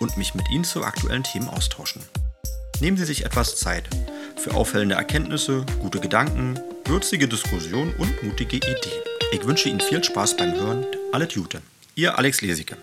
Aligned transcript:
und 0.00 0.16
mich 0.16 0.34
mit 0.34 0.50
Ihnen 0.50 0.64
zu 0.64 0.82
aktuellen 0.82 1.22
Themen 1.22 1.48
austauschen. 1.48 2.02
Nehmen 2.80 2.96
Sie 2.96 3.04
sich 3.04 3.24
etwas 3.24 3.56
Zeit 3.56 3.88
für 4.36 4.54
auffällende 4.54 4.94
Erkenntnisse, 4.94 5.64
gute 5.80 6.00
Gedanken, 6.00 6.58
würzige 6.84 7.26
Diskussionen 7.26 7.94
und 7.98 8.22
mutige 8.22 8.56
Ideen. 8.56 8.76
Ich 9.32 9.46
wünsche 9.46 9.68
Ihnen 9.68 9.80
viel 9.80 10.04
Spaß 10.04 10.36
beim 10.36 10.54
Hören. 10.54 10.84
Alles 11.12 11.34
Gute. 11.34 11.60
Ihr 11.94 12.18
Alex 12.18 12.42
Lesicke. 12.42 12.76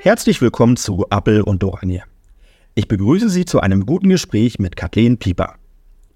Herzlich 0.00 0.40
willkommen 0.40 0.76
zu 0.76 1.06
Appel 1.10 1.42
und 1.42 1.62
Doranje. 1.62 2.02
Ich 2.74 2.88
begrüße 2.88 3.30
Sie 3.30 3.44
zu 3.44 3.60
einem 3.60 3.86
guten 3.86 4.08
Gespräch 4.08 4.58
mit 4.58 4.76
Kathleen 4.76 5.18
Pieper. 5.18 5.54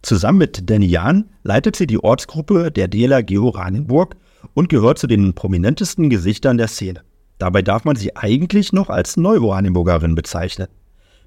Zusammen 0.03 0.39
mit 0.39 0.69
Danny 0.69 0.87
Jahn 0.87 1.31
leitet 1.43 1.77
sie 1.77 1.87
die 1.87 2.03
Ortsgruppe 2.03 2.71
der 2.71 2.89
DLRG 2.89 3.39
Oranienburg 3.39 4.17
und 4.55 4.69
gehört 4.69 4.99
zu 4.99 5.07
den 5.07 5.35
prominentesten 5.35 6.11
Gesichtern 6.11 6.59
der 6.59 6.69
Szene. 6.69 7.03
Dabei 7.39 7.63
darf 7.63 7.85
man 7.85 7.97
sie 7.97 8.17
eigentlich 8.17 8.73
noch 8.73 8.91
als 8.91 9.17
Neu-Oranienburgerin 9.17 10.15
bezeichnen. 10.15 10.69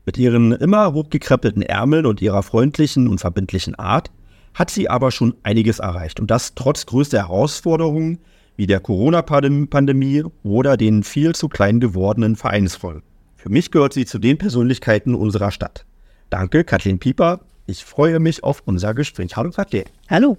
Mit 0.05 0.17
ihren 0.17 0.51
immer 0.51 0.93
hochgekrempelten 0.93 1.61
Ärmeln 1.61 2.05
und 2.05 2.21
ihrer 2.21 2.43
freundlichen 2.43 3.07
und 3.07 3.19
verbindlichen 3.19 3.75
Art 3.75 4.11
hat 4.53 4.69
sie 4.69 4.89
aber 4.89 5.11
schon 5.11 5.35
einiges 5.43 5.79
erreicht 5.79 6.19
und 6.19 6.29
das 6.29 6.55
trotz 6.55 6.85
größter 6.85 7.19
Herausforderungen 7.19 8.19
wie 8.57 8.67
der 8.67 8.79
Corona-Pandemie 8.79 10.23
oder 10.43 10.75
den 10.75 11.03
viel 11.03 11.33
zu 11.33 11.47
klein 11.47 11.79
gewordenen 11.79 12.35
Vereinsfolgen. 12.35 13.03
Für 13.37 13.49
mich 13.49 13.71
gehört 13.71 13.93
sie 13.93 14.05
zu 14.05 14.19
den 14.19 14.37
Persönlichkeiten 14.37 15.15
unserer 15.15 15.51
Stadt. 15.51 15.85
Danke, 16.29 16.63
Kathleen 16.63 16.99
Pieper. 16.99 17.41
Ich 17.65 17.85
freue 17.85 18.19
mich 18.19 18.43
auf 18.43 18.63
unser 18.65 18.93
Gespräch. 18.93 19.35
Hallo, 19.37 19.51
Kathleen. 19.51 19.85
Hallo. 20.09 20.37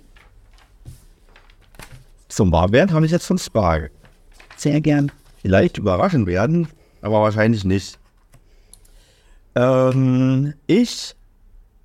Zum 2.29 2.53
Warmwerden 2.53 2.95
habe 2.95 3.07
ich 3.07 3.13
jetzt 3.13 3.27
fünf 3.27 3.43
Fragen. 3.43 3.89
Sehr 4.57 4.81
gern. 4.81 5.11
Vielleicht 5.43 5.77
überraschen 5.77 6.27
werden, 6.27 6.69
aber 7.03 7.21
wahrscheinlich 7.21 7.65
nicht. 7.65 7.99
Ähm, 9.55 10.55
ich 10.67 11.15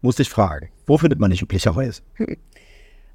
muss 0.02 0.16
dich 0.16 0.30
fragen, 0.30 0.70
wo 0.86 0.98
findet 0.98 1.20
man 1.20 1.32
dich 1.32 1.42
üblicherweise? 1.42 2.02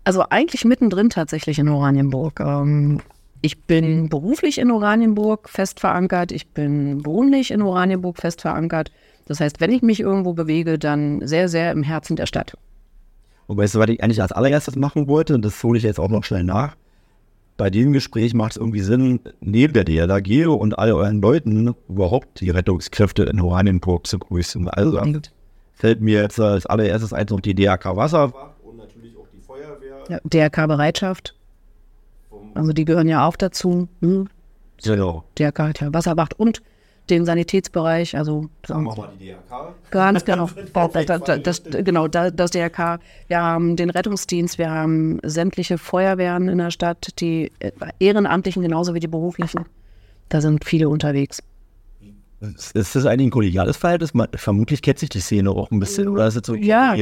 Also 0.05 0.25
eigentlich 0.31 0.65
mittendrin 0.65 1.11
tatsächlich 1.11 1.61
in 1.61 1.69
Oranienburg. 1.69 2.41
Ähm, 2.41 3.01
ich 3.41 3.63
bin 3.63 4.09
beruflich 4.09 4.59
in 4.59 4.73
Oranienburg 4.73 5.49
fest 5.49 5.79
verankert. 5.79 6.33
Ich 6.33 6.49
bin 6.49 7.07
wohnlich 7.07 7.53
in 7.53 7.63
Oranienburg 7.63 8.19
fest 8.19 8.41
verankert. 8.41 8.91
Das 9.27 9.39
heißt, 9.39 9.61
wenn 9.61 9.71
ich 9.71 9.81
mich 9.81 10.01
irgendwo 10.01 10.33
bewege, 10.33 10.77
dann 10.77 11.25
sehr, 11.25 11.49
sehr 11.49 11.71
im 11.71 11.85
Herzen 11.85 12.17
der 12.17 12.27
Stadt. 12.27 12.59
Und 13.47 13.59
weißt 13.59 13.77
du, 13.77 13.79
was 13.79 13.91
ich 13.91 14.03
eigentlich 14.03 14.21
als 14.21 14.33
allererstes 14.33 14.75
machen 14.75 15.07
wollte, 15.07 15.37
und 15.37 15.45
das 15.45 15.63
hole 15.63 15.79
ich 15.79 15.85
jetzt 15.85 16.01
auch 16.01 16.09
noch 16.09 16.25
schnell 16.25 16.43
nach 16.43 16.75
bei 17.63 17.71
diesem 17.71 17.93
Gespräch 17.93 18.35
macht 18.35 18.51
es 18.51 18.57
irgendwie 18.57 18.81
Sinn, 18.81 19.21
neben 19.39 19.73
der 19.73 19.85
DLRG 19.85 20.49
und 20.49 20.77
all 20.77 20.91
euren 20.91 21.23
Leuten 21.23 21.77
überhaupt 21.89 22.41
die 22.41 22.51
Rettungskräfte 22.51 23.23
in 23.23 23.41
Oranienburg 23.41 24.05
zu 24.09 24.19
grüßen. 24.19 24.69
Also 24.69 25.01
fällt 25.73 26.01
mir 26.01 26.23
jetzt 26.23 26.41
als 26.41 26.67
allererstes 26.67 27.13
ein, 27.13 27.25
noch 27.31 27.39
die 27.39 27.55
DRK 27.55 27.95
Wasserwacht 27.95 28.57
und 28.65 28.79
natürlich 28.79 29.17
auch 29.17 29.29
die 29.33 29.41
Feuerwehr. 29.41 30.03
Ja, 30.09 30.19
DRK 30.25 30.67
Bereitschaft. 30.67 31.37
Also 32.55 32.73
die 32.73 32.85
gehören 32.85 33.07
ja 33.07 33.29
auch 33.29 33.37
dazu. 33.37 33.87
Hm. 34.01 34.29
Genau. 34.83 35.23
DRK 35.39 35.95
Wasserwacht 35.95 36.37
und 36.41 36.63
den 37.11 37.25
Sanitätsbereich, 37.25 38.17
also 38.17 38.47
sagen 38.67 38.85
wir 38.85 38.97
mal 38.97 39.11
die 39.19 39.27
DRK. 39.27 39.75
Ganz 39.91 40.25
genau. 40.25 40.49
das, 40.73 41.43
das, 41.43 41.63
genau, 41.85 42.09
das 42.09 42.51
DRK. 42.51 43.01
Wir 43.29 43.41
haben 43.41 43.77
den 43.77 43.91
Rettungsdienst, 43.91 44.59
wir 44.59 44.71
haben 44.71 45.19
sämtliche 45.25 45.79
Feuerwehren 45.79 46.49
in 46.49 46.59
der 46.59 46.71
Stadt, 46.71 47.21
die 47.21 47.51
Ehrenamtlichen 47.99 48.63
genauso 48.63 48.95
wie 48.95 49.01
die 49.01 49.09
beruflichen. 49.09 49.65
Da 50.29 50.41
sind 50.41 50.65
viele 50.65 50.89
unterwegs. 50.89 51.43
Ist 52.43 52.97
das 52.97 53.07
eigentlich 53.07 53.29
ein 53.29 53.31
kollegiales 53.31 53.77
Verhältnis? 53.77 54.13
Vermutlich 54.35 54.83
kennt 54.83 54.99
sich 54.99 55.09
die 55.09 55.21
Szene 55.21 55.51
auch 55.51 55.71
ein 55.71 55.79
bisschen, 55.79 56.09
oder 56.09 56.27
ist 56.27 56.37
es 56.37 56.43
so 56.45 56.57
Ja, 56.57 56.97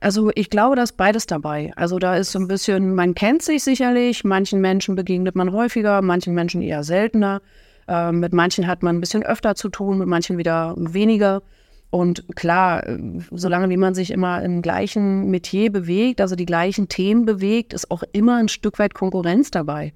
also 0.00 0.30
ich 0.34 0.48
glaube, 0.48 0.76
da 0.76 0.84
ist 0.84 0.96
beides 0.96 1.26
dabei. 1.26 1.70
Also 1.76 1.98
da 1.98 2.16
ist 2.16 2.32
so 2.32 2.38
ein 2.38 2.48
bisschen, 2.48 2.94
man 2.94 3.14
kennt 3.14 3.42
sich 3.42 3.62
sicherlich, 3.62 4.24
manchen 4.24 4.60
Menschen 4.62 4.94
begegnet 4.94 5.34
man 5.34 5.52
häufiger, 5.52 6.00
manchen 6.00 6.32
Menschen 6.32 6.62
eher 6.62 6.82
seltener. 6.82 7.42
Äh, 7.88 8.12
mit 8.12 8.32
manchen 8.32 8.66
hat 8.66 8.82
man 8.82 8.96
ein 8.96 9.00
bisschen 9.00 9.22
öfter 9.22 9.54
zu 9.54 9.68
tun, 9.68 9.98
mit 9.98 10.08
manchen 10.08 10.38
wieder 10.38 10.74
weniger. 10.76 11.42
Und 11.90 12.24
klar, 12.34 12.86
äh, 12.86 12.98
solange 13.30 13.70
wie 13.70 13.76
man 13.76 13.94
sich 13.94 14.10
immer 14.10 14.42
im 14.42 14.62
gleichen 14.62 15.30
Metier 15.30 15.70
bewegt, 15.70 16.20
also 16.20 16.36
die 16.36 16.46
gleichen 16.46 16.88
Themen 16.88 17.24
bewegt, 17.24 17.72
ist 17.72 17.90
auch 17.90 18.02
immer 18.12 18.36
ein 18.36 18.48
Stück 18.48 18.78
weit 18.78 18.94
Konkurrenz 18.94 19.50
dabei. 19.50 19.92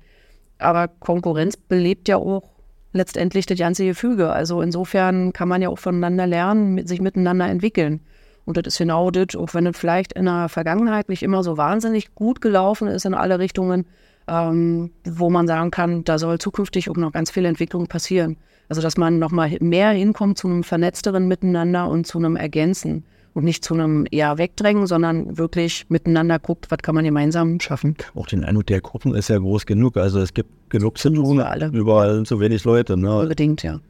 Aber 0.59 0.89
Konkurrenz 0.89 1.57
belebt 1.57 2.09
ja 2.09 2.17
auch 2.17 2.51
letztendlich 2.93 3.47
das 3.47 3.59
ganze 3.59 3.85
Gefüge. 3.85 4.31
Also 4.31 4.63
insofern 4.63 5.33
kann 5.33 5.49
man 5.49 5.63
ja 5.63 5.69
auch 5.69 5.79
voneinander 5.79 6.27
lernen, 6.27 6.87
sich 6.87 7.01
miteinander 7.01 7.47
entwickeln. 7.47 8.01
Und 8.45 8.57
das 8.57 8.67
ist 8.67 8.79
genau 8.79 9.11
das, 9.11 9.37
auch 9.37 9.55
wenn 9.55 9.67
es 9.67 9.79
vielleicht 9.79 10.13
in 10.13 10.25
der 10.25 10.49
Vergangenheit 10.49 11.09
nicht 11.09 11.23
immer 11.23 11.43
so 11.45 11.57
wahnsinnig 11.57 12.15
gut 12.15 12.41
gelaufen 12.41 12.89
ist 12.89 13.05
in 13.05 13.15
alle 13.15 13.39
Richtungen, 13.39 13.87
ähm, 14.31 14.91
wo 15.05 15.29
man 15.29 15.47
sagen 15.47 15.71
kann, 15.71 16.05
da 16.05 16.19
soll 16.19 16.39
zukünftig 16.39 16.89
auch 16.89 16.97
noch 16.97 17.13
ganz 17.13 17.31
viel 17.31 17.45
Entwicklung 17.45 17.89
passieren. 17.89 18.37
Also 18.69 18.81
dass 18.81 18.97
man 18.97 19.19
noch 19.19 19.33
mal 19.33 19.51
mehr 19.61 19.91
hinkommt 19.91 20.39
zu 20.39 20.47
einem 20.47 20.63
vernetzteren 20.63 21.27
Miteinander 21.27 21.89
und 21.89 22.07
zu 22.07 22.19
einem 22.19 22.37
Ergänzen 22.37 23.05
und 23.35 23.45
nicht 23.45 23.65
zu 23.65 23.75
einem 23.75 24.07
eher 24.11 24.39
Wegdrängen, 24.39 24.87
sondern 24.87 25.37
wirklich 25.37 25.87
miteinander 25.89 26.39
guckt, 26.39 26.71
was 26.71 26.79
kann 26.79 26.95
man 26.95 27.05
gemeinsam 27.05 27.59
schaffen. 27.59 27.97
Auch 28.15 28.29
den 28.29 28.45
Eindruck 28.45 28.67
der 28.67 28.81
Gruppen 28.81 29.15
ist 29.15 29.29
ja 29.29 29.39
groß 29.39 29.67
genug. 29.67 29.97
Also 29.97 30.21
es 30.21 30.33
gibt 30.33 30.71
genug 30.71 30.99
Syndrome, 30.99 31.43
überall, 31.43 31.75
überall 31.75 32.23
zu 32.25 32.39
wenig 32.39 32.63
Leute. 32.65 32.97
Ne? 32.97 33.19
Unbedingt, 33.19 33.65
ja. 33.65 33.81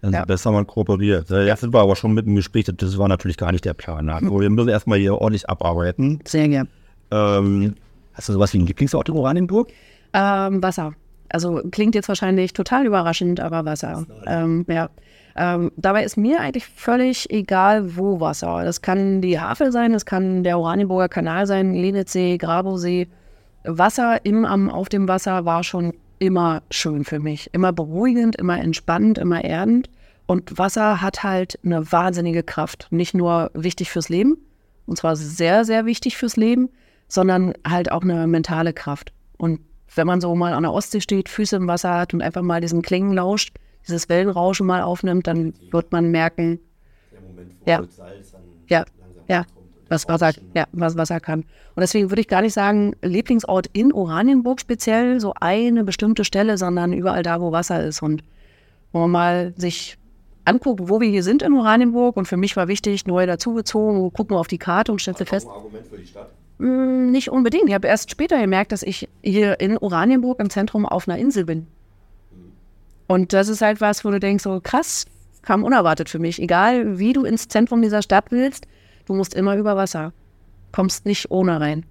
Dann 0.00 0.14
ja. 0.14 0.24
besser 0.24 0.50
man 0.50 0.66
kooperiert. 0.66 1.30
Jetzt 1.30 1.60
sind 1.60 1.72
wir 1.72 1.80
aber 1.80 1.94
schon 1.94 2.12
mit 2.12 2.26
dem 2.26 2.34
Gespräch, 2.34 2.64
das 2.74 2.98
war 2.98 3.08
natürlich 3.08 3.36
gar 3.36 3.52
nicht 3.52 3.64
der 3.64 3.74
Plan. 3.74 4.08
Also 4.08 4.40
wir 4.40 4.50
müssen 4.50 4.68
erstmal 4.68 4.98
hier 4.98 5.14
ordentlich 5.14 5.48
abarbeiten. 5.48 6.20
Sehr 6.24 6.48
gerne. 6.48 6.68
Ähm, 7.12 7.74
Hast 8.14 8.28
du 8.28 8.32
sowas 8.32 8.52
wie 8.52 8.58
einen 8.58 8.66
Lieblingsort 8.66 9.08
in 9.08 9.16
Oranienburg? 9.16 9.68
Ähm, 10.12 10.62
Wasser. 10.62 10.94
Also 11.30 11.62
klingt 11.70 11.94
jetzt 11.94 12.08
wahrscheinlich 12.08 12.52
total 12.52 12.86
überraschend, 12.86 13.40
aber 13.40 13.64
Wasser. 13.64 14.06
Ähm, 14.26 14.66
ja. 14.68 14.90
Ähm, 15.34 15.72
dabei 15.76 16.04
ist 16.04 16.18
mir 16.18 16.40
eigentlich 16.40 16.66
völlig 16.66 17.30
egal, 17.30 17.96
wo 17.96 18.20
Wasser. 18.20 18.64
Das 18.64 18.82
kann 18.82 19.22
die 19.22 19.40
Havel 19.40 19.72
sein, 19.72 19.92
das 19.94 20.04
kann 20.04 20.44
der 20.44 20.58
Oranienburger 20.58 21.08
Kanal 21.08 21.46
sein, 21.46 21.72
Lenitzsee, 21.72 22.36
Grabowsee. 22.36 23.08
Wasser 23.64 24.24
im, 24.24 24.44
am, 24.44 24.68
auf 24.68 24.90
dem 24.90 25.08
Wasser 25.08 25.46
war 25.46 25.64
schon 25.64 25.94
immer 26.18 26.62
schön 26.70 27.04
für 27.04 27.18
mich. 27.18 27.48
Immer 27.54 27.72
beruhigend, 27.72 28.36
immer 28.36 28.60
entspannend, 28.60 29.16
immer 29.16 29.42
erdend. 29.42 29.88
Und 30.26 30.58
Wasser 30.58 31.00
hat 31.00 31.22
halt 31.22 31.58
eine 31.64 31.90
wahnsinnige 31.90 32.42
Kraft. 32.42 32.88
Nicht 32.90 33.14
nur 33.14 33.50
wichtig 33.54 33.90
fürs 33.90 34.08
Leben, 34.08 34.36
und 34.86 34.96
zwar 34.96 35.16
sehr, 35.16 35.64
sehr 35.64 35.86
wichtig 35.86 36.16
fürs 36.16 36.36
Leben, 36.36 36.68
sondern 37.12 37.52
halt 37.68 37.92
auch 37.92 38.00
eine 38.00 38.26
mentale 38.26 38.72
Kraft. 38.72 39.12
Und 39.36 39.60
wenn 39.94 40.06
man 40.06 40.22
so 40.22 40.34
mal 40.34 40.54
an 40.54 40.62
der 40.62 40.72
Ostsee 40.72 41.02
steht, 41.02 41.28
Füße 41.28 41.56
im 41.56 41.68
Wasser 41.68 41.92
hat 41.92 42.14
und 42.14 42.22
einfach 42.22 42.40
mal 42.40 42.62
diesen 42.62 42.80
Klingen 42.80 43.12
lauscht, 43.12 43.54
dieses 43.86 44.08
Wellenrauschen 44.08 44.66
mal 44.66 44.80
aufnimmt, 44.80 45.26
dann 45.26 45.52
wird 45.70 45.92
man 45.92 46.10
merken, 46.10 46.58
ja, 47.66 47.82
ja, 48.66 48.86
ja, 49.28 49.44
was 49.90 50.08
Wasser, 50.08 50.32
ja, 50.54 50.64
was 50.72 50.96
Wasser 50.96 51.20
kann. 51.20 51.40
Und 51.74 51.80
deswegen 51.80 52.10
würde 52.10 52.22
ich 52.22 52.28
gar 52.28 52.40
nicht 52.40 52.54
sagen, 52.54 52.96
Lieblingsort 53.02 53.66
in 53.74 53.92
Oranienburg 53.92 54.58
speziell, 54.58 55.20
so 55.20 55.34
eine 55.38 55.84
bestimmte 55.84 56.24
Stelle, 56.24 56.56
sondern 56.56 56.94
überall 56.94 57.22
da, 57.22 57.42
wo 57.42 57.52
Wasser 57.52 57.84
ist. 57.84 58.00
Und 58.00 58.24
wo 58.90 59.00
man 59.00 59.10
mal 59.10 59.54
sich 59.58 59.98
anguckt, 60.46 60.80
wo 60.88 60.98
wir 60.98 61.10
hier 61.10 61.22
sind 61.22 61.42
in 61.42 61.52
Oranienburg. 61.52 62.16
Und 62.16 62.26
für 62.26 62.38
mich 62.38 62.56
war 62.56 62.68
wichtig, 62.68 63.06
neu 63.06 63.26
dazugezogen, 63.26 64.10
gucken 64.14 64.34
wir 64.34 64.40
auf 64.40 64.48
die 64.48 64.58
Karte 64.58 64.92
und 64.92 65.02
stellte 65.02 65.26
fest. 65.26 65.46
Ein 65.46 65.52
Argument 65.52 65.86
für 65.86 65.98
die 65.98 66.06
Stadt? 66.06 66.30
Hm, 66.62 67.10
nicht 67.10 67.28
unbedingt. 67.28 67.68
Ich 67.68 67.74
habe 67.74 67.88
erst 67.88 68.08
später 68.12 68.40
gemerkt, 68.40 68.70
dass 68.70 68.84
ich 68.84 69.08
hier 69.20 69.58
in 69.58 69.76
Oranienburg 69.76 70.38
im 70.38 70.48
Zentrum 70.48 70.86
auf 70.86 71.08
einer 71.08 71.18
Insel 71.18 71.44
bin. 71.44 71.66
Und 73.08 73.32
das 73.32 73.48
ist 73.48 73.62
halt 73.62 73.80
was, 73.80 74.04
wo 74.04 74.10
du 74.12 74.20
denkst, 74.20 74.44
so 74.44 74.60
krass, 74.62 75.06
kam 75.42 75.64
unerwartet 75.64 76.08
für 76.08 76.20
mich. 76.20 76.40
Egal, 76.40 77.00
wie 77.00 77.12
du 77.12 77.24
ins 77.24 77.48
Zentrum 77.48 77.82
dieser 77.82 78.00
Stadt 78.00 78.26
willst, 78.30 78.68
du 79.06 79.14
musst 79.14 79.34
immer 79.34 79.56
über 79.56 79.76
Wasser. 79.76 80.12
Kommst 80.70 81.04
nicht 81.04 81.32
ohne 81.32 81.60
rein. 81.60 81.84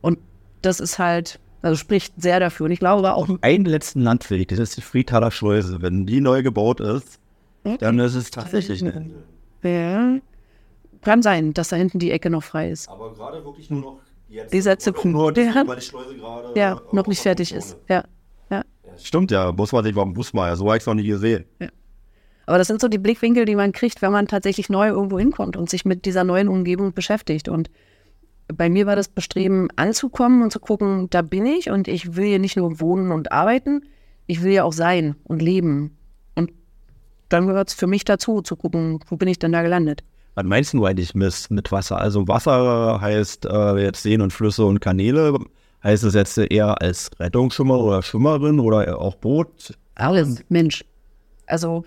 Und 0.00 0.18
das 0.60 0.80
ist 0.80 0.98
halt, 0.98 1.38
also 1.62 1.76
spricht 1.76 2.20
sehr 2.20 2.40
dafür. 2.40 2.66
Und 2.66 2.72
ich 2.72 2.80
glaube 2.80 3.14
auch. 3.14 3.28
Einen 3.42 3.64
letzten 3.64 4.00
Landweg, 4.00 4.48
das 4.48 4.58
ist 4.58 4.76
die 4.76 4.82
Friedtaler 4.82 5.30
Schleuse. 5.30 5.82
Wenn 5.82 6.04
die 6.04 6.20
neu 6.20 6.42
gebaut 6.42 6.80
ist, 6.80 7.20
okay. 7.62 7.76
dann 7.78 8.00
ist 8.00 8.16
es 8.16 8.32
tatsächlich 8.32 8.82
eine 8.82 8.90
Insel. 8.90 9.22
Ja. 9.62 10.18
Kann 11.02 11.22
sein, 11.22 11.54
dass 11.54 11.68
da 11.68 11.76
hinten 11.76 12.00
die 12.00 12.10
Ecke 12.10 12.28
noch 12.28 12.42
frei 12.42 12.70
ist. 12.72 12.88
Aber 12.88 13.14
gerade 13.14 13.44
wirklich 13.44 13.70
nur 13.70 13.80
noch. 13.80 14.00
Dieser 14.28 14.78
Zipfel. 14.78 15.10
Nur, 15.10 15.36
Ja. 15.36 15.80
Schleuse 15.80 16.16
gerade. 16.16 16.58
Ja, 16.58 16.80
noch 16.92 17.06
nicht 17.06 17.18
der 17.24 17.30
fertig 17.30 17.52
ist. 17.54 17.76
Ja. 17.88 18.04
Ja. 18.50 18.62
Stimmt 18.98 19.30
ja, 19.30 19.52
muss 19.52 19.72
man 19.72 19.84
sich 19.84 19.94
beim 19.94 20.12
Bus 20.12 20.32
mal. 20.32 20.54
So 20.56 20.66
habe 20.66 20.76
ich 20.76 20.82
es 20.82 20.86
noch 20.86 20.94
nie 20.94 21.06
gesehen. 21.06 21.44
Aber 22.46 22.58
das 22.58 22.68
sind 22.68 22.80
so 22.80 22.88
die 22.88 22.98
Blickwinkel, 22.98 23.44
die 23.44 23.56
man 23.56 23.72
kriegt, 23.72 24.02
wenn 24.02 24.12
man 24.12 24.28
tatsächlich 24.28 24.68
neu 24.68 24.88
irgendwo 24.88 25.18
hinkommt 25.18 25.56
und 25.56 25.68
sich 25.68 25.84
mit 25.84 26.04
dieser 26.04 26.22
neuen 26.22 26.48
Umgebung 26.48 26.92
beschäftigt. 26.92 27.48
Und 27.48 27.70
bei 28.48 28.68
mir 28.68 28.86
war 28.86 28.94
das 28.94 29.08
Bestreben, 29.08 29.68
anzukommen 29.74 30.42
und 30.42 30.52
zu 30.52 30.60
gucken, 30.60 31.10
da 31.10 31.22
bin 31.22 31.44
ich 31.46 31.70
und 31.70 31.88
ich 31.88 32.14
will 32.14 32.26
hier 32.26 32.38
nicht 32.38 32.56
nur 32.56 32.80
wohnen 32.80 33.10
und 33.10 33.32
arbeiten, 33.32 33.82
ich 34.26 34.42
will 34.42 34.52
ja 34.52 34.64
auch 34.64 34.72
sein 34.72 35.16
und 35.24 35.42
leben. 35.42 35.96
Und 36.36 36.52
dann 37.28 37.48
gehört 37.48 37.68
es 37.68 37.74
für 37.74 37.88
mich 37.88 38.04
dazu, 38.04 38.42
zu 38.42 38.54
gucken, 38.54 39.00
wo 39.08 39.16
bin 39.16 39.28
ich 39.28 39.40
denn 39.40 39.52
da 39.52 39.62
gelandet. 39.62 40.04
Was 40.36 40.44
meinst 40.44 40.74
du 40.74 40.84
eigentlich 40.84 41.14
mit, 41.14 41.50
mit 41.50 41.72
Wasser? 41.72 41.98
Also 41.98 42.28
Wasser 42.28 43.00
heißt 43.00 43.46
äh, 43.46 43.82
jetzt 43.82 44.02
Seen 44.02 44.20
und 44.20 44.34
Flüsse 44.34 44.66
und 44.66 44.80
Kanäle. 44.80 45.38
Heißt 45.82 46.04
es 46.04 46.12
jetzt 46.12 46.36
eher 46.36 46.80
als 46.82 47.10
Rettungsschwimmer 47.18 47.80
oder 47.80 48.02
Schwimmerin 48.02 48.60
oder 48.60 49.00
auch 49.00 49.14
Boot? 49.14 49.72
Alles. 49.94 50.44
Mensch. 50.50 50.84
Also 51.46 51.84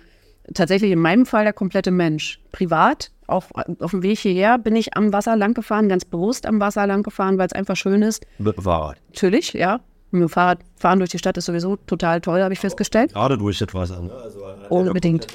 tatsächlich 0.52 0.90
in 0.90 0.98
meinem 0.98 1.26
Fall 1.26 1.44
der 1.44 1.52
komplette 1.52 1.92
Mensch. 1.92 2.40
Privat, 2.50 3.12
auch 3.28 3.44
auf 3.78 3.92
dem 3.92 4.02
Weg 4.02 4.18
hierher, 4.18 4.58
bin 4.58 4.74
ich 4.74 4.96
am 4.96 5.12
Wasser 5.12 5.36
lang 5.36 5.54
gefahren, 5.54 5.88
ganz 5.88 6.04
bewusst 6.04 6.44
am 6.44 6.58
Wasser 6.58 6.88
lang 6.88 7.04
gefahren, 7.04 7.38
weil 7.38 7.46
es 7.46 7.52
einfach 7.52 7.76
schön 7.76 8.02
ist. 8.02 8.26
Mit 8.38 8.56
dem 8.56 8.64
Fahrrad. 8.64 8.96
Natürlich, 9.06 9.52
ja. 9.52 9.78
Mit 10.10 10.22
dem 10.22 10.28
Fahrrad 10.28 10.58
fahren 10.74 10.98
durch 10.98 11.10
die 11.10 11.18
Stadt 11.18 11.36
ist 11.36 11.44
sowieso 11.44 11.76
total 11.76 12.20
toll, 12.20 12.42
habe 12.42 12.52
ich 12.52 12.58
festgestellt. 12.58 13.12
Gerade 13.12 13.38
durch 13.38 13.58
das 13.58 13.72
Wasser. 13.74 14.00
Ne? 14.00 14.12
Also, 14.12 14.40
ja 14.40 14.68
Unbedingt. 14.70 15.28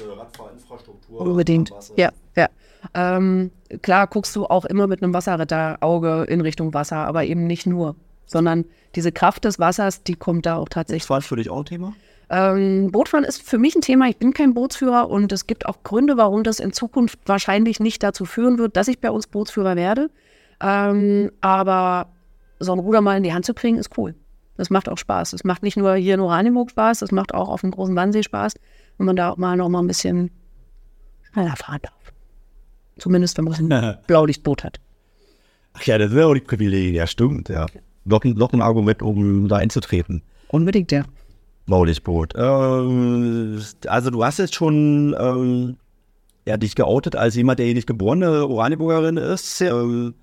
Unbedingt. 1.08 1.72
Ja, 1.96 2.10
ja. 2.36 2.48
Ähm, 2.94 3.50
klar 3.82 4.06
guckst 4.06 4.34
du 4.36 4.46
auch 4.46 4.64
immer 4.64 4.86
mit 4.86 5.02
einem 5.02 5.14
Wasserretterauge 5.14 6.24
in 6.28 6.40
Richtung 6.40 6.74
Wasser, 6.74 6.98
aber 6.98 7.24
eben 7.24 7.46
nicht 7.46 7.66
nur, 7.66 7.96
sondern 8.26 8.64
diese 8.94 9.12
Kraft 9.12 9.44
des 9.44 9.58
Wassers, 9.58 10.02
die 10.02 10.14
kommt 10.14 10.46
da 10.46 10.56
auch 10.56 10.68
tatsächlich. 10.68 11.04
Das 11.04 11.10
war 11.10 11.22
für 11.22 11.36
dich 11.36 11.50
auch 11.50 11.60
ein 11.60 11.64
Thema? 11.64 11.92
Ähm, 12.28 12.90
Bootfahren 12.90 13.24
ist 13.24 13.42
für 13.42 13.58
mich 13.58 13.76
ein 13.76 13.82
Thema. 13.82 14.08
Ich 14.08 14.16
bin 14.16 14.32
kein 14.32 14.54
Bootsführer 14.54 15.08
und 15.08 15.32
es 15.32 15.46
gibt 15.46 15.66
auch 15.66 15.82
Gründe, 15.84 16.16
warum 16.16 16.42
das 16.42 16.58
in 16.58 16.72
Zukunft 16.72 17.18
wahrscheinlich 17.26 17.78
nicht 17.78 18.02
dazu 18.02 18.24
führen 18.24 18.58
wird, 18.58 18.76
dass 18.76 18.88
ich 18.88 19.00
bei 19.00 19.10
uns 19.10 19.26
Bootsführer 19.28 19.76
werde. 19.76 20.10
Ähm, 20.60 21.30
aber 21.40 22.08
so 22.58 22.72
ein 22.72 22.78
Ruder 22.78 23.00
mal 23.00 23.16
in 23.16 23.22
die 23.22 23.32
Hand 23.32 23.44
zu 23.44 23.54
kriegen, 23.54 23.78
ist 23.78 23.96
cool. 23.96 24.14
Das 24.56 24.70
macht 24.70 24.88
auch 24.88 24.98
Spaß. 24.98 25.34
Es 25.34 25.44
macht 25.44 25.62
nicht 25.62 25.76
nur 25.76 25.94
hier 25.94 26.14
in 26.14 26.20
Oranienburg 26.20 26.70
Spaß, 26.70 27.02
es 27.02 27.12
macht 27.12 27.34
auch 27.34 27.48
auf 27.48 27.60
dem 27.60 27.70
großen 27.70 27.94
Wannsee 27.94 28.22
Spaß, 28.22 28.54
wenn 28.96 29.06
man 29.06 29.16
da 29.16 29.30
auch 29.30 29.36
mal 29.36 29.56
noch 29.56 29.68
mal 29.68 29.80
ein 29.80 29.86
bisschen 29.86 30.30
schneller 31.32 31.54
fahren 31.56 31.80
darf. 31.82 31.95
Zumindest, 32.98 33.36
wenn 33.38 33.44
man 33.44 33.72
ein 33.72 33.96
Blaulichtboot 34.06 34.64
hat. 34.64 34.80
Ach 35.74 35.82
ja, 35.82 35.98
das 35.98 36.10
sind 36.10 36.18
ja 36.18 36.26
auch 36.26 36.34
die 36.34 36.40
Privilegien. 36.40 36.94
Ja, 36.94 37.06
stimmt, 37.06 37.48
ja. 37.48 37.66
Noch, 38.04 38.24
ein- 38.24 38.34
noch 38.34 38.52
ein 38.52 38.62
Argument, 38.62 39.02
um 39.02 39.48
da 39.48 39.56
einzutreten. 39.56 40.22
Unbedingt, 40.48 40.92
ja. 40.92 41.04
Maullichtboot. 41.66 42.34
Ähm, 42.36 43.60
also 43.86 44.10
du 44.10 44.24
hast 44.24 44.38
jetzt 44.38 44.54
schon 44.54 45.14
ähm, 45.18 45.76
ja, 46.46 46.56
dich 46.56 46.74
geoutet 46.76 47.16
als 47.16 47.34
jemand, 47.34 47.58
der 47.58 47.66
hier 47.66 47.74
nicht 47.74 47.88
geborene 47.88 48.46
Oranienburgerin 48.46 49.16
ist. 49.16 49.60
Ähm, 49.60 50.14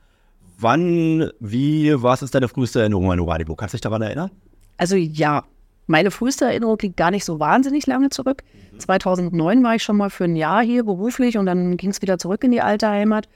wann, 0.58 1.30
wie, 1.42 2.02
was 2.02 2.22
ist 2.22 2.34
deine 2.34 2.48
früheste 2.48 2.80
Erinnerung 2.80 3.12
an 3.12 3.20
Oranienburg? 3.20 3.60
Kannst 3.60 3.74
du 3.74 3.75
dich 3.78 3.81
daran 3.81 4.02
erinnern? 4.02 4.31
Also 4.78 4.96
ja, 4.96 5.44
meine 5.88 6.12
früheste 6.12 6.46
Erinnerung 6.46 6.78
liegt 6.82 6.98
gar 6.98 7.12
nicht 7.12 7.26
so 7.26 7.40
wahnsinnig 7.40 7.88
lange 7.88 8.10
zurück. 8.10 8.44
2009 8.78 9.64
war 9.64 9.76
ich 9.76 9.84
schon 9.84 9.98
mal 9.98 10.10
für 10.10 10.26
ein 10.26 10.36
Jahr 10.36 10.64
hier 10.64 10.84
beruflich 10.84 11.38
und 11.38 11.46
dann 11.46 11.78
ging 11.78 11.90
es 11.90 12.02
wieder 12.02 12.18
zurück 12.18 12.44
in 12.44 12.52
die 12.52 12.62
alte 12.62 12.88
Heimat. 12.88 13.28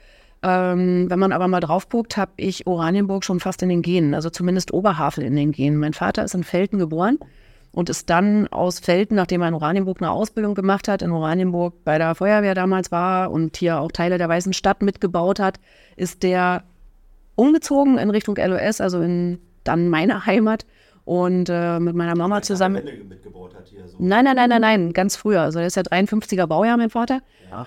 Ähm, 0.42 1.10
wenn 1.10 1.18
man 1.18 1.32
aber 1.32 1.48
mal 1.48 1.60
drauf 1.60 1.88
guckt, 1.88 2.16
habe 2.16 2.32
ich 2.36 2.66
Oranienburg 2.66 3.24
schon 3.24 3.40
fast 3.40 3.62
in 3.62 3.68
den 3.68 3.82
Genen, 3.82 4.14
also 4.14 4.30
zumindest 4.30 4.72
Oberhavel 4.72 5.24
in 5.24 5.34
den 5.34 5.52
Genen. 5.52 5.78
Mein 5.78 5.94
Vater 5.94 6.24
ist 6.24 6.34
in 6.34 6.44
Velten 6.44 6.78
geboren 6.78 7.18
und 7.72 7.90
ist 7.90 8.08
dann 8.08 8.46
aus 8.48 8.86
Velten, 8.86 9.16
nachdem 9.16 9.42
er 9.42 9.48
in 9.48 9.54
Oranienburg 9.54 10.00
eine 10.00 10.10
Ausbildung 10.10 10.54
gemacht 10.54 10.88
hat, 10.88 11.02
in 11.02 11.10
Oranienburg 11.10 11.84
bei 11.84 11.98
der 11.98 12.14
Feuerwehr 12.14 12.54
damals 12.54 12.92
war 12.92 13.30
und 13.30 13.56
hier 13.56 13.80
auch 13.80 13.90
Teile 13.90 14.16
der 14.16 14.28
Weißen 14.28 14.52
Stadt 14.52 14.80
mitgebaut 14.80 15.40
hat, 15.40 15.58
ist 15.96 16.22
der 16.22 16.62
umgezogen 17.34 17.98
in 17.98 18.10
Richtung 18.10 18.36
LOS, 18.36 18.80
also 18.80 19.00
in 19.00 19.38
dann 19.64 19.88
meine 19.88 20.24
Heimat 20.24 20.64
und 21.08 21.48
äh, 21.48 21.80
mit 21.80 21.96
meiner 21.96 22.14
Mama 22.14 22.42
zusammen. 22.42 22.76
Hat 22.76 22.84
hier 23.64 23.88
so. 23.88 23.96
Nein, 23.98 24.26
nein, 24.26 24.36
nein, 24.36 24.50
nein, 24.50 24.60
nein, 24.60 24.92
ganz 24.92 25.16
früher. 25.16 25.40
Also 25.40 25.58
der 25.58 25.68
ist 25.68 25.76
ja 25.76 25.82
53er 25.82 26.46
Baujahr, 26.46 26.76
mein 26.76 26.90
Vater. 26.90 27.20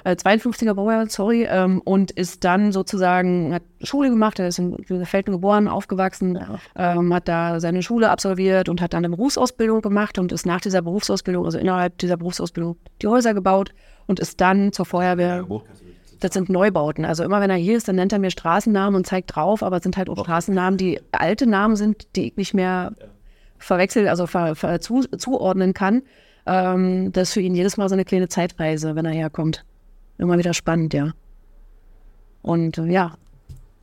Äh, 0.03 0.11
52er 0.11 0.75
Baujahr, 0.75 1.09
sorry. 1.09 1.47
Ähm, 1.49 1.81
und 1.83 2.11
ist 2.11 2.43
dann 2.43 2.71
sozusagen, 2.71 3.55
hat 3.55 3.63
Schule 3.81 4.11
gemacht, 4.11 4.37
er 4.37 4.47
ist 4.47 4.59
in 4.59 4.77
Felden 5.05 5.31
geboren, 5.31 5.67
aufgewachsen, 5.67 6.39
ähm, 6.75 7.11
hat 7.11 7.27
da 7.27 7.59
seine 7.59 7.81
Schule 7.81 8.11
absolviert 8.11 8.69
und 8.69 8.79
hat 8.79 8.93
dann 8.93 9.03
eine 9.03 9.15
Berufsausbildung 9.15 9.81
gemacht 9.81 10.19
und 10.19 10.31
ist 10.31 10.45
nach 10.45 10.61
dieser 10.61 10.83
Berufsausbildung, 10.83 11.43
also 11.43 11.57
innerhalb 11.57 11.97
dieser 11.97 12.17
Berufsausbildung, 12.17 12.77
die 13.01 13.07
Häuser 13.07 13.33
gebaut 13.33 13.71
und 14.05 14.19
ist 14.19 14.39
dann 14.39 14.71
zur 14.71 14.85
Feuerwehr. 14.85 15.47
Das 16.19 16.35
sind 16.35 16.49
Neubauten. 16.49 17.05
Also 17.05 17.23
immer 17.23 17.41
wenn 17.41 17.49
er 17.49 17.55
hier 17.55 17.75
ist, 17.75 17.87
dann 17.87 17.95
nennt 17.95 18.13
er 18.13 18.19
mir 18.19 18.29
Straßennamen 18.29 18.95
und 18.95 19.07
zeigt 19.07 19.35
drauf, 19.35 19.63
aber 19.63 19.77
es 19.77 19.83
sind 19.83 19.97
halt 19.97 20.11
auch 20.11 20.19
Straßennamen, 20.19 20.77
die 20.77 20.99
alte 21.11 21.47
Namen 21.47 21.75
sind, 21.75 22.15
die 22.15 22.27
ich 22.27 22.37
nicht 22.37 22.53
mehr 22.53 22.93
verwechseln, 23.61 24.07
also 24.07 24.27
ver, 24.27 24.55
ver, 24.55 24.81
zu, 24.81 25.01
zuordnen 25.17 25.73
kann. 25.73 26.03
Ähm, 26.45 27.11
das 27.11 27.29
ist 27.29 27.33
für 27.33 27.41
ihn 27.41 27.55
jedes 27.55 27.77
Mal 27.77 27.89
so 27.89 27.93
eine 27.93 28.05
kleine 28.05 28.27
Zeitreise, 28.27 28.95
wenn 28.95 29.05
er 29.05 29.11
herkommt. 29.11 29.65
Immer 30.17 30.37
wieder 30.37 30.53
spannend, 30.53 30.93
ja. 30.93 31.11
Und 32.41 32.77
äh, 32.77 32.85
ja, 32.85 33.13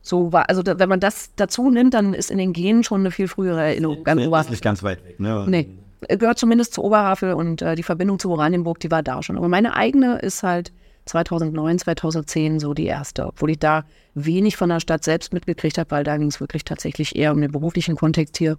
so 0.01 0.31
war, 0.31 0.49
also 0.49 0.63
da, 0.63 0.79
wenn 0.79 0.89
man 0.89 0.99
das 0.99 1.31
dazu 1.35 1.69
nimmt, 1.69 1.93
dann 1.93 2.13
ist 2.13 2.31
in 2.31 2.37
den 2.37 2.53
Genen 2.53 2.83
schon 2.83 3.01
eine 3.01 3.11
viel 3.11 3.27
frühere 3.27 3.61
Erinnerung. 3.61 4.03
Ganz 4.03 4.21
ist 4.21 4.49
nicht 4.49 4.63
ganz 4.63 4.83
weit 4.83 5.03
weg, 5.05 5.19
ne? 5.19 5.45
nee, 5.47 5.69
gehört 6.07 6.39
zumindest 6.39 6.73
zu 6.73 6.83
Oberhavel 6.83 7.33
und 7.33 7.61
äh, 7.61 7.75
die 7.75 7.83
Verbindung 7.83 8.19
zu 8.19 8.31
Oranienburg, 8.31 8.79
die 8.79 8.91
war 8.91 9.03
da 9.03 9.21
schon. 9.21 9.37
Aber 9.37 9.47
meine 9.47 9.75
eigene 9.75 10.19
ist 10.19 10.43
halt 10.43 10.71
2009, 11.05 11.79
2010 11.79 12.59
so 12.59 12.73
die 12.73 12.85
erste, 12.85 13.27
obwohl 13.27 13.51
ich 13.51 13.59
da 13.59 13.83
wenig 14.13 14.57
von 14.57 14.69
der 14.69 14.79
Stadt 14.79 15.03
selbst 15.03 15.33
mitgekriegt 15.33 15.77
habe, 15.77 15.91
weil 15.91 16.03
da 16.03 16.17
ging 16.17 16.27
es 16.27 16.39
wirklich 16.39 16.63
tatsächlich 16.63 17.15
eher 17.15 17.33
um 17.33 17.41
den 17.41 17.51
beruflichen 17.51 17.95
Kontext 17.95 18.37
hier. 18.37 18.57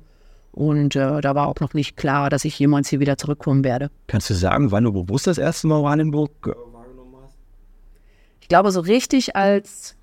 Und 0.53 0.97
äh, 0.97 1.21
da 1.21 1.35
war 1.35 1.47
auch 1.47 1.61
noch 1.61 1.75
nicht 1.75 1.97
klar, 1.97 2.29
dass 2.31 2.45
ich 2.45 2.59
jemals 2.59 2.89
hier 2.89 3.01
wieder 3.01 3.17
zurückkommen 3.17 3.65
werde. 3.65 3.91
Kannst 4.09 4.31
du 4.31 4.35
sagen, 4.35 4.73
wann 4.73 4.85
du 4.85 4.93
bewusst 4.93 5.27
das 5.27 5.39
erste 5.39 5.69
Mal 5.69 5.77
Oranienburg 5.77 6.31
äh, 6.43 6.49
wahrgenommen 6.73 7.15
hast? 7.23 7.35
Ich 8.41 8.49
glaube, 8.49 8.73
so 8.73 8.81
richtig 8.81 9.37
als, 9.37 9.97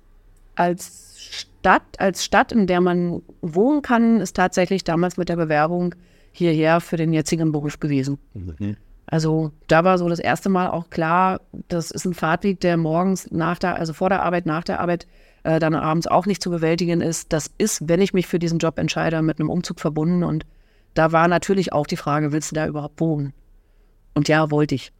als 0.54 1.16
Stadt, 1.18 1.82
als 1.98 2.24
Stadt, 2.24 2.52
in 2.52 2.66
der 2.66 2.80
man 2.80 3.22
wohnen 3.42 3.82
kann, 3.82 4.20
ist 4.20 4.36
tatsächlich 4.36 4.84
damals 4.84 5.16
mit 5.16 5.28
der 5.28 5.36
Bewerbung 5.36 5.94
hierher 6.32 6.80
für 6.80 6.96
den 6.96 7.12
jetzigen 7.12 7.52
Beruf 7.52 7.78
gewesen. 7.80 8.18
Also 9.10 9.52
da 9.68 9.84
war 9.84 9.96
so 9.96 10.08
das 10.08 10.18
erste 10.18 10.50
Mal 10.50 10.68
auch 10.68 10.90
klar, 10.90 11.40
das 11.68 11.90
ist 11.90 12.04
ein 12.04 12.14
Fahrtweg, 12.14 12.60
der 12.60 12.76
morgens 12.76 13.30
nach 13.30 13.58
der, 13.58 13.76
also 13.76 13.94
vor 13.94 14.10
der 14.10 14.22
Arbeit, 14.22 14.44
nach 14.44 14.64
der 14.64 14.80
Arbeit, 14.80 15.06
äh, 15.44 15.58
dann 15.58 15.74
abends 15.74 16.06
auch 16.06 16.26
nicht 16.26 16.42
zu 16.42 16.50
bewältigen 16.50 17.00
ist. 17.00 17.32
Das 17.32 17.50
ist, 17.56 17.88
wenn 17.88 18.02
ich 18.02 18.12
mich 18.12 18.26
für 18.26 18.38
diesen 18.38 18.58
Job 18.58 18.78
entscheide, 18.78 19.22
mit 19.22 19.40
einem 19.40 19.48
Umzug 19.48 19.80
verbunden. 19.80 20.24
Und 20.24 20.44
da 20.92 21.10
war 21.10 21.26
natürlich 21.26 21.72
auch 21.72 21.86
die 21.86 21.96
Frage, 21.96 22.32
willst 22.32 22.50
du 22.50 22.54
da 22.54 22.66
überhaupt 22.66 23.00
wohnen? 23.00 23.32
Und 24.14 24.28
ja, 24.28 24.50
wollte 24.50 24.74
ich. 24.74 24.92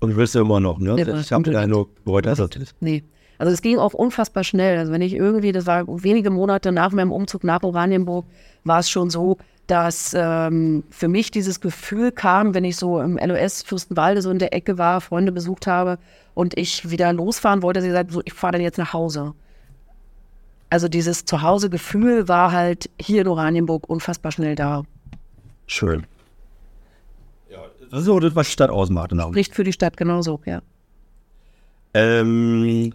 Und 0.00 0.16
willst 0.16 0.34
du 0.34 0.40
immer 0.40 0.60
noch, 0.60 0.78
ne? 0.78 0.96
Ja, 0.98 1.18
ich 1.18 1.30
habe 1.30 1.42
den 1.42 1.56
Eindruck, 1.56 1.90
heute 2.06 2.30
ist 2.30 2.38
das. 2.38 2.74
Nee. 2.80 3.04
Also 3.36 3.52
es 3.52 3.60
ging 3.60 3.78
auch 3.78 3.92
unfassbar 3.92 4.44
schnell. 4.44 4.78
Also 4.78 4.92
wenn 4.92 5.02
ich 5.02 5.14
irgendwie, 5.14 5.52
das 5.52 5.66
war 5.66 5.84
wenige 6.02 6.30
Monate 6.30 6.72
nach 6.72 6.92
meinem 6.92 7.12
Umzug 7.12 7.44
nach 7.44 7.62
Oranienburg, 7.62 8.24
war 8.64 8.80
es 8.80 8.88
schon 8.88 9.10
so, 9.10 9.36
dass 9.70 10.14
ähm, 10.16 10.82
für 10.90 11.08
mich 11.08 11.30
dieses 11.30 11.60
Gefühl 11.60 12.10
kam, 12.10 12.54
wenn 12.54 12.64
ich 12.64 12.76
so 12.76 13.00
im 13.00 13.16
LOS 13.16 13.62
Fürstenwalde 13.62 14.20
so 14.20 14.30
in 14.30 14.38
der 14.38 14.52
Ecke 14.52 14.78
war, 14.78 15.00
Freunde 15.00 15.32
besucht 15.32 15.66
habe 15.66 15.98
und 16.34 16.58
ich 16.58 16.90
wieder 16.90 17.12
losfahren 17.12 17.62
wollte, 17.62 17.80
sie 17.80 17.88
gesagt, 17.88 18.10
so, 18.10 18.20
ich 18.24 18.32
fahre 18.32 18.52
dann 18.52 18.62
jetzt 18.62 18.78
nach 18.78 18.92
Hause. 18.92 19.34
Also 20.70 20.88
dieses 20.88 21.24
Zuhause-Gefühl 21.24 22.28
war 22.28 22.52
halt 22.52 22.90
hier 23.00 23.22
in 23.22 23.28
Oranienburg 23.28 23.88
unfassbar 23.88 24.32
schnell 24.32 24.54
da. 24.54 24.82
Schön. 25.66 26.06
Das 27.90 28.00
ist 28.00 28.06
so 28.06 28.20
das, 28.20 28.36
was 28.36 28.46
die 28.46 28.52
Stadt 28.52 28.70
ausmacht. 28.70 29.10
Genau. 29.10 29.28
Spricht 29.30 29.54
für 29.54 29.64
die 29.64 29.72
Stadt 29.72 29.96
genauso, 29.96 30.40
ja. 30.46 30.62
Ähm, 31.92 32.94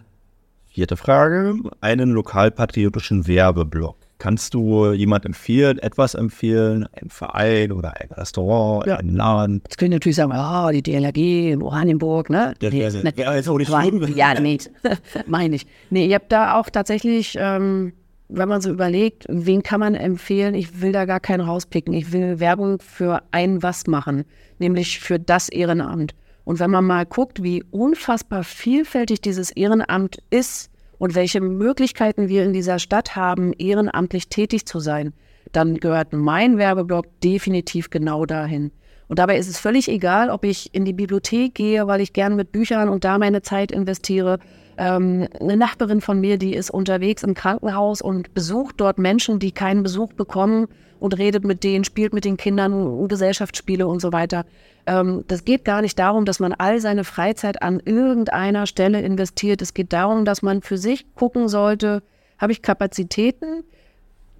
vierte 0.68 0.96
Frage. 0.96 1.54
Einen 1.82 2.10
lokalpatriotischen 2.10 3.26
Werbeblock. 3.26 3.96
Kannst 4.18 4.54
du 4.54 4.92
jemand 4.92 5.26
empfehlen, 5.26 5.78
etwas 5.78 6.14
empfehlen? 6.14 6.86
Ein 6.92 7.10
Verein 7.10 7.70
oder 7.70 8.00
ein 8.00 8.08
Restaurant, 8.12 8.86
Ja. 8.86 8.96
ein 8.96 9.14
Laden? 9.14 9.60
Jetzt 9.64 9.76
können 9.76 9.92
natürlich 9.92 10.16
sagen, 10.16 10.32
ah, 10.32 10.72
die 10.72 10.82
DLRG 10.82 11.52
in 11.52 11.62
Oranienburg, 11.62 12.30
ne? 12.30 12.54
Das 12.60 12.72
Nee, 12.72 12.80
wäre 12.80 12.96
ne- 13.02 13.12
wär 13.14 13.36
jetzt 13.36 13.48
auch 13.48 13.58
nicht 13.58 13.70
schlimm. 13.70 14.06
ja, 14.16 14.38
nee, 14.40 14.56
meine 15.26 15.56
ich. 15.56 15.66
Nee, 15.90 16.06
ihr 16.06 16.14
habt 16.14 16.32
da 16.32 16.58
auch 16.58 16.70
tatsächlich, 16.70 17.36
ähm, 17.38 17.92
wenn 18.28 18.48
man 18.48 18.60
so 18.62 18.70
überlegt, 18.70 19.26
wen 19.28 19.62
kann 19.62 19.80
man 19.80 19.94
empfehlen, 19.94 20.54
ich 20.54 20.80
will 20.80 20.92
da 20.92 21.04
gar 21.04 21.20
keinen 21.20 21.42
rauspicken. 21.42 21.92
Ich 21.92 22.12
will 22.12 22.40
Werbung 22.40 22.78
für 22.80 23.22
ein 23.32 23.62
was 23.62 23.86
machen, 23.86 24.24
nämlich 24.58 24.98
für 24.98 25.18
das 25.20 25.48
Ehrenamt. 25.50 26.14
Und 26.44 26.58
wenn 26.58 26.70
man 26.70 26.84
mal 26.86 27.04
guckt, 27.06 27.42
wie 27.42 27.62
unfassbar 27.70 28.44
vielfältig 28.44 29.20
dieses 29.20 29.50
Ehrenamt 29.50 30.18
ist 30.30 30.70
und 30.98 31.14
welche 31.14 31.40
Möglichkeiten 31.40 32.28
wir 32.28 32.44
in 32.44 32.52
dieser 32.52 32.78
Stadt 32.78 33.16
haben, 33.16 33.52
ehrenamtlich 33.52 34.28
tätig 34.28 34.66
zu 34.66 34.80
sein, 34.80 35.12
dann 35.52 35.76
gehört 35.76 36.12
mein 36.12 36.58
Werbeblock 36.58 37.06
definitiv 37.20 37.90
genau 37.90 38.26
dahin. 38.26 38.72
Und 39.08 39.18
dabei 39.18 39.38
ist 39.38 39.48
es 39.48 39.58
völlig 39.58 39.88
egal, 39.88 40.30
ob 40.30 40.44
ich 40.44 40.74
in 40.74 40.84
die 40.84 40.92
Bibliothek 40.92 41.54
gehe, 41.54 41.86
weil 41.86 42.00
ich 42.00 42.12
gerne 42.12 42.34
mit 42.34 42.50
Büchern 42.50 42.88
und 42.88 43.04
da 43.04 43.18
meine 43.18 43.42
Zeit 43.42 43.70
investiere. 43.70 44.38
Ähm, 44.78 45.28
eine 45.40 45.56
Nachbarin 45.56 46.00
von 46.00 46.20
mir, 46.20 46.38
die 46.38 46.54
ist 46.54 46.70
unterwegs 46.70 47.22
im 47.22 47.34
Krankenhaus 47.34 48.02
und 48.02 48.34
besucht 48.34 48.74
dort 48.78 48.98
Menschen, 48.98 49.38
die 49.38 49.52
keinen 49.52 49.82
Besuch 49.84 50.12
bekommen 50.12 50.66
und 51.00 51.16
redet 51.18 51.44
mit 51.44 51.64
denen, 51.64 51.84
spielt 51.84 52.12
mit 52.12 52.24
den 52.24 52.36
Kindern 52.36 53.08
Gesellschaftsspiele 53.08 53.86
und 53.86 54.00
so 54.00 54.12
weiter. 54.12 54.44
Ähm, 54.86 55.24
das 55.28 55.44
geht 55.44 55.64
gar 55.64 55.82
nicht 55.82 55.98
darum, 55.98 56.24
dass 56.24 56.40
man 56.40 56.52
all 56.52 56.80
seine 56.80 57.04
Freizeit 57.04 57.62
an 57.62 57.80
irgendeiner 57.84 58.66
Stelle 58.66 59.00
investiert. 59.00 59.62
Es 59.62 59.74
geht 59.74 59.92
darum, 59.92 60.24
dass 60.24 60.42
man 60.42 60.62
für 60.62 60.78
sich 60.78 61.06
gucken 61.14 61.48
sollte, 61.48 62.02
habe 62.38 62.52
ich 62.52 62.62
Kapazitäten, 62.62 63.64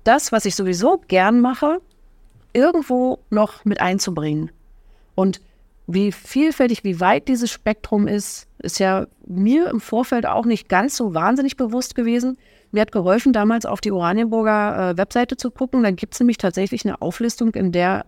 das, 0.05 0.31
was 0.33 0.45
ich 0.45 0.55
sowieso 0.55 1.03
gern 1.09 1.41
mache, 1.41 1.81
irgendwo 2.53 3.19
noch 3.31 3.65
mit 3.65 3.81
einzubringen. 3.81 4.51
Und 5.15 5.41
wie 5.87 6.13
vielfältig, 6.13 6.85
wie 6.85 7.01
weit 7.01 7.29
dieses 7.29 7.51
Spektrum 7.51 8.09
ist, 8.09 8.47
ist 8.59 8.79
ja 8.79 9.07
mir 9.27 9.69
im 9.71 9.81
Vorfeld 9.81 10.27
auch 10.27 10.45
nicht 10.45 10.69
ganz 10.69 10.97
so 10.97 11.15
wahnsinnig 11.15 11.57
bewusst 11.57 11.95
gewesen. 11.95 12.39
Mir 12.73 12.81
hat 12.83 12.93
geholfen, 12.93 13.33
damals 13.33 13.67
auf 13.67 13.81
die 13.81 13.93
Oranienburger 13.93 14.91
äh, 14.91 14.97
Webseite 14.97 15.37
zu 15.37 15.51
gucken. 15.51 15.83
Da 15.83 15.91
gibt 15.91 16.15
es 16.15 16.21
nämlich 16.21 16.39
tatsächlich 16.39 16.85
eine 16.85 17.01
Auflistung, 17.01 17.55
in 17.55 17.73
der 17.73 18.07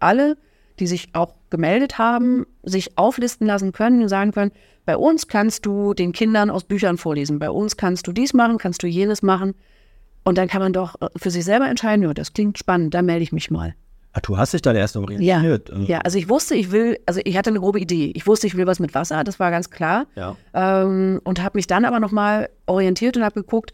alle, 0.00 0.36
die 0.78 0.86
sich 0.86 1.08
auch 1.12 1.34
gemeldet 1.50 1.98
haben, 1.98 2.46
sich 2.62 2.96
auflisten 2.98 3.46
lassen 3.46 3.72
können 3.72 4.02
und 4.02 4.08
sagen 4.08 4.32
können, 4.32 4.52
bei 4.84 4.96
uns 4.96 5.28
kannst 5.28 5.66
du 5.66 5.92
den 5.92 6.12
Kindern 6.12 6.50
aus 6.50 6.64
Büchern 6.64 6.96
vorlesen, 6.96 7.38
bei 7.38 7.50
uns 7.50 7.76
kannst 7.76 8.06
du 8.06 8.12
dies 8.12 8.32
machen, 8.32 8.58
kannst 8.58 8.82
du 8.82 8.86
jenes 8.86 9.22
machen. 9.22 9.54
Und 10.24 10.38
dann 10.38 10.48
kann 10.48 10.60
man 10.60 10.72
doch 10.72 10.94
äh, 11.00 11.08
für 11.16 11.30
sich 11.30 11.44
selber 11.44 11.68
entscheiden, 11.68 12.02
ja, 12.02 12.14
das 12.14 12.32
klingt 12.32 12.58
spannend, 12.58 12.94
da 12.94 13.02
melde 13.02 13.22
ich 13.22 13.32
mich 13.32 13.50
mal. 13.50 13.74
Ach, 14.14 14.20
du 14.20 14.38
hast 14.38 14.54
dich 14.54 14.62
da 14.62 14.72
erst 14.72 14.96
orientiert. 14.96 15.68
Ja, 15.68 15.78
ja, 15.84 15.98
also 15.98 16.18
ich 16.18 16.28
wusste, 16.28 16.54
ich 16.54 16.70
will, 16.70 16.98
also 17.06 17.20
ich 17.22 17.36
hatte 17.36 17.50
eine 17.50 17.60
grobe 17.60 17.78
Idee. 17.78 18.10
Ich 18.14 18.26
wusste, 18.26 18.46
ich 18.46 18.56
will 18.56 18.66
was 18.66 18.80
mit 18.80 18.94
Wasser, 18.94 19.22
das 19.22 19.38
war 19.38 19.50
ganz 19.50 19.70
klar. 19.70 20.06
Ja. 20.16 20.36
Ähm, 20.54 21.20
und 21.24 21.42
habe 21.42 21.58
mich 21.58 21.66
dann 21.66 21.84
aber 21.84 22.00
nochmal 22.00 22.48
orientiert 22.66 23.16
und 23.16 23.24
habe 23.24 23.34
geguckt, 23.42 23.72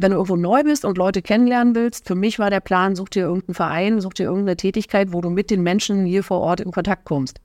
wenn 0.00 0.12
du 0.12 0.16
irgendwo 0.16 0.36
neu 0.36 0.62
bist 0.62 0.84
und 0.84 0.96
Leute 0.96 1.20
kennenlernen 1.20 1.74
willst, 1.74 2.06
für 2.06 2.14
mich 2.14 2.38
war 2.38 2.50
der 2.50 2.60
Plan, 2.60 2.96
such 2.96 3.10
dir 3.10 3.24
irgendeinen 3.24 3.54
Verein, 3.54 4.00
such 4.00 4.14
dir 4.14 4.24
irgendeine 4.24 4.56
Tätigkeit, 4.56 5.12
wo 5.12 5.20
du 5.20 5.30
mit 5.30 5.50
den 5.50 5.62
Menschen 5.62 6.06
hier 6.06 6.22
vor 6.22 6.40
Ort 6.40 6.60
in 6.60 6.70
Kontakt 6.70 7.04
kommst, 7.04 7.40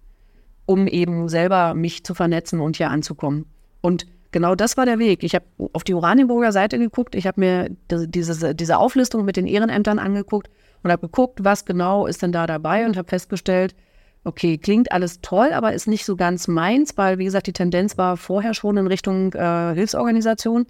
um 0.66 0.88
eben 0.88 1.28
selber 1.28 1.74
mich 1.74 2.04
zu 2.04 2.14
vernetzen 2.14 2.62
und 2.62 2.78
hier 2.78 2.90
anzukommen. 2.90 3.46
Und 3.82 4.08
genau 4.32 4.56
das 4.56 4.78
war 4.78 4.86
der 4.86 5.00
Weg. 5.00 5.24
Ich 5.24 5.36
habe 5.36 5.46
auf 5.74 5.84
die 5.84 5.94
Oranienburger 5.94 6.52
Seite 6.52 6.80
geguckt, 6.80 7.16
ich 7.16 7.28
habe 7.28 7.42
mir 7.42 7.70
diese, 7.92 8.56
diese 8.56 8.78
Auflistung 8.78 9.26
mit 9.26 9.36
den 9.36 9.48
Ehrenämtern 9.48 10.00
angeguckt 10.00 10.50
und 10.84 10.92
habe 10.92 11.08
geguckt, 11.08 11.44
was 11.44 11.66
genau 11.66 12.08
ist 12.08 12.22
denn 12.22 12.32
da 12.32 12.48
dabei 12.48 12.86
und 12.86 12.96
habe 12.96 13.10
festgestellt, 13.10 13.76
okay, 14.24 14.58
klingt 14.58 14.92
alles 14.92 15.22
toll, 15.22 15.52
aber 15.54 15.74
ist 15.74 15.88
nicht 15.88 16.06
so 16.06 16.16
ganz 16.16 16.48
meins, 16.48 16.98
weil, 16.98 17.18
wie 17.18 17.26
gesagt, 17.26 17.48
die 17.48 17.54
Tendenz 17.54 17.98
war 17.98 18.18
vorher 18.18 18.54
schon 18.54 18.78
in 18.78 18.88
Richtung 18.88 19.34
äh, 19.34 19.74
Hilfsorganisation 19.76 20.66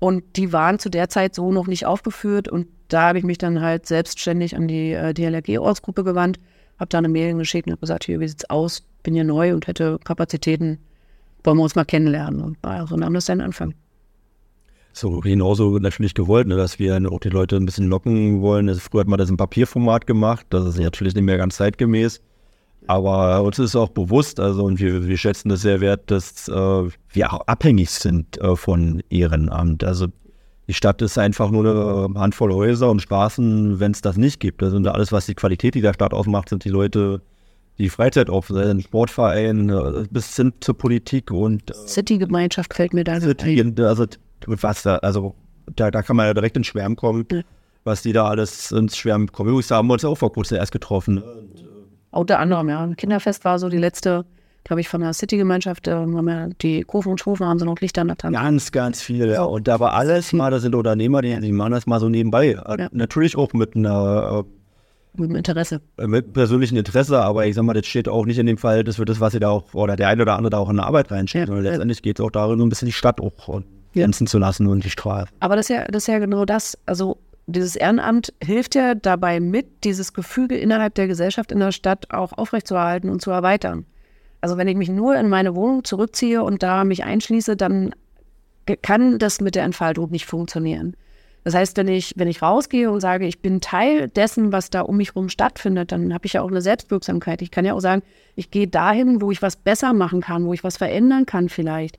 und 0.00 0.24
die 0.36 0.52
waren 0.52 0.80
zu 0.80 0.88
der 0.90 1.08
Zeit 1.08 1.36
so 1.36 1.52
noch 1.52 1.68
nicht 1.68 1.86
aufgeführt 1.86 2.48
und 2.48 2.66
da 2.88 3.08
habe 3.08 3.18
ich 3.18 3.24
mich 3.24 3.38
dann 3.38 3.60
halt 3.60 3.86
selbstständig 3.86 4.56
an 4.56 4.66
die 4.66 4.92
äh, 4.92 5.14
DLRG-Ortsgruppe 5.14 6.02
gewandt, 6.02 6.40
habe 6.78 6.88
da 6.88 6.98
eine 6.98 7.08
Mail 7.08 7.36
geschickt 7.36 7.68
und 7.68 7.72
habe 7.72 7.80
gesagt, 7.80 8.04
hier, 8.04 8.18
wie 8.18 8.26
sieht's 8.26 8.50
aus? 8.50 8.82
Bin 9.04 9.14
hier 9.14 9.24
neu 9.24 9.54
und 9.54 9.68
hätte 9.68 10.00
Kapazitäten, 10.02 10.78
wollen 11.44 11.58
wir 11.58 11.62
uns 11.62 11.76
mal 11.76 11.84
kennenlernen. 11.84 12.40
Und 12.40 12.58
ja, 12.64 12.86
so 12.86 12.96
nahm 12.96 13.14
das 13.14 13.26
seinen 13.26 13.40
Anfang 13.40 13.74
so 14.92 15.20
genauso 15.20 15.78
natürlich 15.78 16.14
gewollt, 16.14 16.48
ne, 16.48 16.56
dass 16.56 16.78
wir 16.78 17.00
auch 17.10 17.20
die 17.20 17.28
Leute 17.28 17.56
ein 17.56 17.66
bisschen 17.66 17.88
locken 17.88 18.40
wollen. 18.40 18.68
Also 18.68 18.80
früher 18.80 19.00
hat 19.00 19.08
man 19.08 19.18
das 19.18 19.30
im 19.30 19.36
Papierformat 19.36 20.06
gemacht, 20.06 20.46
das 20.50 20.66
ist 20.66 20.78
natürlich 20.78 21.14
nicht 21.14 21.24
mehr 21.24 21.38
ganz 21.38 21.56
zeitgemäß. 21.56 22.20
Aber 22.86 23.42
uns 23.42 23.58
ist 23.58 23.76
auch 23.76 23.90
bewusst, 23.90 24.40
also 24.40 24.64
und 24.64 24.80
wir, 24.80 25.06
wir 25.06 25.16
schätzen 25.16 25.48
das 25.48 25.62
sehr 25.62 25.80
wert, 25.80 26.10
dass 26.10 26.48
äh, 26.48 26.52
wir 26.52 27.32
auch 27.32 27.46
abhängig 27.46 27.90
sind 27.90 28.40
äh, 28.40 28.56
von 28.56 29.02
Ehrenamt. 29.10 29.84
Also 29.84 30.08
die 30.66 30.74
Stadt 30.74 31.02
ist 31.02 31.18
einfach 31.18 31.50
nur 31.50 31.64
eine 31.68 32.20
Handvoll 32.20 32.52
Häuser 32.52 32.90
und 32.90 33.02
Straßen, 33.02 33.80
wenn 33.80 33.92
es 33.92 34.02
das 34.02 34.16
nicht 34.16 34.38
gibt. 34.38 34.62
Also 34.62 34.78
alles, 34.88 35.10
was 35.10 35.26
die 35.26 35.34
Qualität 35.34 35.74
dieser 35.74 35.94
Stadt 35.94 36.14
ausmacht, 36.14 36.48
sind 36.48 36.64
die 36.64 36.68
Leute, 36.68 37.22
die 37.78 37.88
Freizeit 37.88 38.30
auf, 38.30 38.50
ein 38.50 38.80
Sportverein, 38.80 39.68
äh, 39.68 40.04
bis 40.10 40.36
hin 40.36 40.52
zur 40.60 40.78
Politik 40.78 41.30
und 41.30 41.70
äh, 41.70 41.74
City-Gemeinschaft 41.74 42.74
fällt 42.74 42.94
mir 42.94 43.04
da 43.04 43.20
City, 43.20 43.60
ein. 43.60 43.78
Also 43.80 44.06
mit 44.46 44.62
Wasser. 44.62 45.02
Also 45.02 45.34
da, 45.74 45.90
da 45.90 46.02
kann 46.02 46.16
man 46.16 46.26
ja 46.26 46.34
direkt 46.34 46.56
ins 46.56 46.66
Schwärmen 46.66 46.96
kommen, 46.96 47.26
ja. 47.32 47.40
was 47.84 48.02
die 48.02 48.12
da 48.12 48.26
alles 48.26 48.70
ins 48.72 48.96
Schwärmen 48.96 49.30
kommen. 49.32 49.50
Übrigens 49.50 49.70
haben 49.70 49.88
wir 49.88 49.94
uns 49.94 50.04
auch 50.04 50.18
vor 50.18 50.32
kurzem 50.32 50.58
erst 50.58 50.72
getroffen. 50.72 51.16
Ne? 51.16 51.22
Und, 51.24 51.60
äh, 51.60 51.64
Unter 52.10 52.38
anderem, 52.38 52.68
ja. 52.68 52.88
Kinderfest 52.96 53.44
war 53.44 53.58
so 53.58 53.68
die 53.68 53.78
letzte, 53.78 54.24
glaube 54.64 54.80
ich, 54.80 54.88
von 54.88 55.00
der 55.00 55.12
City-Gemeinschaft. 55.12 55.86
Äh, 55.86 56.04
ja 56.04 56.48
die 56.60 56.82
Kurven 56.82 57.12
und 57.12 57.18
Schrufen 57.18 57.46
haben 57.46 57.58
sie 57.58 57.64
noch 57.64 57.80
Lichter 57.80 58.02
an 58.02 58.08
der 58.08 58.16
Tante. 58.16 58.38
Ganz, 58.38 58.72
ganz 58.72 59.02
viele. 59.02 59.32
Ja. 59.34 59.42
Und 59.42 59.68
da 59.68 59.80
war 59.80 59.94
alles 59.94 60.32
mal, 60.32 60.50
da 60.50 60.58
sind 60.58 60.74
Unternehmer, 60.74 61.22
die, 61.22 61.38
die 61.40 61.52
machen 61.52 61.72
das 61.72 61.86
mal 61.86 62.00
so 62.00 62.08
nebenbei. 62.08 62.52
Ja. 62.52 62.88
Natürlich 62.92 63.36
auch 63.36 63.52
mit 63.52 63.76
einer 63.76 64.44
äh, 64.44 64.60
mit 65.14 65.30
dem 65.30 65.36
Interesse. 65.36 65.80
Mit 65.96 66.32
persönlichem 66.32 66.76
Interesse, 66.76 67.20
aber 67.20 67.46
ich 67.46 67.54
sag 67.54 67.64
mal, 67.64 67.74
das 67.74 67.86
steht 67.86 68.08
auch 68.08 68.26
nicht 68.26 68.38
in 68.38 68.46
dem 68.46 68.58
Fall, 68.58 68.84
dass 68.84 68.98
wir 68.98 69.04
das, 69.04 69.18
was 69.20 69.32
sie 69.32 69.40
da 69.40 69.50
auch, 69.50 69.74
oder 69.74 69.96
der 69.96 70.08
eine 70.08 70.22
oder 70.22 70.36
andere 70.36 70.50
da 70.50 70.58
auch 70.58 70.70
in 70.70 70.76
der 70.76 70.86
Arbeit 70.86 71.10
reinsteht, 71.10 71.48
ja, 71.48 71.54
letztendlich 71.54 72.02
geht 72.02 72.20
es 72.20 72.24
auch 72.24 72.30
darum, 72.30 72.58
so 72.58 72.64
ein 72.64 72.68
bisschen 72.68 72.86
die 72.86 72.92
Stadt 72.92 73.20
auch 73.20 73.62
glänzen 73.92 74.26
zu 74.26 74.38
lassen 74.38 74.68
und 74.68 74.84
die 74.84 74.90
Strafe. 74.90 75.32
Aber 75.40 75.56
das 75.56 75.68
ist 75.68 75.76
ja, 75.76 75.84
das 75.86 76.04
ist 76.04 76.06
ja 76.06 76.18
genau 76.20 76.44
das. 76.44 76.78
Also 76.86 77.18
dieses 77.50 77.76
Ehrenamt 77.76 78.32
hilft 78.42 78.74
ja 78.74 78.94
dabei 78.94 79.40
mit, 79.40 79.84
dieses 79.84 80.12
Gefüge 80.12 80.56
innerhalb 80.56 80.94
der 80.94 81.06
Gesellschaft 81.06 81.52
in 81.52 81.60
der 81.60 81.72
Stadt 81.72 82.12
auch 82.12 82.32
aufrechtzuerhalten 82.32 83.10
und 83.10 83.22
zu 83.22 83.30
erweitern. 83.30 83.86
Also 84.40 84.56
wenn 84.56 84.68
ich 84.68 84.76
mich 84.76 84.88
nur 84.88 85.16
in 85.16 85.28
meine 85.28 85.54
Wohnung 85.54 85.84
zurückziehe 85.84 86.42
und 86.42 86.62
da 86.62 86.84
mich 86.84 87.04
einschließe, 87.04 87.56
dann 87.56 87.94
kann 88.82 89.18
das 89.18 89.40
mit 89.40 89.54
der 89.54 89.64
Entfaltung 89.64 90.10
nicht 90.10 90.26
funktionieren. 90.26 90.96
Das 91.44 91.54
heißt, 91.54 91.76
wenn 91.76 91.88
ich, 91.88 92.14
wenn 92.16 92.28
ich 92.28 92.42
rausgehe 92.42 92.90
und 92.90 93.00
sage, 93.00 93.26
ich 93.26 93.40
bin 93.40 93.60
Teil 93.60 94.08
dessen, 94.08 94.52
was 94.52 94.68
da 94.70 94.82
um 94.82 94.98
mich 94.98 95.08
herum 95.08 95.30
stattfindet, 95.30 95.90
dann 95.90 96.12
habe 96.12 96.26
ich 96.26 96.34
ja 96.34 96.42
auch 96.42 96.50
eine 96.50 96.60
Selbstwirksamkeit. 96.60 97.40
Ich 97.40 97.50
kann 97.50 97.64
ja 97.64 97.72
auch 97.72 97.80
sagen, 97.80 98.02
ich 98.36 98.50
gehe 98.50 98.68
dahin, 98.68 99.22
wo 99.22 99.30
ich 99.30 99.40
was 99.40 99.56
besser 99.56 99.94
machen 99.94 100.20
kann, 100.20 100.44
wo 100.44 100.52
ich 100.52 100.64
was 100.64 100.76
verändern 100.76 101.26
kann 101.26 101.48
vielleicht 101.48 101.98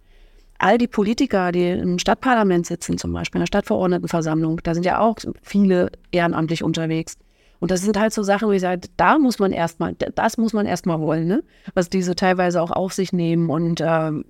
all 0.61 0.77
die 0.77 0.87
Politiker, 0.87 1.51
die 1.51 1.69
im 1.69 1.99
Stadtparlament 1.99 2.65
sitzen, 2.65 2.97
zum 2.97 3.13
Beispiel 3.13 3.39
in 3.39 3.43
der 3.43 3.47
Stadtverordnetenversammlung, 3.47 4.61
da 4.63 4.73
sind 4.73 4.85
ja 4.85 4.99
auch 4.99 5.17
viele 5.41 5.91
ehrenamtlich 6.11 6.63
unterwegs. 6.63 7.17
Und 7.59 7.71
das 7.71 7.81
sind 7.81 7.99
halt 7.99 8.13
so 8.13 8.23
Sachen, 8.23 8.47
wo 8.47 8.51
ich 8.51 8.61
sage, 8.61 8.87
da 8.97 9.19
muss 9.19 9.37
man 9.37 9.51
erstmal, 9.51 9.93
das 9.93 10.37
muss 10.37 10.53
man 10.53 10.65
erstmal 10.65 10.99
wollen, 10.99 11.27
ne? 11.27 11.43
was 11.73 11.89
diese 11.89 12.15
teilweise 12.15 12.61
auch 12.61 12.71
auf 12.71 12.93
sich 12.93 13.13
nehmen 13.13 13.49
und 13.49 13.81
ähm, 13.85 14.25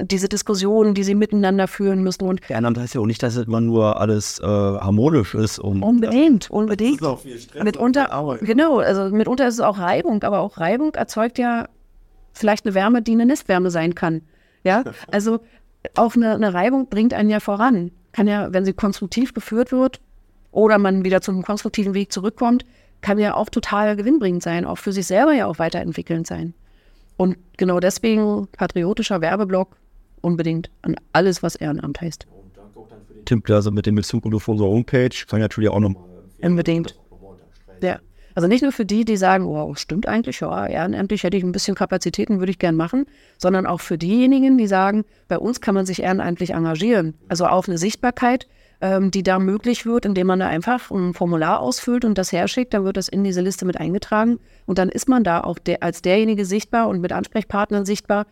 diese 0.00 0.28
Diskussionen, 0.28 0.94
die 0.94 1.02
sie 1.02 1.14
miteinander 1.14 1.68
führen 1.68 2.02
müssen. 2.02 2.24
Und 2.24 2.50
Ehrenamt 2.50 2.78
heißt 2.78 2.94
ja 2.94 3.00
auch 3.00 3.06
nicht, 3.06 3.22
dass 3.22 3.36
immer 3.36 3.60
nur 3.60 4.00
alles 4.00 4.38
äh, 4.40 4.44
harmonisch 4.44 5.34
ist. 5.34 5.58
Und, 5.58 5.82
unbedingt, 5.82 6.50
unbedingt. 6.50 7.00
Das 7.00 7.08
ist 7.08 7.14
auch 7.14 7.20
viel 7.20 7.38
Stress. 7.38 7.64
Mitunter, 7.64 8.38
genau, 8.42 8.78
also 8.78 9.14
mitunter 9.14 9.48
ist 9.48 9.54
es 9.54 9.60
auch 9.60 9.78
Reibung, 9.78 10.22
aber 10.22 10.40
auch 10.40 10.58
Reibung 10.58 10.94
erzeugt 10.94 11.38
ja 11.38 11.68
vielleicht 12.32 12.66
eine 12.66 12.74
Wärme, 12.74 13.02
die 13.02 13.12
eine 13.12 13.26
Nestwärme 13.26 13.70
sein 13.70 13.94
kann. 13.94 14.22
Ja, 14.64 14.84
also 15.10 15.40
auch 15.96 16.14
eine, 16.14 16.34
eine 16.34 16.54
Reibung 16.54 16.88
bringt 16.88 17.14
einen 17.14 17.30
ja 17.30 17.40
voran. 17.40 17.90
Kann 18.12 18.26
ja, 18.26 18.52
wenn 18.52 18.64
sie 18.64 18.72
konstruktiv 18.72 19.34
geführt 19.34 19.72
wird 19.72 20.00
oder 20.50 20.78
man 20.78 21.04
wieder 21.04 21.20
zum 21.20 21.42
konstruktiven 21.42 21.94
Weg 21.94 22.12
zurückkommt, 22.12 22.64
kann 23.00 23.18
ja 23.18 23.34
auch 23.34 23.48
total 23.48 23.96
gewinnbringend 23.96 24.42
sein, 24.42 24.64
auch 24.64 24.76
für 24.76 24.92
sich 24.92 25.06
selber 25.06 25.32
ja 25.32 25.46
auch 25.46 25.58
weiterentwickelnd 25.58 26.26
sein. 26.26 26.54
Und 27.16 27.36
genau 27.56 27.80
deswegen 27.80 28.48
patriotischer 28.52 29.20
Werbeblock 29.20 29.76
unbedingt 30.20 30.70
an 30.82 30.96
alles, 31.12 31.42
was 31.42 31.56
Ehrenamt 31.56 32.00
heißt. 32.00 32.26
Und 32.30 32.56
danke 32.56 32.78
auch 32.78 32.88
dann 32.88 33.04
für 33.06 33.14
den 33.14 33.24
Tipp, 33.24 33.50
also 33.50 33.70
mit 33.70 33.86
dem 33.86 33.96
Bezug 33.96 34.32
auf 34.32 34.48
unsere 34.48 34.68
Homepage, 34.68 35.10
kann 35.26 35.40
ich 35.40 35.42
natürlich 35.42 35.70
auch 35.70 35.80
nochmal. 35.80 36.02
Unbedingt. 36.40 36.96
Ja. 37.82 37.98
Also 38.34 38.48
nicht 38.48 38.62
nur 38.62 38.72
für 38.72 38.84
die, 38.84 39.04
die 39.04 39.16
sagen, 39.16 39.46
wow, 39.46 39.76
stimmt 39.78 40.06
eigentlich, 40.06 40.40
ja, 40.40 40.66
ehrenamtlich 40.66 41.22
hätte 41.22 41.36
ich 41.36 41.42
ein 41.42 41.52
bisschen 41.52 41.74
Kapazitäten, 41.74 42.38
würde 42.38 42.50
ich 42.50 42.58
gern 42.58 42.76
machen, 42.76 43.06
sondern 43.38 43.66
auch 43.66 43.80
für 43.80 43.98
diejenigen, 43.98 44.58
die 44.58 44.66
sagen, 44.66 45.04
bei 45.28 45.38
uns 45.38 45.60
kann 45.60 45.74
man 45.74 45.86
sich 45.86 46.02
ehrenamtlich 46.02 46.50
engagieren. 46.50 47.14
Also 47.28 47.46
auch 47.46 47.66
eine 47.66 47.78
Sichtbarkeit, 47.78 48.46
ähm, 48.80 49.10
die 49.10 49.22
da 49.22 49.38
möglich 49.38 49.86
wird, 49.86 50.04
indem 50.04 50.26
man 50.26 50.40
da 50.40 50.48
einfach 50.48 50.90
ein 50.90 51.14
Formular 51.14 51.60
ausfüllt 51.60 52.04
und 52.04 52.18
das 52.18 52.32
herschickt, 52.32 52.74
dann 52.74 52.84
wird 52.84 52.96
das 52.96 53.08
in 53.08 53.24
diese 53.24 53.40
Liste 53.40 53.64
mit 53.64 53.78
eingetragen 53.78 54.38
und 54.66 54.78
dann 54.78 54.88
ist 54.88 55.08
man 55.08 55.24
da 55.24 55.40
auch 55.40 55.58
der, 55.58 55.82
als 55.82 56.02
derjenige 56.02 56.44
sichtbar 56.44 56.88
und 56.88 57.00
mit 57.00 57.12
Ansprechpartnern 57.12 57.84
sichtbar, 57.84 58.26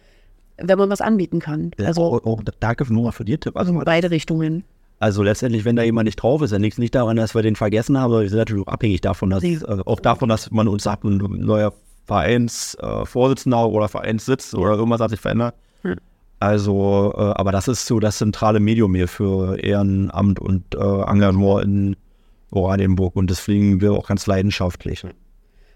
wenn 0.57 0.79
man 0.79 0.91
was 0.91 1.01
anbieten 1.01 1.41
kann. 1.41 1.71
Also 1.79 2.03
auch, 2.03 2.25
auch 2.25 2.43
danke 2.59 2.93
nur 2.93 3.13
für 3.13 3.25
die 3.25 3.39
Tipp. 3.39 3.57
Also 3.57 3.81
beide 3.85 4.11
Richtungen. 4.11 4.65
Also 5.01 5.23
letztendlich, 5.23 5.65
wenn 5.65 5.77
da 5.77 5.83
jemand 5.83 6.05
nicht 6.05 6.17
drauf 6.17 6.43
ist, 6.43 6.53
dann 6.53 6.61
liegt 6.61 6.75
es 6.75 6.79
nicht 6.79 6.95
daran, 6.95 7.17
dass 7.17 7.35
wir 7.35 7.41
den 7.41 7.57
vergessen 7.57 7.99
haben, 7.99 8.11
sondern 8.11 8.25
wir 8.25 8.29
sind 8.29 8.39
natürlich 8.39 8.67
auch 8.67 8.73
abhängig 8.73 9.01
davon, 9.01 9.31
dass, 9.31 9.43
äh, 9.43 9.59
auch 9.87 9.99
davon, 9.99 10.29
dass 10.29 10.51
man 10.51 10.69
uns 10.69 10.83
sagt, 10.83 11.05
ein 11.05 11.17
neuer 11.17 11.73
Vereinsvorsitzender 12.05 13.67
oder 13.67 13.89
Vereinssitz 13.89 14.53
oder 14.53 14.73
irgendwas 14.75 15.01
hat 15.01 15.11
sich 15.11 15.21
verändert. 15.21 15.55
Hm. 15.83 15.97
Also, 16.39 17.15
äh, 17.17 17.21
aber 17.21 17.51
das 17.51 17.67
ist 17.67 17.87
so 17.87 17.99
das 17.99 18.19
zentrale 18.19 18.61
Medium 18.61 18.95
hier 18.95 19.09
für 19.09 19.59
Ehrenamt 19.59 20.39
und 20.39 20.75
äh, 20.75 20.79
Engagement 20.79 21.65
in 21.65 21.97
Oranienburg 22.51 23.17
und 23.17 23.31
das 23.31 23.41
fliegen 23.41 23.81
wir 23.81 23.93
auch 23.93 24.09
ganz 24.09 24.27
leidenschaftlich. 24.27 25.07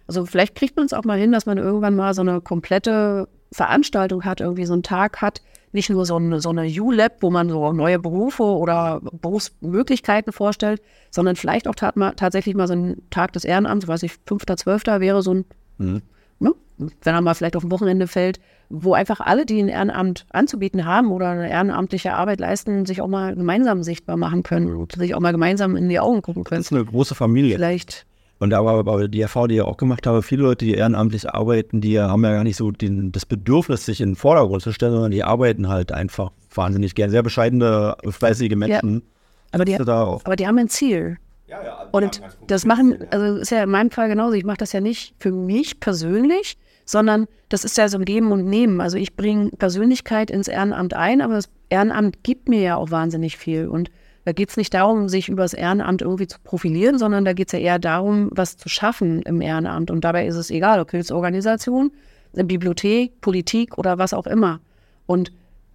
Also 0.06 0.26
vielleicht 0.26 0.54
kriegt 0.54 0.76
man 0.76 0.84
es 0.84 0.92
auch 0.92 1.04
mal 1.04 1.18
hin, 1.18 1.32
dass 1.32 1.46
man 1.46 1.56
irgendwann 1.56 1.96
mal 1.96 2.12
so 2.12 2.20
eine 2.20 2.42
komplette 2.42 3.26
Veranstaltung 3.52 4.24
hat, 4.26 4.42
irgendwie 4.42 4.66
so 4.66 4.74
einen 4.74 4.82
Tag 4.82 5.22
hat, 5.22 5.40
nicht 5.74 5.90
nur 5.90 6.06
so 6.06 6.16
eine, 6.16 6.40
so 6.40 6.48
eine 6.50 6.66
U-Lab, 6.66 7.16
wo 7.20 7.30
man 7.30 7.48
so 7.50 7.72
neue 7.72 7.98
Berufe 7.98 8.42
oder 8.44 9.00
Berufsmöglichkeiten 9.20 10.32
vorstellt, 10.32 10.80
sondern 11.10 11.36
vielleicht 11.36 11.68
auch 11.68 11.74
tat, 11.74 11.96
mal, 11.96 12.12
tatsächlich 12.12 12.54
mal 12.54 12.66
so 12.66 12.74
ein 12.74 13.02
Tag 13.10 13.32
des 13.32 13.44
Ehrenamts, 13.44 13.86
weiß 13.86 14.02
ich, 14.04 14.12
5.12. 14.26 15.00
wäre 15.00 15.22
so 15.22 15.34
ein, 15.34 15.44
Mhm. 15.78 16.02
ne, 16.38 16.54
wenn 16.78 17.14
er 17.14 17.20
mal 17.20 17.34
vielleicht 17.34 17.56
auf 17.56 17.64
ein 17.64 17.70
Wochenende 17.70 18.06
fällt, 18.06 18.38
wo 18.68 18.94
einfach 18.94 19.20
alle, 19.20 19.44
die 19.46 19.60
ein 19.60 19.68
Ehrenamt 19.68 20.26
anzubieten 20.30 20.84
haben 20.84 21.10
oder 21.12 21.28
eine 21.30 21.50
ehrenamtliche 21.50 22.14
Arbeit 22.14 22.40
leisten, 22.40 22.86
sich 22.86 23.00
auch 23.02 23.08
mal 23.08 23.34
gemeinsam 23.34 23.82
sichtbar 23.82 24.16
machen 24.16 24.42
können, 24.44 24.86
sich 24.96 25.14
auch 25.14 25.20
mal 25.20 25.32
gemeinsam 25.32 25.76
in 25.76 25.88
die 25.88 25.98
Augen 26.00 26.22
gucken 26.22 26.44
Das 26.44 26.48
können. 26.50 26.60
ist 26.62 26.72
eine 26.72 26.84
große 26.84 27.14
Familie. 27.14 27.56
Vielleicht, 27.56 28.06
Und 28.44 28.52
aber, 28.52 28.72
aber 28.72 29.08
die 29.08 29.22
Erfahrung, 29.22 29.48
die 29.48 29.54
ich 29.54 29.62
auch 29.62 29.78
gemacht 29.78 30.06
habe, 30.06 30.20
viele 30.20 30.42
Leute, 30.42 30.66
die 30.66 30.74
ehrenamtlich 30.74 31.30
arbeiten, 31.30 31.80
die 31.80 31.98
haben 31.98 32.22
ja 32.24 32.32
gar 32.34 32.44
nicht 32.44 32.56
so 32.56 32.70
den, 32.70 33.10
das 33.10 33.24
Bedürfnis, 33.24 33.86
sich 33.86 34.02
in 34.02 34.10
den 34.10 34.16
Vordergrund 34.16 34.60
zu 34.60 34.70
stellen, 34.70 34.92
sondern 34.92 35.12
die 35.12 35.24
arbeiten 35.24 35.68
halt 35.70 35.92
einfach 35.92 36.30
wahnsinnig 36.54 36.94
gern. 36.94 37.08
Sehr 37.08 37.22
bescheidene, 37.22 37.96
fleißige 38.06 38.54
Menschen. 38.54 39.02
aber 39.50 39.64
die, 39.64 39.72
Hast 39.72 39.80
du 39.80 39.84
da 39.84 40.04
auch? 40.04 40.26
aber 40.26 40.36
die 40.36 40.46
haben 40.46 40.58
ein 40.58 40.68
Ziel. 40.68 41.16
Ja, 41.46 41.64
ja, 41.64 41.88
Und 41.90 42.20
das 42.46 42.66
machen, 42.66 42.98
also 43.10 43.36
ist 43.36 43.50
ja 43.50 43.62
in 43.62 43.70
meinem 43.70 43.90
Fall 43.90 44.10
genauso. 44.10 44.34
Ich 44.34 44.44
mache 44.44 44.58
das 44.58 44.74
ja 44.74 44.82
nicht 44.82 45.14
für 45.18 45.32
mich 45.32 45.80
persönlich, 45.80 46.58
sondern 46.84 47.26
das 47.48 47.64
ist 47.64 47.78
ja 47.78 47.88
so 47.88 47.96
ein 47.96 48.04
Geben 48.04 48.30
und 48.30 48.44
Nehmen. 48.44 48.82
Also 48.82 48.98
ich 48.98 49.16
bringe 49.16 49.52
Persönlichkeit 49.52 50.30
ins 50.30 50.48
Ehrenamt 50.48 50.92
ein, 50.92 51.22
aber 51.22 51.32
das 51.32 51.48
Ehrenamt 51.70 52.22
gibt 52.22 52.50
mir 52.50 52.60
ja 52.60 52.76
auch 52.76 52.90
wahnsinnig 52.90 53.38
viel. 53.38 53.68
Und 53.68 53.90
da 54.24 54.32
geht 54.32 54.50
es 54.50 54.56
nicht 54.56 54.72
darum, 54.72 55.08
sich 55.08 55.28
über 55.28 55.42
das 55.42 55.52
Ehrenamt 55.54 56.02
irgendwie 56.02 56.26
zu 56.26 56.38
profilieren, 56.42 56.98
sondern 56.98 57.24
da 57.24 57.32
geht 57.34 57.48
es 57.48 57.52
ja 57.52 57.58
eher 57.58 57.78
darum, 57.78 58.30
was 58.32 58.56
zu 58.56 58.68
schaffen 58.68 59.22
im 59.22 59.40
Ehrenamt. 59.40 59.90
Und 59.90 60.02
dabei 60.02 60.26
ist 60.26 60.36
es 60.36 60.50
egal, 60.50 60.80
ob 60.80 60.90
Hilfsorganisation, 60.90 61.92
Bibliothek, 62.32 63.20
Politik 63.20 63.76
oder 63.78 63.98
was 63.98 64.14
auch 64.14 64.26
immer. 64.26 64.60
Und 65.06 65.30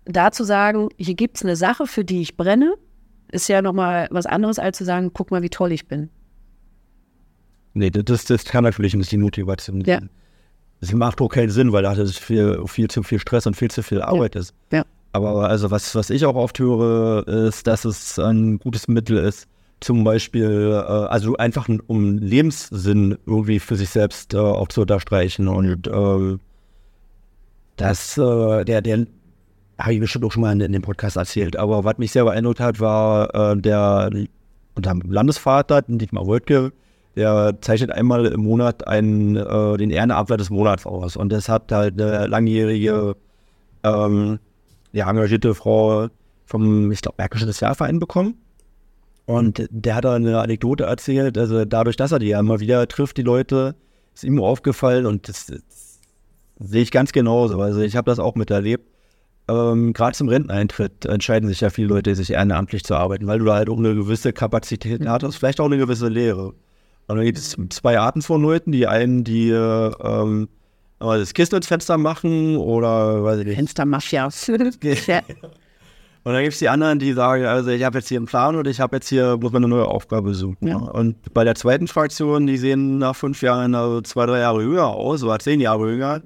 da 0.06 0.32
zu 0.32 0.44
sagen, 0.44 0.90
hier 0.98 1.14
gibt 1.14 1.38
es 1.38 1.44
eine 1.44 1.56
Sache, 1.56 1.86
für 1.86 2.04
die 2.04 2.22
ich 2.22 2.36
brenne, 2.36 2.74
ist 3.32 3.48
ja 3.48 3.62
nochmal 3.62 4.08
was 4.10 4.26
anderes, 4.26 4.58
als 4.58 4.78
zu 4.78 4.84
sagen, 4.86 5.12
guck 5.14 5.30
mal, 5.30 5.44
wie 5.44 5.50
toll 5.50 5.72
ich 5.72 5.88
bin. 5.88 6.10
Nee, 7.76 7.92
das, 7.92 8.26
das 8.26 8.46
kann 8.46 8.64
natürlich 8.64 8.96
nicht 8.96 9.12
die 9.12 9.18
Motivation 9.18 9.82
Ja. 9.82 10.00
sein. 10.00 10.10
Das 10.82 10.94
macht 10.94 11.22
auch 11.22 11.28
keinen 11.30 11.50
Sinn, 11.50 11.72
weil 11.72 11.84
da 11.84 11.94
das 11.94 12.18
viel, 12.18 12.64
viel 12.66 12.88
zu 12.88 13.04
viel 13.04 13.20
Stress 13.20 13.46
und 13.46 13.56
viel 13.56 13.70
zu 13.70 13.84
viel 13.84 14.02
Arbeit 14.02 14.36
ist. 14.36 14.54
Ja. 14.72 14.86
Aber 15.12 15.50
also 15.50 15.72
was, 15.72 15.96
was 15.96 16.10
ich 16.10 16.26
auch 16.26 16.36
oft 16.36 16.60
höre, 16.60 17.28
ist, 17.28 17.68
dass 17.68 17.86
es 17.86 18.20
ein 18.20 18.60
gutes 18.60 18.88
Mittel 18.88 19.18
ist, 19.18 19.48
zum 19.80 20.04
Beispiel, 20.04 20.72
äh, 20.72 20.92
also 21.08 21.38
einfach 21.38 21.68
um 21.88 22.18
Lebenssinn 22.18 23.18
irgendwie 23.26 23.60
für 23.60 23.76
sich 23.76 23.90
selbst 23.90 24.34
äh, 24.34 24.38
auch 24.38 24.68
zu 24.68 24.82
unterstreichen. 24.82 25.48
Und 25.48 25.88
äh, 25.88 26.38
das, 27.78 28.18
äh, 28.18 28.66
der, 28.66 28.82
der, 28.82 29.08
habe 29.80 29.94
ich 29.94 30.00
bestimmt 30.00 30.26
auch 30.26 30.32
schon 30.32 30.42
mal 30.42 30.52
in, 30.52 30.60
in 30.60 30.74
dem 30.74 30.82
Podcast 30.82 31.16
erzählt, 31.16 31.56
aber 31.56 31.86
was 31.86 31.98
mich 31.98 32.12
sehr 32.12 32.26
beeindruckt 32.26 32.60
hat, 32.60 32.80
war 32.80 33.34
äh, 33.34 33.58
der 33.58 34.12
unser 34.76 34.96
Landesvater, 35.06 35.82
Dietmar 35.84 36.26
Woltke, 36.26 36.72
der 37.16 37.58
zeichnet 37.62 37.92
einmal 37.92 38.26
im 38.26 38.42
Monat 38.42 38.88
einen, 38.88 39.36
äh, 39.36 39.78
den 39.78 39.92
Ehrenamtler 39.92 40.38
des 40.38 40.50
Monats 40.50 40.86
aus. 40.86 41.16
Und 41.18 41.32
das 41.32 41.50
hat 41.50 41.72
halt 41.72 42.00
eine 42.00 42.28
langjährige, 42.28 43.16
ähm, 43.84 44.40
ja, 44.92 45.10
engagierte 45.10 45.54
Frau 45.56 46.08
vom, 46.46 46.92
ich 46.92 47.02
glaube, 47.02 47.16
Märkischen 47.18 47.48
Sozialverein 47.48 48.00
bekommen. 48.00 48.36
Und 49.26 49.68
der 49.70 49.96
hat 49.96 50.06
da 50.06 50.16
eine 50.16 50.40
Anekdote 50.40 50.86
erzählt, 50.86 51.38
also 51.38 51.64
dadurch, 51.64 51.96
dass 51.96 52.12
er 52.12 52.20
die 52.20 52.30
ja 52.30 52.40
immer 52.40 52.60
wieder 52.60 52.88
trifft, 52.88 53.18
die 53.18 53.22
Leute, 53.22 53.76
ist 54.16 54.24
ihm 54.24 54.42
aufgefallen 54.42 55.06
und 55.06 55.30
das, 55.30 55.46
das 55.46 56.00
sehe 56.60 56.82
ich 56.82 56.92
ganz 56.92 57.12
genauso. 57.12 57.62
Also 57.62 57.82
ich 57.82 57.96
habe 57.96 58.10
das 58.10 58.20
auch 58.20 58.34
miterlebt. 58.36 58.90
Ähm, 59.48 59.94
Gerade 59.94 60.18
zum 60.18 60.30
Renteneintritt 60.30 61.06
entscheiden 61.06 61.48
sich 61.48 61.62
ja 61.62 61.70
viele 61.70 61.90
Leute, 61.90 62.16
sich 62.16 62.32
ehrenamtlich 62.32 62.84
zu 62.84 62.96
arbeiten, 62.96 63.28
weil 63.28 63.40
du 63.40 63.46
da 63.46 63.56
halt 63.56 63.70
auch 63.70 63.78
eine 63.78 63.96
gewisse 63.96 64.34
Kapazität 64.34 65.08
hattest, 65.08 65.38
vielleicht 65.38 65.60
auch 65.60 65.66
eine 65.66 65.78
gewisse 65.78 66.08
Lehre. 66.08 66.54
Und 67.08 67.16
dann 67.16 67.26
gibt 67.26 67.38
es 67.38 67.56
zwei 67.70 68.00
Arten 68.00 68.22
von 68.22 68.42
Leuten. 68.42 68.72
Die 68.72 68.86
einen, 68.86 69.24
die 69.24 69.50
äh, 69.50 70.48
ähm, 71.02 71.20
das 71.20 71.34
Kissen 71.34 71.56
ins 71.56 71.68
Fenster 71.68 71.98
machen 71.98 72.58
oder 72.58 73.24
weiß 73.24 73.40
ich 73.40 73.46
nicht, 73.46 73.56
Fenstermafia. 73.56 74.26
und 74.48 76.34
dann 76.34 76.42
gibt 76.42 76.54
es 76.54 76.60
die 76.60 76.70
anderen, 76.70 77.00
die 77.00 77.14
sagen, 77.14 77.46
also 77.46 77.70
ich 77.70 77.84
habe 77.84 78.00
jetzt 78.00 78.10
hier 78.10 78.18
einen 78.18 78.26
Plan 78.26 78.56
und 78.56 78.68
ich 78.68 78.80
habe 78.80 78.98
jetzt 78.98 79.10
hier, 79.10 79.38
muss 79.38 79.52
man 79.52 79.64
eine 79.64 79.74
neue 79.74 79.86
Aufgabe 79.86 80.34
suchen. 80.34 80.68
Ja. 80.68 80.78
Und 80.78 81.34
bei 81.34 81.44
der 81.44 81.56
zweiten 81.56 81.88
Fraktion, 81.88 82.48
die 82.48 82.58
sehen 82.58 82.98
nach 82.98 83.16
fünf 83.16 83.42
Jahren 83.42 83.76
also 83.76 84.02
zwei, 84.02 84.26
drei 84.26 84.40
Jahre 84.40 84.62
jünger 84.62 84.88
aus, 84.88 85.24
oder 85.24 85.40
zehn 85.40 85.60
Jahre 85.60 85.92
jünger. 85.92 86.22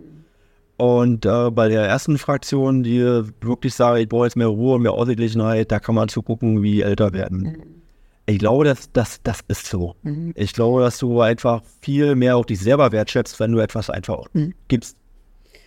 Und 0.77 1.25
äh, 1.25 1.51
bei 1.51 1.69
der 1.69 1.83
ersten 1.83 2.17
Fraktion, 2.17 2.83
die 2.83 2.99
wirklich 3.41 3.75
sagen, 3.75 4.01
ich 4.01 4.09
brauche 4.09 4.25
jetzt 4.25 4.35
mehr 4.35 4.47
Ruhe 4.47 4.79
mehr 4.79 4.93
Ausgeglichenheit, 4.93 5.71
da 5.71 5.79
kann 5.79 5.95
man 5.95 6.09
zugucken, 6.09 6.63
wie 6.63 6.81
älter 6.81 7.13
werden. 7.13 7.82
Ich 8.25 8.39
glaube, 8.39 8.63
das, 8.63 8.91
das, 8.93 9.19
das 9.23 9.41
ist 9.47 9.65
so. 9.65 9.95
Ich 10.35 10.53
glaube, 10.53 10.81
dass 10.81 10.97
du 10.97 11.19
einfach 11.19 11.61
viel 11.81 12.15
mehr 12.15 12.37
auch 12.37 12.45
dich 12.45 12.59
selber 12.59 12.91
wertschätzt, 12.91 13.39
wenn 13.39 13.51
du 13.51 13.59
etwas 13.59 13.89
einfach 13.89 14.27
gibst. 14.67 14.97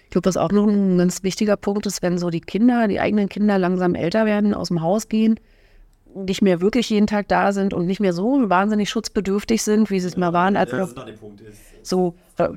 Ich 0.04 0.10
glaube, 0.10 0.26
was 0.26 0.36
auch 0.36 0.52
noch 0.52 0.66
ein 0.66 0.98
ganz 0.98 1.22
wichtiger 1.22 1.56
Punkt 1.56 1.84
ist, 1.84 2.00
wenn 2.00 2.16
so 2.16 2.30
die 2.30 2.40
Kinder, 2.40 2.88
die 2.88 3.00
eigenen 3.00 3.28
Kinder 3.28 3.58
langsam 3.58 3.94
älter 3.94 4.24
werden, 4.24 4.54
aus 4.54 4.68
dem 4.68 4.80
Haus 4.80 5.08
gehen, 5.08 5.38
nicht 6.14 6.40
mehr 6.40 6.60
wirklich 6.60 6.88
jeden 6.88 7.06
Tag 7.06 7.28
da 7.28 7.52
sind 7.52 7.74
und 7.74 7.86
nicht 7.86 8.00
mehr 8.00 8.14
so 8.14 8.48
wahnsinnig 8.48 8.88
schutzbedürftig 8.88 9.62
sind, 9.62 9.90
wie 9.90 10.00
sie 10.00 10.06
es 10.06 10.16
mal 10.16 10.32
waren, 10.32 10.56
als 10.56 10.72
noch 10.72 10.88
so. 11.82 12.14
Äh, 12.38 12.48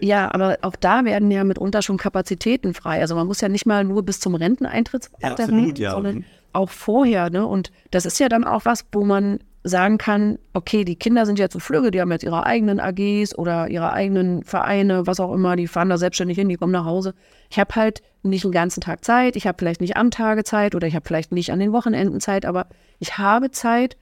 ja, 0.00 0.32
aber 0.32 0.58
auch 0.62 0.76
da 0.76 1.04
werden 1.04 1.30
ja 1.30 1.42
mitunter 1.42 1.82
schon 1.82 1.96
Kapazitäten 1.96 2.72
frei. 2.72 3.00
Also 3.00 3.16
man 3.16 3.26
muss 3.26 3.40
ja 3.40 3.48
nicht 3.48 3.66
mal 3.66 3.82
nur 3.84 4.02
bis 4.04 4.20
zum 4.20 4.34
Renteneintrittsalter 4.34 5.44
absolut, 5.44 5.66
reden, 5.66 5.82
ja. 5.82 5.92
sondern 5.92 6.14
Mhm. 6.16 6.24
Auch 6.52 6.70
vorher. 6.70 7.30
Ne? 7.30 7.46
Und 7.46 7.70
das 7.90 8.06
ist 8.06 8.18
ja 8.18 8.28
dann 8.28 8.44
auch 8.44 8.64
was, 8.64 8.84
wo 8.92 9.04
man 9.04 9.40
sagen 9.62 9.98
kann, 9.98 10.38
okay, 10.54 10.84
die 10.84 10.96
Kinder 10.96 11.26
sind 11.26 11.38
jetzt 11.38 11.52
so 11.52 11.58
flügge, 11.58 11.90
die 11.90 12.00
haben 12.00 12.10
jetzt 12.10 12.24
ihre 12.24 12.46
eigenen 12.46 12.80
AGs 12.80 13.36
oder 13.36 13.68
ihre 13.68 13.92
eigenen 13.92 14.42
Vereine, 14.42 15.06
was 15.06 15.20
auch 15.20 15.34
immer, 15.34 15.54
die 15.56 15.66
fahren 15.66 15.90
da 15.90 15.98
selbstständig 15.98 16.38
hin, 16.38 16.48
die 16.48 16.56
kommen 16.56 16.72
nach 16.72 16.86
Hause. 16.86 17.14
Ich 17.50 17.58
habe 17.58 17.74
halt 17.74 18.02
nicht 18.22 18.44
den 18.44 18.52
ganzen 18.52 18.80
Tag 18.80 19.04
Zeit, 19.04 19.36
ich 19.36 19.46
habe 19.46 19.56
vielleicht 19.58 19.82
nicht 19.82 19.96
am 19.96 20.10
Tage 20.10 20.44
Zeit 20.44 20.74
oder 20.74 20.86
ich 20.86 20.94
habe 20.94 21.06
vielleicht 21.06 21.32
nicht 21.32 21.52
an 21.52 21.58
den 21.58 21.72
Wochenenden 21.72 22.20
Zeit, 22.20 22.46
aber 22.46 22.68
ich 23.00 23.18
habe 23.18 23.50
Zeit, 23.50 23.98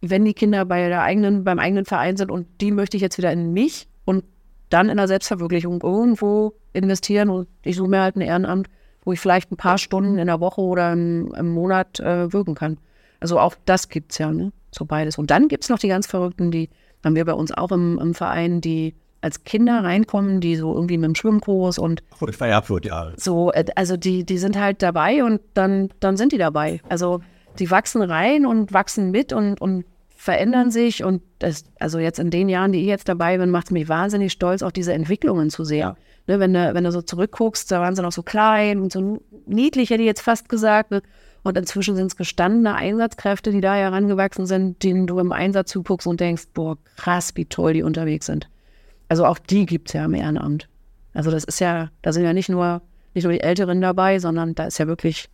wenn 0.00 0.24
die 0.24 0.34
Kinder 0.34 0.64
bei 0.64 0.88
der 0.88 1.02
eigenen, 1.02 1.44
beim 1.44 1.60
eigenen 1.60 1.84
Verein 1.84 2.16
sind 2.16 2.30
und 2.32 2.46
die 2.60 2.72
möchte 2.72 2.96
ich 2.96 3.02
jetzt 3.02 3.18
wieder 3.18 3.32
in 3.32 3.52
mich 3.52 3.88
und 4.04 4.24
dann 4.70 4.88
in 4.88 4.96
der 4.96 5.06
Selbstverwirklichung 5.06 5.80
irgendwo 5.82 6.54
investieren 6.72 7.30
und 7.30 7.48
ich 7.62 7.76
suche 7.76 7.88
mir 7.88 8.02
halt 8.02 8.16
ein 8.16 8.22
Ehrenamt, 8.22 8.68
wo 9.06 9.12
ich 9.12 9.20
vielleicht 9.20 9.50
ein 9.50 9.56
paar 9.56 9.78
Stunden 9.78 10.18
in 10.18 10.26
der 10.26 10.40
Woche 10.40 10.60
oder 10.60 10.92
im, 10.92 11.32
im 11.34 11.54
Monat 11.54 12.00
äh, 12.00 12.30
wirken 12.32 12.54
kann. 12.54 12.76
Also 13.20 13.38
auch 13.38 13.54
das 13.64 13.88
gibt 13.88 14.12
es 14.12 14.18
ja, 14.18 14.30
ne? 14.30 14.52
So 14.72 14.84
beides. 14.84 15.16
Und 15.16 15.30
dann 15.30 15.48
gibt 15.48 15.62
es 15.62 15.70
noch 15.70 15.78
die 15.78 15.88
ganz 15.88 16.06
Verrückten, 16.06 16.50
die 16.50 16.68
haben 17.02 17.14
wir 17.14 17.24
bei 17.24 17.32
uns 17.32 17.52
auch 17.52 17.70
im, 17.70 17.98
im 17.98 18.14
Verein, 18.14 18.60
die 18.60 18.94
als 19.22 19.44
Kinder 19.44 19.82
reinkommen, 19.82 20.40
die 20.40 20.56
so 20.56 20.74
irgendwie 20.74 20.98
mit 20.98 21.06
dem 21.06 21.14
Schwimmkurs 21.14 21.78
und 21.78 22.02
Oh, 22.20 22.26
das 22.26 22.38
war 22.40 22.48
ja 22.48 22.62
ja. 22.82 23.12
so, 23.16 23.52
äh, 23.52 23.64
also 23.76 23.96
die, 23.96 24.24
die 24.24 24.38
sind 24.38 24.58
halt 24.58 24.82
dabei 24.82 25.24
und 25.24 25.40
dann, 25.54 25.88
dann 26.00 26.16
sind 26.16 26.32
die 26.32 26.38
dabei. 26.38 26.80
Also 26.88 27.20
die 27.58 27.70
wachsen 27.70 28.02
rein 28.02 28.44
und 28.44 28.72
wachsen 28.72 29.12
mit 29.12 29.32
und, 29.32 29.60
und 29.60 29.84
verändern 30.16 30.72
sich 30.72 31.04
und 31.04 31.22
das, 31.38 31.64
also 31.78 32.00
jetzt 32.00 32.18
in 32.18 32.30
den 32.30 32.48
Jahren, 32.48 32.72
die 32.72 32.80
ich 32.80 32.86
jetzt 32.86 33.08
dabei 33.08 33.38
bin, 33.38 33.50
macht 33.50 33.66
es 33.66 33.70
mich 33.70 33.88
wahnsinnig 33.88 34.32
stolz, 34.32 34.62
auch 34.62 34.72
diese 34.72 34.92
Entwicklungen 34.92 35.48
zu 35.48 35.64
sehen. 35.64 35.94
Ne, 36.26 36.40
wenn, 36.40 36.52
du, 36.52 36.74
wenn 36.74 36.84
du 36.84 36.90
so 36.90 37.02
zurückguckst, 37.02 37.70
da 37.70 37.80
waren 37.80 37.94
sie 37.94 38.02
noch 38.02 38.12
so 38.12 38.22
klein 38.22 38.80
und 38.80 38.92
so 38.92 39.20
niedlich, 39.46 39.90
hätte 39.90 40.02
ich 40.02 40.06
jetzt 40.06 40.22
fast 40.22 40.48
gesagt. 40.48 40.90
Ne? 40.90 41.02
Und 41.44 41.56
inzwischen 41.56 41.94
sind 41.94 42.06
es 42.06 42.16
gestandene 42.16 42.74
Einsatzkräfte, 42.74 43.52
die 43.52 43.60
da 43.60 43.74
herangewachsen 43.74 44.46
sind, 44.46 44.82
denen 44.82 45.06
du 45.06 45.20
im 45.20 45.30
Einsatz 45.30 45.70
zuguckst 45.70 46.08
und 46.08 46.18
denkst, 46.18 46.48
boah, 46.54 46.76
krass, 46.96 47.36
wie 47.36 47.44
toll 47.44 47.74
die 47.74 47.84
unterwegs 47.84 48.26
sind. 48.26 48.48
Also 49.08 49.24
auch 49.24 49.38
die 49.38 49.66
gibt 49.66 49.88
es 49.88 49.92
ja 49.92 50.04
im 50.04 50.14
Ehrenamt. 50.14 50.68
Also 51.14 51.30
das 51.30 51.44
ist 51.44 51.60
ja, 51.60 51.90
da 52.02 52.12
sind 52.12 52.24
ja 52.24 52.32
nicht 52.32 52.48
nur, 52.48 52.82
nicht 53.14 53.22
nur 53.22 53.32
die 53.32 53.40
Älteren 53.40 53.80
dabei, 53.80 54.18
sondern 54.18 54.56
da 54.56 54.64
ist 54.64 54.78
ja 54.78 54.88
wirklich, 54.88 55.28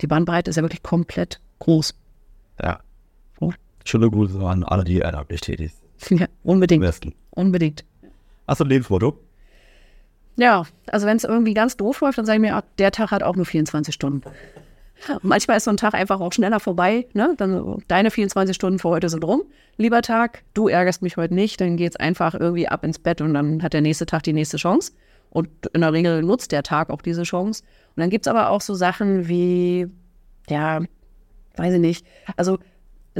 die 0.00 0.06
Bandbreite 0.06 0.50
ist 0.50 0.56
ja 0.56 0.62
wirklich 0.62 0.84
komplett 0.84 1.40
groß. 1.58 1.92
Ja. 2.62 2.78
Oh. 3.40 3.52
Schöne 3.84 4.08
Grüße 4.08 4.38
an 4.38 4.62
alle, 4.62 4.84
die 4.84 4.98
ehrenamtlich 4.98 5.40
tätig 5.40 5.72
sind. 5.72 6.20
Ja, 6.20 6.28
unbedingt. 6.44 6.82
Besten. 6.82 7.12
Unbedingt. 7.30 7.84
Hast 8.46 8.60
du 8.60 8.64
ein 8.64 8.68
Lebensmotto? 8.68 9.18
Ja, 10.38 10.62
also 10.86 11.06
wenn 11.06 11.16
es 11.16 11.24
irgendwie 11.24 11.52
ganz 11.52 11.76
doof 11.76 12.00
läuft, 12.00 12.16
dann 12.16 12.24
sage 12.24 12.36
ich 12.36 12.40
mir, 12.40 12.56
ach, 12.56 12.62
der 12.78 12.92
Tag 12.92 13.10
hat 13.10 13.24
auch 13.24 13.34
nur 13.34 13.44
24 13.44 13.92
Stunden. 13.92 14.22
Manchmal 15.22 15.56
ist 15.56 15.64
so 15.64 15.70
ein 15.70 15.76
Tag 15.76 15.94
einfach 15.94 16.20
auch 16.20 16.32
schneller 16.32 16.60
vorbei. 16.60 17.08
Ne? 17.12 17.34
Dann 17.36 17.82
deine 17.88 18.12
24 18.12 18.54
Stunden 18.54 18.78
für 18.78 18.88
heute 18.88 19.08
sind 19.08 19.24
rum. 19.24 19.42
Lieber 19.76 20.00
Tag, 20.00 20.44
du 20.54 20.68
ärgerst 20.68 21.02
mich 21.02 21.16
heute 21.16 21.34
nicht, 21.34 21.60
dann 21.60 21.76
geht 21.76 21.90
es 21.90 21.96
einfach 21.96 22.34
irgendwie 22.34 22.68
ab 22.68 22.84
ins 22.84 23.00
Bett 23.00 23.20
und 23.20 23.34
dann 23.34 23.62
hat 23.64 23.72
der 23.72 23.80
nächste 23.80 24.06
Tag 24.06 24.22
die 24.22 24.32
nächste 24.32 24.58
Chance. 24.58 24.92
Und 25.30 25.48
in 25.72 25.80
der 25.80 25.92
Regel 25.92 26.22
nutzt 26.22 26.52
der 26.52 26.62
Tag 26.62 26.90
auch 26.90 27.02
diese 27.02 27.24
Chance. 27.24 27.64
Und 27.96 28.00
dann 28.00 28.10
gibt 28.10 28.26
es 28.26 28.30
aber 28.30 28.50
auch 28.50 28.60
so 28.60 28.74
Sachen 28.74 29.28
wie, 29.28 29.88
ja, 30.48 30.80
weiß 31.56 31.74
ich 31.74 31.80
nicht, 31.80 32.06
also 32.36 32.58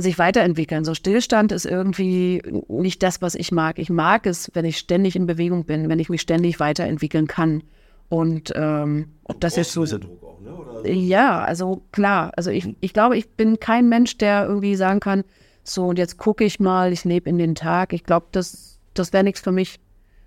sich 0.00 0.18
weiterentwickeln. 0.18 0.84
So 0.84 0.94
Stillstand 0.94 1.52
ist 1.52 1.66
irgendwie 1.66 2.42
nicht 2.68 3.02
das, 3.02 3.22
was 3.22 3.34
ich 3.34 3.52
mag. 3.52 3.78
Ich 3.78 3.90
mag 3.90 4.26
es, 4.26 4.50
wenn 4.54 4.64
ich 4.64 4.78
ständig 4.78 5.16
in 5.16 5.26
Bewegung 5.26 5.64
bin, 5.64 5.88
wenn 5.88 5.98
ich 5.98 6.08
mich 6.08 6.20
ständig 6.20 6.60
weiterentwickeln 6.60 7.26
kann. 7.26 7.62
Und, 8.08 8.52
ähm, 8.56 9.12
und 9.24 9.44
das 9.44 9.56
ist 9.56 9.72
so. 9.72 9.84
Druck 9.84 10.22
auch, 10.22 10.40
ne? 10.40 10.54
Oder? 10.54 10.88
Ja, 10.90 11.42
also 11.42 11.82
klar. 11.92 12.32
Also 12.36 12.50
ich, 12.50 12.74
ich 12.80 12.92
glaube, 12.92 13.16
ich 13.16 13.28
bin 13.30 13.60
kein 13.60 13.88
Mensch, 13.88 14.16
der 14.18 14.46
irgendwie 14.46 14.76
sagen 14.76 15.00
kann, 15.00 15.24
so 15.62 15.86
und 15.86 15.98
jetzt 15.98 16.16
gucke 16.16 16.44
ich 16.44 16.60
mal, 16.60 16.92
ich 16.92 17.04
lebe 17.04 17.28
in 17.28 17.38
den 17.38 17.54
Tag. 17.54 17.92
Ich 17.92 18.04
glaube, 18.04 18.26
das, 18.32 18.78
das 18.94 19.12
wäre 19.12 19.24
nichts 19.24 19.40
für 19.40 19.52
mich. 19.52 19.78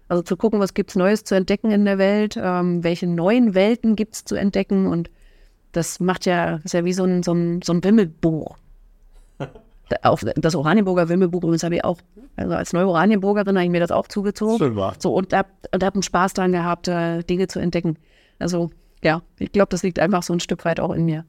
Also 0.08 0.22
zu 0.24 0.36
gucken, 0.36 0.60
was 0.60 0.74
gibt 0.74 0.92
es 0.92 0.96
Neues 0.96 1.24
zu 1.24 1.36
entdecken 1.36 1.72
in 1.72 1.86
der 1.86 1.98
Welt, 1.98 2.38
ähm, 2.38 2.84
welche 2.84 3.08
neuen 3.08 3.56
Welten 3.56 3.96
gibt 3.96 4.14
es 4.16 4.26
zu 4.26 4.36
entdecken 4.36 4.86
und 4.88 5.10
das 5.72 6.02
macht 6.02 6.26
ja, 6.26 6.60
ist 6.66 6.74
ja 6.74 6.84
wie 6.84 6.92
so 6.92 7.06
ein, 7.06 7.24
so 7.24 7.34
ein, 7.34 7.62
so 7.62 7.72
ein 7.72 7.82
Wimmelbuch. 7.82 8.58
Auf 10.04 10.26
das 10.36 10.56
Oranienburger 10.56 11.10
Wimmelbuch 11.10 11.44
übrigens 11.44 11.64
habe 11.64 11.76
ich 11.76 11.84
auch, 11.84 11.98
also 12.36 12.54
als 12.54 12.74
Neu-Oranienburgerin 12.74 13.56
habe 13.56 13.66
ich 13.66 13.72
mir 13.72 13.80
das 13.80 13.92
auch 13.92 14.08
zugezogen. 14.08 14.58
Schön 14.58 14.76
war. 14.76 14.96
So, 15.00 15.14
und 15.14 15.34
habe 15.34 15.50
hab 15.74 15.94
einen 15.94 16.04
Spaß 16.04 16.34
daran 16.34 16.52
gehabt, 16.52 16.88
äh, 16.88 17.24
Dinge 17.24 17.48
zu 17.48 17.60
entdecken. 17.60 17.98
Also, 18.40 18.72
ja, 19.04 19.22
ich 19.40 19.52
glaube, 19.52 19.70
das 19.70 19.84
liegt 19.84 20.00
einfach 20.00 20.24
so 20.24 20.34
ein 20.34 20.40
Stück 20.40 20.66
weit 20.66 20.80
auch 20.80 20.92
in 20.92 21.06
mir. 21.06 21.26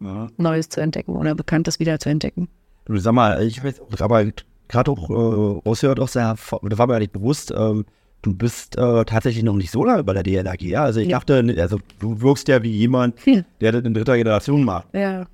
Ja. 0.00 0.28
Neues 0.36 0.68
zu 0.68 0.80
entdecken 0.80 1.16
oder 1.16 1.34
Bekanntes 1.34 1.78
wieder 1.78 1.98
zu 1.98 2.08
entdecken. 2.08 2.48
Du 2.86 2.96
sag 2.96 3.12
mal, 3.12 3.42
ich 3.42 3.62
weiß, 3.62 3.80
aber 4.00 4.24
gerade 4.68 4.90
auch 4.90 5.10
äh, 5.10 5.68
raushört 5.68 6.00
auch 6.00 6.08
sehr, 6.08 6.34
das 6.34 6.78
war 6.78 6.86
mir 6.86 6.94
ja 6.94 6.98
nicht 7.00 7.12
bewusst, 7.12 7.52
ähm, 7.54 7.84
du 8.22 8.34
bist 8.34 8.76
äh, 8.78 9.04
tatsächlich 9.04 9.44
noch 9.44 9.56
nicht 9.56 9.70
so 9.70 9.84
lange 9.84 10.04
bei 10.04 10.12
der 10.12 10.22
DLRG, 10.22 10.62
ja? 10.62 10.84
Also 10.84 11.00
ich 11.00 11.08
ja. 11.08 11.18
dachte, 11.18 11.54
also 11.58 11.78
du 11.98 12.20
wirkst 12.20 12.48
ja 12.48 12.62
wie 12.62 12.70
jemand, 12.70 13.14
ja. 13.26 13.42
der 13.60 13.72
das 13.72 13.84
in 13.84 13.94
dritter 13.94 14.16
Generation 14.16 14.64
macht. 14.64 14.88
Ja. 14.94 15.26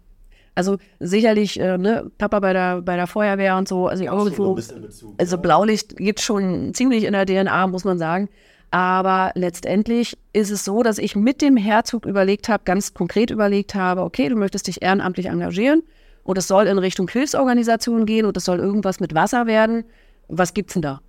Also 0.56 0.78
sicherlich, 0.98 1.60
äh, 1.60 1.76
ne, 1.76 2.10
Papa 2.16 2.40
bei 2.40 2.54
der, 2.54 2.80
bei 2.80 2.96
der 2.96 3.06
Feuerwehr 3.06 3.56
und 3.56 3.68
so, 3.68 3.88
also 3.88 4.02
irgendwo, 4.02 4.54
Bezug, 4.54 4.80
also 5.18 5.36
ja. 5.36 5.42
Blaulicht 5.42 5.96
gibt 5.96 6.20
schon 6.20 6.72
ziemlich 6.72 7.04
in 7.04 7.12
der 7.12 7.26
DNA, 7.26 7.66
muss 7.66 7.84
man 7.84 7.98
sagen. 7.98 8.28
Aber 8.70 9.32
letztendlich 9.34 10.18
ist 10.32 10.50
es 10.50 10.64
so, 10.64 10.82
dass 10.82 10.98
ich 10.98 11.14
mit 11.14 11.40
dem 11.42 11.56
Herzog 11.56 12.06
überlegt 12.06 12.48
habe, 12.48 12.64
ganz 12.64 12.94
konkret 12.94 13.30
überlegt 13.30 13.74
habe, 13.74 14.00
okay, 14.00 14.28
du 14.28 14.36
möchtest 14.36 14.66
dich 14.66 14.82
ehrenamtlich 14.82 15.26
engagieren 15.26 15.82
und 16.24 16.38
es 16.38 16.48
soll 16.48 16.66
in 16.66 16.78
Richtung 16.78 17.06
Hilfsorganisation 17.08 18.06
gehen 18.06 18.26
und 18.26 18.36
es 18.36 18.44
soll 18.44 18.58
irgendwas 18.58 18.98
mit 18.98 19.14
Wasser 19.14 19.46
werden. 19.46 19.84
Was 20.28 20.54
gibt's 20.54 20.72
denn 20.72 20.82
da? 20.82 21.00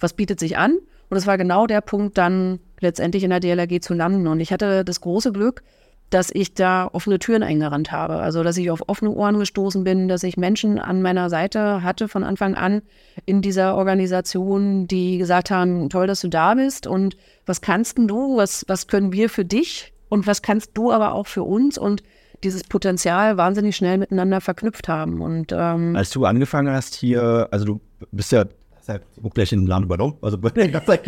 Was 0.00 0.12
bietet 0.12 0.40
sich 0.40 0.58
an? 0.58 0.76
Und 1.08 1.16
es 1.16 1.26
war 1.26 1.38
genau 1.38 1.66
der 1.66 1.80
Punkt, 1.80 2.18
dann 2.18 2.58
letztendlich 2.80 3.24
in 3.24 3.30
der 3.30 3.40
DLRG 3.40 3.80
zu 3.80 3.94
landen. 3.94 4.26
Und 4.26 4.40
ich 4.40 4.52
hatte 4.52 4.84
das 4.84 5.00
große 5.00 5.32
Glück, 5.32 5.62
dass 6.10 6.30
ich 6.32 6.54
da 6.54 6.88
offene 6.92 7.18
Türen 7.18 7.42
eingerannt 7.42 7.92
habe. 7.92 8.14
Also, 8.14 8.42
dass 8.42 8.56
ich 8.56 8.70
auf 8.70 8.82
offene 8.86 9.10
Ohren 9.10 9.38
gestoßen 9.38 9.84
bin, 9.84 10.08
dass 10.08 10.22
ich 10.22 10.36
Menschen 10.36 10.78
an 10.78 11.02
meiner 11.02 11.28
Seite 11.28 11.82
hatte 11.82 12.08
von 12.08 12.24
Anfang 12.24 12.54
an 12.54 12.82
in 13.26 13.42
dieser 13.42 13.76
Organisation, 13.76 14.86
die 14.86 15.18
gesagt 15.18 15.50
haben, 15.50 15.90
toll, 15.90 16.06
dass 16.06 16.20
du 16.20 16.28
da 16.28 16.54
bist 16.54 16.86
und 16.86 17.16
was 17.46 17.60
kannst 17.60 17.98
denn 17.98 18.08
du, 18.08 18.36
was, 18.36 18.64
was 18.68 18.86
können 18.86 19.12
wir 19.12 19.28
für 19.28 19.44
dich 19.44 19.92
und 20.08 20.26
was 20.26 20.42
kannst 20.42 20.70
du 20.74 20.92
aber 20.92 21.12
auch 21.12 21.26
für 21.26 21.42
uns 21.42 21.76
und 21.76 22.02
dieses 22.44 22.64
Potenzial 22.64 23.36
wahnsinnig 23.36 23.76
schnell 23.76 23.98
miteinander 23.98 24.40
verknüpft 24.40 24.88
haben. 24.88 25.20
Und 25.20 25.52
ähm, 25.52 25.96
als 25.96 26.10
du 26.10 26.24
angefangen 26.24 26.72
hast 26.72 26.94
hier, 26.94 27.48
also 27.50 27.64
du 27.64 27.80
bist 28.12 28.32
ja 28.32 28.44
halt 28.88 29.02
gleich 29.34 29.52
in 29.52 29.60
den 29.60 29.66
Laden 29.66 29.84
übernommen. 29.84 30.16
Also 30.22 30.38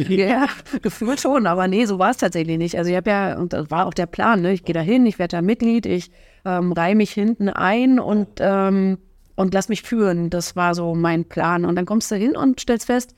ja, 0.09 0.47
gefühlt 0.83 1.21
schon, 1.21 1.47
aber 1.47 1.69
nee, 1.69 1.85
so 1.87 1.99
war 1.99 2.11
es 2.11 2.19
tatsächlich 2.19 2.59
nicht. 2.59 2.77
Also 2.77 2.91
ich 2.91 2.97
habe 2.97 3.11
ja, 3.11 3.39
und 3.39 3.53
das 3.53 3.71
war 3.71 3.87
auch 3.87 3.95
der 3.95 4.07
Plan, 4.07 4.43
ne? 4.43 4.53
ich 4.53 4.65
gehe 4.65 4.75
da 4.75 4.81
hin, 4.81 5.07
ich 5.07 5.19
werde 5.19 5.37
da 5.37 5.43
Mitglied, 5.43 5.87
ich 5.87 6.11
ähm, 6.45 6.73
reihe 6.73 6.95
mich 6.95 7.11
hinten 7.11 7.49
ein 7.49 7.99
und, 7.99 8.29
ähm, 8.41 8.99
und 9.37 9.55
lass 9.55 9.69
mich 9.69 9.83
führen. 9.83 10.31
Das 10.31 10.57
war 10.57 10.75
so 10.75 10.95
mein 10.95 11.25
Plan. 11.25 11.65
Und 11.65 11.77
dann 11.77 11.87
kommst 11.87 12.11
du 12.11 12.17
hin 12.17 12.37
und 12.37 12.61
stellst 12.61 12.87
fest, 12.87 13.15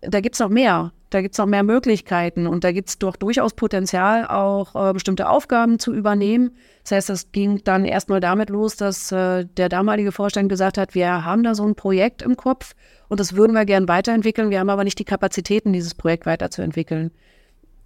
da 0.00 0.20
gibt 0.20 0.34
es 0.34 0.40
noch 0.40 0.48
mehr. 0.48 0.92
Da 1.10 1.22
gibt 1.22 1.34
es 1.34 1.38
noch 1.38 1.46
mehr 1.46 1.62
Möglichkeiten 1.62 2.46
und 2.46 2.64
da 2.64 2.72
gibt 2.72 2.90
es 2.90 2.98
doch 2.98 3.16
durchaus 3.16 3.54
Potenzial, 3.54 4.26
auch 4.26 4.74
äh, 4.74 4.92
bestimmte 4.92 5.28
Aufgaben 5.28 5.78
zu 5.78 5.94
übernehmen. 5.94 6.50
Das 6.82 6.92
heißt, 6.92 7.08
das 7.08 7.32
ging 7.32 7.62
dann 7.64 7.86
erstmal 7.86 8.20
damit 8.20 8.50
los, 8.50 8.76
dass 8.76 9.10
äh, 9.10 9.46
der 9.46 9.70
damalige 9.70 10.12
Vorstand 10.12 10.50
gesagt 10.50 10.76
hat, 10.76 10.94
wir 10.94 11.24
haben 11.24 11.42
da 11.42 11.54
so 11.54 11.64
ein 11.64 11.74
Projekt 11.74 12.20
im 12.20 12.36
Kopf 12.36 12.74
und 13.08 13.20
das 13.20 13.34
würden 13.34 13.54
wir 13.54 13.64
gern 13.64 13.88
weiterentwickeln. 13.88 14.50
Wir 14.50 14.60
haben 14.60 14.70
aber 14.70 14.84
nicht 14.84 14.98
die 14.98 15.04
Kapazitäten, 15.04 15.72
dieses 15.72 15.94
Projekt 15.94 16.26
weiterzuentwickeln. 16.26 17.10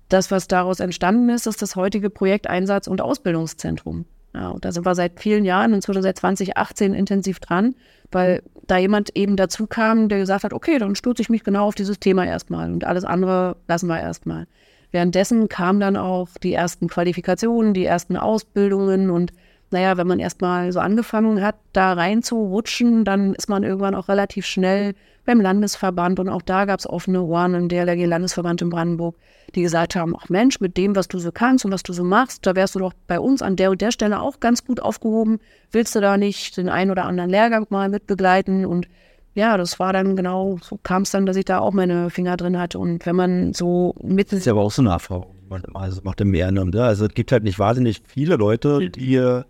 Das, 0.08 0.30
was 0.30 0.48
daraus 0.48 0.80
entstanden 0.80 1.28
ist, 1.30 1.46
ist 1.46 1.62
das 1.62 1.76
heutige 1.76 2.11
Projekt 2.11 2.48
Einsatz- 2.48 2.88
und 2.88 3.00
Ausbildungszentrum. 3.00 4.04
Ja, 4.35 4.48
und 4.48 4.64
da 4.64 4.72
sind 4.72 4.85
wir 4.85 4.94
seit 4.94 5.20
vielen 5.20 5.44
Jahren, 5.44 5.74
inzwischen 5.74 6.02
seit 6.02 6.18
2018 6.18 6.94
intensiv 6.94 7.38
dran, 7.38 7.74
weil 8.11 8.42
da 8.66 8.79
jemand 8.79 9.16
eben 9.16 9.37
dazu 9.37 9.66
kam, 9.66 10.09
der 10.09 10.18
gesagt 10.18 10.44
hat, 10.44 10.53
okay, 10.53 10.79
dann 10.79 10.94
stürze 10.94 11.22
ich 11.22 11.31
mich 11.31 11.44
genau 11.44 11.66
auf 11.66 11.75
dieses 11.75 11.98
Thema 11.98 12.27
erstmal 12.27 12.70
und 12.72 12.85
alles 12.85 13.05
andere 13.05 13.57
lassen 13.68 13.88
wir 13.88 14.01
erstmal. 14.01 14.46
Währenddessen 14.92 15.48
kamen 15.48 15.81
dann 15.81 15.96
auch 15.96 16.29
die 16.42 16.53
ersten 16.53 16.88
Qualifikationen, 16.88 17.75
die 17.75 17.87
ersten 17.87 18.16
Ausbildungen 18.16 19.11
und 19.11 19.33
naja, 19.70 19.96
wenn 19.96 20.07
man 20.07 20.20
erstmal 20.20 20.70
so 20.70 20.81
angefangen 20.81 21.42
hat, 21.42 21.57
da 21.72 21.94
reinzurutschen, 21.94 23.05
dann 23.05 23.35
ist 23.35 23.48
man 23.48 23.62
irgendwann 23.62 23.94
auch 23.94 24.09
relativ 24.09 24.44
schnell 24.44 24.94
beim 25.24 25.40
Landesverband 25.40 26.18
und 26.18 26.28
auch 26.28 26.42
da 26.42 26.64
gab 26.64 26.80
es 26.80 26.88
offene 26.88 27.22
Ohren 27.22 27.54
im 27.54 27.68
DLRG-Landesverband 27.68 28.62
in 28.62 28.70
Brandenburg, 28.70 29.16
die 29.54 29.62
gesagt 29.62 29.94
haben, 29.94 30.14
ach 30.18 30.28
Mensch, 30.28 30.61
mit 30.61 30.76
dem, 30.76 30.96
was 30.96 31.08
du 31.08 31.18
so 31.18 31.30
kannst 31.30 31.64
und 31.64 31.72
was 31.72 31.82
du 31.82 31.92
so 31.92 32.04
machst, 32.04 32.46
da 32.46 32.56
wärst 32.56 32.74
du 32.74 32.80
doch 32.80 32.92
bei 33.06 33.20
uns 33.20 33.42
an 33.42 33.56
der 33.56 33.70
und 33.70 33.80
der 33.80 33.92
Stelle 33.92 34.20
auch 34.20 34.40
ganz 34.40 34.64
gut 34.64 34.80
aufgehoben. 34.80 35.38
Willst 35.70 35.94
du 35.94 36.00
da 36.00 36.16
nicht 36.16 36.56
den 36.56 36.68
einen 36.68 36.90
oder 36.90 37.04
anderen 37.04 37.30
Lehrgang 37.30 37.66
mal 37.70 37.88
mitbegleiten? 37.88 38.66
Und 38.66 38.88
ja, 39.35 39.56
das 39.56 39.78
war 39.78 39.92
dann 39.92 40.16
genau, 40.16 40.58
so 40.61 40.78
kam 40.82 41.02
es 41.02 41.11
dann, 41.11 41.26
dass 41.26 41.37
ich 41.37 41.44
da 41.44 41.61
auch 41.61 41.72
meine 41.72 42.11
Finger 42.11 42.37
drin 42.37 42.58
hatte. 42.58 42.78
Und 42.78 43.06
wenn 43.06 43.16
man 43.16 43.52
so 43.54 43.94
mit... 44.02 44.32
Das 44.32 44.40
ist 44.40 44.46
ja 44.46 44.52
aber 44.52 44.62
auch 44.62 44.72
so 44.72 44.82
eine 44.82 44.90
Erfahrung, 44.90 45.37
also 45.74 46.00
macht 46.02 46.20
im 46.20 46.35
Ehrenamt. 46.35 46.74
Ne? 46.74 46.82
Also 46.82 47.06
es 47.06 47.14
gibt 47.14 47.32
halt 47.32 47.44
nicht 47.44 47.58
wahnsinnig 47.58 48.02
viele 48.06 48.37
Leute, 48.37 48.90
die 48.90 49.42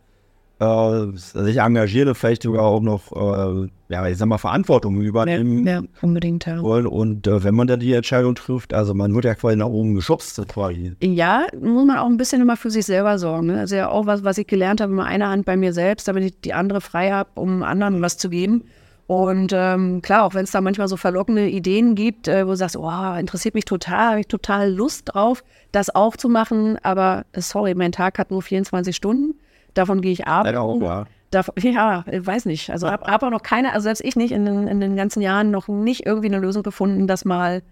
äh, 0.63 1.17
sich 1.17 1.59
engagieren, 1.59 2.15
vielleicht 2.15 2.45
sogar 2.45 2.65
auch 2.65 2.81
noch, 2.81 3.11
äh, 3.13 3.69
ja, 3.89 4.07
ich 4.07 4.17
sag 4.17 4.27
mal, 4.27 4.39
Verantwortung 4.39 5.01
übernehmen. 5.01 5.67
Ja, 5.67 5.81
ja 5.81 5.83
unbedingt. 6.01 6.47
Ja. 6.47 6.61
Und, 6.61 6.87
und 6.87 7.27
äh, 7.27 7.43
wenn 7.43 7.55
man 7.55 7.67
dann 7.67 7.81
die 7.81 7.93
Entscheidung 7.93 8.35
trifft, 8.35 8.73
also 8.73 8.95
man 8.95 9.15
wird 9.15 9.25
ja 9.25 9.35
quasi 9.35 9.57
nach 9.57 9.67
oben 9.67 9.95
geschubst 9.95 10.41
quasi. 10.49 10.93
Ja, 11.03 11.47
muss 11.61 11.87
man 11.87 11.99
auch 11.99 12.07
ein 12.07 12.17
bisschen 12.17 12.41
immer 12.41 12.57
für 12.57 12.71
sich 12.71 12.87
selber 12.87 13.19
sorgen. 13.19 13.49
Ne? 13.49 13.59
Also 13.59 13.75
ja 13.75 13.89
auch 13.89 14.07
was, 14.07 14.23
was 14.25 14.39
ich 14.39 14.47
gelernt 14.47 14.81
habe, 14.81 14.93
immer 14.93 15.05
eine 15.05 15.29
Hand 15.29 15.47
bei 15.47 15.57
mir 15.57 15.73
selbst, 15.73 16.07
damit 16.07 16.25
ich 16.25 16.41
die 16.41 16.55
andere 16.55 16.81
frei 16.81 17.11
habe, 17.11 17.31
um 17.35 17.63
anderen 17.63 18.01
was 18.01 18.17
zu 18.19 18.31
geben. 18.31 18.65
Und 19.09 19.53
ähm, 19.53 20.01
klar, 20.01 20.25
auch 20.25 20.35
wenn 20.35 20.45
es 20.45 20.53
da 20.53 20.61
manchmal 20.61 20.89
so 20.89 20.97
verlockende 20.97 21.49
Ideen 21.49 21.97
gibt, 21.97 22.29
äh, 22.29 22.47
wo 22.47 22.51
du 22.51 22.57
sagst, 22.57 22.77
oh, 22.77 23.15
interessiert 23.19 23.55
mich 23.55 23.65
total, 23.65 24.11
habe 24.11 24.21
ich 24.21 24.29
total 24.29 24.73
Lust 24.73 25.13
drauf, 25.13 25.43
das 25.73 25.95
auch 25.95 26.17
zu 26.17 26.29
machen. 26.29 26.79
Aber 26.83 27.25
sorry, 27.37 27.75
mein 27.75 27.93
Tag 27.93 28.19
hat 28.19 28.31
nur 28.31 28.43
24 28.43 28.95
Stunden. 28.95 29.35
Davon 29.75 30.01
gehe 30.01 30.13
ich 30.13 30.27
ab. 30.27 30.47
Auch, 30.47 30.81
ja. 30.81 31.07
Davon, 31.31 31.55
ja, 31.59 32.05
weiß 32.07 32.45
nicht. 32.45 32.71
Also 32.71 32.91
habe 32.91 33.07
hab 33.11 33.23
auch 33.23 33.31
noch 33.31 33.43
keine, 33.43 33.73
also 33.73 33.85
selbst 33.85 34.05
ich 34.05 34.17
nicht 34.17 34.33
in 34.33 34.45
den, 34.45 34.69
in 34.69 34.81
den 34.81 34.97
ganzen 34.97 35.23
Jahren 35.23 35.51
noch 35.51 35.69
nicht 35.69 36.07
irgendwie 36.07 36.29
eine 36.29 36.39
Lösung 36.39 36.63
gefunden, 36.63 37.07
das 37.07 37.25
mal 37.25 37.63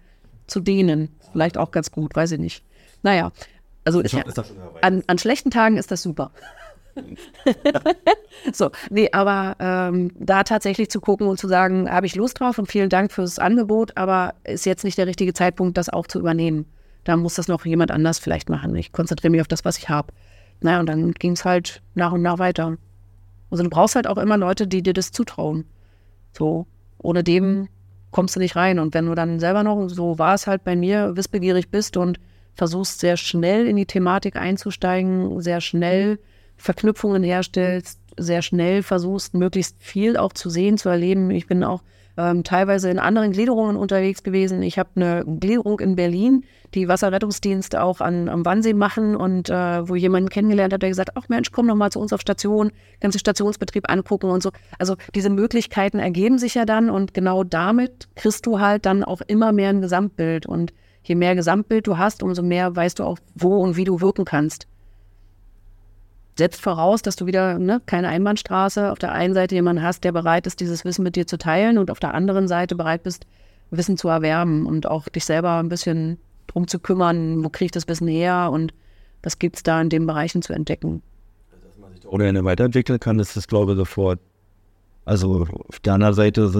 zu 0.47 0.59
dehnen. 0.59 1.09
Vielleicht 1.31 1.57
auch 1.57 1.71
ganz 1.71 1.91
gut, 1.91 2.15
weiß 2.15 2.31
ich 2.31 2.39
nicht. 2.39 2.63
Naja, 3.03 3.31
also 3.85 4.03
ich, 4.03 4.15
an, 4.81 5.03
an 5.07 5.17
schlechten 5.17 5.51
Tagen 5.51 5.77
ist 5.77 5.91
das 5.91 6.01
super. 6.01 6.31
so, 8.53 8.69
nee, 8.89 9.09
aber 9.11 9.55
ähm, 9.59 10.11
da 10.19 10.43
tatsächlich 10.43 10.89
zu 10.89 10.99
gucken 10.99 11.27
und 11.27 11.39
zu 11.39 11.47
sagen, 11.47 11.89
habe 11.89 12.05
ich 12.05 12.15
Lust 12.15 12.39
drauf 12.39 12.57
und 12.59 12.69
vielen 12.69 12.89
Dank 12.89 13.11
fürs 13.11 13.39
Angebot, 13.39 13.95
aber 13.95 14.33
ist 14.43 14.65
jetzt 14.65 14.83
nicht 14.83 14.97
der 14.97 15.07
richtige 15.07 15.33
Zeitpunkt, 15.33 15.77
das 15.77 15.89
auch 15.89 16.07
zu 16.07 16.19
übernehmen. 16.19 16.65
Da 17.03 17.17
muss 17.17 17.35
das 17.35 17.47
noch 17.47 17.65
jemand 17.65 17.91
anders 17.91 18.19
vielleicht 18.19 18.49
machen. 18.49 18.75
Ich 18.75 18.91
konzentriere 18.91 19.31
mich 19.31 19.41
auf 19.41 19.47
das, 19.47 19.65
was 19.65 19.77
ich 19.77 19.89
habe. 19.89 20.13
Naja, 20.61 20.79
und 20.79 20.87
dann 20.87 21.11
ging 21.13 21.33
es 21.33 21.43
halt 21.45 21.81
nach 21.95 22.11
und 22.11 22.21
nach 22.21 22.39
weiter. 22.39 22.77
Also 23.49 23.63
du 23.63 23.69
brauchst 23.69 23.95
halt 23.95 24.07
auch 24.07 24.17
immer 24.17 24.37
Leute, 24.37 24.67
die 24.67 24.81
dir 24.81 24.93
das 24.93 25.11
zutrauen. 25.11 25.65
So, 26.31 26.67
ohne 26.99 27.23
dem 27.23 27.67
kommst 28.11 28.35
du 28.35 28.39
nicht 28.39 28.55
rein. 28.55 28.79
Und 28.79 28.93
wenn 28.93 29.07
du 29.07 29.15
dann 29.15 29.39
selber 29.39 29.63
noch, 29.63 29.87
so 29.89 30.19
war 30.19 30.35
es 30.35 30.47
halt 30.47 30.63
bei 30.63 30.75
mir, 30.75 31.15
wissbegierig 31.15 31.69
bist 31.69 31.97
und 31.97 32.19
versuchst 32.53 32.99
sehr 32.99 33.17
schnell 33.17 33.67
in 33.67 33.75
die 33.75 33.85
Thematik 33.85 34.35
einzusteigen, 34.35 35.41
sehr 35.41 35.61
schnell 35.61 36.19
Verknüpfungen 36.57 37.23
herstellst, 37.23 37.99
sehr 38.17 38.41
schnell 38.41 38.83
versuchst, 38.83 39.33
möglichst 39.33 39.77
viel 39.79 40.17
auch 40.17 40.33
zu 40.33 40.49
sehen, 40.49 40.77
zu 40.77 40.89
erleben. 40.89 41.31
Ich 41.31 41.47
bin 41.47 41.63
auch 41.63 41.81
ähm, 42.17 42.43
teilweise 42.43 42.89
in 42.89 42.99
anderen 42.99 43.31
Gliederungen 43.31 43.75
unterwegs 43.75 44.23
gewesen. 44.23 44.61
Ich 44.63 44.77
habe 44.77 44.89
eine 44.95 45.23
Gliederung 45.25 45.79
in 45.79 45.95
Berlin, 45.95 46.43
die 46.73 46.87
Wasserrettungsdienst 46.87 47.75
auch 47.75 48.01
an, 48.01 48.29
am 48.29 48.45
Wannsee 48.45 48.73
machen 48.73 49.15
und 49.15 49.49
äh, 49.49 49.87
wo 49.87 49.95
jemanden 49.95 50.29
kennengelernt 50.29 50.73
hat, 50.73 50.81
der 50.81 50.89
gesagt, 50.89 51.11
ach 51.15 51.29
Mensch, 51.29 51.51
komm 51.51 51.67
noch 51.67 51.75
mal 51.75 51.91
zu 51.91 51.99
uns 51.99 52.13
auf 52.13 52.21
Station, 52.21 52.71
kannst 52.99 53.15
du 53.15 53.19
Stationsbetrieb 53.19 53.89
angucken 53.89 54.29
und 54.29 54.43
so. 54.43 54.51
Also 54.79 54.95
diese 55.15 55.29
Möglichkeiten 55.29 55.99
ergeben 55.99 56.37
sich 56.37 56.55
ja 56.55 56.65
dann 56.65 56.89
und 56.89 57.13
genau 57.13 57.43
damit 57.43 58.07
kriegst 58.15 58.45
du 58.45 58.59
halt 58.59 58.85
dann 58.85 59.03
auch 59.03 59.21
immer 59.27 59.51
mehr 59.51 59.69
ein 59.69 59.81
Gesamtbild 59.81 60.45
und 60.45 60.73
je 61.03 61.15
mehr 61.15 61.35
Gesamtbild 61.35 61.87
du 61.87 61.97
hast, 61.97 62.23
umso 62.23 62.43
mehr 62.43 62.75
weißt 62.75 62.99
du 62.99 63.03
auch, 63.03 63.17
wo 63.35 63.57
und 63.57 63.75
wie 63.75 63.85
du 63.85 64.01
wirken 64.01 64.25
kannst 64.25 64.67
setzt 66.41 66.61
voraus, 66.61 67.03
dass 67.03 67.15
du 67.15 67.27
wieder 67.27 67.59
ne, 67.59 67.81
keine 67.85 68.07
Einbahnstraße 68.07 68.91
auf 68.91 68.97
der 68.97 69.11
einen 69.11 69.35
Seite 69.35 69.53
jemanden 69.53 69.83
hast, 69.83 70.03
der 70.03 70.11
bereit 70.11 70.47
ist, 70.47 70.59
dieses 70.59 70.83
Wissen 70.83 71.03
mit 71.03 71.15
dir 71.15 71.27
zu 71.27 71.37
teilen 71.37 71.77
und 71.77 71.91
auf 71.91 71.99
der 71.99 72.15
anderen 72.15 72.47
Seite 72.47 72.75
bereit 72.75 73.03
bist, 73.03 73.27
Wissen 73.69 73.95
zu 73.95 74.07
erwerben 74.07 74.65
und 74.65 74.87
auch 74.87 75.07
dich 75.07 75.23
selber 75.23 75.59
ein 75.59 75.69
bisschen 75.69 76.17
drum 76.47 76.67
zu 76.67 76.79
kümmern, 76.79 77.43
wo 77.43 77.49
kriege 77.49 77.65
ich 77.65 77.71
das 77.71 77.87
Wissen 77.87 78.07
her 78.07 78.49
und 78.51 78.73
was 79.21 79.37
gibt 79.37 79.57
es 79.57 79.63
da 79.63 79.79
in 79.79 79.89
den 79.89 80.07
Bereichen 80.07 80.41
zu 80.41 80.51
entdecken. 80.51 81.03
Dass 81.51 81.77
man 81.77 81.93
sich 81.93 82.07
ohne 82.07 82.25
eine 82.25 82.43
weiterentwickeln 82.43 82.99
kann, 82.99 83.19
ist 83.19 83.37
das, 83.37 83.47
glaube 83.47 83.73
ich, 83.73 83.77
sofort. 83.77 84.19
Also 85.05 85.47
auf 85.69 85.79
der 85.79 85.93
anderen 85.93 86.15
Seite 86.15 86.51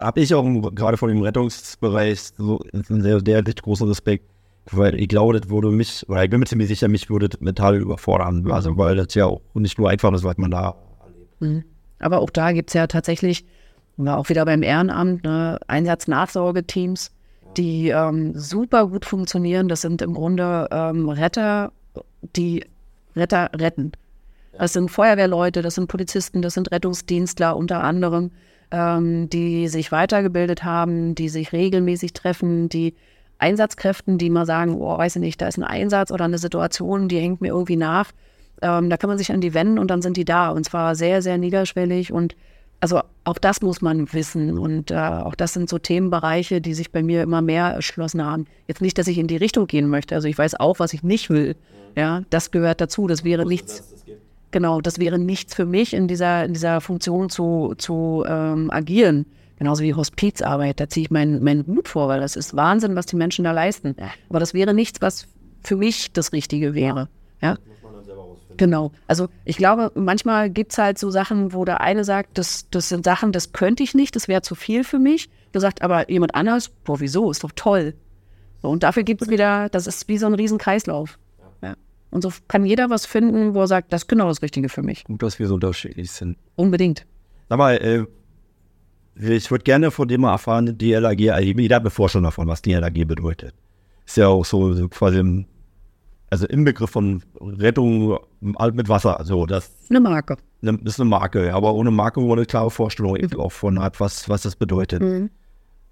habe 0.00 0.20
ich 0.20 0.34
auch 0.34 0.44
gerade 0.74 0.96
von 0.96 1.08
dem 1.10 1.22
Rettungsbereich 1.22 2.20
so 2.36 2.60
sehr, 2.72 3.20
sehr 3.24 3.42
großen 3.42 3.86
Respekt 3.86 4.24
weil 4.70 5.00
ich 5.00 5.08
glaube, 5.08 5.38
das 5.38 5.50
würde 5.50 5.70
mich, 5.70 6.08
oder 6.08 6.22
ich 6.24 6.30
bin 6.30 6.40
mir 6.40 6.46
ziemlich 6.46 6.68
sicher, 6.68 6.88
mich 6.88 7.10
würde 7.10 7.28
das 7.28 7.40
mental 7.40 7.76
überfordern. 7.76 8.50
Also, 8.50 8.76
weil 8.76 8.96
das 8.96 9.14
ja 9.14 9.26
auch 9.26 9.40
nicht 9.54 9.78
nur 9.78 9.90
einfach 9.90 10.12
ist, 10.12 10.24
was 10.24 10.36
man 10.36 10.50
da 10.50 10.76
erlebt. 11.02 11.40
Mhm. 11.40 11.64
Aber 11.98 12.20
auch 12.20 12.30
da 12.30 12.52
gibt 12.52 12.70
es 12.70 12.74
ja 12.74 12.86
tatsächlich, 12.86 13.44
war 13.96 14.18
auch 14.18 14.28
wieder 14.28 14.44
beim 14.44 14.62
Ehrenamt, 14.62 15.24
ne, 15.24 15.58
Einsatznachsorgeteams, 15.66 17.10
die 17.56 17.88
ähm, 17.88 18.32
super 18.34 18.86
gut 18.86 19.04
funktionieren. 19.04 19.68
Das 19.68 19.80
sind 19.82 20.02
im 20.02 20.14
Grunde 20.14 20.68
ähm, 20.70 21.08
Retter, 21.08 21.72
die 22.36 22.64
Retter 23.16 23.50
retten. 23.54 23.92
Das 24.56 24.72
sind 24.72 24.90
Feuerwehrleute, 24.90 25.62
das 25.62 25.74
sind 25.74 25.88
Polizisten, 25.88 26.42
das 26.42 26.54
sind 26.54 26.70
Rettungsdienstler 26.70 27.56
unter 27.56 27.82
anderem, 27.82 28.30
ähm, 28.70 29.28
die 29.30 29.68
sich 29.68 29.90
weitergebildet 29.90 30.64
haben, 30.64 31.14
die 31.14 31.28
sich 31.28 31.52
regelmäßig 31.52 32.12
treffen, 32.12 32.68
die 32.68 32.94
Einsatzkräften, 33.40 34.18
die 34.18 34.30
mal 34.30 34.46
sagen, 34.46 34.76
oh, 34.80 34.98
weiß 34.98 35.16
ich 35.16 35.22
nicht, 35.22 35.40
da 35.40 35.48
ist 35.48 35.58
ein 35.58 35.64
Einsatz 35.64 36.10
oder 36.10 36.24
eine 36.24 36.38
Situation, 36.38 37.08
die 37.08 37.18
hängt 37.18 37.40
mir 37.40 37.48
irgendwie 37.48 37.76
nach. 37.76 38.12
Ähm, 38.62 38.90
da 38.90 38.96
kann 38.96 39.08
man 39.08 39.18
sich 39.18 39.32
an 39.32 39.40
die 39.40 39.54
wenden 39.54 39.78
und 39.78 39.90
dann 39.90 40.02
sind 40.02 40.16
die 40.16 40.24
da. 40.24 40.50
Und 40.50 40.64
zwar 40.64 40.94
sehr, 40.94 41.22
sehr 41.22 41.38
niederschwellig. 41.38 42.12
Und 42.12 42.36
also 42.80 43.00
auch 43.24 43.38
das 43.38 43.62
muss 43.62 43.80
man 43.80 44.12
wissen. 44.12 44.58
Und 44.58 44.90
äh, 44.90 44.96
auch 44.96 45.34
das 45.34 45.54
sind 45.54 45.68
so 45.68 45.78
Themenbereiche, 45.78 46.60
die 46.60 46.74
sich 46.74 46.92
bei 46.92 47.02
mir 47.02 47.22
immer 47.22 47.42
mehr 47.42 47.66
erschlossen 47.66 48.24
haben. 48.24 48.46
Jetzt 48.68 48.82
nicht, 48.82 48.98
dass 48.98 49.06
ich 49.06 49.18
in 49.18 49.26
die 49.26 49.36
Richtung 49.36 49.66
gehen 49.66 49.88
möchte. 49.88 50.14
Also 50.14 50.28
ich 50.28 50.36
weiß 50.36 50.60
auch, 50.60 50.78
was 50.78 50.92
ich 50.92 51.02
nicht 51.02 51.30
will. 51.30 51.56
Ja, 51.96 52.22
das 52.30 52.50
gehört 52.50 52.80
dazu. 52.80 53.06
Das 53.06 53.24
wäre 53.24 53.46
nichts. 53.46 53.82
Genau, 54.50 54.80
das 54.80 54.98
wäre 54.98 55.18
nichts 55.18 55.54
für 55.54 55.64
mich, 55.64 55.94
in 55.94 56.08
dieser, 56.08 56.44
in 56.44 56.54
dieser 56.54 56.80
Funktion 56.80 57.30
zu, 57.30 57.74
zu 57.78 58.24
ähm, 58.26 58.70
agieren. 58.70 59.26
Genauso 59.60 59.82
wie 59.82 59.92
Hospizarbeit, 59.92 60.80
da 60.80 60.88
ziehe 60.88 61.04
ich 61.04 61.10
meinen, 61.10 61.44
meinen 61.44 61.66
Hut 61.66 61.86
vor, 61.86 62.08
weil 62.08 62.18
das 62.18 62.34
ist 62.34 62.56
Wahnsinn, 62.56 62.96
was 62.96 63.04
die 63.04 63.16
Menschen 63.16 63.44
da 63.44 63.52
leisten. 63.52 63.94
Aber 64.30 64.40
das 64.40 64.54
wäre 64.54 64.72
nichts, 64.72 65.02
was 65.02 65.28
für 65.62 65.76
mich 65.76 66.12
das 66.12 66.32
Richtige 66.32 66.74
wäre. 66.74 67.10
Ja? 67.42 67.58
Genau. 68.56 68.90
Also 69.06 69.28
ich 69.44 69.58
glaube, 69.58 69.92
manchmal 69.94 70.48
gibt 70.48 70.72
es 70.72 70.78
halt 70.78 70.98
so 70.98 71.10
Sachen, 71.10 71.52
wo 71.52 71.66
der 71.66 71.82
eine 71.82 72.04
sagt, 72.04 72.38
das, 72.38 72.70
das 72.70 72.88
sind 72.88 73.04
Sachen, 73.04 73.32
das 73.32 73.52
könnte 73.52 73.82
ich 73.82 73.94
nicht, 73.94 74.16
das 74.16 74.28
wäre 74.28 74.40
zu 74.40 74.54
viel 74.54 74.82
für 74.82 74.98
mich. 74.98 75.28
Der 75.52 75.60
sagt 75.60 75.82
aber 75.82 76.10
jemand 76.10 76.34
anders, 76.34 76.70
boah, 76.70 76.98
wieso, 76.98 77.30
ist 77.30 77.44
doch 77.44 77.52
toll. 77.54 77.92
So, 78.62 78.70
und 78.70 78.82
dafür 78.82 79.02
gibt 79.02 79.20
es 79.20 79.28
wieder, 79.28 79.68
das 79.68 79.86
ist 79.86 80.08
wie 80.08 80.16
so 80.16 80.24
ein 80.24 80.34
Riesenkreislauf. 80.34 81.18
Ja. 81.60 81.74
Und 82.10 82.22
so 82.22 82.32
kann 82.48 82.64
jeder 82.64 82.88
was 82.88 83.04
finden, 83.04 83.54
wo 83.54 83.60
er 83.60 83.66
sagt, 83.66 83.92
das 83.92 84.04
ist 84.04 84.08
genau 84.08 84.28
das 84.28 84.40
Richtige 84.40 84.70
für 84.70 84.82
mich. 84.82 85.04
Gut, 85.04 85.22
dass 85.22 85.38
wir 85.38 85.48
so 85.48 85.54
unterschiedlich 85.54 86.10
sind. 86.10 86.38
Unbedingt. 86.56 87.04
Sag 87.50 87.58
mal, 87.58 87.76
äh, 87.76 88.06
ich 89.20 89.50
würde 89.50 89.64
gerne 89.64 89.90
von 89.90 90.08
dem 90.08 90.22
mal 90.22 90.32
erfahren, 90.32 90.78
DLAG, 90.78 91.30
also 91.30 91.48
jeder 91.48 91.78
eine 91.78 91.90
Vorstellung 91.90 92.24
davon, 92.24 92.48
was 92.48 92.62
DLAG 92.62 93.06
bedeutet. 93.06 93.54
Ist 94.06 94.16
ja 94.16 94.28
auch 94.28 94.44
so, 94.44 94.72
so 94.72 94.88
quasi 94.88 95.18
im, 95.18 95.46
also 96.30 96.46
im 96.46 96.64
Begriff 96.64 96.90
von 96.90 97.22
Rettung 97.40 98.18
mit 98.40 98.88
Wasser. 98.88 99.18
Also 99.18 99.46
das 99.46 99.70
eine 99.90 100.00
Marke. 100.00 100.36
das 100.62 100.74
ist 100.84 101.00
eine 101.00 101.10
Marke, 101.10 101.52
aber 101.52 101.74
ohne 101.74 101.90
Marke, 101.90 102.20
eine 102.20 102.46
klare 102.46 102.70
Vorstellung 102.70 103.16
mhm. 103.20 103.40
auch 103.40 103.52
von 103.52 103.80
hat, 103.80 104.00
was, 104.00 104.28
was 104.28 104.42
das 104.42 104.56
bedeutet. 104.56 105.02
Mhm. 105.02 105.30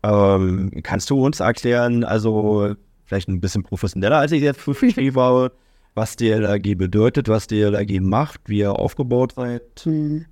Ähm, 0.03 0.71
kannst 0.83 1.11
du 1.11 1.25
uns 1.25 1.41
erklären, 1.41 2.05
also 2.05 2.75
vielleicht 3.05 3.29
ein 3.29 3.41
bisschen 3.41 3.63
professioneller, 3.63 4.19
als 4.19 4.33
ich 4.33 4.43
jetzt 4.43 4.61
für 4.61 4.75
war, 5.15 5.51
was 5.95 6.17
DLAG 6.17 6.77
bedeutet, 6.79 7.29
was 7.29 7.47
DLAG 7.47 8.01
macht, 8.01 8.41
wie 8.47 8.61
ihr 8.61 8.73
aufgebaut 8.73 9.33
seid? 9.35 9.85
Mhm. 9.85 10.27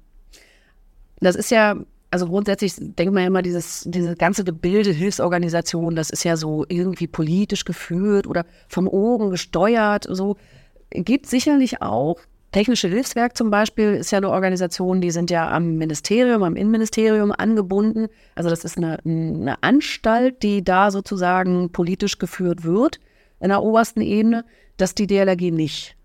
Das 1.20 1.34
ist 1.34 1.50
ja 1.50 1.76
also 2.10 2.26
grundsätzlich 2.26 2.74
denkt 2.76 3.12
man 3.12 3.22
ja 3.22 3.26
immer, 3.26 3.42
dieses, 3.42 3.84
diese 3.86 4.14
ganze 4.14 4.44
Gebilde, 4.44 4.90
Hilfsorganisation, 4.90 5.96
das 5.96 6.10
ist 6.10 6.24
ja 6.24 6.36
so 6.36 6.64
irgendwie 6.68 7.06
politisch 7.06 7.64
geführt 7.64 8.26
oder 8.26 8.46
von 8.68 8.86
oben 8.86 9.30
gesteuert. 9.30 10.06
So 10.08 10.36
gibt 10.90 11.26
sicherlich 11.26 11.82
auch. 11.82 12.18
Technische 12.52 12.88
Hilfswerk 12.88 13.36
zum 13.36 13.50
Beispiel 13.50 13.94
ist 13.94 14.12
ja 14.12 14.18
eine 14.18 14.30
Organisation, 14.30 15.00
die 15.00 15.10
sind 15.10 15.30
ja 15.30 15.50
am 15.50 15.76
Ministerium, 15.76 16.42
am 16.42 16.56
Innenministerium 16.56 17.32
angebunden. 17.32 18.06
Also 18.34 18.48
das 18.48 18.64
ist 18.64 18.78
eine, 18.78 18.98
eine 19.04 19.62
Anstalt, 19.62 20.42
die 20.42 20.64
da 20.64 20.90
sozusagen 20.90 21.70
politisch 21.72 22.18
geführt 22.18 22.64
wird 22.64 23.00
in 23.40 23.48
der 23.48 23.62
obersten 23.62 24.00
Ebene, 24.00 24.44
dass 24.76 24.94
die 24.94 25.06
DLRG 25.06 25.50
nicht. 25.50 25.96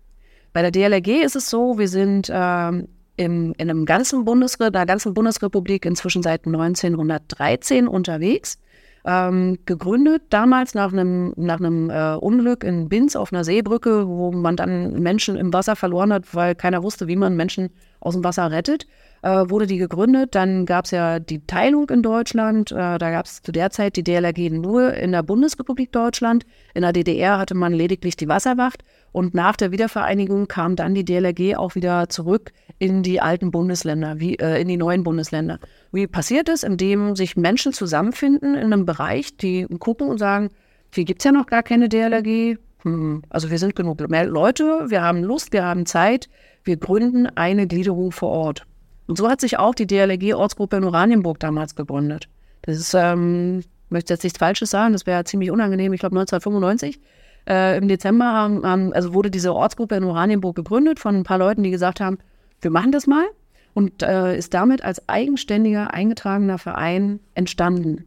Bei 0.52 0.60
der 0.62 0.72
DLRG 0.72 1.22
ist 1.24 1.36
es 1.36 1.48
so, 1.48 1.78
wir 1.78 1.88
sind 1.88 2.28
ähm, 2.30 2.88
im, 3.16 3.54
in 3.58 3.70
einem 3.70 3.84
ganzen 3.84 4.24
Bundesre 4.24 4.70
der 4.70 4.86
ganzen 4.86 5.14
Bundesrepublik 5.14 5.84
inzwischen 5.84 6.22
seit 6.22 6.46
1913 6.46 7.88
unterwegs. 7.88 8.58
Ähm, 9.04 9.58
gegründet 9.66 10.22
damals 10.30 10.74
nach 10.74 10.92
einem, 10.92 11.32
nach 11.36 11.58
einem 11.58 11.90
äh, 11.90 12.14
Unglück 12.14 12.62
in 12.62 12.88
Binz 12.88 13.16
auf 13.16 13.32
einer 13.32 13.42
Seebrücke, 13.42 14.06
wo 14.06 14.30
man 14.30 14.54
dann 14.56 15.00
Menschen 15.00 15.36
im 15.36 15.52
Wasser 15.52 15.74
verloren 15.74 16.12
hat, 16.12 16.32
weil 16.36 16.54
keiner 16.54 16.84
wusste, 16.84 17.08
wie 17.08 17.16
man 17.16 17.34
Menschen 17.34 17.70
aus 17.98 18.14
dem 18.14 18.22
Wasser 18.22 18.52
rettet 18.52 18.86
äh, 19.22 19.48
wurde 19.48 19.66
die 19.66 19.78
gegründet. 19.78 20.34
Dann 20.34 20.66
gab 20.66 20.84
es 20.84 20.90
ja 20.90 21.18
die 21.18 21.46
Teilung 21.46 21.88
in 21.90 22.02
Deutschland. 22.02 22.72
Äh, 22.72 22.98
da 22.98 23.10
gab 23.10 23.26
es 23.26 23.40
zu 23.42 23.52
der 23.52 23.70
Zeit 23.70 23.96
die 23.96 24.04
DLRG 24.04 24.50
nur 24.50 24.94
in 24.94 25.12
der 25.12 25.22
Bundesrepublik 25.22 25.92
Deutschland. 25.92 26.44
In 26.74 26.82
der 26.82 26.92
DDR 26.92 27.38
hatte 27.38 27.54
man 27.54 27.72
lediglich 27.72 28.16
die 28.16 28.28
Wasserwacht. 28.28 28.82
Und 29.12 29.34
nach 29.34 29.56
der 29.56 29.72
Wiedervereinigung 29.72 30.48
kam 30.48 30.76
dann 30.76 30.94
die 30.94 31.04
DLRG 31.04 31.56
auch 31.56 31.74
wieder 31.74 32.08
zurück 32.08 32.52
in 32.78 33.02
die 33.02 33.20
alten 33.20 33.50
Bundesländer, 33.50 34.18
wie, 34.18 34.36
äh, 34.36 34.60
in 34.60 34.68
die 34.68 34.76
neuen 34.76 35.04
Bundesländer. 35.04 35.58
Wie 35.92 36.06
passiert 36.06 36.48
es? 36.48 36.62
Indem 36.62 37.14
sich 37.14 37.36
Menschen 37.36 37.72
zusammenfinden 37.72 38.54
in 38.54 38.72
einem 38.72 38.86
Bereich, 38.86 39.36
die 39.36 39.66
gucken 39.78 40.08
und 40.08 40.18
sagen, 40.18 40.50
hier 40.94 41.04
gibt 41.04 41.20
es 41.20 41.24
ja 41.24 41.32
noch 41.32 41.46
gar 41.46 41.62
keine 41.62 41.88
DLRG. 41.88 42.58
Hm, 42.82 43.22
also 43.30 43.50
wir 43.50 43.58
sind 43.58 43.76
genug 43.76 44.00
Leute, 44.00 44.90
wir 44.90 45.02
haben 45.02 45.22
Lust, 45.22 45.52
wir 45.52 45.64
haben 45.64 45.86
Zeit, 45.86 46.28
wir 46.64 46.76
gründen 46.76 47.26
eine 47.26 47.66
Gliederung 47.66 48.10
vor 48.10 48.30
Ort. 48.30 48.66
Und 49.06 49.18
so 49.18 49.28
hat 49.28 49.40
sich 49.40 49.58
auch 49.58 49.74
die 49.74 49.86
DLRG-Ortsgruppe 49.86 50.76
in 50.76 50.84
Oranienburg 50.84 51.40
damals 51.40 51.74
gegründet. 51.74 52.28
Das 52.62 52.76
ist, 52.76 52.94
ähm, 52.94 53.60
ich 53.60 53.90
möchte 53.90 54.14
jetzt 54.14 54.22
nichts 54.22 54.38
Falsches 54.38 54.70
sagen, 54.70 54.92
das 54.92 55.06
wäre 55.06 55.24
ziemlich 55.24 55.50
unangenehm, 55.50 55.92
ich 55.92 56.00
glaube 56.00 56.18
1995. 56.18 57.00
Äh, 57.48 57.78
Im 57.78 57.88
Dezember 57.88 58.26
haben, 58.26 58.64
haben, 58.64 58.92
also 58.92 59.14
wurde 59.14 59.30
diese 59.30 59.52
Ortsgruppe 59.52 59.96
in 59.96 60.04
Oranienburg 60.04 60.54
gegründet 60.54 61.00
von 61.00 61.16
ein 61.16 61.24
paar 61.24 61.38
Leuten, 61.38 61.62
die 61.62 61.70
gesagt 61.70 62.00
haben, 62.00 62.18
wir 62.60 62.70
machen 62.70 62.92
das 62.92 63.06
mal 63.08 63.26
und 63.74 64.02
äh, 64.02 64.36
ist 64.36 64.54
damit 64.54 64.84
als 64.84 65.08
eigenständiger, 65.08 65.92
eingetragener 65.92 66.58
Verein 66.58 67.18
entstanden. 67.34 68.04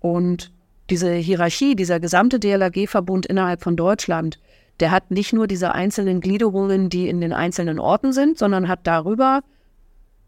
Und 0.00 0.52
diese 0.90 1.12
Hierarchie, 1.12 1.74
dieser 1.74 1.98
gesamte 1.98 2.38
DLRG-Verbund 2.38 3.26
innerhalb 3.26 3.62
von 3.62 3.76
Deutschland, 3.76 4.38
der 4.80 4.92
hat 4.92 5.10
nicht 5.10 5.32
nur 5.32 5.48
diese 5.48 5.74
einzelnen 5.74 6.20
Gliederungen, 6.20 6.88
die 6.88 7.08
in 7.08 7.20
den 7.20 7.32
einzelnen 7.32 7.80
Orten 7.80 8.12
sind, 8.12 8.38
sondern 8.38 8.68
hat 8.68 8.80
darüber 8.84 9.42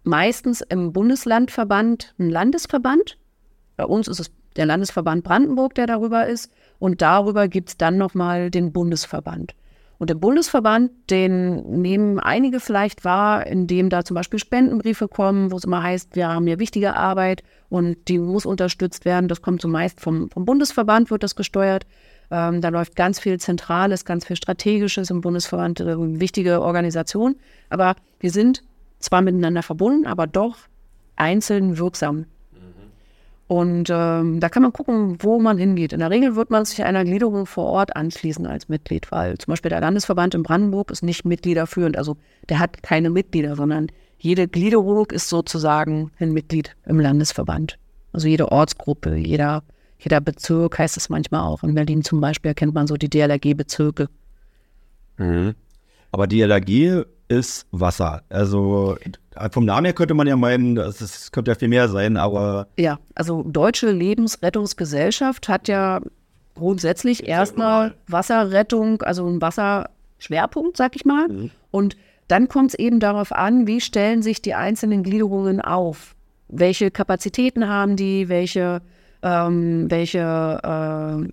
meistens 0.05 0.61
im 0.61 0.93
Bundeslandverband 0.93 2.15
ein 2.19 2.31
Landesverband. 2.31 3.19
Bei 3.77 3.85
uns 3.85 4.09
ist 4.09 4.21
es 4.21 4.31
der 4.57 4.67
Landesverband 4.67 5.25
Brandenburg, 5.25 5.75
der 5.75 5.87
darüber 5.87 6.27
ist. 6.27 6.53
Und 6.79 7.03
darüber 7.03 7.49
gibt 7.49 7.71
es 7.71 7.77
dann 7.77 7.99
nochmal 7.99 8.51
den 8.51 8.73
Bundesverband. 8.73 9.55
Und 9.99 10.09
der 10.09 10.15
Bundesverband, 10.15 10.91
den 11.11 11.83
nehmen 11.83 12.19
einige 12.19 12.59
vielleicht 12.59 13.05
wahr, 13.05 13.47
indem 13.47 13.91
da 13.91 14.03
zum 14.03 14.15
Beispiel 14.15 14.39
Spendenbriefe 14.39 15.09
kommen, 15.09 15.53
wo 15.53 15.59
es 15.59 15.65
immer 15.65 15.83
heißt, 15.83 16.17
wir 16.17 16.29
haben 16.29 16.47
hier 16.47 16.59
wichtige 16.59 16.97
Arbeit 16.97 17.43
und 17.69 18.09
die 18.09 18.19
muss 18.19 18.47
unterstützt 18.47 19.05
werden. 19.05 19.29
Das 19.29 19.43
kommt 19.43 19.61
zumeist 19.61 20.01
vom, 20.01 20.31
vom 20.31 20.47
Bundesverband, 20.47 21.11
wird 21.11 21.23
das 21.23 21.37
gesteuert. 21.37 21.87
Ähm, 22.31 22.63
da 22.63 22.71
läuft 22.71 22.97
ganz 22.97 23.21
viel 23.21 23.39
Zentrales, 23.39 24.07
ganz 24.07 24.25
viel 24.25 24.37
Strategisches 24.37 25.11
im 25.11 25.21
Bundesverband, 25.21 25.83
eine 25.83 26.19
wichtige 26.19 26.63
Organisation. 26.63 27.37
Aber 27.69 27.95
wir 28.21 28.31
sind 28.31 28.63
zwar 29.01 29.23
miteinander 29.23 29.63
verbunden, 29.63 30.07
aber 30.07 30.27
doch 30.27 30.57
einzeln 31.17 31.79
wirksam. 31.79 32.17
Mhm. 32.17 32.27
Und 33.49 33.91
ähm, 33.91 34.41
da 34.41 34.49
kann 34.49 34.63
man 34.63 34.73
gucken, 34.73 35.17
wo 35.21 35.41
man 35.41 35.59
hingeht. 35.59 35.93
In 35.93 35.99
der 35.99 36.11
Regel 36.11 36.37
wird 36.37 36.51
man 36.51 36.65
sich 36.65 36.85
einer 36.85 37.05
Gliederung 37.05 37.47
vor 37.47 37.65
Ort 37.65 37.97
anschließen 37.97 38.47
als 38.47 38.69
Mitglied, 38.69 39.11
weil 39.11 39.37
zum 39.39 39.53
Beispiel 39.53 39.71
der 39.71 39.81
Landesverband 39.81 40.35
in 40.35 40.43
Brandenburg 40.43 40.91
ist 40.91 41.03
nicht 41.03 41.25
mitgliederführend. 41.25 41.97
Also 41.97 42.17
der 42.49 42.59
hat 42.59 42.83
keine 42.83 43.11
Mitglieder, 43.11 43.57
sondern 43.57 43.89
jede 44.19 44.47
Gliederung 44.47 45.11
ist 45.11 45.29
sozusagen 45.29 46.13
ein 46.19 46.33
Mitglied 46.33 46.77
im 46.87 47.01
Landesverband. 47.01 47.79
Also 48.13 48.29
jede 48.29 48.53
Ortsgruppe, 48.53 49.17
jeder, 49.17 49.63
jeder 49.99 50.21
Bezirk 50.21 50.79
heißt 50.79 50.97
es 50.97 51.09
manchmal 51.09 51.43
auch. 51.43 51.63
In 51.63 51.75
Berlin 51.75 52.05
zum 52.05 52.21
Beispiel 52.21 52.55
kennt 52.55 52.75
man 52.75 52.87
so 52.87 52.97
die 52.97 53.09
DLRG-Bezirke. 53.09 54.09
Mhm. 55.17 55.55
Aber 56.13 56.27
DLRG 56.27 57.05
ist 57.31 57.67
Wasser. 57.71 58.23
Also 58.29 58.97
vom 59.53 59.65
Namen 59.65 59.85
her 59.85 59.95
könnte 59.95 60.15
man 60.15 60.27
ja 60.27 60.37
meinen, 60.37 60.77
es 60.77 61.31
könnte 61.31 61.53
ja 61.53 61.55
viel 61.55 61.69
mehr 61.69 61.89
sein, 61.89 62.17
aber. 62.17 62.67
Ja, 62.77 62.99
also 63.15 63.45
Deutsche 63.45 63.91
Lebensrettungsgesellschaft 63.93 65.49
hat 65.49 65.69
ja 65.69 66.01
grundsätzlich 66.57 67.29
erstmal 67.29 67.95
Wasserrettung, 68.09 69.03
also 69.03 69.27
einen 69.27 69.41
Wasserschwerpunkt, 69.41 70.77
sag 70.77 70.97
ich 70.97 71.05
mal. 71.05 71.29
Mhm. 71.29 71.51
Und 71.71 71.97
dann 72.27 72.49
kommt 72.49 72.71
es 72.71 72.79
eben 72.79 72.99
darauf 72.99 73.33
an, 73.33 73.69
wie 73.69 73.81
stellen 73.81 74.23
sich 74.23 74.43
die 74.43 74.55
einzelnen 74.55 75.05
Gliederungen 75.05 75.61
auf? 75.61 76.17
Welche 76.49 76.91
Kapazitäten 76.91 77.69
haben 77.69 77.95
die? 77.95 78.29
Welche, 78.29 78.83
ähm, 79.23 79.89
welche, 79.89 81.29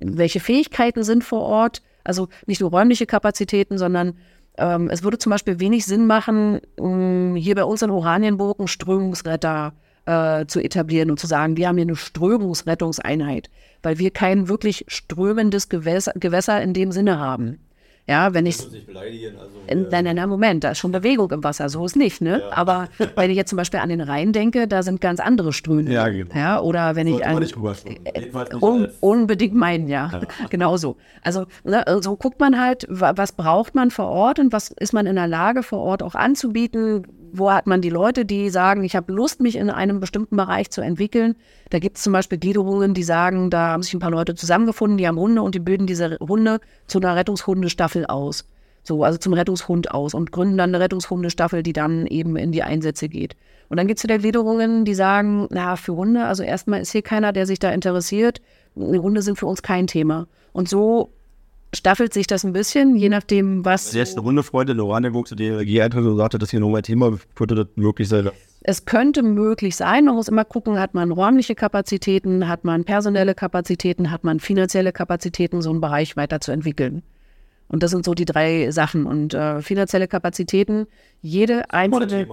welche 0.00 0.40
Fähigkeiten 0.40 1.02
sind 1.02 1.24
vor 1.24 1.42
Ort? 1.42 1.82
Also 2.04 2.28
nicht 2.46 2.60
nur 2.60 2.70
räumliche 2.70 3.06
Kapazitäten, 3.06 3.78
sondern 3.78 4.14
ähm, 4.56 4.88
es 4.90 5.02
würde 5.02 5.18
zum 5.18 5.30
Beispiel 5.30 5.60
wenig 5.60 5.86
Sinn 5.86 6.06
machen, 6.06 6.60
um, 6.78 7.36
hier 7.36 7.54
bei 7.54 7.64
uns 7.64 7.82
in 7.82 7.90
Oranienburg 7.90 8.58
einen 8.58 8.68
Strömungsretter 8.68 9.72
äh, 10.06 10.46
zu 10.46 10.60
etablieren 10.60 11.10
und 11.10 11.20
zu 11.20 11.26
sagen, 11.26 11.56
wir 11.56 11.68
haben 11.68 11.76
hier 11.76 11.86
eine 11.86 11.96
Strömungsrettungseinheit, 11.96 13.50
weil 13.82 13.98
wir 13.98 14.10
kein 14.10 14.48
wirklich 14.48 14.84
strömendes 14.88 15.68
Gewässer, 15.68 16.12
Gewässer 16.16 16.60
in 16.62 16.74
dem 16.74 16.92
Sinne 16.92 17.18
haben. 17.18 17.60
Ja, 18.08 18.32
wenn 18.32 18.46
ich. 18.46 18.58
Also, 18.58 18.74
nein, 19.68 20.04
nein, 20.04 20.16
nein, 20.16 20.28
Moment, 20.28 20.64
da 20.64 20.70
ist 20.70 20.78
schon 20.78 20.92
Bewegung 20.92 21.30
im 21.30 21.44
Wasser, 21.44 21.68
so 21.68 21.84
ist 21.84 21.94
nicht, 21.94 22.22
ne? 22.22 22.40
Ja. 22.40 22.56
Aber 22.56 22.88
wenn 23.16 23.30
ich 23.30 23.36
jetzt 23.36 23.50
zum 23.50 23.58
Beispiel 23.58 23.80
an 23.80 23.90
den 23.90 24.00
Rhein 24.00 24.32
denke, 24.32 24.66
da 24.66 24.82
sind 24.82 25.02
ganz 25.02 25.20
andere 25.20 25.52
Ströme. 25.52 25.90
Ja, 25.90 26.08
genau. 26.08 26.34
Ja, 26.34 26.60
oder 26.60 26.96
wenn 26.96 27.06
ich 27.06 27.24
an. 27.26 27.42
Äh, 27.42 28.30
un, 28.60 28.88
unbedingt 29.00 29.54
meinen, 29.54 29.88
ja. 29.88 30.10
ja. 30.10 30.20
genau 30.50 30.78
so. 30.78 30.96
Also, 31.22 31.44
ne, 31.64 31.84
so 32.00 32.16
guckt 32.16 32.40
man 32.40 32.58
halt, 32.58 32.86
was 32.88 33.32
braucht 33.32 33.74
man 33.74 33.90
vor 33.90 34.06
Ort 34.06 34.38
und 34.38 34.52
was 34.52 34.70
ist 34.70 34.94
man 34.94 35.06
in 35.06 35.16
der 35.16 35.28
Lage, 35.28 35.62
vor 35.62 35.80
Ort 35.80 36.02
auch 36.02 36.14
anzubieten, 36.14 37.06
wo 37.32 37.50
hat 37.50 37.66
man 37.66 37.80
die 37.80 37.90
Leute, 37.90 38.24
die 38.24 38.50
sagen, 38.50 38.84
ich 38.84 38.96
habe 38.96 39.12
Lust, 39.12 39.40
mich 39.40 39.56
in 39.56 39.70
einem 39.70 40.00
bestimmten 40.00 40.36
Bereich 40.36 40.70
zu 40.70 40.80
entwickeln. 40.80 41.36
Da 41.70 41.78
gibt 41.78 41.96
es 41.96 42.02
zum 42.02 42.12
Beispiel 42.12 42.38
Gliederungen, 42.38 42.94
die 42.94 43.02
sagen, 43.02 43.50
da 43.50 43.68
haben 43.68 43.82
sich 43.82 43.94
ein 43.94 44.00
paar 44.00 44.10
Leute 44.10 44.34
zusammengefunden, 44.34 44.98
die 44.98 45.06
haben 45.06 45.18
Hunde 45.18 45.42
und 45.42 45.54
die 45.54 45.60
bilden 45.60 45.86
diese 45.86 46.18
Hunde 46.20 46.60
zu 46.86 46.98
einer 46.98 47.16
Rettungshundestaffel 47.16 48.06
aus. 48.06 48.48
So, 48.82 49.04
also 49.04 49.18
zum 49.18 49.34
Rettungshund 49.34 49.90
aus 49.90 50.14
und 50.14 50.32
gründen 50.32 50.56
dann 50.56 50.70
eine 50.70 50.80
Rettungshundestaffel, 50.80 51.62
die 51.62 51.72
dann 51.72 52.06
eben 52.06 52.36
in 52.36 52.52
die 52.52 52.62
Einsätze 52.62 53.08
geht. 53.08 53.36
Und 53.68 53.76
dann 53.76 53.86
gibt 53.86 53.98
es 53.98 54.04
wieder 54.04 54.18
Gliederungen, 54.18 54.84
die 54.84 54.94
sagen, 54.94 55.46
na, 55.50 55.76
für 55.76 55.94
Hunde, 55.94 56.24
also 56.24 56.42
erstmal 56.42 56.80
ist 56.80 56.92
hier 56.92 57.02
keiner, 57.02 57.32
der 57.32 57.46
sich 57.46 57.58
da 57.58 57.70
interessiert. 57.70 58.40
Hunde 58.74 59.20
sind 59.20 59.38
für 59.38 59.46
uns 59.46 59.62
kein 59.62 59.86
Thema. 59.86 60.26
Und 60.52 60.68
so 60.68 61.10
staffelt 61.74 62.14
sich 62.14 62.26
das 62.26 62.44
ein 62.44 62.52
bisschen, 62.52 62.96
je 62.96 63.08
nachdem, 63.08 63.64
was. 63.64 63.92
Jetzt 63.92 64.16
eine 64.16 64.24
Hundefreundin, 64.24 64.76
Lorane 64.76 65.12
Wuchs, 65.14 65.34
die 65.36 65.48
Regie-Eintritt 65.48 66.04
und 66.04 66.16
sagte, 66.16 66.38
das 66.38 66.50
hier 66.50 66.60
nochmal 66.60 66.82
Thema, 66.82 67.18
könnte 67.34 67.54
das 67.54 67.66
möglich 67.76 68.08
sein? 68.08 68.30
Es 68.62 68.84
könnte 68.84 69.22
möglich 69.22 69.76
sein. 69.76 70.06
Man 70.06 70.14
muss 70.14 70.28
immer 70.28 70.44
gucken, 70.44 70.78
hat 70.78 70.94
man 70.94 71.12
räumliche 71.12 71.54
Kapazitäten, 71.54 72.48
hat 72.48 72.64
man 72.64 72.84
personelle 72.84 73.34
Kapazitäten, 73.34 74.10
hat 74.10 74.24
man 74.24 74.40
finanzielle 74.40 74.92
Kapazitäten, 74.92 75.62
so 75.62 75.70
einen 75.70 75.80
Bereich 75.80 76.16
weiterzuentwickeln. 76.16 77.02
Und 77.68 77.82
das 77.82 77.90
sind 77.90 78.04
so 78.04 78.14
die 78.14 78.24
drei 78.24 78.70
Sachen. 78.70 79.06
Und 79.06 79.34
äh, 79.34 79.60
finanzielle 79.60 80.08
Kapazitäten, 80.08 80.86
jede 81.20 81.70
einzelne, 81.70 82.26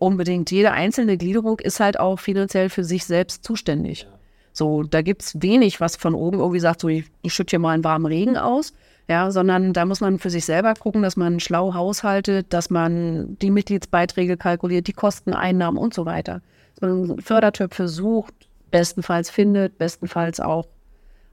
unbedingt, 0.00 0.50
jede 0.50 0.72
einzelne 0.72 1.16
Gliederung 1.16 1.60
ist 1.60 1.80
halt 1.80 1.98
auch 1.98 2.18
finanziell 2.18 2.68
für 2.68 2.84
sich 2.84 3.04
selbst 3.04 3.44
zuständig. 3.44 4.02
Ja. 4.02 4.18
So, 4.52 4.82
da 4.82 5.02
gibt 5.02 5.22
es 5.22 5.42
wenig, 5.42 5.80
was 5.80 5.96
von 5.96 6.14
oben 6.14 6.38
irgendwie 6.38 6.60
sagt, 6.60 6.80
so 6.80 6.88
ich, 6.88 7.04
ich 7.22 7.32
schütte 7.32 7.50
hier 7.50 7.58
mal 7.58 7.70
einen 7.70 7.84
warmen 7.84 8.06
Regen 8.06 8.36
aus. 8.36 8.72
Ja, 9.08 9.30
sondern 9.32 9.72
da 9.72 9.84
muss 9.84 10.00
man 10.00 10.18
für 10.20 10.30
sich 10.30 10.44
selber 10.44 10.74
gucken, 10.74 11.02
dass 11.02 11.16
man 11.16 11.40
schlau 11.40 11.74
haushaltet, 11.74 12.52
dass 12.52 12.70
man 12.70 13.36
die 13.40 13.50
Mitgliedsbeiträge 13.50 14.36
kalkuliert, 14.36 14.86
die 14.86 14.92
Kosten, 14.92 15.34
Einnahmen 15.34 15.76
und 15.76 15.92
so 15.92 16.06
weiter. 16.06 16.40
Dass 16.76 16.88
man 16.88 17.18
Fördertöpfe 17.18 17.88
sucht, 17.88 18.32
bestenfalls 18.70 19.28
findet, 19.28 19.76
bestenfalls 19.76 20.38
auch 20.38 20.66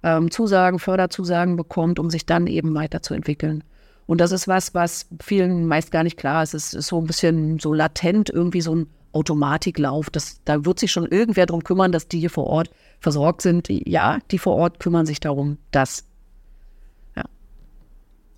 ähm, 0.03 0.31
Zusagen, 0.31 0.79
Förderzusagen 0.79 1.57
bekommt, 1.57 1.99
um 1.99 2.09
sich 2.09 2.25
dann 2.25 2.47
eben 2.47 2.73
weiterzuentwickeln. 2.73 3.63
Und 4.07 4.19
das 4.19 4.31
ist 4.31 4.47
was, 4.47 4.73
was 4.73 5.07
vielen 5.21 5.67
meist 5.67 5.91
gar 5.91 6.03
nicht 6.03 6.17
klar 6.17 6.41
ist. 6.41 6.55
Es 6.55 6.73
ist 6.73 6.87
so 6.87 6.99
ein 6.99 7.05
bisschen 7.05 7.59
so 7.59 7.73
latent 7.73 8.29
irgendwie 8.31 8.61
so 8.61 8.75
ein 8.75 8.87
Automatiklauf. 9.11 10.09
Das, 10.09 10.41
da 10.45 10.65
wird 10.65 10.79
sich 10.79 10.91
schon 10.91 11.05
irgendwer 11.05 11.45
darum 11.45 11.63
kümmern, 11.63 11.91
dass 11.91 12.07
die 12.07 12.19
hier 12.19 12.29
vor 12.29 12.47
Ort 12.47 12.69
versorgt 12.99 13.41
sind. 13.41 13.67
Ja, 13.69 14.19
die 14.31 14.37
vor 14.37 14.55
Ort 14.55 14.79
kümmern 14.79 15.05
sich 15.05 15.19
darum, 15.19 15.57
dass. 15.71 16.05
Ja. 17.15 17.23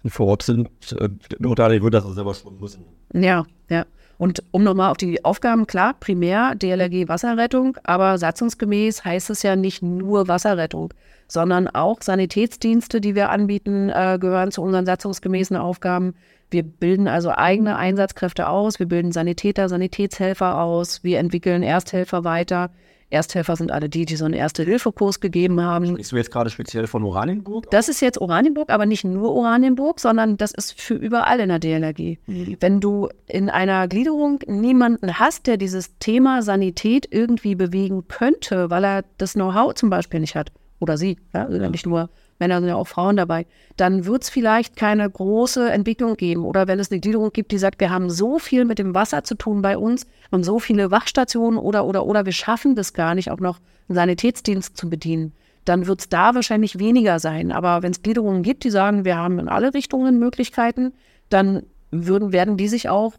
Die 0.03 0.09
vor 0.09 0.27
Ort 0.27 0.43
sind, 0.43 0.69
äh, 0.99 1.09
da 1.39 1.69
wird 1.69 1.93
das 1.93 2.05
selber 2.05 2.33
schwimmen 2.33 2.59
müssen. 2.59 2.85
Ja, 3.13 3.45
ja. 3.69 3.85
Und 4.21 4.43
um 4.51 4.63
nochmal 4.63 4.91
auf 4.91 4.97
die 4.97 5.25
Aufgaben, 5.25 5.65
klar, 5.65 5.95
primär 5.99 6.53
DLRG 6.53 7.07
Wasserrettung, 7.07 7.77
aber 7.83 8.19
satzungsgemäß 8.19 9.03
heißt 9.03 9.31
es 9.31 9.41
ja 9.41 9.55
nicht 9.55 9.81
nur 9.81 10.27
Wasserrettung, 10.27 10.93
sondern 11.27 11.67
auch 11.67 12.03
Sanitätsdienste, 12.03 13.01
die 13.01 13.15
wir 13.15 13.31
anbieten, 13.31 13.89
äh, 13.89 14.19
gehören 14.21 14.51
zu 14.51 14.61
unseren 14.61 14.85
satzungsgemäßen 14.85 15.57
Aufgaben. 15.57 16.13
Wir 16.51 16.63
bilden 16.63 17.07
also 17.07 17.31
eigene 17.31 17.77
Einsatzkräfte 17.77 18.47
aus, 18.47 18.77
wir 18.79 18.85
bilden 18.85 19.11
Sanitäter, 19.11 19.69
Sanitätshelfer 19.69 20.61
aus, 20.61 21.03
wir 21.03 21.19
entwickeln 21.19 21.63
Ersthelfer 21.63 22.23
weiter. 22.23 22.71
Ersthelfer 23.09 23.57
sind 23.57 23.71
alle 23.71 23.89
die, 23.89 24.05
die 24.05 24.15
so 24.15 24.23
einen 24.25 24.33
Erste-Hilfe-Kurs 24.33 25.19
gegeben 25.19 25.61
haben. 25.61 25.85
Sprichst 25.87 26.11
du 26.13 26.15
jetzt 26.15 26.31
gerade 26.31 26.49
speziell 26.49 26.87
von 26.87 27.03
Oranienburg? 27.03 27.69
Das 27.69 27.89
ist 27.89 28.01
jetzt 28.01 28.19
Oranienburg, 28.19 28.69
aber 28.69 28.85
nicht 28.85 29.03
nur 29.03 29.33
Oranienburg, 29.33 29.99
sondern 29.99 30.37
das 30.37 30.51
ist 30.51 30.79
für 30.79 30.93
überall 30.93 31.41
in 31.41 31.49
der 31.49 31.59
DLRG. 31.59 32.17
Mhm. 32.25 32.57
Wenn 32.59 32.79
du 32.79 33.09
in 33.27 33.49
einer 33.49 33.87
Gliederung 33.89 34.39
niemanden 34.47 35.19
hast, 35.19 35.47
der 35.47 35.57
dieses 35.57 35.97
Thema 35.99 36.41
Sanität 36.41 37.07
irgendwie 37.11 37.55
bewegen 37.55 38.07
könnte, 38.07 38.69
weil 38.69 38.85
er 38.85 39.03
das 39.17 39.33
Know-how 39.33 39.73
zum 39.73 39.89
Beispiel 39.89 40.21
nicht 40.21 40.35
hat, 40.35 40.51
oder 40.79 40.97
sie, 40.97 41.17
ja, 41.33 41.45
also 41.45 41.69
nicht 41.69 41.85
nur 41.85 42.09
Männer 42.41 42.59
sind 42.59 42.69
ja 42.69 42.75
auch 42.75 42.87
Frauen 42.87 43.15
dabei, 43.15 43.45
dann 43.77 44.05
wird 44.05 44.23
es 44.23 44.29
vielleicht 44.29 44.75
keine 44.75 45.09
große 45.09 45.71
Entwicklung 45.71 46.17
geben. 46.17 46.43
Oder 46.43 46.67
wenn 46.67 46.79
es 46.79 46.91
eine 46.91 46.99
Gliederung 46.99 47.31
gibt, 47.31 47.51
die 47.51 47.57
sagt, 47.57 47.79
wir 47.79 47.91
haben 47.91 48.09
so 48.09 48.39
viel 48.39 48.65
mit 48.65 48.79
dem 48.79 48.93
Wasser 48.93 49.23
zu 49.23 49.35
tun 49.35 49.61
bei 49.61 49.77
uns 49.77 50.07
und 50.31 50.43
so 50.43 50.59
viele 50.59 50.91
Wachstationen 50.91 51.57
oder, 51.57 51.85
oder, 51.85 52.05
oder 52.05 52.25
wir 52.25 52.33
schaffen 52.33 52.75
das 52.75 52.93
gar 52.93 53.15
nicht, 53.15 53.31
auch 53.31 53.39
noch 53.39 53.59
einen 53.87 53.95
Sanitätsdienst 53.95 54.75
zu 54.75 54.89
bedienen, 54.89 55.33
dann 55.65 55.85
wird 55.85 56.01
es 56.01 56.09
da 56.09 56.33
wahrscheinlich 56.35 56.79
weniger 56.79 57.19
sein. 57.19 57.51
Aber 57.51 57.83
wenn 57.83 57.91
es 57.91 58.01
Gliederungen 58.01 58.41
gibt, 58.41 58.63
die 58.63 58.71
sagen, 58.71 59.05
wir 59.05 59.15
haben 59.17 59.39
in 59.39 59.47
alle 59.47 59.73
Richtungen 59.73 60.19
Möglichkeiten, 60.19 60.93
dann 61.29 61.63
würden, 61.91 62.33
werden 62.33 62.57
die 62.57 62.67
sich 62.67 62.89
auch 62.89 63.13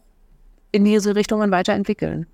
in 0.71 0.83
diese 0.83 1.15
Richtungen 1.15 1.49
weiterentwickeln. 1.51 2.27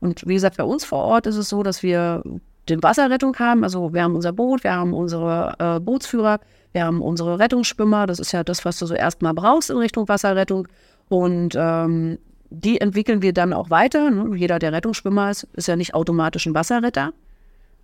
Und 0.00 0.26
wie 0.26 0.34
gesagt, 0.34 0.58
bei 0.58 0.64
uns 0.64 0.84
vor 0.84 0.98
Ort 0.98 1.26
ist 1.26 1.36
es 1.36 1.48
so, 1.48 1.62
dass 1.62 1.82
wir 1.82 2.22
den 2.70 2.82
Wasserrettung 2.82 3.36
haben. 3.38 3.64
Also 3.64 3.92
wir 3.92 4.02
haben 4.02 4.14
unser 4.14 4.32
Boot, 4.32 4.64
wir 4.64 4.72
haben 4.72 4.94
unsere 4.94 5.54
äh, 5.58 5.80
Bootsführer, 5.80 6.40
wir 6.72 6.84
haben 6.84 7.02
unsere 7.02 7.38
Rettungsschwimmer. 7.38 8.06
Das 8.06 8.18
ist 8.18 8.32
ja 8.32 8.44
das, 8.44 8.64
was 8.64 8.78
du 8.78 8.86
so 8.86 8.94
erstmal 8.94 9.34
brauchst 9.34 9.70
in 9.70 9.76
Richtung 9.76 10.08
Wasserrettung. 10.08 10.68
Und 11.08 11.54
ähm, 11.56 12.18
die 12.50 12.80
entwickeln 12.80 13.22
wir 13.22 13.32
dann 13.32 13.52
auch 13.52 13.70
weiter. 13.70 14.10
Ne? 14.10 14.36
Jeder, 14.36 14.58
der 14.58 14.72
Rettungsschwimmer 14.72 15.30
ist, 15.30 15.46
ist 15.54 15.68
ja 15.68 15.76
nicht 15.76 15.94
automatisch 15.94 16.46
ein 16.46 16.54
Wasserretter, 16.54 17.12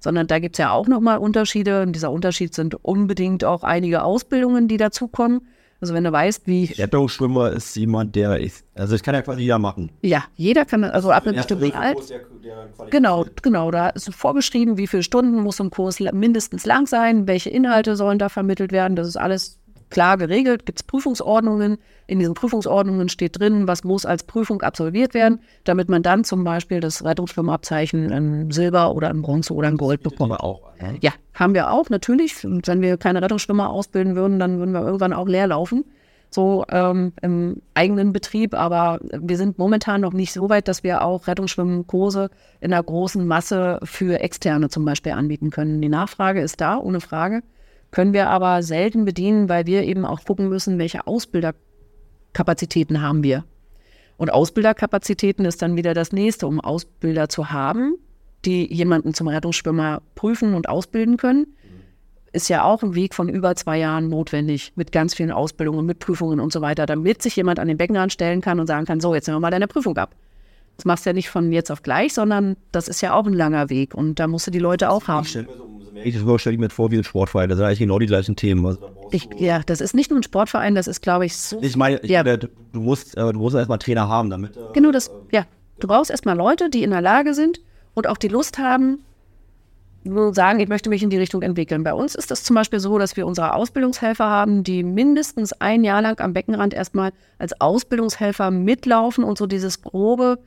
sondern 0.00 0.26
da 0.26 0.38
gibt 0.38 0.56
es 0.56 0.58
ja 0.58 0.70
auch 0.70 0.86
nochmal 0.86 1.18
Unterschiede. 1.18 1.82
Und 1.82 1.92
dieser 1.92 2.10
Unterschied 2.10 2.54
sind 2.54 2.74
unbedingt 2.84 3.44
auch 3.44 3.62
einige 3.62 4.02
Ausbildungen, 4.02 4.68
die 4.68 4.76
dazukommen. 4.76 5.42
Also 5.80 5.92
wenn 5.94 6.04
du 6.04 6.12
weißt, 6.12 6.46
wie. 6.46 6.64
Rettungsschwimmer 6.64 7.52
ist 7.52 7.76
jemand, 7.76 8.16
der 8.16 8.38
ist. 8.40 8.64
Also 8.74 8.94
das 8.94 9.02
kann 9.02 9.14
ja 9.14 9.22
quasi 9.22 9.42
jeder 9.42 9.58
machen. 9.58 9.90
Ja, 10.02 10.24
jeder 10.34 10.64
kann, 10.64 10.84
also 10.84 11.10
ab 11.10 11.26
einem 11.26 11.36
bestimmten 11.36 11.72
Alter. 11.72 12.00
Genau, 12.90 13.26
genau. 13.42 13.70
Da 13.70 13.90
ist 13.90 14.12
vorgeschrieben, 14.14 14.78
wie 14.78 14.86
viele 14.86 15.02
Stunden 15.02 15.42
muss 15.42 15.60
ein 15.60 15.70
Kurs 15.70 16.00
mindestens 16.00 16.64
lang 16.64 16.86
sein, 16.86 17.26
welche 17.26 17.50
Inhalte 17.50 17.96
sollen 17.96 18.18
da 18.18 18.28
vermittelt 18.28 18.72
werden. 18.72 18.96
Das 18.96 19.06
ist 19.06 19.16
alles 19.16 19.58
klar 19.90 20.16
geregelt, 20.16 20.66
gibt 20.66 20.80
es 20.80 20.82
Prüfungsordnungen. 20.82 21.78
In 22.06 22.18
diesen 22.18 22.34
Prüfungsordnungen 22.34 23.08
steht 23.08 23.38
drin, 23.38 23.66
was 23.68 23.84
muss 23.84 24.06
als 24.06 24.24
Prüfung 24.24 24.62
absolviert 24.62 25.14
werden, 25.14 25.40
damit 25.64 25.88
man 25.88 26.02
dann 26.02 26.24
zum 26.24 26.44
Beispiel 26.44 26.80
das 26.80 27.04
Rettungsschwimmabzeichen 27.04 28.10
in 28.10 28.50
Silber 28.50 28.94
oder 28.94 29.10
in 29.10 29.22
Bronze 29.22 29.54
oder 29.54 29.68
in 29.68 29.76
Gold 29.76 30.02
bekommt. 30.02 30.32
Auch, 30.40 30.72
ne? 30.80 30.98
Ja, 31.00 31.12
haben 31.34 31.54
wir 31.54 31.70
auch, 31.70 31.88
natürlich. 31.90 32.44
Und 32.44 32.66
wenn 32.66 32.82
wir 32.82 32.96
keine 32.96 33.22
Rettungsschwimmer 33.22 33.70
ausbilden 33.70 34.16
würden, 34.16 34.38
dann 34.38 34.58
würden 34.58 34.72
wir 34.72 34.82
irgendwann 34.82 35.12
auch 35.12 35.28
leer 35.28 35.46
laufen. 35.46 35.84
so 36.30 36.64
ähm, 36.70 37.12
im 37.22 37.62
eigenen 37.74 38.12
Betrieb, 38.12 38.54
aber 38.54 39.00
wir 39.10 39.36
sind 39.36 39.58
momentan 39.58 40.00
noch 40.00 40.12
nicht 40.12 40.32
so 40.32 40.48
weit, 40.48 40.68
dass 40.68 40.82
wir 40.82 41.02
auch 41.02 41.26
Rettungsschwimmkurse 41.26 42.30
in 42.60 42.72
einer 42.72 42.82
großen 42.82 43.26
Masse 43.26 43.78
für 43.84 44.20
Externe 44.20 44.68
zum 44.68 44.84
Beispiel 44.84 45.12
anbieten 45.12 45.50
können. 45.50 45.80
Die 45.80 45.88
Nachfrage 45.88 46.40
ist 46.40 46.60
da, 46.60 46.76
ohne 46.78 47.00
Frage, 47.00 47.42
können 47.96 48.12
wir 48.12 48.28
aber 48.28 48.62
selten 48.62 49.06
bedienen, 49.06 49.48
weil 49.48 49.64
wir 49.64 49.84
eben 49.84 50.04
auch 50.04 50.22
gucken 50.22 50.50
müssen, 50.50 50.78
welche 50.78 51.06
Ausbilderkapazitäten 51.06 53.00
haben 53.00 53.22
wir. 53.22 53.44
Und 54.18 54.30
Ausbilderkapazitäten 54.30 55.46
ist 55.46 55.62
dann 55.62 55.76
wieder 55.76 55.94
das 55.94 56.12
nächste, 56.12 56.46
um 56.46 56.60
Ausbilder 56.60 57.30
zu 57.30 57.52
haben, 57.52 57.94
die 58.44 58.70
jemanden 58.70 59.14
zum 59.14 59.28
Rettungsschwimmer 59.28 60.02
prüfen 60.14 60.52
und 60.52 60.68
ausbilden 60.68 61.16
können 61.16 61.46
ist 62.32 62.50
ja 62.50 62.64
auch 62.64 62.82
ein 62.82 62.94
Weg 62.94 63.14
von 63.14 63.30
über 63.30 63.56
zwei 63.56 63.78
Jahren 63.78 64.10
notwendig 64.10 64.74
mit 64.76 64.92
ganz 64.92 65.14
vielen 65.14 65.32
Ausbildungen, 65.32 65.86
mit 65.86 66.00
Prüfungen 66.00 66.38
und 66.38 66.52
so 66.52 66.60
weiter, 66.60 66.84
damit 66.84 67.22
sich 67.22 67.34
jemand 67.34 67.58
an 67.58 67.66
den 67.66 67.78
Beckenrand 67.78 68.12
stellen 68.12 68.42
kann 68.42 68.60
und 68.60 68.66
sagen 68.66 68.84
kann, 68.84 69.00
so, 69.00 69.14
jetzt 69.14 69.26
nehmen 69.26 69.36
wir 69.36 69.40
mal 69.40 69.50
deine 69.50 69.68
Prüfung 69.68 69.96
ab. 69.96 70.14
Das 70.76 70.84
machst 70.84 71.06
du 71.06 71.10
ja 71.10 71.14
nicht 71.14 71.30
von 71.30 71.50
jetzt 71.50 71.72
auf 71.72 71.82
gleich, 71.82 72.12
sondern 72.12 72.58
das 72.72 72.88
ist 72.88 73.00
ja 73.00 73.14
auch 73.14 73.26
ein 73.26 73.32
langer 73.32 73.70
Weg 73.70 73.94
und 73.94 74.20
da 74.20 74.26
musst 74.26 74.48
du 74.48 74.50
die 74.50 74.58
Leute 74.58 74.90
auch 74.90 75.08
haben. 75.08 75.24
Ich 75.24 75.30
stelle 75.30 75.48
ich 76.04 76.58
mir 76.58 76.70
vor 76.70 76.90
wie 76.90 76.98
ein 76.98 77.04
Sportverein, 77.04 77.48
das 77.48 77.58
sind 77.58 77.66
eigentlich 77.66 77.78
genau 77.78 77.98
die 77.98 78.06
gleichen 78.06 78.36
Themen. 78.36 78.66
Also 78.66 78.90
ich, 79.10 79.28
ja, 79.36 79.60
das 79.64 79.80
ist 79.80 79.94
nicht 79.94 80.10
nur 80.10 80.20
ein 80.20 80.22
Sportverein, 80.22 80.74
das 80.74 80.86
ist, 80.86 81.02
glaube 81.02 81.26
ich, 81.26 81.36
so. 81.36 81.58
Ich 81.62 81.76
meine, 81.76 81.98
ich 81.98 82.10
ja. 82.10 82.22
meine 82.22 82.38
du 82.38 82.50
musst, 82.72 83.16
äh, 83.16 83.32
du 83.32 83.38
musst 83.38 83.56
erstmal 83.56 83.78
Trainer 83.78 84.08
haben, 84.08 84.30
damit. 84.30 84.56
Äh, 84.56 84.60
Genau 84.74 84.92
das, 84.92 85.10
ja. 85.32 85.46
Du 85.78 85.88
brauchst 85.88 86.10
erstmal 86.10 86.36
Leute, 86.36 86.70
die 86.70 86.82
in 86.82 86.90
der 86.90 87.02
Lage 87.02 87.34
sind 87.34 87.60
und 87.94 88.06
auch 88.06 88.16
die 88.16 88.28
Lust 88.28 88.58
haben, 88.58 89.00
nur 90.04 90.34
sagen, 90.34 90.60
ich 90.60 90.68
möchte 90.68 90.88
mich 90.88 91.02
in 91.02 91.10
die 91.10 91.18
Richtung 91.18 91.42
entwickeln. 91.42 91.82
Bei 91.82 91.92
uns 91.92 92.14
ist 92.14 92.30
es 92.30 92.44
zum 92.44 92.54
Beispiel 92.54 92.80
so, 92.80 92.98
dass 92.98 93.16
wir 93.16 93.26
unsere 93.26 93.54
Ausbildungshelfer 93.54 94.24
haben, 94.24 94.62
die 94.62 94.82
mindestens 94.82 95.52
ein 95.52 95.84
Jahr 95.84 96.00
lang 96.00 96.20
am 96.20 96.32
Beckenrand 96.32 96.72
erstmal 96.74 97.12
als 97.38 97.60
Ausbildungshelfer 97.60 98.50
mitlaufen 98.50 99.24
und 99.24 99.36
so 99.36 99.46
dieses 99.46 99.82
grobe 99.82 100.38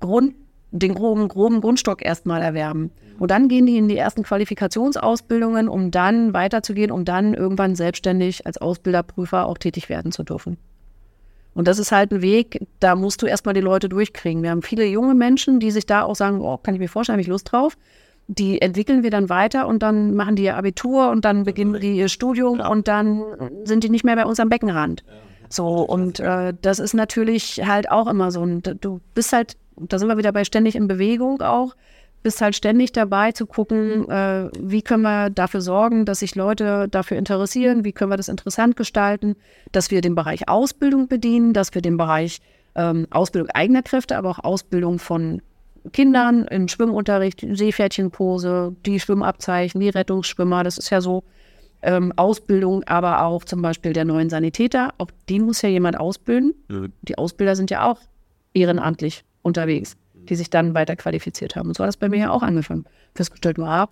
Grund, 0.00 0.34
den 0.78 0.94
groben, 0.94 1.28
groben 1.28 1.60
Grundstock 1.60 2.04
erstmal 2.04 2.42
erwerben. 2.42 2.90
Und 3.18 3.30
dann 3.30 3.48
gehen 3.48 3.66
die 3.66 3.78
in 3.78 3.88
die 3.88 3.96
ersten 3.96 4.22
Qualifikationsausbildungen, 4.22 5.68
um 5.68 5.90
dann 5.90 6.34
weiterzugehen, 6.34 6.90
um 6.90 7.04
dann 7.04 7.34
irgendwann 7.34 7.74
selbstständig 7.74 8.46
als 8.46 8.58
Ausbilderprüfer 8.58 9.46
auch 9.46 9.58
tätig 9.58 9.88
werden 9.88 10.12
zu 10.12 10.22
dürfen. 10.22 10.58
Und 11.54 11.66
das 11.66 11.78
ist 11.78 11.92
halt 11.92 12.12
ein 12.12 12.20
Weg, 12.20 12.66
da 12.80 12.94
musst 12.94 13.22
du 13.22 13.26
erstmal 13.26 13.54
die 13.54 13.62
Leute 13.62 13.88
durchkriegen. 13.88 14.42
Wir 14.42 14.50
haben 14.50 14.60
viele 14.60 14.84
junge 14.84 15.14
Menschen, 15.14 15.58
die 15.58 15.70
sich 15.70 15.86
da 15.86 16.02
auch 16.02 16.14
sagen, 16.14 16.42
oh, 16.42 16.58
kann 16.58 16.74
ich 16.74 16.80
mir 16.80 16.88
vorstellen, 16.88 17.14
habe 17.14 17.22
ich 17.22 17.28
Lust 17.28 17.50
drauf 17.50 17.78
die 18.28 18.60
entwickeln 18.60 19.02
wir 19.02 19.10
dann 19.10 19.28
weiter 19.28 19.66
und 19.66 19.82
dann 19.82 20.14
machen 20.14 20.36
die 20.36 20.44
ihr 20.44 20.56
Abitur 20.56 21.10
und 21.10 21.24
dann 21.24 21.44
beginnen 21.44 21.80
die 21.80 21.96
ihr 21.96 22.08
Studium 22.08 22.60
und 22.60 22.88
dann 22.88 23.22
sind 23.64 23.84
die 23.84 23.90
nicht 23.90 24.04
mehr 24.04 24.16
bei 24.16 24.24
uns 24.24 24.40
am 24.40 24.48
Beckenrand. 24.48 25.04
So, 25.48 25.66
und 25.82 26.18
äh, 26.18 26.52
das 26.60 26.80
ist 26.80 26.92
natürlich 26.92 27.62
halt 27.64 27.88
auch 27.88 28.08
immer 28.08 28.32
so. 28.32 28.40
Und 28.40 28.76
du 28.80 29.00
bist 29.14 29.32
halt, 29.32 29.56
da 29.78 29.98
sind 29.98 30.08
wir 30.08 30.18
wieder 30.18 30.32
bei 30.32 30.44
ständig 30.44 30.74
in 30.74 30.88
Bewegung 30.88 31.40
auch, 31.42 31.74
bist 32.22 32.40
halt 32.40 32.56
ständig 32.56 32.92
dabei 32.92 33.32
zu 33.32 33.46
gucken, 33.46 34.10
äh, 34.10 34.48
wie 34.58 34.82
können 34.82 35.02
wir 35.02 35.30
dafür 35.30 35.60
sorgen, 35.60 36.04
dass 36.04 36.20
sich 36.20 36.34
Leute 36.34 36.88
dafür 36.88 37.18
interessieren, 37.18 37.84
wie 37.84 37.92
können 37.92 38.10
wir 38.10 38.16
das 38.16 38.28
interessant 38.28 38.76
gestalten, 38.76 39.36
dass 39.70 39.90
wir 39.90 40.00
den 40.00 40.14
Bereich 40.14 40.48
Ausbildung 40.48 41.06
bedienen, 41.06 41.52
dass 41.52 41.74
wir 41.74 41.82
den 41.82 41.96
Bereich 41.96 42.40
ähm, 42.74 43.06
Ausbildung 43.10 43.50
eigener 43.50 43.82
Kräfte, 43.82 44.16
aber 44.16 44.30
auch 44.30 44.44
Ausbildung 44.44 44.98
von 44.98 45.40
Kindern 45.92 46.46
im 46.46 46.68
Schwimmunterricht, 46.68 47.46
Seepferdchenpose, 47.48 48.74
die 48.84 48.98
Schwimmabzeichen, 48.98 49.80
die 49.80 49.88
Rettungsschwimmer, 49.88 50.64
das 50.64 50.78
ist 50.78 50.90
ja 50.90 51.00
so 51.00 51.22
ähm, 51.82 52.12
Ausbildung, 52.16 52.82
aber 52.84 53.22
auch 53.22 53.44
zum 53.44 53.62
Beispiel 53.62 53.92
der 53.92 54.04
neuen 54.04 54.30
Sanitäter, 54.30 54.94
auch 54.98 55.10
die 55.28 55.38
muss 55.38 55.62
ja 55.62 55.68
jemand 55.68 55.98
ausbilden. 56.00 56.54
Mhm. 56.68 56.92
Die 57.02 57.18
Ausbilder 57.18 57.54
sind 57.54 57.70
ja 57.70 57.88
auch 57.88 58.00
ehrenamtlich 58.52 59.24
unterwegs, 59.46 59.96
die 60.14 60.34
sich 60.34 60.50
dann 60.50 60.74
weiter 60.74 60.96
qualifiziert 60.96 61.56
haben. 61.56 61.68
Und 61.68 61.76
so 61.76 61.84
hat 61.84 61.88
das 61.88 61.96
bei 61.96 62.08
mir 62.08 62.18
ja 62.18 62.30
auch 62.30 62.42
angefangen. 62.42 62.84
Festgestellt, 63.14 63.58
war, 63.58 63.88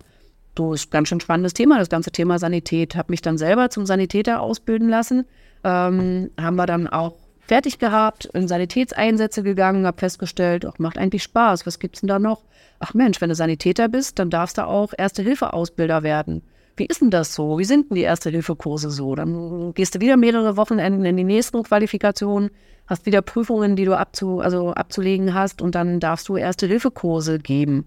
du 0.53 0.73
ist 0.73 0.91
ganz 0.91 1.07
schön 1.07 1.19
spannendes 1.19 1.53
Thema, 1.53 1.79
das 1.79 1.89
ganze 1.89 2.11
Thema 2.11 2.37
Sanität. 2.37 2.95
Habe 2.95 3.11
mich 3.11 3.21
dann 3.21 3.37
selber 3.37 3.69
zum 3.69 3.85
Sanitäter 3.85 4.41
ausbilden 4.41 4.89
lassen. 4.89 5.25
Ähm, 5.63 6.29
haben 6.39 6.55
wir 6.55 6.65
dann 6.65 6.87
auch 6.87 7.15
fertig 7.47 7.79
gehabt, 7.79 8.25
in 8.33 8.47
Sanitätseinsätze 8.47 9.43
gegangen, 9.43 9.85
habe 9.85 9.99
festgestellt, 9.99 10.65
ach, 10.65 10.79
macht 10.79 10.97
eigentlich 10.97 11.23
Spaß, 11.23 11.65
was 11.65 11.79
gibt's 11.79 12.01
denn 12.01 12.07
da 12.07 12.19
noch? 12.19 12.43
Ach 12.79 12.93
Mensch, 12.93 13.21
wenn 13.21 13.29
du 13.29 13.35
Sanitäter 13.35 13.87
bist, 13.87 14.19
dann 14.19 14.29
darfst 14.29 14.57
du 14.57 14.65
auch 14.65 14.93
Erste-Hilfe-Ausbilder 14.97 16.03
werden. 16.03 16.41
Wie 16.77 16.85
ist 16.85 17.01
denn 17.01 17.09
das 17.09 17.33
so? 17.33 17.57
Wie 17.57 17.63
sind 17.63 17.89
denn 17.89 17.95
die 17.95 18.01
Erste-Hilfe-Kurse 18.01 18.89
so? 18.89 19.15
Dann 19.15 19.73
gehst 19.73 19.95
du 19.95 20.01
wieder 20.01 20.17
mehrere 20.17 20.57
Wochenenden 20.57 21.05
in 21.05 21.15
die 21.15 21.23
nächsten 21.23 21.63
Qualifikationen, 21.63 22.49
hast 22.87 23.05
wieder 23.05 23.21
Prüfungen, 23.21 23.75
die 23.75 23.85
du 23.85 23.97
abzu, 23.97 24.39
also 24.39 24.73
abzulegen 24.73 25.33
hast 25.33 25.61
und 25.61 25.75
dann 25.75 25.99
darfst 25.99 26.27
du 26.27 26.35
Erste-Hilfe-Kurse 26.35 27.39
geben. 27.39 27.85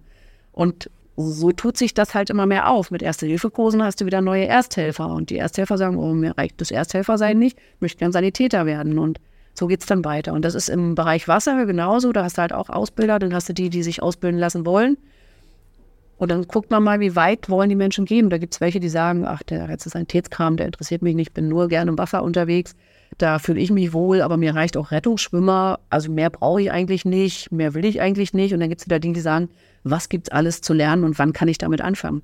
Und 0.53 0.91
so 1.17 1.53
tut 1.53 1.77
sich 1.77 1.95
das 1.95 2.15
halt 2.15 2.31
immer 2.31 2.47
mehr 2.47 2.71
auf. 2.71 2.91
Mit 2.91 3.03
Erste-Hilfe-Kursen 3.03 3.83
hast 3.83 4.01
du 4.01 4.07
wieder 4.07 4.21
neue 4.21 4.47
Ersthelfer 4.47 5.09
und 5.09 5.31
die 5.31 5.37
Ersthelfer 5.37 5.77
sagen, 5.77 5.97
oh, 5.97 6.15
mir 6.15 6.39
reicht 6.39 6.61
das 6.61 6.71
Ersthelfersein 6.71 7.39
nicht, 7.39 7.59
ich 7.59 7.81
möchte 7.81 7.99
gern 7.99 8.13
Sanitäter 8.13 8.65
werden 8.67 8.99
und 8.99 9.21
so 9.59 9.67
geht 9.67 9.81
es 9.81 9.87
dann 9.87 10.05
weiter. 10.05 10.33
Und 10.33 10.45
das 10.45 10.55
ist 10.55 10.69
im 10.69 10.95
Bereich 10.95 11.27
Wasser 11.27 11.67
genauso. 11.67 12.13
Da 12.13 12.23
hast 12.23 12.39
du 12.39 12.43
halt 12.43 12.53
auch 12.53 12.71
Ausbilder, 12.71 13.19
dann 13.19 13.35
hast 13.35 13.49
du 13.49 13.53
die, 13.53 13.71
die 13.71 13.83
sich 13.83 14.01
ausbilden 14.01 14.39
lassen 14.39 14.65
wollen. 14.65 14.97
Und 16.19 16.31
dann 16.31 16.47
guckt 16.47 16.71
man 16.71 16.83
mal, 16.83 17.01
wie 17.01 17.15
weit 17.15 17.49
wollen 17.49 17.69
die 17.69 17.77
Menschen 17.77 18.05
gehen. 18.05 18.29
Da 18.29 18.39
gibt 18.39 18.55
es 18.55 18.61
welche, 18.61 18.81
die 18.81 18.89
sagen, 18.89 19.25
ach, 19.25 19.43
der 19.45 19.69
letzte 19.69 19.89
Sanitätskram, 19.89 20.57
der 20.57 20.67
interessiert 20.67 21.01
mich 21.01 21.15
nicht, 21.15 21.29
ich 21.29 21.35
bin 21.35 21.49
nur 21.49 21.69
gerne 21.69 21.91
im 21.93 21.99
Wasser 21.99 22.23
unterwegs. 22.25 22.75
Da 23.19 23.39
fühle 23.39 23.61
ich 23.61 23.71
mich 23.71 23.93
wohl, 23.93 24.21
aber 24.21 24.37
mir 24.37 24.55
reicht 24.55 24.77
auch 24.77 24.91
Rettungsschwimmer. 24.91 25.79
Also 25.91 26.11
mehr 26.11 26.31
brauche 26.31 26.61
ich 26.61 26.71
eigentlich 26.73 27.05
nicht, 27.05 27.51
mehr 27.53 27.75
will 27.75 27.85
ich 27.85 28.01
eigentlich 28.01 28.35
nicht. 28.35 28.53
Und 28.53 28.61
dann 28.61 28.69
gibt 28.69 28.81
es 28.81 28.87
wieder 28.87 28.99
die, 28.99 29.13
die 29.13 29.21
sagen, 29.21 29.49
was 29.85 30.09
gibt 30.09 30.29
es 30.29 30.33
alles 30.33 30.61
zu 30.61 30.75
lernen 30.75 31.05
und 31.05 31.19
wann 31.19 31.33
kann 31.33 31.49
ich 31.49 31.59
damit 31.59 31.81
anfangen? 31.81 32.23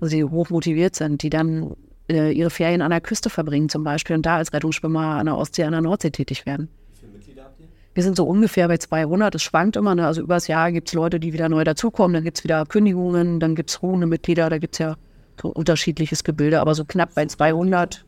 Also 0.00 0.16
die 0.16 0.24
hoch 0.24 0.50
motiviert 0.50 0.96
sind, 0.96 1.22
die 1.22 1.30
dann 1.30 1.76
äh, 2.10 2.32
ihre 2.32 2.50
Ferien 2.50 2.82
an 2.82 2.90
der 2.90 3.00
Küste 3.00 3.30
verbringen 3.30 3.68
zum 3.68 3.84
Beispiel 3.84 4.16
und 4.16 4.26
da 4.26 4.36
als 4.36 4.52
Rettungsschwimmer 4.52 5.00
an 5.00 5.26
der 5.26 5.36
Ostsee, 5.36 5.64
an 5.64 5.72
der 5.72 5.80
Nordsee 5.80 6.10
tätig 6.10 6.46
werden. 6.46 6.68
Wie 6.92 6.98
viele 6.98 7.12
Mitglieder 7.12 7.44
habt 7.44 7.60
ihr? 7.60 7.66
Wir 7.94 8.02
sind 8.02 8.16
so 8.16 8.24
ungefähr 8.24 8.68
bei 8.68 8.76
200. 8.76 9.34
Es 9.34 9.42
schwankt 9.42 9.76
immer. 9.76 9.94
Ne? 9.94 10.06
Also 10.06 10.22
übers 10.22 10.48
Jahr 10.48 10.72
gibt 10.72 10.88
es 10.88 10.94
Leute, 10.94 11.20
die 11.20 11.32
wieder 11.32 11.48
neu 11.48 11.64
dazukommen. 11.64 12.14
Dann 12.14 12.24
gibt 12.24 12.38
es 12.38 12.44
wieder 12.44 12.66
Kündigungen, 12.66 13.40
dann 13.40 13.54
gibt 13.54 13.70
es 13.70 13.82
ruhende 13.82 14.06
Mitglieder. 14.06 14.50
Da 14.50 14.58
gibt 14.58 14.74
es 14.74 14.78
ja 14.80 14.96
so 15.40 15.48
unterschiedliches 15.48 16.24
Gebilde, 16.24 16.60
aber 16.60 16.74
so 16.74 16.84
knapp 16.84 17.14
bei 17.14 17.26
200. 17.26 18.04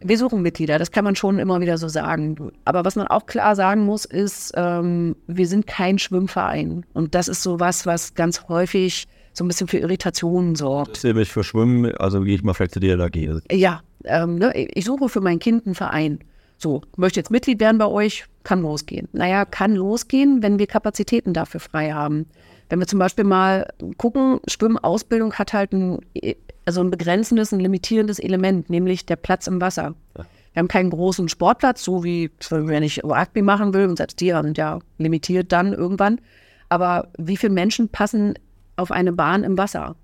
Wir 0.00 0.16
suchen 0.16 0.42
Mitglieder, 0.42 0.78
das 0.78 0.92
kann 0.92 1.04
man 1.04 1.16
schon 1.16 1.40
immer 1.40 1.60
wieder 1.60 1.76
so 1.76 1.88
sagen. 1.88 2.52
Aber 2.64 2.84
was 2.84 2.94
man 2.94 3.08
auch 3.08 3.26
klar 3.26 3.56
sagen 3.56 3.84
muss, 3.84 4.04
ist, 4.04 4.52
ähm, 4.54 5.16
wir 5.26 5.48
sind 5.48 5.66
kein 5.66 5.98
Schwimmverein. 5.98 6.86
Und 6.92 7.16
das 7.16 7.26
ist 7.26 7.42
so 7.42 7.58
was, 7.58 7.84
was 7.84 8.14
ganz 8.14 8.48
häufig 8.48 9.08
so 9.32 9.44
ein 9.44 9.48
bisschen 9.48 9.66
für 9.66 9.78
Irritationen 9.78 10.54
sorgt. 10.54 10.96
Ich 10.96 11.00
sehe 11.00 11.14
mich 11.14 11.30
für 11.30 11.42
Schwimmen, 11.42 11.92
also 11.96 12.20
gehe 12.20 12.36
ich 12.36 12.44
mal 12.44 12.54
vielleicht 12.54 12.74
zu 12.74 12.80
dir 12.80 12.96
da 12.96 13.08
gehe. 13.08 13.40
Ja, 13.50 13.82
ähm, 14.04 14.36
ne, 14.36 14.52
ich 14.54 14.84
suche 14.84 15.08
für 15.08 15.20
mein 15.20 15.40
Kind 15.40 15.66
einen 15.66 15.74
Verein. 15.74 16.20
So, 16.58 16.82
möchte 16.96 17.20
jetzt 17.20 17.30
Mitglied 17.30 17.60
werden 17.60 17.78
bei 17.78 17.86
euch, 17.86 18.24
kann 18.48 18.62
losgehen. 18.62 19.08
Naja, 19.12 19.44
kann 19.44 19.74
losgehen, 19.74 20.42
wenn 20.42 20.58
wir 20.58 20.66
Kapazitäten 20.66 21.34
dafür 21.34 21.60
frei 21.60 21.92
haben. 21.92 22.24
Wenn 22.70 22.78
wir 22.78 22.86
zum 22.86 22.98
Beispiel 22.98 23.24
mal 23.24 23.70
gucken, 23.98 24.40
Schwimmausbildung 24.48 25.34
hat 25.34 25.52
halt 25.52 25.72
ein, 25.74 25.98
also 26.64 26.80
ein 26.80 26.90
begrenzendes, 26.90 27.52
ein 27.52 27.60
limitierendes 27.60 28.18
Element, 28.18 28.70
nämlich 28.70 29.04
der 29.04 29.16
Platz 29.16 29.48
im 29.48 29.60
Wasser. 29.60 29.94
Ja. 30.16 30.24
Wir 30.54 30.60
haben 30.60 30.68
keinen 30.68 30.88
großen 30.88 31.28
Sportplatz, 31.28 31.84
so 31.84 32.04
wie 32.04 32.30
wenn 32.48 32.82
ich 32.82 33.04
Rugby 33.04 33.42
machen 33.42 33.74
will, 33.74 33.86
und 33.86 33.98
selbst 33.98 34.18
die 34.18 34.30
sind 34.30 34.56
ja 34.56 34.78
limitiert 34.96 35.52
dann 35.52 35.74
irgendwann. 35.74 36.18
Aber 36.70 37.08
wie 37.18 37.36
viele 37.36 37.52
Menschen 37.52 37.90
passen 37.90 38.32
auf 38.76 38.90
eine 38.90 39.12
Bahn 39.12 39.44
im 39.44 39.58
Wasser. 39.58 39.94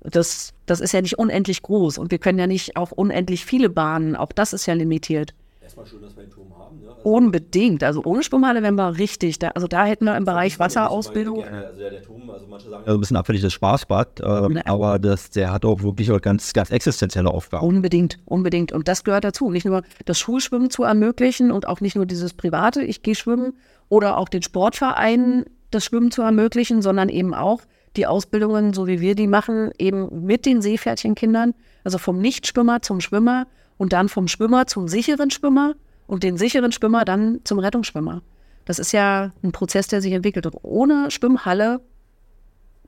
Das, 0.00 0.54
das 0.64 0.80
ist 0.80 0.92
ja 0.92 1.02
nicht 1.02 1.18
unendlich 1.18 1.60
groß 1.60 1.98
und 1.98 2.10
wir 2.10 2.18
können 2.18 2.38
ja 2.38 2.46
nicht 2.46 2.76
auch 2.76 2.90
unendlich 2.90 3.44
viele 3.44 3.68
Bahnen, 3.68 4.16
auch 4.16 4.32
das 4.32 4.54
ist 4.54 4.64
ja 4.64 4.72
limitiert. 4.72 5.34
Erstmal 5.64 5.86
schön, 5.86 6.02
dass 6.02 6.14
wir 6.14 6.24
einen 6.24 6.30
Turm 6.30 6.54
haben. 6.58 6.78
Ne? 6.80 6.90
Also 6.90 7.02
Unbedingt, 7.08 7.82
also 7.82 8.02
ohne 8.04 8.22
Schwimmhalle 8.22 8.62
wären 8.62 8.74
wir 8.74 8.98
richtig. 8.98 9.38
Da, 9.38 9.48
also 9.48 9.66
da 9.66 9.86
hätten 9.86 10.04
wir 10.04 10.14
im 10.14 10.26
Bereich 10.26 10.58
Wasserausbildung. 10.58 11.42
Also 11.42 11.78
der, 11.78 11.90
der 11.90 12.02
Turm, 12.02 12.28
also 12.28 12.46
manche 12.46 12.68
sagen, 12.68 12.84
also 12.84 12.98
ein 12.98 13.00
bisschen 13.00 13.16
abfällig 13.16 13.40
das 13.40 13.54
Spaßbad, 13.54 14.20
äh, 14.20 14.24
aber 14.66 14.98
das, 14.98 15.30
der 15.30 15.52
hat 15.52 15.64
auch 15.64 15.82
wirklich 15.82 16.12
auch 16.12 16.20
ganz, 16.20 16.52
ganz 16.52 16.70
existenzielle 16.70 17.30
Aufgaben. 17.30 17.66
Unbedingt, 17.66 18.18
unbedingt. 18.26 18.72
Und 18.72 18.88
das 18.88 19.04
gehört 19.04 19.24
dazu. 19.24 19.50
Nicht 19.50 19.64
nur 19.64 19.82
das 20.04 20.18
Schulschwimmen 20.18 20.68
zu 20.68 20.82
ermöglichen 20.82 21.50
und 21.50 21.66
auch 21.66 21.80
nicht 21.80 21.96
nur 21.96 22.04
dieses 22.04 22.34
private, 22.34 22.82
ich 22.82 23.02
gehe 23.02 23.14
schwimmen 23.14 23.54
oder 23.88 24.18
auch 24.18 24.28
den 24.28 24.42
Sportvereinen 24.42 25.46
das 25.70 25.86
Schwimmen 25.86 26.10
zu 26.10 26.20
ermöglichen, 26.20 26.82
sondern 26.82 27.08
eben 27.08 27.32
auch 27.32 27.62
die 27.96 28.06
Ausbildungen, 28.06 28.74
so 28.74 28.86
wie 28.86 29.00
wir 29.00 29.14
die 29.14 29.26
machen, 29.26 29.70
eben 29.78 30.26
mit 30.26 30.44
den 30.44 30.60
Seepferdchenkindern, 30.60 31.54
also 31.84 31.96
vom 31.96 32.20
Nichtschwimmer 32.20 32.82
zum 32.82 33.00
Schwimmer 33.00 33.46
und 33.76 33.92
dann 33.92 34.08
vom 34.08 34.28
Schwimmer 34.28 34.66
zum 34.66 34.88
sicheren 34.88 35.30
Schwimmer 35.30 35.74
und 36.06 36.22
den 36.22 36.36
sicheren 36.36 36.72
Schwimmer 36.72 37.04
dann 37.04 37.40
zum 37.44 37.58
Rettungsschwimmer. 37.58 38.22
Das 38.64 38.78
ist 38.78 38.92
ja 38.92 39.32
ein 39.42 39.52
Prozess, 39.52 39.88
der 39.88 40.00
sich 40.00 40.12
entwickelt. 40.12 40.46
Und 40.46 40.58
ohne 40.62 41.10
Schwimmhalle 41.10 41.80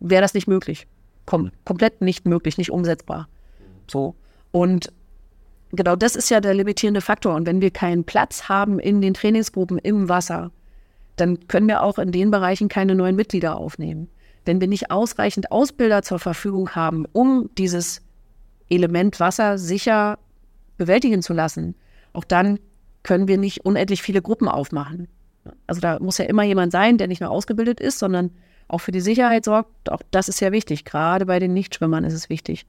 wäre 0.01 0.23
das 0.23 0.35
nicht 0.35 0.49
möglich. 0.49 0.87
Kom 1.27 1.51
komplett 1.65 2.01
nicht 2.01 2.27
möglich, 2.27 2.57
nicht 2.57 2.71
umsetzbar. 2.71 3.29
So. 3.91 4.15
Und 4.53 4.93
genau 5.73 5.97
das 5.97 6.17
ist 6.17 6.31
ja 6.31 6.41
der 6.41 6.55
limitierende 6.55 7.01
Faktor. 7.01 7.35
Und 7.35 7.47
wenn 7.47 7.61
wir 7.61 7.71
keinen 7.71 8.05
Platz 8.05 8.49
haben 8.49 8.79
in 8.79 9.01
den 9.01 9.15
Trainingsgruppen 9.15 9.79
im 9.79 10.09
Wasser, 10.09 10.51
dann 11.17 11.49
können 11.49 11.69
wir 11.69 11.83
auch 11.83 11.99
in 11.99 12.13
den 12.13 12.31
Bereichen 12.31 12.69
keine 12.69 12.95
neuen 12.95 13.17
Mitglieder 13.17 13.57
aufnehmen. 13.57 14.09
Wenn 14.45 14.61
wir 14.61 14.69
nicht 14.69 14.91
ausreichend 14.91 15.51
Ausbilder 15.51 16.03
zur 16.03 16.19
Verfügung 16.19 16.71
haben, 16.75 17.05
um 17.13 17.51
dieses 17.59 18.03
Element 18.69 19.19
Wasser 19.19 19.59
sicher 19.59 20.19
bewältigen 20.77 21.23
zu 21.23 21.33
lassen, 21.33 21.75
auch 22.13 22.25
dann 22.25 22.59
können 23.03 23.29
wir 23.29 23.39
nicht 23.39 23.65
unendlich 23.65 24.03
viele 24.03 24.23
Gruppen 24.23 24.49
aufmachen. 24.49 25.09
Also 25.67 25.81
da 25.81 25.99
muss 26.01 26.19
ja 26.19 26.25
immer 26.25 26.43
jemand 26.43 26.73
sein, 26.73 26.99
der 26.99 27.07
nicht 27.07 27.21
nur 27.21 27.31
ausgebildet 27.31 27.81
ist, 27.81 27.99
sondern 27.99 28.31
auch 28.69 28.79
für 28.79 28.93
die 28.93 29.01
Sicherheit 29.01 29.45
sorgt. 29.45 29.91
Auch 29.91 30.03
das 30.11 30.29
ist 30.29 30.41
ja 30.41 30.51
wichtig. 30.53 30.85
Gerade 30.85 31.27
bei 31.27 31.39
den 31.39 31.55
Nichtschwimmern 31.55 32.05
ist 32.05 32.15
es 32.15 32.29
wichtig, 32.29 32.67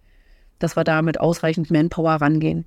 dass 0.60 0.76
wir 0.76 0.84
da 0.84 1.02
mit 1.02 1.20
ausreichend 1.20 1.72
Manpower 1.72 2.14
rangehen. 2.14 2.66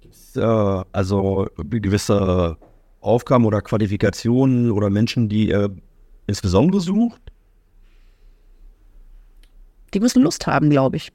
Gibt 0.00 0.14
es 0.14 0.36
äh, 0.36 0.40
also 0.40 1.46
gewisse 1.56 2.56
Aufgaben 3.00 3.44
oder 3.44 3.60
Qualifikationen 3.62 4.72
oder 4.72 4.90
Menschen, 4.90 5.28
die 5.28 5.48
ihr 5.48 5.74
insbesondere 6.26 6.80
sucht? 6.80 7.20
Die 9.94 10.00
müssen 10.00 10.22
Lust 10.22 10.46
haben, 10.46 10.70
glaube 10.70 10.96
ich. 10.96 11.12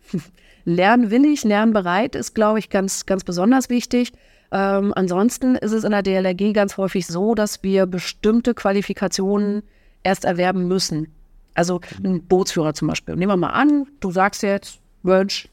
Lernwillig, 0.67 1.45
lernbereit 1.45 2.13
ist, 2.13 2.35
glaube 2.35 2.59
ich, 2.59 2.69
ganz, 2.69 3.05
ganz 3.05 3.23
besonders 3.23 3.69
wichtig. 3.69 4.11
Ähm, 4.51 4.91
ansonsten 4.93 5.55
ist 5.55 5.71
es 5.71 5.85
in 5.85 5.91
der 5.91 6.03
DLRG 6.03 6.53
ganz 6.53 6.75
häufig 6.75 7.07
so, 7.07 7.35
dass 7.35 7.63
wir 7.63 7.85
bestimmte 7.85 8.53
Qualifikationen 8.53 9.63
erst 10.03 10.25
erwerben 10.25 10.67
müssen. 10.67 11.07
Also 11.53 11.79
ein 12.03 12.21
Bootsführer 12.21 12.73
zum 12.73 12.89
Beispiel. 12.89 13.15
Nehmen 13.15 13.31
wir 13.31 13.37
mal 13.37 13.51
an, 13.51 13.87
du 14.01 14.11
sagst 14.11 14.43
jetzt, 14.43 14.79
Mensch, 15.03 15.47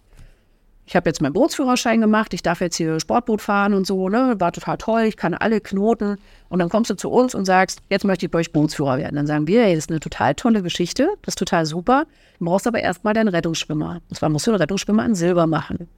ich 0.86 0.96
habe 0.96 1.08
jetzt 1.08 1.22
meinen 1.22 1.32
Bootsführerschein 1.32 2.00
gemacht, 2.00 2.34
ich 2.34 2.42
darf 2.42 2.60
jetzt 2.60 2.76
hier 2.76 3.00
Sportboot 3.00 3.40
fahren 3.40 3.72
und 3.74 3.86
so, 3.86 4.08
ne? 4.08 4.34
War 4.38 4.52
total 4.52 4.76
toll, 4.76 5.02
ich 5.02 5.16
kann 5.16 5.34
alle 5.34 5.60
Knoten. 5.60 6.18
Und 6.48 6.58
dann 6.58 6.68
kommst 6.68 6.90
du 6.90 6.94
zu 6.94 7.10
uns 7.10 7.34
und 7.34 7.46
sagst, 7.46 7.80
jetzt 7.88 8.04
möchte 8.04 8.26
ich 8.26 8.30
bei 8.30 8.40
euch 8.40 8.52
Bootsführer 8.52 8.98
werden. 8.98 9.16
Dann 9.16 9.26
sagen 9.26 9.46
wir, 9.46 9.62
hey, 9.62 9.74
das 9.74 9.84
ist 9.84 9.90
eine 9.90 10.00
total 10.00 10.34
tolle 10.34 10.62
Geschichte, 10.62 11.08
das 11.22 11.32
ist 11.32 11.38
total 11.38 11.64
super. 11.64 12.04
Du 12.38 12.44
brauchst 12.44 12.66
aber 12.66 12.80
erstmal 12.80 13.14
deinen 13.14 13.28
Rettungsschwimmer. 13.28 14.00
Und 14.08 14.16
zwar 14.16 14.28
musst 14.28 14.46
du 14.46 14.50
den 14.50 14.60
Rettungsschwimmer 14.60 15.04
in 15.06 15.14
Silber 15.14 15.46
machen. 15.46 15.88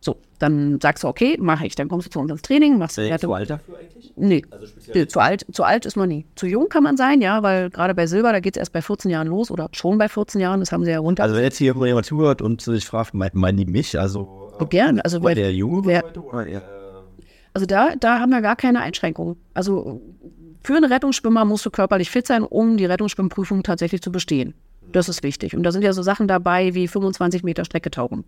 So, 0.00 0.16
dann 0.38 0.80
sagst 0.80 1.02
du, 1.02 1.08
okay, 1.08 1.36
mache 1.40 1.66
ich. 1.66 1.74
Dann 1.74 1.88
kommst 1.88 2.06
du 2.06 2.10
zu 2.10 2.20
uns 2.20 2.30
ins 2.30 2.42
Training, 2.42 2.78
machst 2.78 2.98
du. 2.98 3.18
zu 3.18 3.32
alt 3.32 3.50
dafür 3.50 3.78
eigentlich? 3.78 4.12
Nee. 4.16 4.44
Also 4.50 4.66
nee, 4.94 5.06
zu 5.06 5.20
alt, 5.20 5.46
zu 5.52 5.64
alt 5.64 5.86
ist 5.86 5.96
man 5.96 6.08
nie. 6.08 6.24
Zu 6.36 6.46
jung 6.46 6.68
kann 6.68 6.84
man 6.84 6.96
sein, 6.96 7.20
ja, 7.20 7.42
weil 7.42 7.70
gerade 7.70 7.94
bei 7.94 8.06
Silber, 8.06 8.32
da 8.32 8.40
geht 8.40 8.56
es 8.56 8.60
erst 8.60 8.72
bei 8.72 8.80
14 8.80 9.10
Jahren 9.10 9.26
los 9.26 9.50
oder 9.50 9.68
schon 9.72 9.98
bei 9.98 10.08
14 10.08 10.40
Jahren, 10.40 10.60
das 10.60 10.70
haben 10.70 10.84
sie 10.84 10.92
ja 10.92 11.00
runter. 11.00 11.24
Also 11.24 11.34
wenn 11.34 11.42
jetzt 11.42 11.58
hier 11.58 11.74
jemand 11.74 12.06
zuhört 12.06 12.42
und 12.42 12.60
sich 12.60 12.86
fragt, 12.86 13.14
meinen 13.14 13.56
die 13.56 13.66
mich? 13.66 13.98
Also 13.98 14.52
oh, 14.58 14.66
gern. 14.66 15.00
Also 15.00 15.20
bei 15.20 15.34
der 15.34 15.52
Junge 15.52 15.84
wer, 15.86 16.04
oder 16.16 16.46
eher, 16.46 16.62
Also 17.52 17.66
da, 17.66 17.96
da 17.98 18.20
haben 18.20 18.30
wir 18.30 18.40
gar 18.40 18.56
keine 18.56 18.80
Einschränkungen. 18.80 19.36
Also 19.54 20.00
für 20.62 20.76
einen 20.76 20.92
Rettungsschwimmer 20.92 21.44
musst 21.44 21.66
du 21.66 21.70
körperlich 21.70 22.10
fit 22.10 22.26
sein, 22.26 22.44
um 22.44 22.76
die 22.76 22.84
Rettungsschwimmprüfung 22.84 23.64
tatsächlich 23.64 24.00
zu 24.00 24.12
bestehen. 24.12 24.54
Das 24.92 25.08
ist 25.08 25.22
wichtig. 25.22 25.56
Und 25.56 25.64
da 25.64 25.72
sind 25.72 25.82
ja 25.82 25.92
so 25.92 26.02
Sachen 26.02 26.28
dabei 26.28 26.74
wie 26.74 26.88
25 26.88 27.42
Meter 27.42 27.64
Strecke 27.64 27.90
tauchen. 27.90 28.24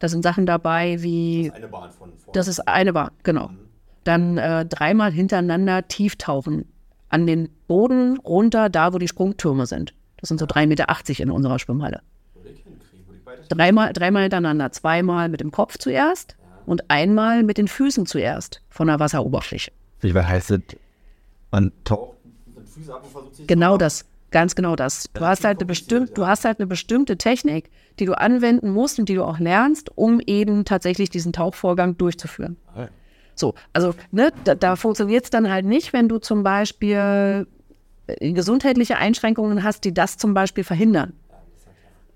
Da 0.00 0.08
sind 0.08 0.22
Sachen 0.22 0.46
dabei 0.46 1.00
wie. 1.02 1.48
Das 1.48 1.54
ist 1.54 1.62
eine 1.62 1.68
Bahn 1.68 1.90
von 1.92 2.12
vorne. 2.16 2.32
Das 2.32 2.48
ist 2.48 2.60
eine 2.68 2.92
Bahn, 2.92 3.10
genau. 3.22 3.48
Mhm. 3.48 3.58
Dann 4.04 4.38
äh, 4.38 4.66
dreimal 4.66 5.12
hintereinander 5.12 5.86
tief 5.86 6.16
tauchen. 6.16 6.64
An 7.10 7.26
den 7.26 7.48
Boden 7.68 8.18
runter, 8.18 8.68
da 8.68 8.92
wo 8.92 8.98
die 8.98 9.08
Sprungtürme 9.08 9.66
sind. 9.66 9.94
Das 10.16 10.28
sind 10.28 10.38
so 10.38 10.46
3,80 10.46 10.66
Meter 10.66 11.22
in 11.22 11.30
unserer 11.30 11.58
Schwimmhalle. 11.58 12.02
Dreimal, 13.48 13.92
dreimal 13.92 14.22
hintereinander. 14.22 14.72
Zweimal 14.72 15.28
mit 15.28 15.40
dem 15.40 15.50
Kopf 15.50 15.76
zuerst 15.78 16.36
und 16.66 16.88
einmal 16.90 17.42
mit 17.42 17.58
den 17.58 17.68
Füßen 17.68 18.06
zuerst 18.06 18.62
von 18.68 18.86
der 18.86 19.00
Wasseroberfläche. 19.00 19.72
Wie 20.00 20.14
heißt 20.14 20.52
es? 20.52 20.60
Man 21.50 21.72
taucht 21.84 22.16
mit 22.56 22.68
Füßen 22.68 22.92
ab 22.92 23.02
und 23.04 23.10
versucht 23.10 23.34
sich 23.34 23.46
Genau 23.46 23.76
das. 23.76 24.06
Ganz 24.30 24.54
genau 24.54 24.76
das. 24.76 25.10
Du 25.12 25.22
hast 25.22 25.44
halt 25.44 25.58
eine 25.58 25.66
bestimmte, 25.66 26.12
du 26.12 26.26
hast 26.26 26.44
halt 26.44 26.60
eine 26.60 26.66
bestimmte 26.66 27.16
Technik, 27.16 27.70
die 27.98 28.04
du 28.04 28.16
anwenden 28.16 28.70
musst 28.70 28.98
und 28.98 29.08
die 29.08 29.14
du 29.14 29.24
auch 29.24 29.38
lernst, 29.38 29.90
um 29.96 30.20
eben 30.20 30.64
tatsächlich 30.64 31.10
diesen 31.10 31.32
Tauchvorgang 31.32 31.96
durchzuführen. 31.98 32.56
So, 33.34 33.54
also 33.72 33.94
ne, 34.12 34.32
da, 34.44 34.54
da 34.54 34.76
funktioniert 34.76 35.24
es 35.24 35.30
dann 35.30 35.50
halt 35.50 35.64
nicht, 35.64 35.92
wenn 35.92 36.08
du 36.08 36.18
zum 36.18 36.42
Beispiel 36.42 37.46
äh, 38.06 38.32
gesundheitliche 38.32 38.98
Einschränkungen 38.98 39.64
hast, 39.64 39.84
die 39.84 39.94
das 39.94 40.18
zum 40.18 40.34
Beispiel 40.34 40.62
verhindern. 40.62 41.14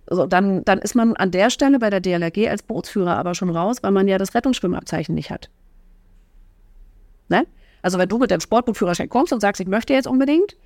Also 0.06 0.26
dann, 0.26 0.64
dann 0.64 0.78
ist 0.80 0.94
man 0.94 1.16
an 1.16 1.30
der 1.30 1.48
Stelle 1.48 1.78
bei 1.78 1.88
der 1.88 2.00
DLRG 2.00 2.48
als 2.48 2.62
Bootsführer 2.62 3.16
aber 3.16 3.34
schon 3.34 3.48
raus, 3.48 3.78
weil 3.82 3.90
man 3.90 4.06
ja 4.06 4.18
das 4.18 4.34
Rettungsschwimmabzeichen 4.34 5.14
nicht 5.14 5.30
hat. 5.30 5.48
Ne? 7.28 7.46
Also 7.80 7.98
wenn 7.98 8.08
du 8.08 8.18
mit 8.18 8.30
deinem 8.30 8.40
Sportbootführerschein 8.40 9.08
kommst 9.08 9.32
und 9.32 9.40
sagst, 9.40 9.62
ich 9.62 9.66
möchte 9.66 9.94
jetzt 9.94 10.06
unbedingt, 10.06 10.56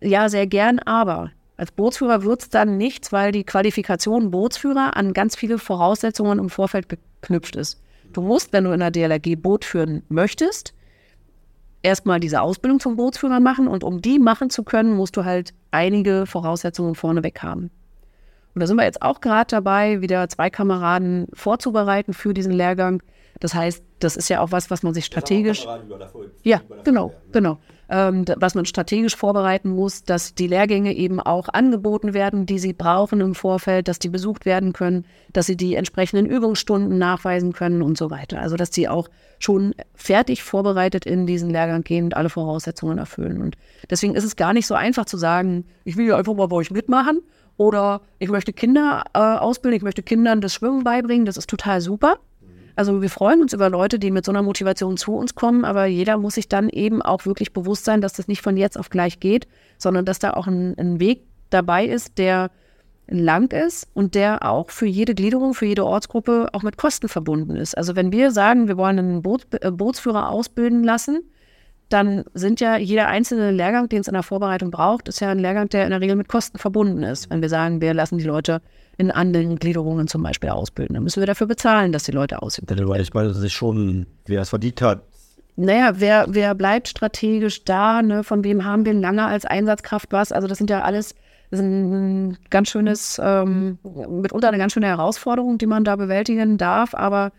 ja, 0.00 0.28
sehr 0.28 0.46
gern, 0.46 0.78
aber 0.80 1.30
als 1.56 1.72
Bootsführer 1.72 2.22
wird 2.22 2.42
es 2.42 2.48
dann 2.48 2.78
nichts, 2.78 3.12
weil 3.12 3.32
die 3.32 3.44
Qualifikation 3.44 4.30
Bootsführer 4.30 4.96
an 4.96 5.12
ganz 5.12 5.36
viele 5.36 5.58
Voraussetzungen 5.58 6.38
im 6.38 6.48
Vorfeld 6.48 6.88
geknüpft 6.88 7.54
ist. 7.54 7.82
Du 8.14 8.22
musst, 8.22 8.52
wenn 8.52 8.64
du 8.64 8.72
in 8.72 8.80
der 8.80 8.90
DLRG 8.90 9.36
Boot 9.36 9.66
führen 9.66 10.02
möchtest, 10.08 10.72
erstmal 11.82 12.18
diese 12.18 12.40
Ausbildung 12.40 12.80
zum 12.80 12.96
Bootsführer 12.96 13.40
machen 13.40 13.68
und 13.68 13.84
um 13.84 14.00
die 14.00 14.18
machen 14.18 14.48
zu 14.48 14.64
können, 14.64 14.96
musst 14.96 15.18
du 15.18 15.24
halt 15.24 15.52
einige 15.70 16.24
Voraussetzungen 16.24 16.94
vorneweg 16.94 17.42
haben. 17.42 17.70
Und 18.54 18.60
da 18.60 18.66
sind 18.66 18.78
wir 18.78 18.84
jetzt 18.84 19.02
auch 19.02 19.20
gerade 19.20 19.48
dabei, 19.48 20.00
wieder 20.00 20.28
zwei 20.30 20.48
Kameraden 20.48 21.28
vorzubereiten 21.34 22.14
für 22.14 22.32
diesen 22.32 22.52
Lehrgang. 22.52 23.02
Das 23.38 23.54
heißt, 23.54 23.84
das 24.00 24.16
ist 24.16 24.30
ja 24.30 24.40
auch 24.40 24.50
was, 24.50 24.70
was 24.70 24.82
man 24.82 24.94
sich 24.94 25.04
strategisch. 25.04 25.66
Ja, 26.42 26.62
genau, 26.84 27.12
genau 27.32 27.58
ähm, 27.90 28.24
was 28.36 28.54
man 28.54 28.64
strategisch 28.64 29.16
vorbereiten 29.16 29.70
muss, 29.70 30.04
dass 30.04 30.34
die 30.34 30.46
Lehrgänge 30.46 30.94
eben 30.94 31.18
auch 31.20 31.48
angeboten 31.48 32.14
werden, 32.14 32.46
die 32.46 32.60
sie 32.60 32.72
brauchen 32.72 33.20
im 33.20 33.34
Vorfeld, 33.34 33.88
dass 33.88 33.98
die 33.98 34.08
besucht 34.08 34.46
werden 34.46 34.72
können, 34.72 35.04
dass 35.32 35.46
sie 35.46 35.56
die 35.56 35.74
entsprechenden 35.74 36.26
Übungsstunden 36.26 36.98
nachweisen 36.98 37.52
können 37.52 37.82
und 37.82 37.98
so 37.98 38.10
weiter. 38.10 38.40
Also 38.40 38.56
dass 38.56 38.72
sie 38.72 38.88
auch 38.88 39.08
schon 39.40 39.74
fertig 39.94 40.42
vorbereitet 40.42 41.04
in 41.04 41.26
diesen 41.26 41.50
Lehrgang 41.50 41.82
gehen 41.82 42.04
und 42.04 42.16
alle 42.16 42.30
Voraussetzungen 42.30 42.98
erfüllen. 42.98 43.42
Und 43.42 43.56
deswegen 43.90 44.14
ist 44.14 44.24
es 44.24 44.36
gar 44.36 44.52
nicht 44.52 44.68
so 44.68 44.74
einfach 44.74 45.06
zu 45.06 45.16
sagen, 45.16 45.64
ich 45.84 45.96
will 45.96 46.06
ja 46.06 46.16
einfach 46.16 46.34
mal 46.34 46.46
bei 46.46 46.56
euch 46.56 46.70
mitmachen 46.70 47.20
oder 47.56 48.02
ich 48.20 48.30
möchte 48.30 48.52
Kinder 48.52 49.04
äh, 49.14 49.18
ausbilden, 49.18 49.76
ich 49.76 49.82
möchte 49.82 50.02
Kindern 50.02 50.40
das 50.40 50.54
Schwimmen 50.54 50.84
beibringen. 50.84 51.26
Das 51.26 51.36
ist 51.36 51.50
total 51.50 51.80
super. 51.80 52.18
Also 52.76 53.02
wir 53.02 53.10
freuen 53.10 53.42
uns 53.42 53.52
über 53.52 53.68
Leute, 53.68 53.98
die 53.98 54.10
mit 54.10 54.24
so 54.24 54.32
einer 54.32 54.42
Motivation 54.42 54.96
zu 54.96 55.14
uns 55.14 55.34
kommen, 55.34 55.64
aber 55.64 55.86
jeder 55.86 56.18
muss 56.18 56.34
sich 56.34 56.48
dann 56.48 56.68
eben 56.68 57.02
auch 57.02 57.26
wirklich 57.26 57.52
bewusst 57.52 57.84
sein, 57.84 58.00
dass 58.00 58.12
das 58.12 58.28
nicht 58.28 58.42
von 58.42 58.56
jetzt 58.56 58.78
auf 58.78 58.90
gleich 58.90 59.20
geht, 59.20 59.46
sondern 59.78 60.04
dass 60.04 60.18
da 60.18 60.32
auch 60.32 60.46
ein, 60.46 60.76
ein 60.78 61.00
Weg 61.00 61.22
dabei 61.50 61.86
ist, 61.86 62.18
der 62.18 62.50
lang 63.10 63.52
ist 63.52 63.88
und 63.92 64.14
der 64.14 64.48
auch 64.48 64.70
für 64.70 64.86
jede 64.86 65.14
Gliederung, 65.14 65.54
für 65.54 65.66
jede 65.66 65.84
Ortsgruppe 65.84 66.48
auch 66.52 66.62
mit 66.62 66.76
Kosten 66.76 67.08
verbunden 67.08 67.56
ist. 67.56 67.76
Also 67.76 67.96
wenn 67.96 68.12
wir 68.12 68.30
sagen, 68.30 68.68
wir 68.68 68.76
wollen 68.76 68.98
einen 68.98 69.22
Boot, 69.22 69.46
äh, 69.60 69.70
Bootsführer 69.70 70.30
ausbilden 70.30 70.84
lassen, 70.84 71.24
dann 71.92 72.24
sind 72.34 72.60
ja 72.60 72.76
jeder 72.76 73.08
einzelne 73.08 73.50
Lehrgang, 73.50 73.88
den 73.88 74.00
es 74.00 74.08
in 74.08 74.14
der 74.14 74.22
Vorbereitung 74.22 74.70
braucht, 74.70 75.08
ist 75.08 75.20
ja 75.20 75.30
ein 75.30 75.38
Lehrgang, 75.38 75.68
der 75.68 75.84
in 75.84 75.90
der 75.90 76.00
Regel 76.00 76.16
mit 76.16 76.28
Kosten 76.28 76.58
verbunden 76.58 77.02
ist. 77.02 77.30
Wenn 77.30 77.42
wir 77.42 77.48
sagen, 77.48 77.80
wir 77.80 77.92
lassen 77.94 78.18
die 78.18 78.24
Leute 78.24 78.62
in 78.96 79.10
anderen 79.10 79.56
Gliederungen 79.56 80.08
zum 80.08 80.22
Beispiel 80.22 80.50
ausbilden, 80.50 80.94
dann 80.94 81.02
müssen 81.02 81.20
wir 81.20 81.26
dafür 81.26 81.46
bezahlen, 81.46 81.92
dass 81.92 82.04
die 82.04 82.12
Leute 82.12 82.42
ausbilden. 82.42 82.76
Dann 82.76 82.88
weiß 82.88 83.12
man 83.14 83.32
sich 83.34 83.52
schon, 83.52 84.06
wer 84.26 84.42
es 84.42 84.50
verdient 84.50 84.80
hat. 84.82 85.02
Naja, 85.56 85.92
wer, 85.96 86.26
wer 86.28 86.54
bleibt 86.54 86.88
strategisch 86.88 87.64
da? 87.64 88.02
Ne? 88.02 88.24
Von 88.24 88.44
wem 88.44 88.64
haben 88.64 88.86
wir 88.86 88.94
lange 88.94 89.24
als 89.26 89.44
Einsatzkraft 89.44 90.12
was? 90.12 90.32
Also 90.32 90.48
das 90.48 90.58
sind 90.58 90.70
ja 90.70 90.82
alles 90.82 91.14
das 91.50 91.58
ist 91.58 91.66
ein 91.66 92.38
ganz 92.48 92.68
schönes, 92.68 93.20
ähm, 93.22 93.78
mitunter 93.82 94.48
eine 94.48 94.58
ganz 94.58 94.72
schöne 94.72 94.86
Herausforderung, 94.86 95.58
die 95.58 95.66
man 95.66 95.82
da 95.82 95.96
bewältigen 95.96 96.58
darf. 96.58 96.94
Aber 96.94 97.32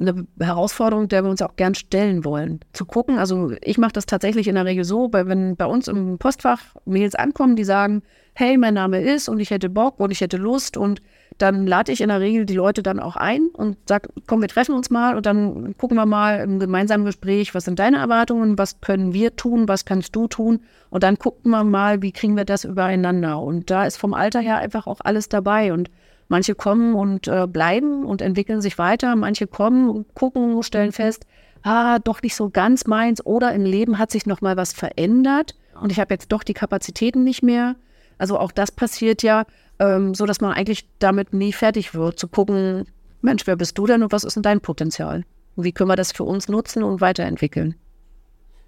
eine 0.00 0.26
Herausforderung, 0.40 1.08
der 1.08 1.22
wir 1.22 1.30
uns 1.30 1.42
auch 1.42 1.56
gern 1.56 1.74
stellen 1.74 2.24
wollen. 2.24 2.60
Zu 2.72 2.84
gucken, 2.84 3.18
also 3.18 3.52
ich 3.62 3.78
mache 3.78 3.92
das 3.92 4.06
tatsächlich 4.06 4.48
in 4.48 4.56
der 4.56 4.64
Regel 4.64 4.84
so, 4.84 5.12
weil 5.12 5.28
wenn 5.28 5.56
bei 5.56 5.66
uns 5.66 5.88
im 5.88 6.18
Postfach 6.18 6.60
Mails 6.84 7.14
ankommen, 7.14 7.54
die 7.54 7.64
sagen, 7.64 8.02
hey, 8.34 8.56
mein 8.56 8.74
Name 8.74 9.00
ist 9.00 9.28
und 9.28 9.38
ich 9.38 9.50
hätte 9.50 9.68
Bock 9.68 10.00
und 10.00 10.10
ich 10.10 10.20
hätte 10.20 10.36
Lust 10.36 10.76
und 10.76 11.00
dann 11.38 11.66
lade 11.66 11.92
ich 11.92 12.00
in 12.00 12.08
der 12.08 12.20
Regel 12.20 12.46
die 12.46 12.54
Leute 12.54 12.82
dann 12.82 12.98
auch 12.98 13.16
ein 13.16 13.48
und 13.52 13.76
sage, 13.88 14.08
komm, 14.26 14.40
wir 14.40 14.48
treffen 14.48 14.74
uns 14.74 14.90
mal 14.90 15.16
und 15.16 15.26
dann 15.26 15.76
gucken 15.76 15.96
wir 15.96 16.06
mal 16.06 16.40
im 16.40 16.58
gemeinsamen 16.58 17.04
Gespräch, 17.04 17.54
was 17.54 17.64
sind 17.64 17.78
deine 17.78 17.98
Erwartungen, 17.98 18.58
was 18.58 18.80
können 18.80 19.12
wir 19.12 19.36
tun, 19.36 19.68
was 19.68 19.84
kannst 19.84 20.14
du 20.16 20.26
tun 20.26 20.60
und 20.90 21.02
dann 21.04 21.18
gucken 21.18 21.50
wir 21.50 21.64
mal, 21.64 22.02
wie 22.02 22.12
kriegen 22.12 22.36
wir 22.36 22.44
das 22.44 22.64
übereinander. 22.64 23.40
Und 23.40 23.70
da 23.70 23.84
ist 23.84 23.96
vom 23.96 24.14
Alter 24.14 24.40
her 24.40 24.58
einfach 24.58 24.86
auch 24.86 25.00
alles 25.02 25.28
dabei 25.28 25.72
und 25.72 25.90
Manche 26.28 26.54
kommen 26.54 26.94
und 26.94 27.28
äh, 27.28 27.46
bleiben 27.46 28.04
und 28.04 28.22
entwickeln 28.22 28.60
sich 28.60 28.78
weiter. 28.78 29.14
Manche 29.16 29.46
kommen 29.46 29.88
und 29.90 30.14
gucken, 30.14 30.62
stellen 30.62 30.92
fest, 30.92 31.26
ah, 31.62 31.98
doch 31.98 32.22
nicht 32.22 32.34
so 32.34 32.50
ganz 32.50 32.86
meins. 32.86 33.24
Oder 33.24 33.52
im 33.52 33.64
Leben 33.64 33.98
hat 33.98 34.10
sich 34.10 34.26
noch 34.26 34.40
mal 34.40 34.56
was 34.56 34.72
verändert 34.72 35.54
und 35.80 35.90
ich 35.92 36.00
habe 36.00 36.14
jetzt 36.14 36.32
doch 36.32 36.42
die 36.42 36.54
Kapazitäten 36.54 37.24
nicht 37.24 37.42
mehr. 37.42 37.76
Also 38.18 38.38
auch 38.38 38.52
das 38.52 38.70
passiert 38.70 39.22
ja, 39.22 39.44
ähm, 39.78 40.14
so 40.14 40.26
dass 40.26 40.40
man 40.40 40.52
eigentlich 40.52 40.88
damit 40.98 41.32
nie 41.32 41.52
fertig 41.52 41.94
wird, 41.94 42.18
zu 42.18 42.28
gucken, 42.28 42.86
Mensch, 43.22 43.46
wer 43.46 43.56
bist 43.56 43.76
du 43.78 43.86
denn 43.86 44.02
und 44.02 44.12
was 44.12 44.24
ist 44.24 44.34
denn 44.34 44.42
dein 44.42 44.60
Potenzial? 44.60 45.24
Und 45.56 45.64
wie 45.64 45.72
können 45.72 45.90
wir 45.90 45.96
das 45.96 46.12
für 46.12 46.24
uns 46.24 46.48
nutzen 46.48 46.82
und 46.82 47.00
weiterentwickeln? 47.00 47.74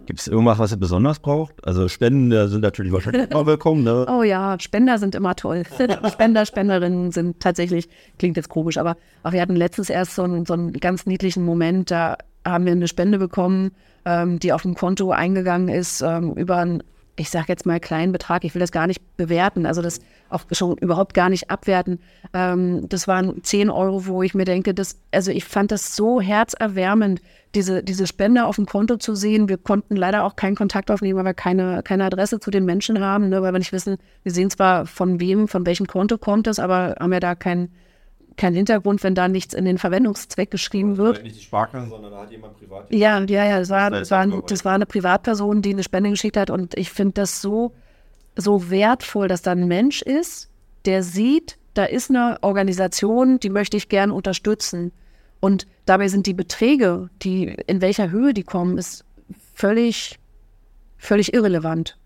Gibt 0.05 0.21
es 0.21 0.29
irgendwas, 0.29 0.59
was 0.59 0.73
ihr 0.73 0.77
besonders 0.77 1.19
braucht? 1.19 1.67
Also 1.67 1.89
Spenden 1.89 2.49
sind 2.49 2.61
natürlich 2.61 2.93
wahrscheinlich 2.93 3.31
immer 3.31 3.47
willkommen. 3.47 3.83
Ne? 3.83 4.07
Oh 4.09 4.23
ja, 4.23 4.59
Spender 4.61 4.99
sind 4.99 5.15
immer 5.15 5.35
toll. 5.35 5.65
Spender, 6.13 6.45
Spenderinnen 6.45 7.13
sind 7.13 7.41
tatsächlich, 7.41 7.89
klingt 8.19 8.37
jetzt 8.37 8.49
komisch, 8.49 8.79
aber 8.79 8.97
auch 9.23 9.33
wir 9.33 9.41
hatten 9.41 9.57
letztens 9.57 9.91
erst 9.91 10.15
so 10.15 10.23
einen, 10.23 10.45
so 10.45 10.53
einen 10.53 10.75
ganz 10.75 11.07
niedlichen 11.07 11.45
Moment, 11.45 11.91
da 11.91 12.19
haben 12.45 12.67
wir 12.67 12.73
eine 12.73 12.89
Spende 12.89 13.19
bekommen, 13.19 13.73
ähm, 14.05 14.39
die 14.39 14.53
auf 14.53 14.63
dem 14.63 14.75
Konto 14.75 15.11
eingegangen 15.11 15.69
ist, 15.69 16.03
ähm, 16.03 16.35
über 16.35 16.59
ein 16.59 16.83
ich 17.17 17.31
sage 17.31 17.47
jetzt 17.49 17.65
mal 17.65 17.81
kleinen 17.81 18.13
Betrag, 18.13 18.45
ich 18.45 18.55
will 18.55 18.61
das 18.61 18.73
gar 18.73 18.87
nicht 18.87 19.17
bewerten, 19.17 19.65
also 19.65 19.81
das 19.81 20.01
auch 20.29 20.43
schon 20.53 20.77
überhaupt 20.77 21.15
gar 21.15 21.29
nicht 21.31 21.51
abwerten. 21.51 21.99
Ähm, 22.35 22.89
das 22.89 23.09
waren 23.09 23.43
10 23.43 23.71
Euro, 23.71 24.07
wo 24.07 24.23
ich 24.23 24.35
mir 24.35 24.45
denke, 24.45 24.75
das, 24.75 24.99
also 25.13 25.31
ich 25.31 25.45
fand 25.45 25.73
das 25.73 25.97
so 25.97 26.21
herzerwärmend, 26.21 27.23
diese, 27.55 27.83
diese 27.83 28.07
Spende 28.07 28.45
auf 28.45 28.57
dem 28.57 28.67
Konto 28.67 28.99
zu 28.99 29.15
sehen. 29.15 29.49
Wir 29.49 29.57
konnten 29.57 29.97
leider 29.97 30.25
auch 30.25 30.37
keinen 30.37 30.57
Kontakt 30.57 30.91
aufnehmen, 30.91 31.19
weil 31.19 31.25
wir 31.25 31.35
keine, 31.35 31.83
keine 31.83 32.05
Adresse 32.05 32.39
zu 32.39 32.51
den 32.51 32.67
Menschen 32.67 33.01
haben, 33.01 33.31
ne, 33.31 33.41
weil 33.41 33.53
wir 33.53 33.59
nicht 33.59 33.73
wissen, 33.73 33.97
wir 34.23 34.33
sehen 34.33 34.51
zwar 34.51 34.85
von 34.87 35.19
wem, 35.19 35.49
von 35.49 35.65
welchem 35.65 35.87
Konto 35.87 36.19
kommt 36.19 36.47
es, 36.47 36.59
aber 36.59 36.97
haben 37.01 37.13
ja 37.13 37.21
da 37.21 37.35
keinen 37.35 37.73
kein 38.37 38.55
Hintergrund, 38.55 39.03
wenn 39.03 39.15
da 39.15 39.29
nichts 39.29 39.55
in 39.55 39.65
den 39.65 39.79
Verwendungszweck 39.79 40.51
geschrieben 40.51 40.97
wird. 40.97 41.23
Nicht 41.23 41.37
die 41.37 41.43
Sparkasse, 41.43 41.89
sondern 41.89 42.13
da 42.13 42.21
hat 42.23 42.31
jemand 42.31 42.59
privat. 42.59 42.93
Ja, 42.93 43.21
ja, 43.21 43.45
ja, 43.45 43.59
das 43.59 43.71
war, 43.71 43.91
das, 43.91 44.11
war, 44.11 44.27
das 44.27 44.65
war 44.65 44.75
eine 44.75 44.87
Privatperson, 44.87 45.63
die 45.63 45.71
eine 45.71 45.83
Spende 45.83 46.11
geschickt 46.11 46.37
hat 46.37 46.51
und 46.51 46.77
ich 46.77 46.91
finde 46.91 47.15
das 47.15 47.41
so, 47.41 47.73
so 48.37 48.71
wertvoll, 48.71 49.29
dass 49.29 49.43
da 49.43 49.53
ein 49.53 49.67
Mensch 49.67 50.03
ist, 50.03 50.51
der 50.85 51.03
sieht, 51.03 51.59
da 51.75 51.85
ist 51.85 52.11
eine 52.11 52.39
Organisation, 52.43 53.41
die 53.41 53.51
möchte 53.51 53.77
ich 53.77 53.89
gern 53.89 54.11
unterstützen. 54.11 54.93
Und 55.41 55.67
dabei 55.85 56.09
sind 56.09 56.27
die 56.27 56.35
Beträge, 56.35 57.11
die 57.23 57.55
in 57.67 57.81
welcher 57.81 58.11
Höhe 58.11 58.33
die 58.33 58.45
kommen, 58.45 58.79
ist 58.79 59.05
völlig, 59.55 60.19
völlig 60.97 61.35
irrelevant, 61.35 61.99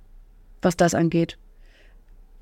was 0.62 0.76
das 0.76 0.94
angeht. 0.94 1.38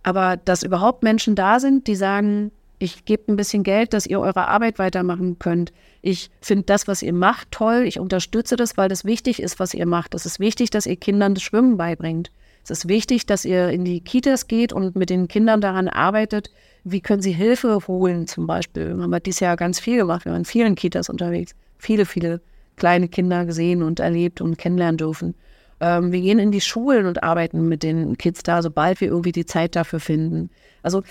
Aber 0.03 0.37
dass 0.37 0.63
überhaupt 0.63 1.03
Menschen 1.03 1.35
da 1.35 1.61
sind, 1.61 1.87
die 1.87 1.97
sagen, 1.97 2.51
ich 2.79 3.05
gebe 3.05 3.33
ein 3.33 3.37
bisschen 3.37 3.63
Geld, 3.63 3.93
dass 3.93 4.07
ihr 4.07 4.21
eure 4.21 4.49
Arbeit 4.49 4.79
weitermachen 4.79 5.39
könnt. 5.39 5.73
Ich 6.01 6.31
finde 6.41 6.65
das, 6.65 6.87
was 6.87 7.03
ihr 7.03 7.13
macht, 7.13 7.51
toll. 7.51 7.85
Ich 7.87 7.99
unterstütze 7.99 8.57
das, 8.57 8.77
weil 8.77 8.89
das 8.89 9.05
wichtig 9.05 9.43
ist, 9.43 9.59
was 9.59 9.75
ihr 9.75 9.87
macht. 9.87 10.15
Es 10.15 10.27
ist 10.27 10.39
wichtig, 10.39 10.71
dass 10.71 10.87
ihr 10.87 10.97
Kindern 10.97 11.35
das 11.35 11.43
Schwimmen 11.43 11.77
beibringt. 11.77 12.31
Es 12.63 12.71
ist 12.71 12.89
wichtig, 12.89 13.27
dass 13.27 13.45
ihr 13.45 13.71
in 13.71 13.85
die 13.85 14.01
Kitas 14.01 14.47
geht 14.47 14.73
und 14.73 14.95
mit 14.95 15.11
den 15.11 15.27
Kindern 15.27 15.61
daran 15.61 15.89
arbeitet, 15.89 16.51
wie 16.85 17.01
können 17.01 17.23
sie 17.23 17.33
Hilfe 17.33 17.81
holen 17.89 18.27
zum 18.27 18.47
Beispiel. 18.47 18.95
Wir 18.95 19.03
haben 19.03 19.23
dieses 19.25 19.41
Jahr 19.41 19.57
ganz 19.57 19.81
viel 19.81 19.97
gemacht. 19.97 20.25
Wir 20.25 20.33
waren 20.33 20.41
in 20.41 20.45
vielen 20.45 20.75
Kitas 20.75 21.09
unterwegs. 21.09 21.55
Viele, 21.79 22.07
viele 22.07 22.41
kleine 22.77 23.09
Kinder 23.09 23.45
gesehen 23.45 23.83
und 23.83 24.01
erlebt 24.01 24.41
und 24.41 24.59
kennenlernen 24.59 24.99
dürfen. 24.99 25.35
Ähm, 25.81 26.13
wir 26.13 26.21
gehen 26.21 26.39
in 26.39 26.53
die 26.53 26.61
Schulen 26.61 27.07
und 27.07 27.23
arbeiten 27.23 27.69
mit 27.69 27.83
den 27.83 28.19
Kids 28.19 28.43
da, 28.43 28.63
sobald 28.63 29.01
wir 29.01 29.09
irgendwie 29.09 29.33
die 29.33 29.47
Zeit 29.47 29.75
dafür 29.75 30.01
finden. 30.01 30.51
Also 30.83 31.03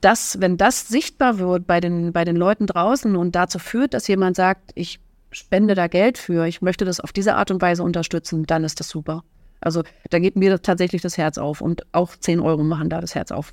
das, 0.00 0.40
wenn 0.40 0.56
das 0.56 0.88
sichtbar 0.88 1.38
wird 1.38 1.66
bei 1.66 1.80
den, 1.80 2.12
bei 2.12 2.24
den 2.24 2.36
Leuten 2.36 2.66
draußen 2.66 3.16
und 3.16 3.34
dazu 3.34 3.58
führt, 3.58 3.94
dass 3.94 4.08
jemand 4.08 4.36
sagt, 4.36 4.72
ich 4.74 5.00
spende 5.30 5.74
da 5.74 5.86
Geld 5.86 6.18
für, 6.18 6.46
ich 6.46 6.62
möchte 6.62 6.84
das 6.84 7.00
auf 7.00 7.12
diese 7.12 7.34
Art 7.34 7.50
und 7.50 7.60
Weise 7.60 7.82
unterstützen, 7.82 8.46
dann 8.46 8.64
ist 8.64 8.80
das 8.80 8.88
super. 8.88 9.24
Also 9.60 9.82
da 10.10 10.18
geht 10.18 10.36
mir 10.36 10.60
tatsächlich 10.60 11.02
das 11.02 11.18
Herz 11.18 11.38
auf 11.38 11.60
und 11.60 11.82
auch 11.92 12.14
10 12.16 12.40
Euro 12.40 12.62
machen 12.62 12.88
da 12.88 13.00
das 13.00 13.14
Herz 13.14 13.32
auf. 13.32 13.52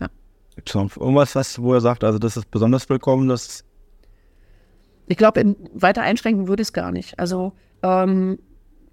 Ja. 0.00 0.08
Gibt 0.56 0.68
es 0.68 0.74
noch 0.74 0.96
irgendwas, 0.96 1.34
was, 1.34 1.60
wo 1.60 1.74
er 1.74 1.80
sagt, 1.80 2.04
also 2.04 2.18
das 2.18 2.36
ist 2.36 2.50
besonders 2.50 2.88
willkommen, 2.88 3.28
das 3.28 3.64
ich 5.10 5.16
glaube, 5.16 5.56
weiter 5.74 6.02
einschränken 6.02 6.46
würde 6.46 6.62
ich 6.62 6.68
es 6.68 6.72
gar 6.72 6.92
nicht. 6.92 7.18
Also 7.18 7.52
ähm, 7.82 8.38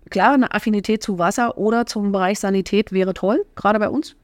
klar, 0.09 0.33
eine 0.33 0.51
Affinität 0.51 1.03
zu 1.03 1.19
Wasser 1.19 1.59
oder 1.59 1.85
zum 1.85 2.11
Bereich 2.11 2.39
Sanität 2.39 2.91
wäre 2.91 3.13
toll, 3.13 3.45
gerade 3.55 3.77
bei 3.77 3.87
uns. 3.87 4.15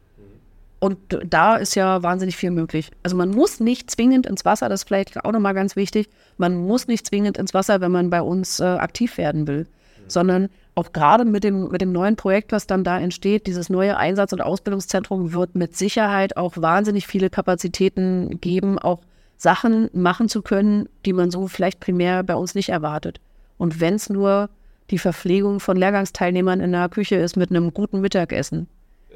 Und 0.84 0.98
da 1.26 1.56
ist 1.56 1.76
ja 1.76 2.04
wahnsinnig 2.04 2.36
viel 2.36 2.52
möglich. 2.52 2.92
Also 3.04 3.16
man 3.16 3.30
muss 3.30 3.62
nicht 3.62 3.90
zwingend 3.90 4.26
ins 4.26 4.44
Wasser, 4.44 4.68
das 4.68 4.82
ist 4.82 4.88
vielleicht 4.90 5.24
auch 5.24 5.32
nochmal 5.32 5.54
ganz 5.54 5.78
wichtig, 5.78 6.10
man 6.38 6.58
muss 6.58 6.88
nicht 6.88 7.08
zwingend 7.08 7.38
ins 7.38 7.54
Wasser, 7.54 7.80
wenn 7.80 7.94
man 7.94 8.10
bei 8.10 8.22
uns 8.22 8.60
äh, 8.60 8.66
aktiv 8.66 9.18
werden 9.18 9.48
will, 9.48 9.60
mhm. 9.60 10.10
sondern 10.10 10.50
auch 10.76 10.92
gerade 10.92 11.24
mit 11.24 11.46
dem, 11.46 11.70
mit 11.70 11.80
dem 11.80 11.94
neuen 11.94 12.18
Projekt, 12.18 12.52
was 12.52 12.68
dann 12.68 12.84
da 12.84 13.00
entsteht, 13.00 13.48
dieses 13.48 13.70
neue 13.70 13.96
Einsatz- 13.96 14.34
und 14.34 14.42
Ausbildungszentrum 14.42 15.32
wird 15.32 15.56
mit 15.56 15.74
Sicherheit 15.78 16.36
auch 16.36 16.58
wahnsinnig 16.58 17.08
viele 17.08 17.30
Kapazitäten 17.30 18.42
geben, 18.42 18.78
auch 18.78 19.00
Sachen 19.38 19.90
machen 19.94 20.28
zu 20.28 20.42
können, 20.42 20.90
die 21.06 21.14
man 21.14 21.32
so 21.32 21.48
vielleicht 21.48 21.80
primär 21.80 22.24
bei 22.24 22.36
uns 22.36 22.56
nicht 22.56 22.68
erwartet. 22.68 23.22
Und 23.58 23.80
wenn 23.80 23.94
es 23.94 24.10
nur 24.10 24.50
die 24.90 25.00
Verpflegung 25.00 25.62
von 25.62 25.78
Lehrgangsteilnehmern 25.78 26.60
in 26.60 26.74
der 26.74 26.90
Küche 26.90 27.16
ist 27.16 27.38
mit 27.38 27.52
einem 27.52 27.74
guten 27.74 28.02
Mittagessen, 28.02 28.68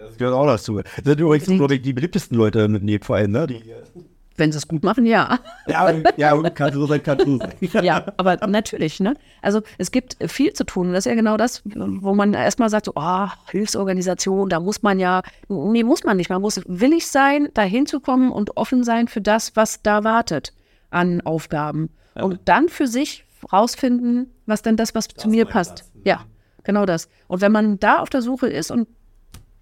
das 0.07 0.17
gehört 0.17 0.35
auch 0.35 0.45
dazu. 0.45 0.81
Das 0.81 1.03
sind 1.03 1.19
übrigens, 1.19 1.45
glaube 1.45 1.75
ich, 1.75 1.81
die 1.81 1.93
beliebtesten 1.93 2.37
Leute 2.37 2.67
mit 2.67 2.83
Nebverein, 2.83 3.31
ne? 3.31 3.47
Die, 3.47 3.61
wenn 4.37 4.51
sie 4.51 4.59
es 4.59 4.67
gut 4.67 4.83
machen, 4.83 5.05
ja. 5.05 5.39
Ja, 5.67 5.91
ja 6.15 6.49
kann 6.51 6.71
so 6.71 6.85
sein, 6.85 7.01
kann 7.01 7.19
so 7.19 7.37
sein. 7.37 7.53
ja, 7.83 8.05
aber 8.17 8.37
natürlich, 8.47 8.99
ne? 8.99 9.15
Also 9.41 9.61
es 9.79 9.91
gibt 9.91 10.17
viel 10.27 10.53
zu 10.53 10.63
tun. 10.63 10.93
Das 10.93 11.05
ist 11.05 11.09
ja 11.09 11.15
genau 11.15 11.37
das, 11.37 11.63
wo 11.65 12.13
man 12.13 12.33
erstmal 12.33 12.69
sagt, 12.69 12.85
so, 12.85 12.93
oh, 12.95 13.27
Hilfsorganisation, 13.49 14.49
da 14.49 14.59
muss 14.59 14.83
man 14.83 14.99
ja, 14.99 15.23
nee, 15.49 15.83
muss 15.83 16.03
man 16.03 16.17
nicht. 16.17 16.29
Man 16.29 16.41
muss 16.41 16.61
willig 16.67 17.07
sein, 17.07 17.49
da 17.55 17.63
hinzukommen 17.63 18.31
und 18.31 18.55
offen 18.57 18.83
sein 18.83 19.07
für 19.07 19.21
das, 19.21 19.55
was 19.55 19.81
da 19.81 20.03
wartet 20.03 20.53
an 20.91 21.21
Aufgaben. 21.21 21.89
Ja. 22.15 22.23
Und 22.23 22.41
dann 22.45 22.69
für 22.69 22.87
sich 22.87 23.25
rausfinden, 23.51 24.31
was 24.45 24.61
denn 24.61 24.77
das, 24.77 24.93
was 24.95 25.07
das 25.07 25.23
zu 25.23 25.29
mir 25.29 25.45
passt. 25.45 25.75
Platz? 25.75 25.91
Ja, 26.03 26.25
genau 26.63 26.85
das. 26.85 27.09
Und 27.27 27.41
wenn 27.41 27.51
man 27.51 27.79
da 27.79 27.99
auf 27.99 28.09
der 28.09 28.21
Suche 28.21 28.47
ist 28.47 28.71
und 28.71 28.87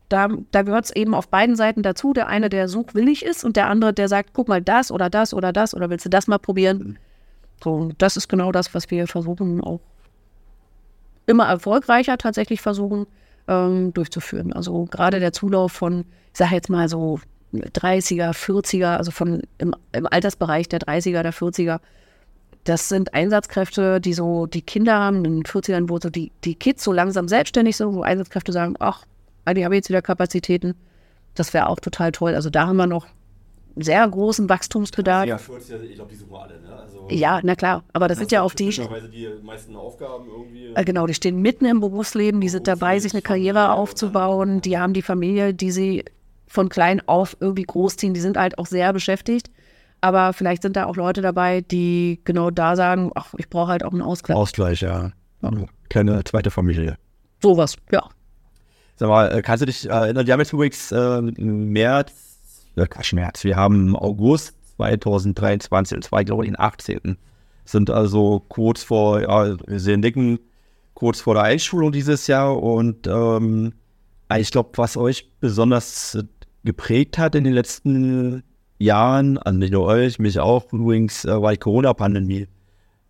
da, 0.09 0.29
da 0.51 0.61
gehört 0.61 0.85
es 0.85 0.95
eben 0.95 1.13
auf 1.13 1.27
beiden 1.29 1.55
Seiten 1.55 1.81
dazu. 1.81 2.13
Der 2.13 2.27
eine, 2.27 2.49
der 2.49 2.67
suchwillig 2.67 3.25
ist 3.25 3.43
und 3.43 3.55
der 3.55 3.67
andere, 3.67 3.93
der 3.93 4.07
sagt, 4.07 4.31
guck 4.33 4.47
mal, 4.47 4.61
das 4.61 4.91
oder 4.91 5.09
das 5.09 5.33
oder 5.33 5.51
das 5.51 5.73
oder 5.73 5.89
willst 5.89 6.05
du 6.05 6.09
das 6.09 6.27
mal 6.27 6.37
probieren? 6.37 6.99
So, 7.63 7.91
das 7.97 8.17
ist 8.17 8.27
genau 8.27 8.51
das, 8.51 8.73
was 8.73 8.91
wir 8.91 9.07
versuchen, 9.07 9.61
auch 9.61 9.79
immer 11.25 11.47
erfolgreicher 11.47 12.17
tatsächlich 12.17 12.61
versuchen 12.61 13.07
ähm, 13.47 13.93
durchzuführen. 13.93 14.53
Also 14.53 14.85
gerade 14.85 15.19
der 15.19 15.33
Zulauf 15.33 15.71
von, 15.71 16.01
ich 16.31 16.37
sage 16.37 16.55
jetzt 16.55 16.69
mal 16.69 16.87
so 16.87 17.19
30er, 17.53 18.31
40er, 18.31 18.97
also 18.97 19.11
von 19.11 19.41
im, 19.57 19.73
im 19.91 20.07
Altersbereich 20.07 20.69
der 20.69 20.81
30er, 20.81 21.23
der 21.23 21.33
40er, 21.33 21.79
das 22.65 22.89
sind 22.89 23.13
Einsatzkräfte, 23.13 24.01
die 24.01 24.13
so 24.13 24.47
die 24.47 24.61
Kinder 24.61 24.95
haben, 24.95 25.17
in 25.23 25.37
den 25.37 25.43
40ern, 25.43 25.89
wo 25.89 25.99
so 25.99 26.09
die, 26.09 26.31
die 26.43 26.55
Kids 26.55 26.83
so 26.83 26.91
langsam 26.91 27.27
selbstständig 27.27 27.77
sind, 27.77 27.93
wo 27.93 28.01
Einsatzkräfte 28.01 28.51
sagen, 28.51 28.75
ach, 28.79 29.05
die 29.53 29.65
habe 29.65 29.75
jetzt 29.75 29.89
wieder 29.89 30.01
Kapazitäten. 30.01 30.75
Das 31.35 31.53
wäre 31.53 31.67
auch 31.67 31.79
total 31.79 32.11
toll. 32.11 32.35
Also 32.35 32.49
da 32.49 32.67
haben 32.67 32.77
wir 32.77 32.87
noch 32.87 33.07
sehr 33.75 34.07
großen 34.07 34.47
Wachstumsbedarf. 34.47 35.25
Ja, 35.25 35.35
ich 35.37 35.95
glaube, 35.95 36.09
die 36.09 36.15
suchen 36.15 36.35
alle, 36.35 36.61
ne? 36.61 36.73
Also, 36.73 37.07
ja, 37.09 37.41
na 37.43 37.55
klar. 37.55 37.83
Aber 37.93 38.07
das, 38.07 38.15
das 38.15 38.21
sind 38.21 38.31
ja 38.31 38.41
auch 38.41 38.53
die. 38.53 38.69
die 38.69 39.29
meisten 39.43 39.75
Aufgaben 39.75 40.27
irgendwie. 40.27 40.73
Äh, 40.73 40.85
genau, 40.85 41.07
die 41.07 41.13
stehen 41.13 41.41
mitten 41.41 41.65
im 41.65 41.81
Berufsleben, 41.81 42.39
die 42.39 42.49
sind 42.49 42.67
dabei, 42.67 42.99
sich 42.99 43.13
eine 43.13 43.21
Karriere 43.21 43.71
aufzubauen, 43.71 44.61
die 44.61 44.77
haben 44.77 44.93
die 44.93 45.01
Familie, 45.01 45.53
die 45.53 45.71
sie 45.71 46.05
von 46.47 46.69
klein 46.69 47.01
auf 47.05 47.35
irgendwie 47.39 47.63
großziehen, 47.63 48.13
die 48.13 48.21
sind 48.21 48.37
halt 48.37 48.57
auch 48.57 48.65
sehr 48.65 48.93
beschäftigt. 48.93 49.51
Aber 49.99 50.33
vielleicht 50.33 50.61
sind 50.61 50.75
da 50.75 50.85
auch 50.85 50.95
Leute 50.95 51.21
dabei, 51.21 51.61
die 51.61 52.21
genau 52.23 52.51
da 52.51 52.75
sagen, 52.75 53.11
ach, 53.15 53.33
ich 53.37 53.49
brauche 53.49 53.71
halt 53.71 53.83
auch 53.83 53.91
einen 53.91 54.01
Ausgleich. 54.01 54.37
Ausgleich, 54.37 54.81
ja. 54.81 55.11
Keine 55.89 56.23
zweite 56.23 56.51
Familie. 56.51 56.97
Sowas, 57.41 57.75
ja. 57.91 58.03
Sag 58.97 59.09
mal, 59.09 59.31
äh, 59.31 59.41
kannst 59.41 59.61
du 59.61 59.65
dich 59.65 59.89
erinnern, 59.89 60.25
wir 60.25 60.33
haben 60.33 60.39
jetzt 60.39 60.53
übrigens 60.53 60.91
äh, 60.91 61.21
März, 61.21 62.11
äh, 62.75 62.85
Quatsch, 62.85 63.13
März, 63.13 63.43
wir 63.43 63.55
haben 63.55 63.95
August 63.95 64.55
2023 64.77 65.97
und 65.97 66.03
zwar, 66.03 66.23
glaube 66.23 66.45
ich, 66.45 66.51
den 66.51 66.59
18. 66.59 67.17
Sind 67.65 67.89
also 67.89 68.43
kurz 68.47 68.83
vor, 68.83 69.21
ja, 69.21 69.57
wir 69.67 69.79
sehen 69.79 70.01
Dicken, 70.01 70.39
kurz 70.93 71.19
vor 71.19 71.33
der 71.33 71.43
Einschulung 71.43 71.91
dieses 71.91 72.27
Jahr 72.27 72.61
und 72.61 73.07
ähm, 73.07 73.73
ich 74.37 74.51
glaube, 74.51 74.69
was 74.75 74.97
euch 74.97 75.29
besonders 75.39 76.17
geprägt 76.63 77.17
hat 77.17 77.35
in 77.35 77.43
den 77.43 77.53
letzten 77.53 78.43
Jahren, 78.79 79.37
also 79.37 79.59
nicht 79.59 79.71
nur 79.71 79.85
euch, 79.85 80.19
mich 80.19 80.39
auch 80.39 80.71
übrigens, 80.71 81.25
äh, 81.25 81.41
war 81.41 81.51
die 81.51 81.57
Corona-Pandemie. 81.57 82.47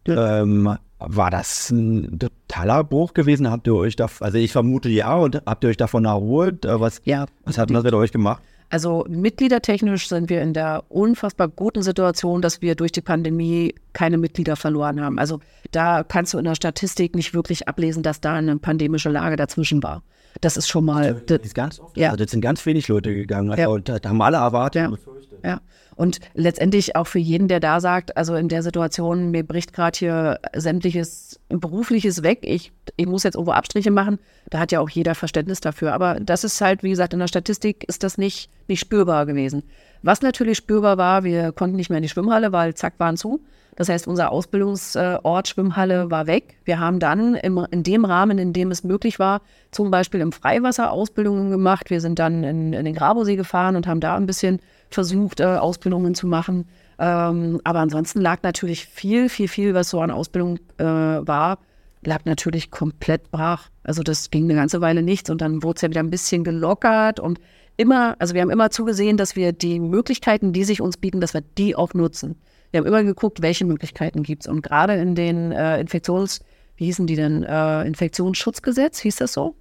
Ja. 0.08 0.42
Ähm, 0.42 0.78
war 1.00 1.30
das 1.30 1.72
ein 1.72 2.20
totaler 2.20 2.84
Bruch 2.84 3.14
gewesen? 3.14 3.50
Habt 3.50 3.68
ihr 3.68 3.76
euch 3.76 3.96
da, 3.96 4.08
also 4.20 4.38
ich 4.38 4.52
vermute 4.52 4.90
ja, 4.90 5.16
und 5.16 5.42
habt 5.46 5.64
ihr 5.64 5.70
euch 5.70 5.78
davon 5.78 6.06
erholt? 6.06 6.66
Äh, 6.66 6.80
was, 6.80 7.02
ja. 7.04 7.26
was 7.44 7.58
hat 7.58 7.70
das 7.70 7.84
mit 7.84 7.94
euch 7.94 8.12
gemacht? 8.12 8.42
Also 8.70 9.06
mitgliedertechnisch 9.08 10.10
sind 10.10 10.30
wir 10.30 10.42
in 10.42 10.54
der 10.54 10.84
unfassbar 10.90 11.48
guten 11.48 11.84
Situation, 11.84 12.42
dass 12.42 12.62
wir 12.62 12.76
durch 12.76 12.92
die 12.92 13.02
Pandemie 13.02 13.76
keine 13.94 14.18
Mitglieder 14.18 14.56
verloren 14.56 15.02
haben. 15.02 15.20
Also 15.20 15.40
da 15.72 16.04
kannst 16.04 16.34
du 16.34 16.40
in 16.40 16.46
der 16.46 16.56
Statistik 16.56 17.16
nicht 17.16 17.34
wirklich 17.34 17.68
ablesen, 17.68 18.02
dass 18.02 18.22
da 18.22 18.34
eine 18.34 18.58
pandemische 18.58 19.10
Lage 19.10 19.36
dazwischen 19.36 19.84
war. 19.84 20.02
Das 20.42 20.58
ist 20.58 20.68
schon 20.68 20.84
mal. 20.84 21.22
Das, 21.28 21.40
ist 21.40 21.56
ganz 21.56 21.80
oft, 21.80 21.96
ja. 21.96 22.10
also 22.10 22.24
das 22.24 22.32
sind 22.32 22.42
ganz 22.42 22.66
wenig 22.66 22.88
Leute 22.88 23.14
gegangen. 23.14 23.52
Also, 23.52 23.78
ja. 23.78 23.82
da, 23.82 24.00
da, 24.00 24.10
haben 24.10 24.22
alle 24.22 24.38
erwartet. 24.38 24.82
Ja. 24.82 24.98
Ja. 25.46 25.62
Und 25.96 26.20
letztendlich 26.34 26.96
auch 26.96 27.06
für 27.06 27.20
jeden, 27.20 27.48
der 27.48 27.60
da 27.60 27.80
sagt, 27.80 28.18
also 28.18 28.36
in 28.36 28.50
der 28.50 28.64
Situation, 28.64 29.30
mir 29.30 29.44
bricht 29.44 29.74
gerade 29.74 29.98
hier 29.98 30.40
sämtliches 30.54 31.40
Berufliches 31.50 32.24
weg, 32.24 32.40
ich, 32.42 32.74
ich 32.98 33.06
muss 33.06 33.24
jetzt 33.24 33.36
irgendwo 33.36 33.52
Abstriche 33.52 33.92
machen, 33.92 34.18
da 34.50 34.60
hat 34.60 34.72
ja 34.72 34.80
auch 34.80 34.90
jeder 34.90 35.14
Verständnis 35.14 35.62
dafür. 35.62 35.94
Aber 35.94 36.20
das 36.20 36.44
ist 36.44 36.60
halt, 36.60 36.82
wie 36.82 36.90
gesagt, 36.90 37.14
in 37.14 37.20
der 37.20 37.28
Statistik 37.28 37.86
ist 37.88 38.04
das 38.04 38.18
nicht, 38.18 38.50
nicht 38.68 38.80
spürbar 38.80 39.28
gewesen. 39.28 39.64
Was 40.02 40.22
natürlich 40.22 40.58
spürbar 40.58 40.98
war, 40.98 41.24
wir 41.24 41.52
konnten 41.52 41.76
nicht 41.76 41.90
mehr 41.90 41.98
in 41.98 42.04
die 42.04 42.10
Schwimmhalle, 42.10 42.52
weil 42.52 42.74
zack, 42.74 42.96
waren 42.98 43.16
zu. 43.16 43.42
Das 43.76 43.90
heißt, 43.90 44.08
unser 44.08 44.32
Ausbildungsort 44.32 45.48
Schwimmhalle 45.48 46.10
war 46.10 46.28
weg. 46.28 46.58
Wir 46.64 46.80
haben 46.80 47.00
dann 47.00 47.36
im, 47.36 47.66
in 47.72 47.84
dem 47.84 48.06
Rahmen, 48.06 48.38
in 48.38 48.54
dem 48.54 48.72
es 48.72 48.84
möglich 48.84 49.20
war, 49.20 49.42
zum 49.72 49.92
Beispiel 49.92 50.22
im 50.22 50.32
Freiwasser 50.32 50.92
Ausbildungen 50.92 51.52
gemacht. 51.52 51.90
Wir 51.90 52.02
sind 52.02 52.20
dann 52.20 52.44
in, 52.44 52.74
in 52.74 52.86
den 52.86 52.96
Grabosee 52.96 53.36
gefahren 53.36 53.76
und 53.76 53.86
haben 53.86 54.00
da 54.00 54.16
ein 54.16 54.26
bisschen 54.26 54.60
versucht, 54.96 55.40
äh, 55.40 55.44
Ausbildungen 55.44 56.16
zu 56.16 56.26
machen. 56.26 56.68
Ähm, 56.98 57.62
aber 57.64 57.80
ansonsten 57.80 58.22
lag 58.22 58.42
natürlich 58.42 58.86
viel, 58.88 59.30
viel, 59.30 59.48
viel, 59.48 59.74
was 59.76 59.90
so 59.90 60.02
an 60.02 60.10
Ausbildung 60.10 60.58
äh, 60.78 60.84
war, 60.84 61.60
lag 62.04 62.26
natürlich 62.26 62.72
komplett 62.72 63.30
brach. 63.30 63.70
Also 63.84 64.02
das 64.02 64.32
ging 64.32 64.46
eine 64.46 64.56
ganze 64.56 64.82
Weile 64.82 65.04
nichts 65.04 65.30
und 65.30 65.42
dann 65.42 65.62
wurde 65.62 65.76
es 65.76 65.82
ja 65.82 65.90
wieder 65.90 66.00
ein 66.00 66.10
bisschen 66.10 66.44
gelockert 66.44 67.20
und 67.20 67.40
immer, 67.78 68.16
also 68.20 68.34
wir 68.34 68.42
haben 68.42 68.50
immer 68.50 68.72
zugesehen, 68.72 69.18
dass 69.18 69.36
wir 69.36 69.52
die 69.52 69.80
Möglichkeiten, 69.80 70.54
die 70.54 70.64
sich 70.64 70.82
uns 70.82 70.98
bieten, 70.98 71.22
dass 71.22 71.34
wir 71.34 71.42
die 71.42 71.76
auch 71.76 71.94
nutzen. 71.94 72.36
Wir 72.72 72.80
haben 72.80 72.88
immer 72.88 73.04
geguckt, 73.04 73.42
welche 73.42 73.66
Möglichkeiten 73.66 74.24
gibt 74.24 74.44
es. 74.44 74.48
Und 74.48 74.62
gerade 74.62 74.96
in 74.96 75.16
den 75.16 75.52
äh, 75.52 75.80
Infektions, 75.80 76.40
wie 76.78 76.86
hießen 76.86 77.08
die 77.08 77.16
denn, 77.16 77.44
äh, 77.44 77.86
Infektionsschutzgesetz, 77.86 79.00
hieß 79.00 79.18
das 79.18 79.34
so? 79.34 79.56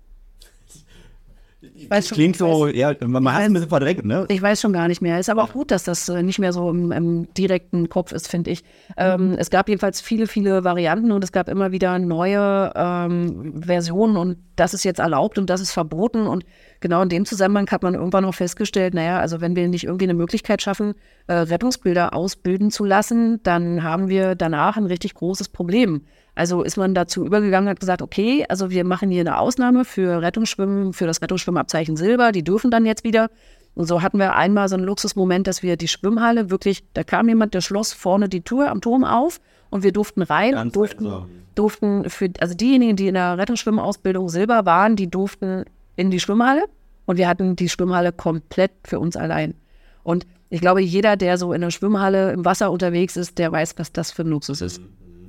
Weiß 1.88 2.08
schon, 2.08 2.16
Klingt 2.16 2.36
so, 2.36 2.66
weiß, 2.66 2.74
ja, 2.74 2.94
man 3.00 3.32
hat 3.32 3.42
es 3.42 3.46
ein 3.46 3.52
bisschen 3.52 3.68
verdrängt, 3.68 4.04
ne? 4.04 4.26
Ich 4.28 4.40
weiß 4.40 4.60
schon 4.60 4.72
gar 4.72 4.88
nicht 4.88 5.02
mehr. 5.02 5.18
Ist 5.18 5.28
aber 5.28 5.42
auch 5.42 5.52
gut, 5.52 5.70
dass 5.70 5.84
das 5.84 6.08
äh, 6.08 6.22
nicht 6.22 6.38
mehr 6.38 6.52
so 6.52 6.70
im, 6.70 6.92
im 6.92 7.32
direkten 7.34 7.88
Kopf 7.88 8.12
ist, 8.12 8.28
finde 8.28 8.50
ich. 8.50 8.64
Ähm, 8.96 9.30
mhm. 9.30 9.34
Es 9.38 9.50
gab 9.50 9.68
jedenfalls 9.68 10.00
viele, 10.00 10.26
viele 10.26 10.64
Varianten 10.64 11.12
und 11.12 11.22
es 11.24 11.32
gab 11.32 11.48
immer 11.48 11.72
wieder 11.72 11.98
neue 11.98 12.72
ähm, 12.74 13.62
Versionen 13.62 14.16
und 14.16 14.38
das 14.56 14.74
ist 14.74 14.84
jetzt 14.84 15.00
erlaubt 15.00 15.38
und 15.38 15.50
das 15.50 15.60
ist 15.60 15.72
verboten. 15.72 16.26
Und 16.26 16.44
genau 16.80 17.02
in 17.02 17.08
dem 17.08 17.24
Zusammenhang 17.24 17.68
hat 17.70 17.82
man 17.82 17.94
irgendwann 17.94 18.24
noch 18.24 18.34
festgestellt, 18.34 18.94
naja, 18.94 19.18
also 19.18 19.40
wenn 19.40 19.56
wir 19.56 19.68
nicht 19.68 19.84
irgendwie 19.84 20.04
eine 20.04 20.14
Möglichkeit 20.14 20.62
schaffen, 20.62 20.94
äh, 21.26 21.34
Rettungsbilder 21.34 22.14
ausbilden 22.14 22.70
zu 22.70 22.84
lassen, 22.84 23.40
dann 23.42 23.82
haben 23.82 24.08
wir 24.08 24.34
danach 24.34 24.76
ein 24.76 24.86
richtig 24.86 25.14
großes 25.14 25.48
Problem. 25.48 26.02
Also 26.34 26.62
ist 26.62 26.76
man 26.76 26.94
dazu 26.94 27.24
übergegangen, 27.24 27.68
hat 27.68 27.80
gesagt, 27.80 28.02
okay, 28.02 28.44
also 28.48 28.70
wir 28.70 28.84
machen 28.84 29.10
hier 29.10 29.20
eine 29.20 29.38
Ausnahme 29.38 29.84
für 29.84 30.20
Rettungsschwimmen, 30.20 30.92
für 30.92 31.06
das 31.06 31.22
Rettungsschwimmabzeichen 31.22 31.96
Silber, 31.96 32.32
die 32.32 32.42
dürfen 32.42 32.70
dann 32.70 32.86
jetzt 32.86 33.04
wieder. 33.04 33.30
Und 33.74 33.86
so 33.86 34.02
hatten 34.02 34.18
wir 34.18 34.34
einmal 34.34 34.68
so 34.68 34.76
einen 34.76 34.84
Luxusmoment, 34.84 35.46
dass 35.46 35.62
wir 35.62 35.76
die 35.76 35.88
Schwimmhalle 35.88 36.50
wirklich, 36.50 36.84
da 36.94 37.04
kam 37.04 37.28
jemand, 37.28 37.54
der 37.54 37.60
schloss 37.60 37.92
vorne 37.92 38.28
die 38.28 38.42
Tür 38.42 38.70
am 38.70 38.80
Turm 38.80 39.04
auf 39.04 39.40
und 39.70 39.82
wir 39.82 39.92
durften 39.92 40.22
rein 40.22 40.52
Ganz 40.52 40.66
und 40.66 40.76
durften, 40.76 41.12
durften 41.54 42.10
für, 42.10 42.30
also 42.40 42.54
diejenigen, 42.54 42.96
die 42.96 43.08
in 43.08 43.14
der 43.14 43.38
Rettungsschwimmausbildung 43.38 44.28
Silber 44.28 44.66
waren, 44.66 44.96
die 44.96 45.08
durften 45.08 45.64
in 45.96 46.10
die 46.10 46.20
Schwimmhalle 46.20 46.64
und 47.06 47.16
wir 47.16 47.28
hatten 47.28 47.56
die 47.56 47.68
Schwimmhalle 47.68 48.12
komplett 48.12 48.72
für 48.84 48.98
uns 48.98 49.16
allein. 49.16 49.54
Und 50.02 50.26
ich 50.50 50.60
glaube, 50.60 50.80
jeder, 50.80 51.16
der 51.16 51.38
so 51.38 51.52
in 51.52 51.60
der 51.60 51.70
Schwimmhalle 51.70 52.32
im 52.32 52.44
Wasser 52.44 52.70
unterwegs 52.70 53.16
ist, 53.16 53.38
der 53.38 53.50
weiß, 53.50 53.74
was 53.78 53.92
das 53.92 54.12
für 54.12 54.22
ein 54.22 54.28
Luxus 54.28 54.60
ist. 54.60 54.80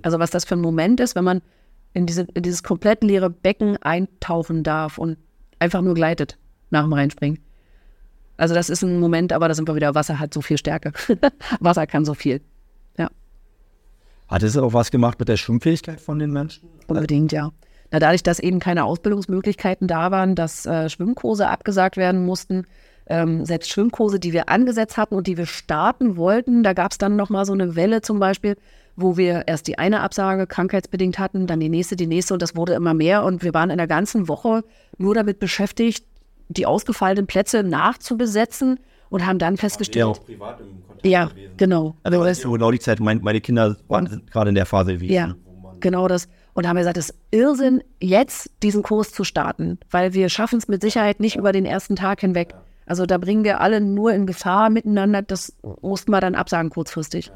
Also 0.05 0.19
was 0.19 0.29
das 0.29 0.45
für 0.45 0.53
ein 0.53 0.61
Moment 0.61 0.99
ist, 0.99 1.15
wenn 1.15 1.23
man 1.23 1.41
in, 1.93 2.05
diese, 2.05 2.27
in 2.35 2.43
dieses 2.43 2.61
komplett 2.61 3.03
leere 3.03 3.31
Becken 3.31 3.77
eintauchen 3.77 4.61
darf 4.61 4.99
und 4.99 5.17
einfach 5.57 5.81
nur 5.81 5.95
gleitet 5.95 6.37
nach 6.69 6.83
dem 6.83 6.93
Reinspringen. 6.93 7.39
Also 8.37 8.53
das 8.53 8.69
ist 8.69 8.83
ein 8.83 8.99
Moment, 8.99 9.33
aber 9.33 9.47
da 9.47 9.55
sind 9.55 9.67
wir 9.67 9.73
wieder, 9.73 9.95
Wasser 9.95 10.19
hat 10.19 10.31
so 10.31 10.43
viel 10.43 10.59
Stärke. 10.59 10.93
Wasser 11.59 11.87
kann 11.87 12.05
so 12.05 12.13
viel. 12.13 12.41
Ja. 12.99 13.09
Hat 14.27 14.43
es 14.43 14.55
auch 14.57 14.73
was 14.73 14.91
gemacht 14.91 15.17
mit 15.17 15.27
der 15.27 15.37
Schwimmfähigkeit 15.37 15.99
von 15.99 16.19
den 16.19 16.29
Menschen? 16.29 16.69
Unbedingt, 16.85 17.31
ja. 17.31 17.51
Na, 17.89 17.97
dadurch, 17.97 18.21
dass 18.21 18.37
eben 18.37 18.59
keine 18.59 18.83
Ausbildungsmöglichkeiten 18.83 19.87
da 19.87 20.11
waren, 20.11 20.35
dass 20.35 20.67
äh, 20.67 20.87
Schwimmkurse 20.87 21.47
abgesagt 21.47 21.97
werden 21.97 22.23
mussten, 22.27 22.67
ähm, 23.07 23.43
selbst 23.43 23.71
Schwimmkurse, 23.71 24.19
die 24.19 24.33
wir 24.33 24.49
angesetzt 24.49 24.97
hatten 24.97 25.15
und 25.15 25.25
die 25.25 25.37
wir 25.37 25.47
starten 25.47 26.15
wollten, 26.15 26.61
da 26.61 26.73
gab 26.73 26.91
es 26.91 26.99
dann 26.99 27.15
nochmal 27.15 27.45
so 27.45 27.53
eine 27.53 27.75
Welle 27.75 28.01
zum 28.01 28.19
Beispiel, 28.19 28.55
wo 28.95 29.17
wir 29.17 29.43
erst 29.47 29.67
die 29.67 29.77
eine 29.77 30.01
Absage 30.01 30.47
krankheitsbedingt 30.47 31.19
hatten, 31.19 31.47
dann 31.47 31.59
die 31.59 31.69
nächste, 31.69 31.95
die 31.95 32.07
nächste 32.07 32.33
und 32.33 32.41
das 32.41 32.55
wurde 32.55 32.73
immer 32.73 32.93
mehr 32.93 33.23
und 33.23 33.43
wir 33.43 33.53
waren 33.53 33.69
in 33.69 33.77
der 33.77 33.87
ganzen 33.87 34.27
Woche 34.27 34.63
nur 34.97 35.13
damit 35.15 35.39
beschäftigt, 35.39 36.05
die 36.47 36.65
ausgefallenen 36.65 37.27
Plätze 37.27 37.63
nachzubesetzen 37.63 38.79
und 39.09 39.25
haben 39.25 39.39
dann 39.39 39.57
festgestellt. 39.57 40.05
Ja, 40.05 40.11
auch 40.11 40.25
privat 40.25 40.59
im 40.61 40.85
Kontakt 40.85 41.05
Ja, 41.05 41.25
gewesen. 41.25 41.53
genau. 41.57 41.95
Also 42.03 42.23
das 42.23 42.37
ist 42.39 42.43
genau 42.43 42.71
die 42.71 42.79
Zeit, 42.79 42.99
mein, 42.99 43.21
meine 43.21 43.41
Kinder 43.41 43.75
waren 43.87 44.23
gerade 44.31 44.49
in 44.49 44.55
der 44.55 44.65
Phase 44.65 44.99
wie. 44.99 45.11
Ja, 45.13 45.35
genau 45.79 46.07
das. 46.07 46.27
Und 46.53 46.67
haben 46.67 46.77
gesagt, 46.77 46.97
es 46.97 47.09
ist 47.09 47.17
Irrsinn, 47.31 47.83
jetzt 47.99 48.49
diesen 48.63 48.81
Kurs 48.81 49.11
zu 49.11 49.23
starten, 49.25 49.77
weil 49.91 50.13
wir 50.13 50.29
schaffen 50.29 50.57
es 50.57 50.67
mit 50.69 50.81
Sicherheit 50.81 51.19
nicht 51.19 51.35
über 51.35 51.51
den 51.51 51.65
ersten 51.65 51.95
Tag 51.97 52.21
hinweg. 52.21 52.53
Also 52.85 53.05
da 53.05 53.17
bringen 53.17 53.43
wir 53.43 53.59
alle 53.59 53.81
nur 53.81 54.13
in 54.13 54.25
Gefahr 54.25 54.69
miteinander. 54.69 55.21
Das 55.21 55.53
mussten 55.81 56.11
wir 56.11 56.21
dann 56.21 56.35
absagen 56.35 56.69
kurzfristig. 56.69 57.27
Ja. 57.27 57.33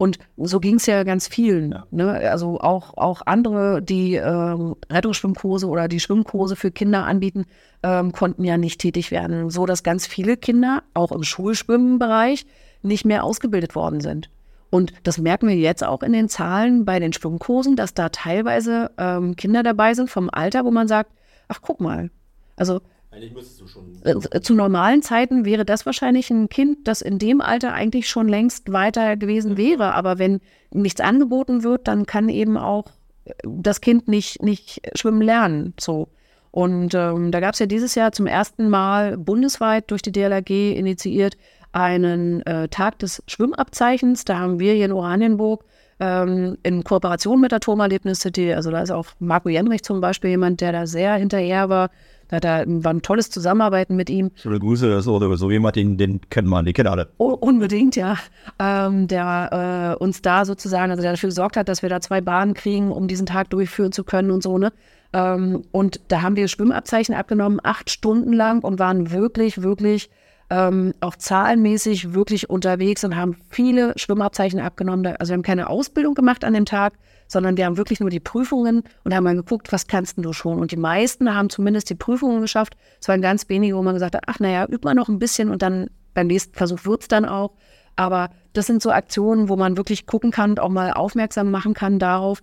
Und 0.00 0.18
so 0.38 0.60
ging 0.60 0.76
es 0.76 0.86
ja 0.86 1.02
ganz 1.02 1.28
vielen. 1.28 1.72
Ja. 1.72 1.86
Ne? 1.90 2.10
Also 2.30 2.58
auch, 2.58 2.96
auch 2.96 3.20
andere, 3.26 3.82
die 3.82 4.14
ähm, 4.14 4.74
Rettungsschwimmkurse 4.88 5.68
oder 5.68 5.88
die 5.88 6.00
Schwimmkurse 6.00 6.56
für 6.56 6.70
Kinder 6.70 7.04
anbieten, 7.04 7.44
ähm, 7.82 8.12
konnten 8.12 8.42
ja 8.44 8.56
nicht 8.56 8.80
tätig 8.80 9.10
werden. 9.10 9.50
So 9.50 9.66
dass 9.66 9.82
ganz 9.82 10.06
viele 10.06 10.38
Kinder, 10.38 10.84
auch 10.94 11.12
im 11.12 11.22
Schulschwimmenbereich, 11.22 12.46
nicht 12.80 13.04
mehr 13.04 13.24
ausgebildet 13.24 13.74
worden 13.74 14.00
sind. 14.00 14.30
Und 14.70 14.94
das 15.02 15.18
merken 15.18 15.48
wir 15.48 15.56
jetzt 15.56 15.84
auch 15.84 16.02
in 16.02 16.14
den 16.14 16.30
Zahlen 16.30 16.86
bei 16.86 16.98
den 16.98 17.12
Schwimmkursen, 17.12 17.76
dass 17.76 17.92
da 17.92 18.08
teilweise 18.08 18.92
ähm, 18.96 19.36
Kinder 19.36 19.62
dabei 19.62 19.92
sind 19.92 20.08
vom 20.08 20.30
Alter, 20.32 20.64
wo 20.64 20.70
man 20.70 20.88
sagt, 20.88 21.10
ach 21.48 21.60
guck 21.60 21.78
mal, 21.78 22.10
also 22.56 22.80
eigentlich 23.12 23.32
müsstest 23.32 23.60
du 23.60 23.66
schon. 23.66 24.00
Äh, 24.04 24.40
zu 24.40 24.54
normalen 24.54 25.02
Zeiten 25.02 25.44
wäre 25.44 25.64
das 25.64 25.84
wahrscheinlich 25.84 26.30
ein 26.30 26.48
Kind, 26.48 26.86
das 26.86 27.02
in 27.02 27.18
dem 27.18 27.40
Alter 27.40 27.72
eigentlich 27.72 28.08
schon 28.08 28.28
längst 28.28 28.72
weiter 28.72 29.16
gewesen 29.16 29.56
wäre. 29.56 29.94
Aber 29.94 30.18
wenn 30.18 30.40
nichts 30.70 31.00
angeboten 31.00 31.64
wird, 31.64 31.88
dann 31.88 32.06
kann 32.06 32.28
eben 32.28 32.56
auch 32.56 32.86
äh, 33.24 33.32
das 33.44 33.80
Kind 33.80 34.06
nicht, 34.06 34.42
nicht 34.42 34.80
schwimmen 34.94 35.22
lernen. 35.22 35.74
So. 35.78 36.08
Und 36.52 36.94
ähm, 36.94 37.32
da 37.32 37.40
gab 37.40 37.54
es 37.54 37.60
ja 37.60 37.66
dieses 37.66 37.94
Jahr 37.94 38.12
zum 38.12 38.26
ersten 38.26 38.68
Mal 38.68 39.16
bundesweit 39.16 39.90
durch 39.90 40.02
die 40.02 40.12
DLRG 40.12 40.76
initiiert 40.76 41.36
einen 41.72 42.44
äh, 42.46 42.68
Tag 42.68 42.98
des 43.00 43.22
Schwimmabzeichens. 43.26 44.24
Da 44.24 44.38
haben 44.38 44.60
wir 44.60 44.74
hier 44.74 44.86
in 44.86 44.92
Oranienburg 44.92 45.64
ähm, 46.00 46.58
in 46.62 46.82
Kooperation 46.82 47.40
mit 47.40 47.52
der 47.52 47.60
Turmerlebnis 47.60 48.20
City, 48.20 48.52
also 48.52 48.70
da 48.70 48.80
ist 48.82 48.90
auch 48.90 49.06
Marco 49.18 49.48
Jenrich 49.48 49.82
zum 49.82 50.00
Beispiel 50.00 50.30
jemand, 50.30 50.60
der 50.60 50.72
da 50.72 50.86
sehr 50.86 51.14
hinterher 51.14 51.68
war, 51.68 51.90
hat 52.36 52.44
er, 52.44 52.64
war 52.66 52.92
ein 52.92 53.02
tolles 53.02 53.30
Zusammenarbeiten 53.30 53.96
mit 53.96 54.10
ihm. 54.10 54.30
Schöne 54.34 54.58
Grüße 54.58 55.02
oder 55.08 55.36
so 55.36 55.50
jemand, 55.50 55.76
den, 55.76 55.96
den 55.96 56.20
kennt 56.30 56.48
man, 56.48 56.64
den 56.64 56.74
kennen 56.74 56.88
alle. 56.88 57.08
Oh, 57.18 57.32
unbedingt, 57.32 57.96
ja. 57.96 58.16
Ähm, 58.58 59.08
der 59.08 59.96
äh, 59.98 60.02
uns 60.02 60.22
da 60.22 60.44
sozusagen, 60.44 60.90
also 60.90 61.02
der 61.02 61.12
dafür 61.12 61.28
gesorgt 61.28 61.56
hat, 61.56 61.68
dass 61.68 61.82
wir 61.82 61.88
da 61.88 62.00
zwei 62.00 62.20
Bahnen 62.20 62.54
kriegen, 62.54 62.90
um 62.92 63.08
diesen 63.08 63.26
Tag 63.26 63.50
durchführen 63.50 63.92
zu 63.92 64.04
können 64.04 64.30
und 64.30 64.42
so, 64.42 64.58
ne? 64.58 64.72
Ähm, 65.12 65.62
und 65.72 66.00
da 66.08 66.22
haben 66.22 66.36
wir 66.36 66.46
Schwimmabzeichen 66.48 67.14
abgenommen, 67.14 67.60
acht 67.62 67.90
Stunden 67.90 68.32
lang 68.32 68.62
und 68.62 68.78
waren 68.78 69.10
wirklich, 69.10 69.62
wirklich 69.62 70.08
ähm, 70.50 70.94
auch 71.00 71.14
zahlenmäßig 71.14 72.12
wirklich 72.12 72.50
unterwegs 72.50 73.04
und 73.04 73.14
haben 73.14 73.36
viele 73.48 73.96
Schwimmabzeichen 73.96 74.58
abgenommen. 74.58 75.06
Also 75.18 75.30
wir 75.30 75.34
haben 75.34 75.42
keine 75.42 75.70
Ausbildung 75.70 76.14
gemacht 76.14 76.44
an 76.44 76.54
dem 76.54 76.64
Tag, 76.64 76.94
sondern 77.28 77.56
wir 77.56 77.66
haben 77.66 77.76
wirklich 77.76 78.00
nur 78.00 78.10
die 78.10 78.18
Prüfungen 78.18 78.82
und 79.04 79.14
haben 79.14 79.24
mal 79.24 79.36
geguckt, 79.36 79.70
was 79.72 79.86
kannst 79.86 80.18
du 80.18 80.32
schon. 80.32 80.58
Und 80.58 80.72
die 80.72 80.76
meisten 80.76 81.32
haben 81.32 81.50
zumindest 81.50 81.88
die 81.88 81.94
Prüfungen 81.94 82.40
geschafft. 82.40 82.76
Es 83.00 83.06
waren 83.06 83.22
ganz 83.22 83.48
wenige, 83.48 83.76
wo 83.76 83.82
man 83.82 83.94
gesagt 83.94 84.16
hat, 84.16 84.24
ach 84.26 84.40
naja, 84.40 84.64
übt 84.64 84.84
man 84.84 84.96
noch 84.96 85.08
ein 85.08 85.20
bisschen 85.20 85.50
und 85.50 85.62
dann 85.62 85.88
beim 86.14 86.26
nächsten 86.26 86.54
Versuch 86.54 86.84
wird 86.84 87.02
es 87.02 87.08
dann 87.08 87.24
auch. 87.24 87.52
Aber 87.94 88.30
das 88.52 88.66
sind 88.66 88.82
so 88.82 88.90
Aktionen, 88.90 89.48
wo 89.48 89.56
man 89.56 89.76
wirklich 89.76 90.06
gucken 90.06 90.32
kann 90.32 90.50
und 90.50 90.60
auch 90.60 90.68
mal 90.68 90.92
aufmerksam 90.92 91.52
machen 91.52 91.74
kann 91.74 92.00
darauf, 92.00 92.42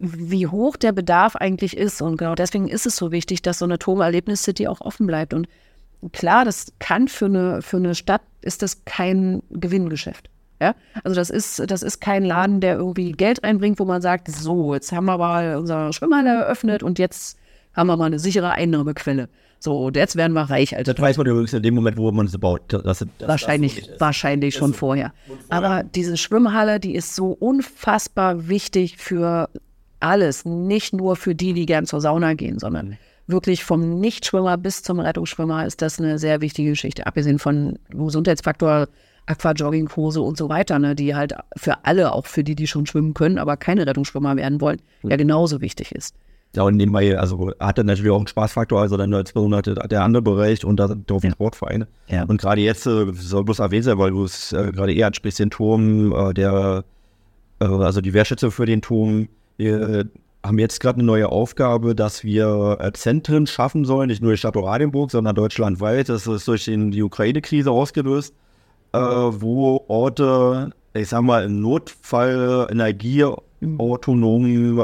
wie 0.00 0.48
hoch 0.48 0.76
der 0.76 0.90
Bedarf 0.90 1.36
eigentlich 1.36 1.76
ist. 1.76 2.02
Und 2.02 2.16
genau 2.16 2.34
deswegen 2.34 2.66
ist 2.66 2.86
es 2.86 2.96
so 2.96 3.12
wichtig, 3.12 3.42
dass 3.42 3.60
so 3.60 3.64
eine 3.64 3.78
Turmerlebnis-City 3.78 4.66
auch 4.66 4.80
offen 4.80 5.06
bleibt. 5.06 5.34
Und 5.34 5.46
klar, 6.12 6.44
das 6.44 6.72
kann 6.78 7.08
für 7.08 7.26
eine, 7.26 7.62
für 7.62 7.78
eine 7.78 7.94
Stadt, 7.94 8.22
ist 8.42 8.62
das 8.62 8.84
kein 8.84 9.42
Gewinngeschäft. 9.50 10.28
Ja? 10.60 10.74
Also 11.02 11.14
das 11.14 11.30
ist, 11.30 11.70
das 11.70 11.82
ist 11.82 12.00
kein 12.00 12.24
Laden, 12.24 12.60
der 12.60 12.76
irgendwie 12.76 13.12
Geld 13.12 13.42
reinbringt, 13.42 13.78
wo 13.78 13.84
man 13.84 14.02
sagt, 14.02 14.28
so, 14.28 14.74
jetzt 14.74 14.92
haben 14.92 15.06
wir 15.06 15.18
mal 15.18 15.56
unsere 15.56 15.92
Schwimmhalle 15.92 16.30
eröffnet 16.30 16.82
und 16.82 16.98
jetzt 16.98 17.38
haben 17.74 17.86
wir 17.88 17.96
mal 17.96 18.06
eine 18.06 18.18
sichere 18.18 18.52
Einnahmequelle. 18.52 19.28
So, 19.58 19.86
und 19.86 19.96
jetzt 19.96 20.16
werden 20.16 20.34
wir 20.34 20.42
reich. 20.42 20.76
Also 20.76 20.92
das 20.92 21.00
weiß 21.00 21.16
man 21.16 21.26
übrigens 21.26 21.54
in 21.54 21.62
dem 21.62 21.74
Moment, 21.74 21.96
wo 21.96 22.12
man 22.12 22.26
es 22.26 22.36
baut. 22.36 22.60
Das, 22.68 22.82
das, 22.82 23.06
wahrscheinlich 23.20 23.88
wahrscheinlich 23.98 24.54
schon 24.54 24.74
vorher. 24.74 25.14
Aber 25.48 25.82
diese 25.82 26.18
Schwimmhalle, 26.18 26.80
die 26.80 26.94
ist 26.94 27.14
so 27.14 27.28
unfassbar 27.28 28.48
wichtig 28.48 28.98
für 28.98 29.48
alles. 30.00 30.44
Nicht 30.44 30.92
nur 30.92 31.16
für 31.16 31.34
die, 31.34 31.54
die 31.54 31.64
gern 31.64 31.86
zur 31.86 32.02
Sauna 32.02 32.34
gehen, 32.34 32.58
sondern 32.58 32.88
mhm. 32.88 32.96
Wirklich 33.26 33.64
vom 33.64 34.00
Nichtschwimmer 34.00 34.56
bis 34.56 34.82
zum 34.82 35.00
Rettungsschwimmer 35.00 35.66
ist 35.66 35.82
das 35.82 35.98
eine 35.98 36.18
sehr 36.18 36.40
wichtige 36.40 36.70
Geschichte. 36.70 37.06
Abgesehen 37.06 37.38
von 37.38 37.78
Gesundheitsfaktor 37.90 38.88
Aquajoggingkurse 39.26 40.20
und 40.20 40.36
so 40.36 40.48
weiter, 40.48 40.78
ne, 40.78 40.94
die 40.94 41.14
halt 41.14 41.34
für 41.56 41.84
alle, 41.84 42.12
auch 42.12 42.26
für 42.26 42.44
die, 42.44 42.54
die 42.54 42.66
schon 42.66 42.86
schwimmen 42.86 43.14
können, 43.14 43.38
aber 43.38 43.56
keine 43.56 43.86
Rettungsschwimmer 43.86 44.36
werden 44.36 44.60
wollen, 44.60 44.80
ja 45.02 45.16
genauso 45.16 45.60
wichtig 45.60 45.92
ist. 45.92 46.14
Ja, 46.54 46.62
und 46.62 46.76
nebenbei, 46.76 47.18
also 47.18 47.50
hat 47.58 47.78
er 47.78 47.84
natürlich 47.84 48.12
auch 48.12 48.18
einen 48.18 48.28
Spaßfaktor, 48.28 48.80
also 48.80 48.96
dann 48.96 49.26
200 49.26 49.90
der 49.90 50.02
andere 50.02 50.22
Bereich 50.22 50.64
und 50.64 50.76
da 50.76 50.88
dürfen 50.88 51.26
ja. 51.26 51.32
Sportvereine. 51.32 51.88
Ja. 52.08 52.24
Und 52.24 52.40
gerade 52.40 52.60
jetzt 52.60 52.86
äh, 52.86 53.12
soll 53.12 53.44
bloß 53.44 53.58
erwähnt 53.58 53.84
sein, 53.84 53.98
weil 53.98 54.10
du 54.10 54.24
es 54.24 54.52
äh, 54.52 54.70
gerade 54.72 54.94
eher 54.94 55.08
ansprichst, 55.08 55.40
den 55.40 55.50
Turm, 55.50 56.12
äh, 56.12 56.32
der, 56.32 56.84
äh, 57.60 57.64
also 57.64 58.00
die 58.00 58.12
Wehrschätze 58.12 58.52
für 58.52 58.66
den 58.66 58.82
Turm, 58.82 59.28
wir 59.56 60.06
haben 60.44 60.58
jetzt 60.58 60.78
gerade 60.80 60.98
eine 60.98 61.06
neue 61.06 61.30
Aufgabe, 61.30 61.94
dass 61.94 62.22
wir 62.22 62.76
äh, 62.80 62.92
Zentren 62.92 63.46
schaffen 63.46 63.84
sollen, 63.84 64.08
nicht 64.08 64.22
nur 64.22 64.32
die 64.32 64.38
Stadt 64.38 64.56
Oranienburg, 64.56 65.10
sondern 65.10 65.34
deutschlandweit. 65.34 66.10
Das 66.10 66.26
ist 66.26 66.46
durch 66.46 66.66
den, 66.66 66.90
die 66.90 67.02
Ukraine-Krise 67.02 67.70
ausgelöst, 67.70 68.34
äh, 68.92 68.98
wo 68.98 69.84
Orte, 69.88 70.70
ich 70.92 71.08
sag 71.08 71.22
mal, 71.22 71.44
im 71.44 71.60
Notfall 71.62 72.68
Energie 72.70 73.24
autonom, 73.78 74.78
äh, 74.78 74.82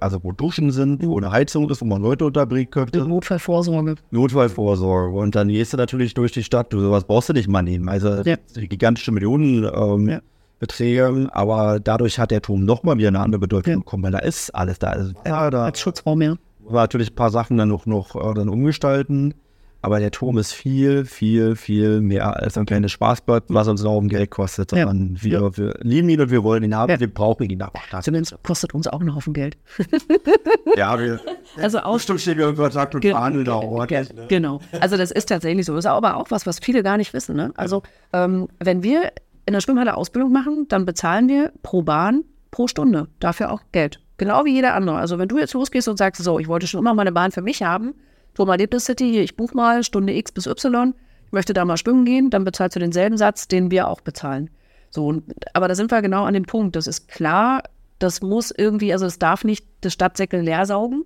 also 0.00 0.24
wo 0.24 0.32
Duschen 0.32 0.70
sind, 0.70 1.04
wo 1.04 1.18
eine 1.18 1.30
Heizung 1.30 1.68
ist, 1.68 1.82
wo 1.82 1.84
man 1.84 2.00
Leute 2.00 2.24
unterbringen 2.24 2.70
könnte. 2.70 3.06
Notfallvorsorge. 3.06 3.96
Notfallvorsorge. 4.10 5.18
Und 5.18 5.34
dann 5.34 5.48
gehst 5.48 5.74
du 5.74 5.76
natürlich 5.76 6.14
durch 6.14 6.32
die 6.32 6.42
Stadt, 6.42 6.72
du 6.72 6.80
sowas 6.80 7.04
brauchst 7.04 7.28
du 7.28 7.34
nicht 7.34 7.48
mal 7.48 7.62
nehmen. 7.62 7.90
Also 7.90 8.22
ja. 8.22 8.36
gigantische 8.54 9.12
Millionen 9.12 9.64
ähm, 9.64 10.08
ja. 10.08 10.20
Beträge, 10.66 11.28
aber 11.32 11.78
dadurch 11.80 12.18
hat 12.18 12.30
der 12.30 12.40
Turm 12.40 12.64
nochmal 12.64 12.96
wieder 12.96 13.08
eine 13.08 13.20
andere 13.20 13.40
Bedeutung 13.40 13.72
ja. 13.72 13.78
bekommen, 13.78 14.02
weil 14.02 14.12
da 14.12 14.18
ist 14.18 14.54
alles 14.54 14.78
da. 14.78 14.88
Also, 14.88 15.12
ja, 15.26 15.50
da 15.50 15.66
als 15.66 15.78
Schutzraum, 15.78 16.22
ja. 16.22 16.36
Natürlich 16.70 17.10
ein 17.10 17.14
paar 17.14 17.30
Sachen 17.30 17.58
dann 17.58 17.68
noch, 17.68 17.84
noch 17.84 18.16
äh, 18.16 18.34
dann 18.34 18.48
umgestalten. 18.48 19.34
Aber 19.82 20.00
der 20.00 20.10
Turm 20.10 20.38
ist 20.38 20.54
viel, 20.54 21.04
viel, 21.04 21.56
viel 21.56 22.00
mehr 22.00 22.40
als 22.40 22.56
ein 22.56 22.64
kleines 22.64 22.90
Spaßbad, 22.92 23.44
was 23.48 23.68
uns 23.68 23.84
auch 23.84 23.98
um 23.98 24.08
Geld 24.08 24.30
kostet. 24.30 24.72
Ja. 24.72 24.90
Wir, 24.90 25.30
ja. 25.30 25.56
wir, 25.58 25.74
lieben 25.82 26.08
ihn 26.08 26.22
und 26.22 26.30
wir 26.30 26.42
wollen 26.42 26.62
ihn 26.62 26.74
haben, 26.74 26.90
ja. 26.90 26.98
wir 26.98 27.12
brauchen 27.12 27.50
ihn 27.50 27.60
aber. 27.60 27.78
Zumindest 28.00 28.42
kostet 28.42 28.72
uns 28.72 28.86
auch 28.86 29.00
einen 29.00 29.14
Haufen 29.14 29.34
Geld. 29.34 29.58
ja, 30.78 30.98
wir, 30.98 31.20
also 31.58 31.80
aus, 31.80 31.96
bestimmt 31.96 32.22
stehen 32.22 32.38
wir 32.38 32.48
in 32.48 32.56
Kontakt 32.56 32.94
und 32.94 33.02
ge 33.02 33.10
verhandeln 33.10 33.44
da 33.44 33.56
auch. 33.56 33.86
Ge 33.86 34.04
ne? 34.04 34.24
Genau. 34.28 34.60
Also 34.80 34.96
das 34.96 35.10
ist 35.10 35.28
tatsächlich 35.28 35.66
so. 35.66 35.76
Ist 35.76 35.84
aber 35.84 36.16
auch 36.16 36.30
was, 36.30 36.46
was 36.46 36.60
viele 36.60 36.82
gar 36.82 36.96
nicht 36.96 37.12
wissen. 37.12 37.36
Ne? 37.36 37.52
Also 37.54 37.82
ähm, 38.14 38.48
wenn 38.60 38.82
wir 38.82 39.12
in 39.46 39.52
der 39.52 39.60
Schwimmhalle 39.60 39.96
Ausbildung 39.96 40.32
machen, 40.32 40.66
dann 40.68 40.84
bezahlen 40.84 41.28
wir 41.28 41.52
pro 41.62 41.82
Bahn 41.82 42.24
pro 42.50 42.68
Stunde. 42.68 43.08
Dafür 43.18 43.50
auch 43.50 43.62
Geld. 43.72 44.00
Genau 44.16 44.44
wie 44.44 44.54
jeder 44.54 44.74
andere. 44.74 44.96
Also 44.96 45.18
wenn 45.18 45.28
du 45.28 45.38
jetzt 45.38 45.54
losgehst 45.54 45.88
und 45.88 45.96
sagst, 45.96 46.22
so, 46.22 46.38
ich 46.38 46.46
wollte 46.46 46.66
schon 46.66 46.80
immer 46.80 46.94
meine 46.94 47.12
Bahn 47.12 47.32
für 47.32 47.42
mich 47.42 47.62
haben, 47.62 47.94
Thomas 48.34 48.54
Erlebnis 48.54 48.84
City, 48.84 49.20
ich 49.20 49.36
buche 49.36 49.56
mal 49.56 49.82
Stunde 49.82 50.14
X 50.14 50.32
bis 50.32 50.46
Y, 50.46 50.94
ich 51.26 51.32
möchte 51.32 51.52
da 51.52 51.64
mal 51.64 51.76
schwimmen 51.76 52.04
gehen, 52.04 52.30
dann 52.30 52.44
bezahlst 52.44 52.76
du 52.76 52.80
denselben 52.80 53.16
Satz, 53.16 53.48
den 53.48 53.70
wir 53.70 53.88
auch 53.88 54.00
bezahlen. 54.00 54.50
So, 54.90 55.22
aber 55.52 55.66
da 55.66 55.74
sind 55.74 55.90
wir 55.90 56.00
genau 56.02 56.24
an 56.24 56.34
dem 56.34 56.44
Punkt. 56.44 56.76
Das 56.76 56.86
ist 56.86 57.08
klar, 57.08 57.64
das 57.98 58.22
muss 58.22 58.52
irgendwie, 58.52 58.92
also 58.92 59.06
es 59.06 59.18
darf 59.18 59.42
nicht 59.42 59.66
das 59.80 59.92
Stadtsäckel 59.92 60.40
leer 60.40 60.66
saugen. 60.66 61.04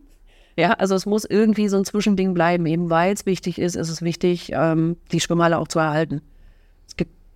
Ja, 0.56 0.72
also 0.72 0.94
es 0.94 1.06
muss 1.06 1.24
irgendwie 1.24 1.68
so 1.68 1.78
ein 1.78 1.84
Zwischending 1.84 2.34
bleiben, 2.34 2.66
eben 2.66 2.90
weil 2.90 3.14
es 3.14 3.24
wichtig 3.24 3.58
ist, 3.58 3.76
ist 3.76 3.88
es 3.88 4.02
wichtig, 4.02 4.50
ähm, 4.52 4.96
die 5.12 5.20
Schwimmhalle 5.20 5.56
auch 5.56 5.68
zu 5.68 5.78
erhalten. 5.78 6.20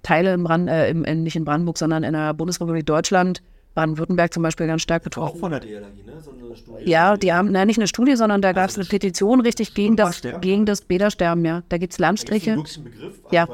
Es 0.03 0.05
gibt 0.05 0.07
Teile 0.07 0.34
in 0.34 0.42
Brand, 0.42 0.68
äh, 0.68 0.90
im, 0.90 1.03
nicht 1.22 1.36
in 1.36 1.44
Brandenburg, 1.44 1.78
sondern 1.78 2.03
in 2.03 2.12
der 2.12 2.34
Bundesrepublik 2.34 2.84
Deutschland, 2.86 3.42
Baden-Württemberg 3.74 4.34
zum 4.34 4.42
Beispiel 4.42 4.66
ganz 4.66 4.82
stark 4.82 5.03
betroffen. 5.03 5.36
Auch 5.36 5.40
von 5.40 5.50
der 5.53 5.61
DLRG, 5.61 6.05
ne? 6.05 6.20
So 6.20 6.30
eine 6.30 6.57
Studie. 6.57 6.90
Ja, 6.90 7.16
die 7.16 7.32
haben, 7.32 7.53
nein, 7.53 7.66
nicht 7.66 7.78
eine 7.78 7.86
Studie, 7.86 8.16
sondern 8.16 8.42
da 8.42 8.53
gab 8.53 8.68
es 8.68 8.76
eine 8.76 8.84
Petition 8.84 9.40
richtig 9.40 9.74
gegen 9.74 9.96
das, 9.96 10.20
gegen 10.40 10.66
das 10.66 10.82
Bädersterben, 10.82 11.44
ja. 11.44 11.62
Da 11.68 11.78
gibt 11.78 11.92
es 11.92 11.98
Landstriche. 11.98 12.57
Da 12.57 12.82
Begriff, 12.82 13.20
also 13.24 13.34
ja. 13.34 13.48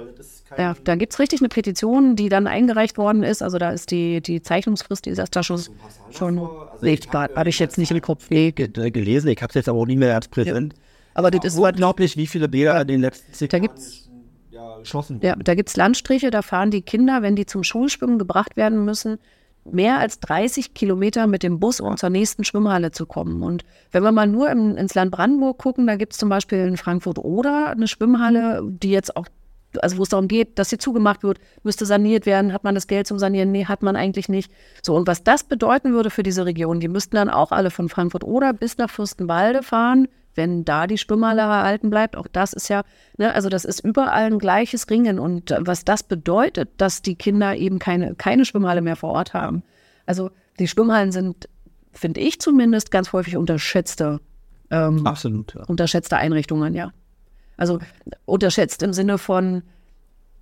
Ja, 0.56 0.74
da 0.82 0.94
gibt 0.96 1.12
es 1.12 1.18
richtig 1.18 1.40
eine 1.40 1.50
Petition, 1.50 2.16
die 2.16 2.30
dann 2.30 2.46
eingereicht 2.46 2.96
worden 2.96 3.22
ist. 3.22 3.42
Also 3.42 3.58
da 3.58 3.70
ist 3.70 3.90
die, 3.90 4.22
die 4.22 4.40
Zeichnungsfrist, 4.40 5.04
die 5.04 5.10
ist 5.10 5.18
erst 5.18 5.36
da 5.36 5.42
schon. 5.42 5.60
schon 6.10 6.38
also 6.38 6.68
nee, 6.80 6.98
habe 7.12 7.48
ich 7.48 7.58
jetzt 7.58 7.76
nicht 7.76 7.90
im 7.90 8.00
Kopf. 8.00 8.30
Nee. 8.30 8.52
Gelesen, 8.52 9.28
ich 9.28 9.42
habe 9.42 9.50
es 9.50 9.54
jetzt 9.54 9.68
aber 9.68 9.78
auch 9.78 9.86
nicht 9.86 9.98
mehr 9.98 10.14
als 10.14 10.28
präsent. 10.28 10.72
Ja. 10.72 10.80
Aber 11.14 11.30
das 11.30 11.44
ist 11.44 11.58
unglaublich, 11.58 12.16
wie 12.16 12.26
viele 12.26 12.48
Bäder 12.48 12.80
in 12.80 12.88
den 12.88 13.00
letzten 13.00 13.32
zehn 13.32 13.48
Jahren 13.50 13.64
ja, 13.64 13.70
geschossen 14.78 15.20
Ja, 15.22 15.36
da 15.36 15.54
gibt 15.54 15.68
es 15.68 15.76
Landstriche, 15.76 16.30
da 16.30 16.42
fahren 16.42 16.70
die 16.70 16.82
Kinder, 16.82 17.22
wenn 17.22 17.36
die 17.36 17.46
zum 17.46 17.62
Schulschwimmen 17.62 18.18
gebracht 18.18 18.56
werden 18.56 18.84
müssen, 18.84 19.18
mehr 19.72 19.98
als 19.98 20.20
30 20.20 20.74
Kilometer 20.74 21.26
mit 21.26 21.42
dem 21.42 21.60
Bus, 21.60 21.80
um 21.80 21.96
zur 21.96 22.10
nächsten 22.10 22.44
Schwimmhalle 22.44 22.90
zu 22.90 23.06
kommen. 23.06 23.42
Und 23.42 23.64
wenn 23.90 24.02
wir 24.02 24.12
mal 24.12 24.26
nur 24.26 24.50
im, 24.50 24.76
ins 24.76 24.94
Land 24.94 25.10
Brandenburg 25.10 25.58
gucken, 25.58 25.86
da 25.86 25.96
gibt 25.96 26.12
es 26.12 26.18
zum 26.18 26.28
Beispiel 26.28 26.58
in 26.58 26.76
Frankfurt 26.76 27.18
oder 27.18 27.70
eine 27.70 27.88
Schwimmhalle, 27.88 28.62
die 28.64 28.90
jetzt 28.90 29.16
auch, 29.16 29.26
also 29.80 29.98
wo 29.98 30.02
es 30.02 30.08
darum 30.08 30.28
geht, 30.28 30.58
dass 30.58 30.70
sie 30.70 30.78
zugemacht 30.78 31.22
wird, 31.22 31.38
müsste 31.62 31.86
saniert 31.86 32.26
werden. 32.26 32.52
Hat 32.52 32.64
man 32.64 32.74
das 32.74 32.86
Geld 32.86 33.06
zum 33.06 33.18
Sanieren? 33.18 33.52
Nee, 33.52 33.66
hat 33.66 33.82
man 33.82 33.96
eigentlich 33.96 34.28
nicht. 34.28 34.50
So, 34.82 34.94
und 34.94 35.06
was 35.06 35.24
das 35.24 35.44
bedeuten 35.44 35.92
würde 35.92 36.10
für 36.10 36.22
diese 36.22 36.46
Region, 36.46 36.80
die 36.80 36.88
müssten 36.88 37.16
dann 37.16 37.28
auch 37.28 37.52
alle 37.52 37.70
von 37.70 37.88
Frankfurt 37.88 38.24
oder 38.24 38.52
bis 38.52 38.78
nach 38.78 38.90
Fürstenwalde 38.90 39.62
fahren, 39.62 40.08
wenn 40.38 40.64
da 40.64 40.86
die 40.86 40.96
Schwimmhalle 40.96 41.42
erhalten 41.42 41.90
bleibt. 41.90 42.16
Auch 42.16 42.28
das 42.32 42.54
ist 42.54 42.68
ja, 42.68 42.82
ne, 43.18 43.34
also 43.34 43.50
das 43.50 43.66
ist 43.66 43.80
überall 43.80 44.24
ein 44.24 44.38
gleiches 44.38 44.88
Ringen. 44.88 45.18
Und 45.18 45.54
was 45.58 45.84
das 45.84 46.02
bedeutet, 46.02 46.70
dass 46.78 47.02
die 47.02 47.16
Kinder 47.16 47.56
eben 47.56 47.78
keine, 47.78 48.14
keine 48.14 48.46
Schwimmhalle 48.46 48.80
mehr 48.80 48.96
vor 48.96 49.10
Ort 49.10 49.34
haben. 49.34 49.62
Also 50.06 50.30
die 50.58 50.68
Schwimmhallen 50.68 51.12
sind, 51.12 51.48
finde 51.92 52.20
ich 52.20 52.40
zumindest, 52.40 52.90
ganz 52.90 53.12
häufig 53.12 53.36
unterschätzte, 53.36 54.20
ähm, 54.70 55.06
Absolut, 55.06 55.54
ja. 55.54 55.64
unterschätzte 55.64 56.16
Einrichtungen, 56.16 56.74
ja. 56.74 56.92
Also 57.56 57.80
unterschätzt 58.24 58.82
im 58.82 58.92
Sinne 58.92 59.18
von, 59.18 59.62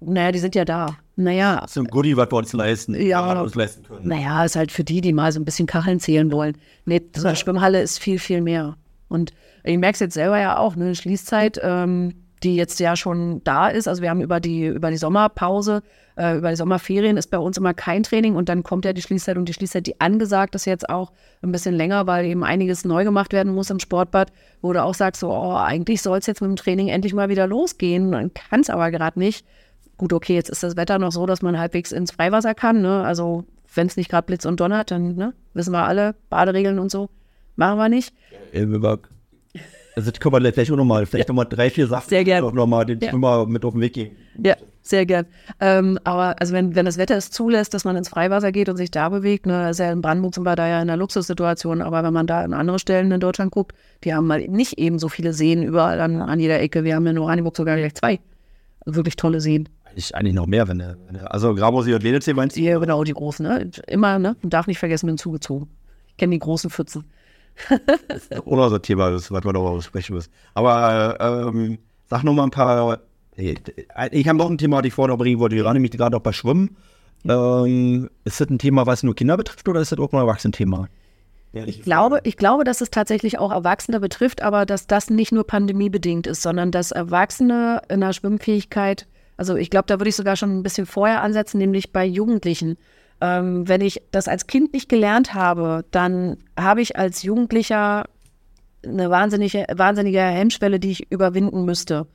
naja, 0.00 0.30
die 0.30 0.38
sind 0.38 0.54
ja 0.54 0.64
da. 0.64 0.98
Naja. 1.16 1.60
Das 1.62 1.70
ist 1.70 1.78
ein 1.78 1.86
Goodie, 1.86 2.16
was 2.16 2.30
wir 2.30 2.36
uns 2.36 2.52
leisten, 2.52 2.94
ja, 2.94 3.40
uns 3.40 3.54
leisten 3.54 3.82
können. 3.84 4.06
Naja, 4.06 4.44
ist 4.44 4.56
halt 4.56 4.70
für 4.70 4.84
die, 4.84 5.00
die 5.00 5.14
mal 5.14 5.32
so 5.32 5.40
ein 5.40 5.46
bisschen 5.46 5.66
Kacheln 5.66 5.98
zählen 6.00 6.30
wollen. 6.30 6.58
Nee, 6.84 7.02
so 7.16 7.26
eine 7.26 7.36
Schwimmhalle 7.36 7.80
ist 7.80 7.98
viel, 7.98 8.18
viel 8.18 8.42
mehr. 8.42 8.76
Und 9.08 9.32
ich 9.66 9.78
merke 9.78 9.94
es 9.94 10.00
jetzt 10.00 10.14
selber 10.14 10.38
ja 10.38 10.58
auch, 10.58 10.76
eine 10.76 10.94
Schließzeit, 10.94 11.60
ähm, 11.62 12.14
die 12.42 12.56
jetzt 12.56 12.78
ja 12.80 12.96
schon 12.96 13.42
da 13.44 13.68
ist. 13.68 13.88
Also 13.88 14.02
wir 14.02 14.10
haben 14.10 14.20
über 14.20 14.40
die, 14.40 14.66
über 14.66 14.90
die 14.90 14.96
Sommerpause, 14.96 15.82
äh, 16.16 16.36
über 16.36 16.50
die 16.50 16.56
Sommerferien 16.56 17.16
ist 17.16 17.30
bei 17.30 17.38
uns 17.38 17.56
immer 17.56 17.74
kein 17.74 18.02
Training 18.02 18.36
und 18.36 18.48
dann 18.48 18.62
kommt 18.62 18.84
ja 18.84 18.92
die 18.92 19.02
Schließzeit 19.02 19.36
und 19.36 19.48
die 19.48 19.54
Schließzeit, 19.54 19.86
die 19.86 20.00
angesagt 20.00 20.54
ist 20.54 20.66
jetzt 20.66 20.88
auch 20.88 21.12
ein 21.42 21.52
bisschen 21.52 21.74
länger, 21.74 22.06
weil 22.06 22.26
eben 22.26 22.44
einiges 22.44 22.84
neu 22.84 23.04
gemacht 23.04 23.32
werden 23.32 23.54
muss 23.54 23.70
im 23.70 23.80
Sportbad, 23.80 24.32
wo 24.62 24.72
du 24.72 24.82
auch 24.82 24.94
sagst, 24.94 25.20
so, 25.20 25.30
oh, 25.30 25.56
eigentlich 25.56 26.02
soll 26.02 26.18
es 26.18 26.26
jetzt 26.26 26.40
mit 26.40 26.50
dem 26.50 26.56
Training 26.56 26.88
endlich 26.88 27.14
mal 27.14 27.28
wieder 27.28 27.46
losgehen, 27.46 28.32
kann 28.34 28.60
es 28.60 28.70
aber 28.70 28.90
gerade 28.90 29.18
nicht. 29.18 29.46
Gut, 29.96 30.12
okay, 30.12 30.34
jetzt 30.34 30.50
ist 30.50 30.62
das 30.62 30.76
Wetter 30.76 30.98
noch 30.98 31.12
so, 31.12 31.24
dass 31.26 31.40
man 31.40 31.58
halbwegs 31.58 31.90
ins 31.90 32.12
Freiwasser 32.12 32.54
kann. 32.54 32.82
Ne? 32.82 33.02
Also 33.02 33.44
wenn 33.74 33.86
es 33.86 33.96
nicht 33.96 34.10
gerade 34.10 34.26
Blitz 34.26 34.44
und 34.44 34.60
Donnert, 34.60 34.90
dann 34.90 35.16
ne? 35.16 35.32
wissen 35.54 35.72
wir 35.72 35.84
alle, 35.84 36.14
Baderegeln 36.28 36.78
und 36.78 36.90
so. 36.90 37.08
Machen 37.56 37.78
wir 37.78 37.88
nicht. 37.88 38.12
Also 39.96 40.12
können 40.12 40.44
wir 40.44 40.52
vielleicht 40.52 40.70
auch 40.70 40.76
nochmal, 40.76 41.06
vielleicht 41.06 41.28
ja. 41.28 41.32
nochmal 41.32 41.46
drei, 41.48 41.70
vier 41.70 41.86
Sachen 41.86 42.08
sehr 42.08 42.22
gern. 42.22 42.54
noch 42.54 42.66
mal 42.66 42.84
den 42.84 43.00
ja. 43.00 43.08
Schwimmer 43.08 43.46
mit 43.46 43.64
auf 43.64 43.72
den 43.72 43.80
Weg 43.80 43.94
gehen. 43.94 44.14
Ja, 44.44 44.54
sehr 44.82 45.06
gern. 45.06 45.24
Ähm, 45.58 45.98
aber 46.04 46.36
also 46.38 46.52
wenn, 46.52 46.74
wenn 46.74 46.84
das 46.84 46.98
Wetter 46.98 47.16
es 47.16 47.30
zulässt, 47.30 47.72
dass 47.72 47.84
man 47.84 47.96
ins 47.96 48.10
Freiwasser 48.10 48.52
geht 48.52 48.68
und 48.68 48.76
sich 48.76 48.90
da 48.90 49.08
bewegt, 49.08 49.46
ne, 49.46 49.70
ist 49.70 49.80
ja 49.80 49.90
in 49.90 50.02
Brandenburg 50.02 50.34
sind 50.34 50.44
wir 50.44 50.54
da 50.54 50.68
ja 50.68 50.76
in 50.82 50.90
einer 50.90 50.98
Luxussituation, 50.98 51.80
aber 51.80 52.04
wenn 52.04 52.12
man 52.12 52.26
da 52.26 52.44
in 52.44 52.52
andere 52.52 52.78
Stellen 52.78 53.10
in 53.10 53.20
Deutschland 53.20 53.52
guckt, 53.52 53.74
die 54.04 54.14
haben 54.14 54.26
mal 54.26 54.46
nicht 54.46 54.78
eben 54.78 54.98
so 54.98 55.08
viele 55.08 55.32
Seen 55.32 55.62
überall 55.62 55.98
an, 56.00 56.20
an 56.20 56.40
jeder 56.40 56.60
Ecke. 56.60 56.84
Wir 56.84 56.94
haben 56.94 57.06
in 57.06 57.18
Oranienburg 57.18 57.56
sogar 57.56 57.76
gleich 57.76 57.94
zwei 57.94 58.20
wirklich 58.86 59.16
tolle 59.16 59.40
Seen. 59.40 59.68
Eigentlich, 59.84 60.14
eigentlich 60.14 60.34
noch 60.34 60.46
mehr, 60.46 60.68
wenn 60.68 60.78
der, 60.78 60.96
also 61.32 61.54
Grabosee 61.54 61.94
und 61.94 62.02
Ledelsee 62.02 62.34
meinst 62.34 62.56
du? 62.56 62.60
Ja, 62.60 62.78
genau, 62.78 63.02
die 63.02 63.12
großen, 63.12 63.46
ne? 63.46 63.70
Immer, 63.86 64.18
ne? 64.18 64.36
Man 64.42 64.50
darf 64.50 64.66
nicht 64.66 64.78
vergessen, 64.78 65.06
bin 65.06 65.18
zugezogen. 65.18 65.68
Ich 66.08 66.16
kenne 66.16 66.32
die 66.32 66.38
großen 66.38 66.70
Pfützen. 66.70 67.04
Oder 68.44 68.70
so 68.70 68.78
Thema, 68.78 69.10
das, 69.10 69.30
was 69.30 69.44
wir 69.44 69.52
darüber 69.52 69.80
sprechen 69.82 70.14
müssen. 70.14 70.30
Aber 70.54 71.16
ähm, 71.20 71.78
sag 72.08 72.22
noch 72.24 72.34
mal 72.34 72.44
ein 72.44 72.50
paar. 72.50 73.00
Ich 73.36 74.28
habe 74.28 74.38
noch 74.38 74.50
ein 74.50 74.58
Thema, 74.58 74.80
das 74.82 74.88
ich 74.88 74.94
vorher 74.94 75.14
noch 75.14 75.18
bringen 75.18 75.38
wollte. 75.38 75.56
Wir 75.56 75.64
waren 75.64 75.74
nämlich 75.74 75.92
gerade 75.92 76.16
auch 76.16 76.22
bei 76.22 76.32
Schwimmen. 76.32 76.76
Ähm, 77.28 78.08
ist 78.24 78.40
das 78.40 78.48
ein 78.48 78.58
Thema, 78.58 78.86
was 78.86 79.02
nur 79.02 79.14
Kinder 79.14 79.36
betrifft 79.36 79.68
oder 79.68 79.80
ist 79.80 79.92
das 79.92 79.98
auch 79.98 80.12
ein 80.12 80.18
Erwachsenenthema? 80.18 80.88
Ich 81.52 81.82
glaube, 81.82 82.20
ich 82.24 82.36
glaube, 82.36 82.64
dass 82.64 82.80
es 82.80 82.90
tatsächlich 82.90 83.38
auch 83.38 83.50
Erwachsene 83.50 84.00
betrifft, 84.00 84.42
aber 84.42 84.66
dass 84.66 84.86
das 84.86 85.08
nicht 85.08 85.32
nur 85.32 85.46
pandemiebedingt 85.46 86.26
ist, 86.26 86.42
sondern 86.42 86.70
dass 86.70 86.90
Erwachsene 86.90 87.80
in 87.88 88.00
der 88.00 88.12
Schwimmfähigkeit, 88.12 89.06
also 89.36 89.56
ich 89.56 89.70
glaube, 89.70 89.86
da 89.86 89.98
würde 89.98 90.10
ich 90.10 90.16
sogar 90.16 90.36
schon 90.36 90.58
ein 90.58 90.62
bisschen 90.62 90.86
vorher 90.86 91.22
ansetzen, 91.22 91.58
nämlich 91.58 91.92
bei 91.92 92.04
Jugendlichen. 92.04 92.76
Ähm, 93.20 93.66
wenn 93.68 93.80
ich 93.80 94.02
das 94.10 94.28
als 94.28 94.46
Kind 94.46 94.72
nicht 94.72 94.88
gelernt 94.88 95.34
habe, 95.34 95.84
dann 95.90 96.36
habe 96.58 96.82
ich 96.82 96.96
als 96.96 97.22
Jugendlicher 97.22 98.04
eine 98.84 99.10
wahnsinnige, 99.10 99.66
wahnsinnige 99.74 100.20
Hemmschwelle, 100.20 100.78
die 100.78 100.92
ich 100.92 101.10
überwinden 101.10 101.64
müsste. 101.64 102.06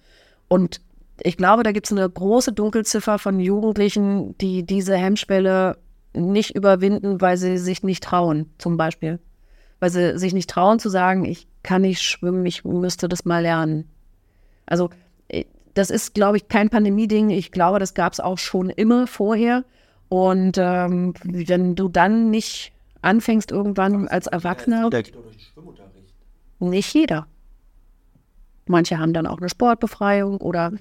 Und 0.48 0.82
ich 1.24 1.38
glaube, 1.38 1.64
da 1.64 1.72
gibt 1.72 1.88
es 1.88 1.92
eine 1.92 2.10
große 2.10 2.54
Dunkelziffer 2.54 3.20
von 3.20 3.40
Jugendlichen, 3.40 4.38
die 4.40 4.64
diese 4.64 4.96
Hemmschwelle 4.96 5.78
nicht 6.14 6.56
überwinden, 6.56 7.22
weil 7.22 7.38
sie 7.38 7.58
sich 7.58 7.84
nicht 7.84 8.04
trauen, 8.04 8.50
zum 8.58 8.78
Beispiel. 8.78 9.20
Weil 9.80 9.90
sie 9.90 10.18
sich 10.18 10.34
nicht 10.34 10.50
trauen 10.50 10.80
zu 10.80 10.90
sagen, 10.90 11.26
ich 11.26 11.48
kann 11.64 11.84
nicht 11.84 12.02
schwimmen, 12.02 12.46
ich 12.46 12.64
müsste 12.64 13.08
das 13.08 13.26
mal 13.26 13.42
lernen. 13.42 13.90
Also 14.66 14.90
das 15.74 15.90
ist, 15.90 16.14
glaube 16.14 16.38
ich, 16.38 16.48
kein 16.48 16.70
Pandemie-Ding. 16.70 17.30
Ich 17.30 17.52
glaube, 17.52 17.80
das 17.80 17.94
gab 17.94 18.14
es 18.14 18.20
auch 18.20 18.38
schon 18.38 18.70
immer 18.70 19.08
vorher. 19.08 19.64
Und 20.12 20.58
ähm, 20.58 21.14
wenn 21.24 21.74
du 21.76 21.88
dann 21.88 22.32
nicht 22.32 22.74
anfängst, 23.02 23.50
irgendwann 23.50 24.10
als 24.10 24.28
Erwachsener. 24.28 24.90
Nicht 26.60 26.94
jeder. 26.94 27.28
Manche 28.66 29.00
haben 29.00 29.14
dann 29.14 29.26
auch 29.26 29.38
eine 29.38 29.48
Sportbefreiung 29.48 30.42
oder 30.42 30.74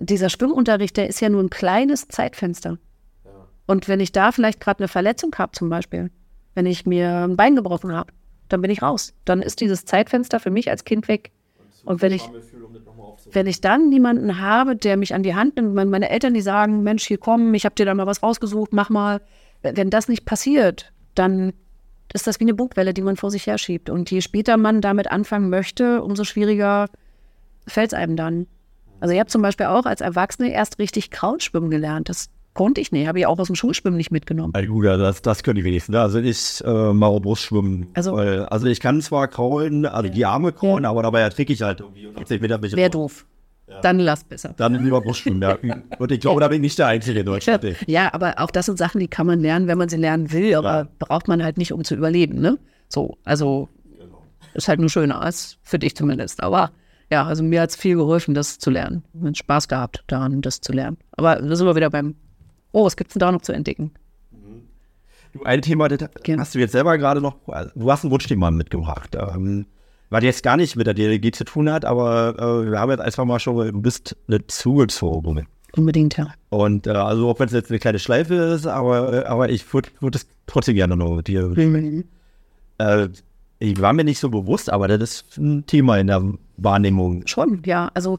dieser 0.00 0.30
Schwimmunterricht, 0.30 0.96
der 0.96 1.10
ist 1.10 1.20
ja 1.20 1.28
nur 1.28 1.42
ein 1.42 1.50
kleines 1.50 2.08
Zeitfenster. 2.08 2.78
Und 3.66 3.86
wenn 3.86 4.00
ich 4.00 4.12
da 4.12 4.32
vielleicht 4.32 4.60
gerade 4.60 4.78
eine 4.78 4.88
Verletzung 4.88 5.34
habe, 5.36 5.52
zum 5.52 5.68
Beispiel, 5.68 6.10
wenn 6.54 6.64
ich 6.64 6.86
mir 6.86 7.24
ein 7.24 7.36
Bein 7.36 7.56
gebrochen 7.56 7.92
habe, 7.92 8.14
dann 8.48 8.62
bin 8.62 8.70
ich 8.70 8.80
raus. 8.80 9.12
Dann 9.26 9.42
ist 9.42 9.60
dieses 9.60 9.84
Zeitfenster 9.84 10.40
für 10.40 10.50
mich 10.50 10.70
als 10.70 10.86
Kind 10.86 11.06
weg. 11.08 11.32
Und 11.84 12.00
wenn 12.00 12.12
ich, 12.12 12.22
wenn 13.30 13.46
ich 13.46 13.60
dann 13.60 13.88
niemanden 13.88 14.40
habe, 14.40 14.76
der 14.76 14.96
mich 14.96 15.14
an 15.14 15.22
die 15.22 15.34
Hand 15.34 15.56
nimmt, 15.56 15.74
meine 15.74 16.10
Eltern, 16.10 16.34
die 16.34 16.40
sagen, 16.40 16.82
Mensch, 16.82 17.06
hier 17.06 17.18
komm, 17.18 17.54
ich 17.54 17.64
habe 17.64 17.74
dir 17.74 17.86
da 17.86 17.94
mal 17.94 18.06
was 18.06 18.22
rausgesucht, 18.22 18.72
mach 18.72 18.90
mal. 18.90 19.20
Wenn 19.62 19.90
das 19.90 20.08
nicht 20.08 20.26
passiert, 20.26 20.92
dann 21.14 21.52
ist 22.12 22.26
das 22.26 22.38
wie 22.38 22.44
eine 22.44 22.54
Bugwelle, 22.54 22.92
die 22.92 23.02
man 23.02 23.16
vor 23.16 23.30
sich 23.30 23.46
herschiebt. 23.46 23.88
Und 23.88 24.10
je 24.10 24.20
später 24.20 24.56
man 24.56 24.80
damit 24.80 25.10
anfangen 25.10 25.48
möchte, 25.48 26.02
umso 26.02 26.24
schwieriger 26.24 26.88
fällt 27.66 27.92
es 27.92 27.98
einem 27.98 28.16
dann. 28.16 28.46
Also 29.00 29.14
ich 29.14 29.20
habe 29.20 29.30
zum 29.30 29.42
Beispiel 29.42 29.66
auch 29.66 29.86
als 29.86 30.00
Erwachsene 30.00 30.52
erst 30.52 30.78
richtig 30.78 31.10
Krautschwimmen 31.10 31.70
gelernt. 31.70 32.08
Das 32.08 32.28
konnte 32.54 32.80
ich 32.80 32.92
nicht, 32.92 33.06
habe 33.06 33.18
ich 33.18 33.26
auch 33.26 33.38
aus 33.38 33.48
dem 33.48 33.56
Schulschwimmen 33.56 33.96
nicht 33.96 34.10
mitgenommen. 34.10 34.54
Also 34.54 34.72
gut, 34.72 34.84
das, 34.86 35.22
das 35.22 35.42
können 35.42 35.56
die 35.56 35.64
wenigsten. 35.64 35.94
Also 35.94 36.18
ich 36.20 36.62
äh, 36.64 36.92
mache 36.92 37.20
Brustschwimmen. 37.20 37.88
Also, 37.94 38.14
weil, 38.14 38.46
also 38.46 38.66
ich 38.66 38.80
kann 38.80 39.00
zwar 39.02 39.28
kraulen, 39.28 39.86
also 39.86 40.10
die 40.10 40.24
Arme 40.24 40.52
kraulen, 40.52 40.84
ja. 40.84 40.90
aber 40.90 41.02
dabei 41.02 41.20
erträge 41.20 41.52
ich 41.52 41.62
halt 41.62 41.80
irgendwie. 41.80 42.08
Wäre 42.76 42.90
doof. 42.90 43.26
Ja. 43.66 43.80
Dann 43.80 43.98
lass 43.98 44.24
besser. 44.24 44.54
Dann 44.56 44.82
lieber 44.84 45.00
Brustschwimmen, 45.00 45.42
ja. 45.42 45.56
Und 45.98 46.12
ich 46.12 46.20
glaube, 46.20 46.40
da 46.40 46.48
bin 46.48 46.56
ich 46.56 46.62
nicht 46.62 46.78
der 46.78 46.88
Einzige 46.88 47.20
in 47.20 47.26
Deutschland. 47.26 47.64
Ja, 47.86 48.12
aber 48.12 48.34
auch 48.38 48.50
das 48.50 48.66
sind 48.66 48.78
Sachen, 48.78 49.00
die 49.00 49.08
kann 49.08 49.26
man 49.26 49.40
lernen, 49.40 49.66
wenn 49.68 49.78
man 49.78 49.88
sie 49.88 49.96
lernen 49.96 50.32
will, 50.32 50.54
aber 50.54 50.72
ja. 50.72 50.88
braucht 50.98 51.28
man 51.28 51.42
halt 51.42 51.56
nicht, 51.56 51.72
um 51.72 51.82
zu 51.82 51.94
überleben, 51.94 52.40
ne? 52.40 52.58
So, 52.88 53.16
also 53.24 53.68
genau. 53.98 54.22
ist 54.52 54.68
halt 54.68 54.80
nur 54.80 54.90
schöner 54.90 55.20
als 55.22 55.56
für 55.62 55.78
dich 55.78 55.96
zumindest. 55.96 56.42
Aber 56.42 56.70
ja, 57.10 57.24
also 57.24 57.42
mir 57.42 57.62
hat 57.62 57.70
es 57.70 57.76
viel 57.76 57.96
geholfen, 57.96 58.34
das 58.34 58.58
zu 58.58 58.70
lernen. 58.70 59.02
Mir 59.12 59.28
hat 59.28 59.38
Spaß 59.38 59.68
gehabt, 59.68 60.04
daran 60.06 60.42
das 60.42 60.60
zu 60.60 60.72
lernen. 60.72 60.98
Aber 61.12 61.36
da 61.36 61.56
sind 61.56 61.66
wir 61.66 61.74
wieder 61.76 61.90
beim, 61.90 62.14
oh, 62.74 62.84
was 62.84 62.96
gibt 62.96 63.10
es 63.10 63.14
denn 63.14 63.20
da 63.20 63.32
noch 63.32 63.42
zu 63.42 63.52
entdecken? 63.52 63.92
Du, 65.32 65.42
ein 65.44 65.62
Thema, 65.62 65.88
das 65.88 66.08
Gerne. 66.22 66.42
hast 66.42 66.54
du 66.54 66.58
jetzt 66.58 66.72
selber 66.72 66.96
gerade 66.98 67.20
noch, 67.20 67.36
also, 67.48 67.70
du 67.74 67.90
hast 67.90 68.04
ein 68.04 68.10
Wunschthema 68.10 68.50
mitgebracht. 68.50 69.16
Ähm, 69.16 69.66
was 70.10 70.22
jetzt 70.22 70.42
gar 70.42 70.56
nicht 70.56 70.76
mit 70.76 70.86
der 70.86 70.94
DLG 70.94 71.34
zu 71.34 71.44
tun 71.44 71.70
hat, 71.70 71.84
aber 71.84 72.36
äh, 72.38 72.70
wir 72.70 72.78
haben 72.78 72.90
jetzt 72.90 73.00
einfach 73.00 73.24
mal 73.24 73.40
schon, 73.40 73.56
du 73.56 73.80
bist 73.80 74.16
eine 74.28 74.46
zugezogen. 74.46 75.48
Unbedingt, 75.76 76.16
ja. 76.16 76.28
Und 76.50 76.86
äh, 76.86 76.90
also 76.90 77.28
auch 77.28 77.40
wenn 77.40 77.46
es 77.46 77.52
jetzt 77.52 77.70
eine 77.70 77.80
kleine 77.80 77.98
Schleife 77.98 78.34
ist, 78.34 78.66
aber, 78.66 79.12
äh, 79.12 79.24
aber 79.24 79.48
ich 79.50 79.72
würde 79.72 79.88
würd 79.98 80.14
es 80.14 80.26
trotzdem 80.46 80.76
gerne 80.76 80.96
noch 80.96 81.16
mit 81.16 81.26
dir. 81.26 81.46
Mhm. 81.46 82.04
Äh, 82.78 83.08
ich 83.58 83.80
war 83.80 83.92
mir 83.92 84.04
nicht 84.04 84.20
so 84.20 84.30
bewusst, 84.30 84.70
aber 84.70 84.86
das 84.86 85.00
ist 85.00 85.38
ein 85.38 85.66
Thema 85.66 85.98
in 85.98 86.08
der 86.08 86.22
Wahrnehmung. 86.58 87.26
Schon, 87.26 87.62
ja. 87.64 87.90
Also 87.94 88.18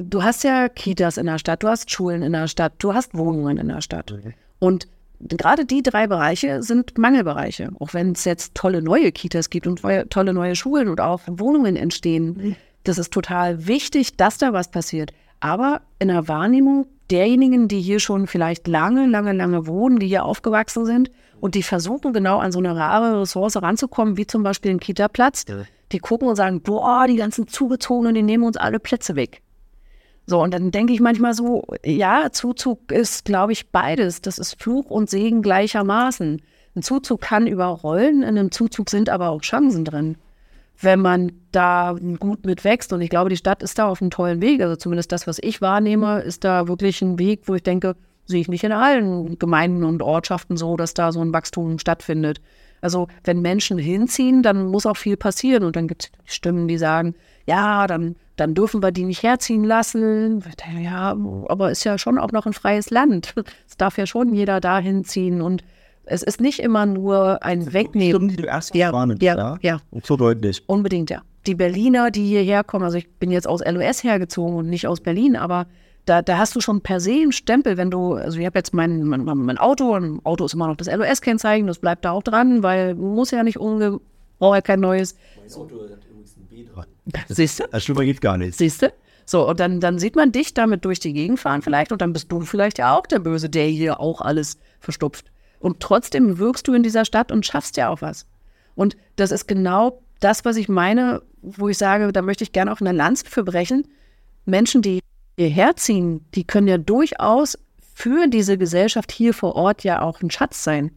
du 0.00 0.22
hast 0.22 0.44
ja 0.44 0.68
Kitas 0.68 1.16
in 1.16 1.26
der 1.26 1.38
Stadt, 1.38 1.62
du 1.62 1.68
hast 1.68 1.90
Schulen 1.90 2.22
in 2.22 2.32
der 2.32 2.48
Stadt, 2.48 2.74
du 2.78 2.94
hast 2.94 3.16
Wohnungen 3.16 3.58
in 3.58 3.68
der 3.68 3.80
Stadt. 3.80 4.12
Mhm. 4.12 4.34
Und 4.58 4.88
gerade 5.20 5.64
die 5.64 5.82
drei 5.82 6.06
Bereiche 6.06 6.62
sind 6.62 6.96
Mangelbereiche. 6.98 7.70
Auch 7.78 7.94
wenn 7.94 8.12
es 8.12 8.24
jetzt 8.24 8.54
tolle 8.54 8.82
neue 8.82 9.12
Kitas 9.12 9.50
gibt 9.50 9.66
und 9.66 9.82
tolle 10.10 10.32
neue 10.32 10.56
Schulen 10.56 10.88
und 10.88 11.00
auch 11.00 11.20
Wohnungen 11.26 11.76
entstehen. 11.76 12.56
Das 12.84 12.96
ist 12.96 13.12
total 13.12 13.66
wichtig, 13.66 14.16
dass 14.16 14.38
da 14.38 14.52
was 14.52 14.70
passiert. 14.70 15.12
Aber 15.40 15.82
in 15.98 16.08
der 16.08 16.28
Wahrnehmung 16.28 16.86
derjenigen, 17.10 17.68
die 17.68 17.80
hier 17.80 18.00
schon 18.00 18.26
vielleicht 18.26 18.68
lange, 18.68 19.06
lange, 19.06 19.32
lange 19.32 19.66
wohnen, 19.66 19.98
die 19.98 20.06
hier 20.06 20.24
aufgewachsen 20.24 20.86
sind 20.86 21.10
und 21.40 21.54
die 21.54 21.62
versuchen 21.62 22.12
genau 22.12 22.38
an 22.38 22.52
so 22.52 22.58
eine 22.58 22.76
rare 22.76 23.20
Ressource 23.20 23.56
ranzukommen, 23.60 24.16
wie 24.16 24.26
zum 24.26 24.42
Beispiel 24.42 24.70
ein 24.70 24.80
Kita-Platz, 24.80 25.44
die 25.92 25.98
gucken 25.98 26.28
und 26.28 26.36
sagen, 26.36 26.62
boah, 26.62 27.06
die 27.06 27.16
ganzen 27.16 27.48
Zugezogenen, 27.48 28.14
die 28.14 28.22
nehmen 28.22 28.44
uns 28.44 28.56
alle 28.56 28.78
Plätze 28.78 29.16
weg. 29.16 29.42
So, 30.30 30.40
und 30.40 30.54
dann 30.54 30.70
denke 30.70 30.92
ich 30.92 31.00
manchmal 31.00 31.34
so, 31.34 31.64
ja, 31.84 32.30
Zuzug 32.30 32.92
ist, 32.92 33.24
glaube 33.24 33.50
ich, 33.50 33.70
beides. 33.70 34.22
Das 34.22 34.38
ist 34.38 34.62
Fluch 34.62 34.88
und 34.88 35.10
Segen 35.10 35.42
gleichermaßen. 35.42 36.40
Ein 36.76 36.82
Zuzug 36.82 37.20
kann 37.20 37.48
überrollen, 37.48 38.22
in 38.22 38.38
einem 38.38 38.52
Zuzug 38.52 38.90
sind 38.90 39.08
aber 39.08 39.30
auch 39.30 39.40
Chancen 39.40 39.84
drin, 39.84 40.16
wenn 40.80 41.00
man 41.00 41.32
da 41.50 41.96
gut 42.20 42.46
mit 42.46 42.62
wächst. 42.62 42.92
Und 42.92 43.00
ich 43.00 43.10
glaube, 43.10 43.28
die 43.28 43.36
Stadt 43.36 43.60
ist 43.64 43.80
da 43.80 43.88
auf 43.88 44.00
einem 44.00 44.12
tollen 44.12 44.40
Weg. 44.40 44.62
Also 44.62 44.76
zumindest 44.76 45.10
das, 45.10 45.26
was 45.26 45.40
ich 45.42 45.60
wahrnehme, 45.62 46.20
ist 46.20 46.44
da 46.44 46.68
wirklich 46.68 47.02
ein 47.02 47.18
Weg, 47.18 47.42
wo 47.46 47.56
ich 47.56 47.64
denke, 47.64 47.96
sehe 48.24 48.40
ich 48.40 48.48
nicht 48.48 48.62
in 48.62 48.70
allen 48.70 49.36
Gemeinden 49.36 49.82
und 49.82 50.00
Ortschaften 50.00 50.56
so, 50.56 50.76
dass 50.76 50.94
da 50.94 51.10
so 51.10 51.20
ein 51.20 51.32
Wachstum 51.32 51.80
stattfindet. 51.80 52.40
Also 52.80 53.08
wenn 53.24 53.42
Menschen 53.42 53.78
hinziehen, 53.78 54.44
dann 54.44 54.66
muss 54.66 54.86
auch 54.86 54.96
viel 54.96 55.16
passieren. 55.16 55.64
Und 55.64 55.74
dann 55.74 55.88
gibt 55.88 56.12
es 56.24 56.34
Stimmen, 56.36 56.68
die 56.68 56.78
sagen, 56.78 57.16
ja, 57.46 57.88
dann, 57.88 58.14
dann 58.40 58.54
dürfen 58.54 58.82
wir 58.82 58.90
die 58.90 59.04
nicht 59.04 59.22
herziehen 59.22 59.64
lassen. 59.64 60.42
Ja, 60.82 61.14
aber 61.48 61.70
ist 61.70 61.84
ja 61.84 61.98
schon 61.98 62.18
auch 62.18 62.32
noch 62.32 62.46
ein 62.46 62.54
freies 62.54 62.90
Land. 62.90 63.34
Es 63.68 63.76
darf 63.76 63.98
ja 63.98 64.06
schon 64.06 64.34
jeder 64.34 64.60
da 64.60 64.78
hinziehen. 64.78 65.42
Und 65.42 65.62
es 66.06 66.22
ist 66.22 66.40
nicht 66.40 66.60
immer 66.60 66.86
nur 66.86 67.42
ein 67.42 67.72
Wegnehmen. 67.72 68.10
Stimmen, 68.10 68.28
die 68.28 68.36
du 68.36 68.46
erst 68.46 68.74
ja, 68.74 68.90
ja, 68.90 69.14
ja, 69.20 69.58
ja. 69.60 69.80
Und 69.90 70.06
so 70.06 70.16
deutlich. 70.16 70.62
Unbedingt, 70.66 71.10
ja. 71.10 71.22
Die 71.46 71.54
Berliner, 71.54 72.10
die 72.10 72.26
hierher 72.26 72.64
kommen, 72.64 72.84
also 72.84 72.98
ich 72.98 73.10
bin 73.14 73.30
jetzt 73.30 73.46
aus 73.46 73.62
LOS 73.64 74.02
hergezogen 74.02 74.56
und 74.56 74.68
nicht 74.68 74.86
aus 74.86 75.00
Berlin, 75.00 75.36
aber 75.36 75.66
da, 76.04 76.20
da 76.20 76.38
hast 76.38 76.54
du 76.54 76.60
schon 76.60 76.80
per 76.82 77.00
se 77.00 77.12
einen 77.12 77.32
Stempel, 77.32 77.76
wenn 77.76 77.90
du, 77.90 78.14
also 78.14 78.38
ich 78.38 78.44
habe 78.44 78.58
jetzt 78.58 78.74
mein, 78.74 79.04
mein, 79.04 79.24
mein 79.24 79.56
Auto, 79.56 79.94
ein 79.94 80.20
Auto 80.24 80.44
ist 80.44 80.54
immer 80.54 80.66
noch 80.66 80.76
das 80.76 80.88
LOS-Kennzeichen, 80.88 81.66
das 81.66 81.78
bleibt 81.78 82.04
da 82.04 82.10
auch 82.10 82.22
dran, 82.22 82.62
weil 82.62 82.94
muss 82.94 83.30
ja 83.30 83.42
nicht 83.42 83.58
umge, 83.58 84.00
brauche 84.38 84.56
ja 84.56 84.60
kein 84.60 84.80
neues. 84.80 85.16
Mein 85.36 85.54
Auto 85.54 85.76
B 86.64 86.72
dran. 86.72 86.86
Siehst 87.28 87.60
du? 87.60 87.64
Das 87.70 87.84
Schlimmer 87.84 88.04
geht 88.04 88.20
gar 88.20 88.36
nicht. 88.36 88.56
Siehst 88.56 88.82
du? 88.82 88.92
So, 89.26 89.48
und 89.48 89.60
dann, 89.60 89.80
dann 89.80 89.98
sieht 89.98 90.16
man 90.16 90.32
dich 90.32 90.54
damit 90.54 90.84
durch 90.84 90.98
die 90.98 91.12
Gegend 91.12 91.38
fahren 91.38 91.62
vielleicht 91.62 91.92
und 91.92 92.02
dann 92.02 92.12
bist 92.12 92.32
du 92.32 92.40
vielleicht 92.40 92.78
ja 92.78 92.96
auch 92.96 93.06
der 93.06 93.20
Böse, 93.20 93.48
der 93.48 93.66
hier 93.66 94.00
auch 94.00 94.20
alles 94.20 94.58
verstopft. 94.80 95.30
Und 95.60 95.80
trotzdem 95.80 96.38
wirkst 96.38 96.66
du 96.66 96.74
in 96.74 96.82
dieser 96.82 97.04
Stadt 97.04 97.30
und 97.30 97.46
schaffst 97.46 97.76
ja 97.76 97.90
auch 97.90 98.02
was. 98.02 98.26
Und 98.74 98.96
das 99.16 99.30
ist 99.30 99.46
genau 99.46 100.02
das, 100.20 100.44
was 100.44 100.56
ich 100.56 100.68
meine, 100.68 101.22
wo 101.42 101.68
ich 101.68 101.78
sage, 101.78 102.12
da 102.12 102.22
möchte 102.22 102.44
ich 102.44 102.52
gerne 102.52 102.72
auch 102.72 102.80
eine 102.80 102.92
Lanze 102.92 103.26
für 103.26 103.44
brechen. 103.44 103.86
Menschen, 104.46 104.82
die 104.82 105.00
hierher 105.38 105.76
ziehen, 105.76 106.24
die 106.34 106.44
können 106.44 106.68
ja 106.68 106.78
durchaus 106.78 107.58
für 107.94 108.26
diese 108.26 108.58
Gesellschaft 108.58 109.12
hier 109.12 109.34
vor 109.34 109.54
Ort 109.54 109.84
ja 109.84 110.02
auch 110.02 110.22
ein 110.22 110.30
Schatz 110.30 110.64
sein 110.64 110.90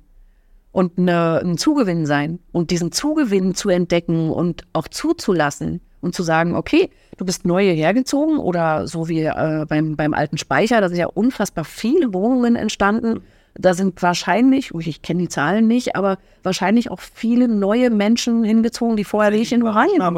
und 0.73 0.97
eine, 0.97 1.39
ein 1.41 1.57
Zugewinn 1.57 2.05
sein. 2.05 2.39
Und 2.51 2.71
diesen 2.71 2.91
Zugewinn 2.91 3.55
zu 3.55 3.69
entdecken 3.69 4.29
und 4.29 4.63
auch 4.73 4.89
zuzulassen 4.89 5.79
und 6.01 6.13
zu 6.13 6.23
sagen, 6.23 6.55
okay, 6.55 6.89
du 7.17 7.25
bist 7.25 7.45
neu 7.45 7.63
hierher 7.63 7.93
gezogen 7.93 8.37
oder 8.37 8.87
so 8.87 9.07
wie 9.07 9.21
äh, 9.21 9.65
beim, 9.69 9.95
beim 9.95 10.13
alten 10.13 10.37
Speicher, 10.37 10.81
da 10.81 10.89
sind 10.89 10.97
ja 10.97 11.05
unfassbar 11.05 11.63
viele 11.63 12.13
Wohnungen 12.13 12.57
entstanden. 12.57 13.21
Da 13.55 13.75
sind 13.75 14.01
wahrscheinlich, 14.01 14.71
ich 14.73 15.03
kenne 15.03 15.21
die 15.21 15.29
Zahlen 15.29 15.67
nicht, 15.67 15.95
aber 15.95 16.17
wahrscheinlich 16.41 16.89
auch 16.89 16.99
viele 16.99 17.47
neue 17.47 17.91
Menschen 17.91 18.43
hingezogen, 18.43 18.97
die 18.97 19.03
vorher 19.03 19.29
nicht 19.29 19.51
in 19.51 19.61
Oranien 19.61 19.99
waren. 19.99 20.15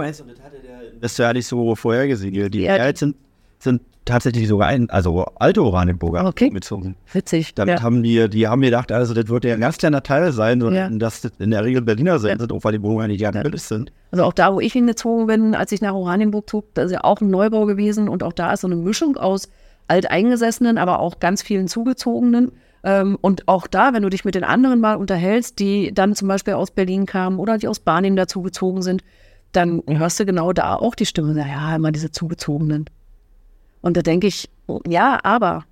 Das 1.01 1.11
ist 1.11 1.17
ja 1.19 1.33
nicht 1.33 1.47
so 1.47 1.75
vorhergesehen. 1.75 2.49
Die 2.49 2.61
ja, 2.61 2.95
sind, 2.95 3.17
sind 3.59 3.81
tatsächlich 4.05 4.47
sogar 4.47 4.67
ein, 4.67 4.89
also 4.89 5.25
alte 5.35 5.63
Oranienburger 5.63 6.25
okay. 6.25 6.45
mitgezogen. 6.45 6.95
Witzig. 7.11 7.55
Damit 7.55 7.79
ja. 7.79 7.83
haben 7.83 8.03
die, 8.03 8.29
die 8.29 8.47
haben 8.47 8.61
gedacht, 8.61 8.91
also 8.91 9.13
das 9.13 9.27
wird 9.27 9.43
ja 9.45 9.55
ein 9.55 9.59
ganz 9.59 9.77
kleiner 9.77 10.03
Teil 10.03 10.31
sein, 10.31 10.61
sondern 10.61 10.93
ja. 10.93 10.99
dass 10.99 11.21
das 11.21 11.31
in 11.39 11.51
der 11.51 11.63
Regel 11.63 11.81
Berliner 11.81 12.19
sein 12.19 12.31
ja. 12.31 12.39
sind, 12.39 12.51
auch 12.51 12.63
weil 12.63 12.73
die 12.73 12.81
Wohnungen 12.81 13.07
nicht 13.07 13.21
ganz 13.21 13.41
billig 13.41 13.63
sind. 13.63 13.91
Also 14.11 14.23
auch 14.23 14.33
da, 14.33 14.53
wo 14.53 14.59
ich 14.59 14.73
hingezogen 14.73 15.27
bin, 15.27 15.55
als 15.55 15.71
ich 15.71 15.81
nach 15.81 15.93
Oranienburg 15.93 16.49
zog, 16.49 16.73
da 16.75 16.83
ist 16.83 16.91
ja 16.91 17.03
auch 17.03 17.19
ein 17.19 17.29
Neubau 17.29 17.65
gewesen 17.65 18.07
und 18.07 18.23
auch 18.23 18.33
da 18.33 18.53
ist 18.53 18.61
so 18.61 18.67
eine 18.67 18.75
Mischung 18.75 19.17
aus 19.17 19.49
Alteingesessenen, 19.87 20.77
aber 20.77 20.99
auch 20.99 21.19
ganz 21.19 21.41
vielen 21.41 21.67
Zugezogenen. 21.67 22.51
Ähm, 22.83 23.17
und 23.21 23.47
auch 23.47 23.67
da, 23.67 23.93
wenn 23.93 24.03
du 24.03 24.09
dich 24.09 24.25
mit 24.25 24.35
den 24.35 24.43
anderen 24.43 24.79
mal 24.79 24.95
unterhältst, 24.95 25.59
die 25.59 25.91
dann 25.93 26.15
zum 26.15 26.27
Beispiel 26.27 26.53
aus 26.53 26.71
Berlin 26.71 27.05
kamen 27.05 27.39
oder 27.39 27.57
die 27.57 27.67
aus 27.67 27.79
Barnim 27.79 28.15
dazugezogen 28.15 28.81
sind, 28.81 29.03
dann 29.51 29.81
hörst 29.87 30.19
du 30.19 30.25
genau 30.25 30.53
da 30.53 30.75
auch 30.75 30.95
die 30.95 31.05
Stimme, 31.05 31.37
ja, 31.37 31.75
immer 31.75 31.91
diese 31.91 32.11
Zugezogenen. 32.11 32.85
Und 33.85 33.95
da 33.95 34.01
denke 34.01 34.25
ich, 34.25 34.49
ja, 34.87 35.19
aber, 35.21 35.63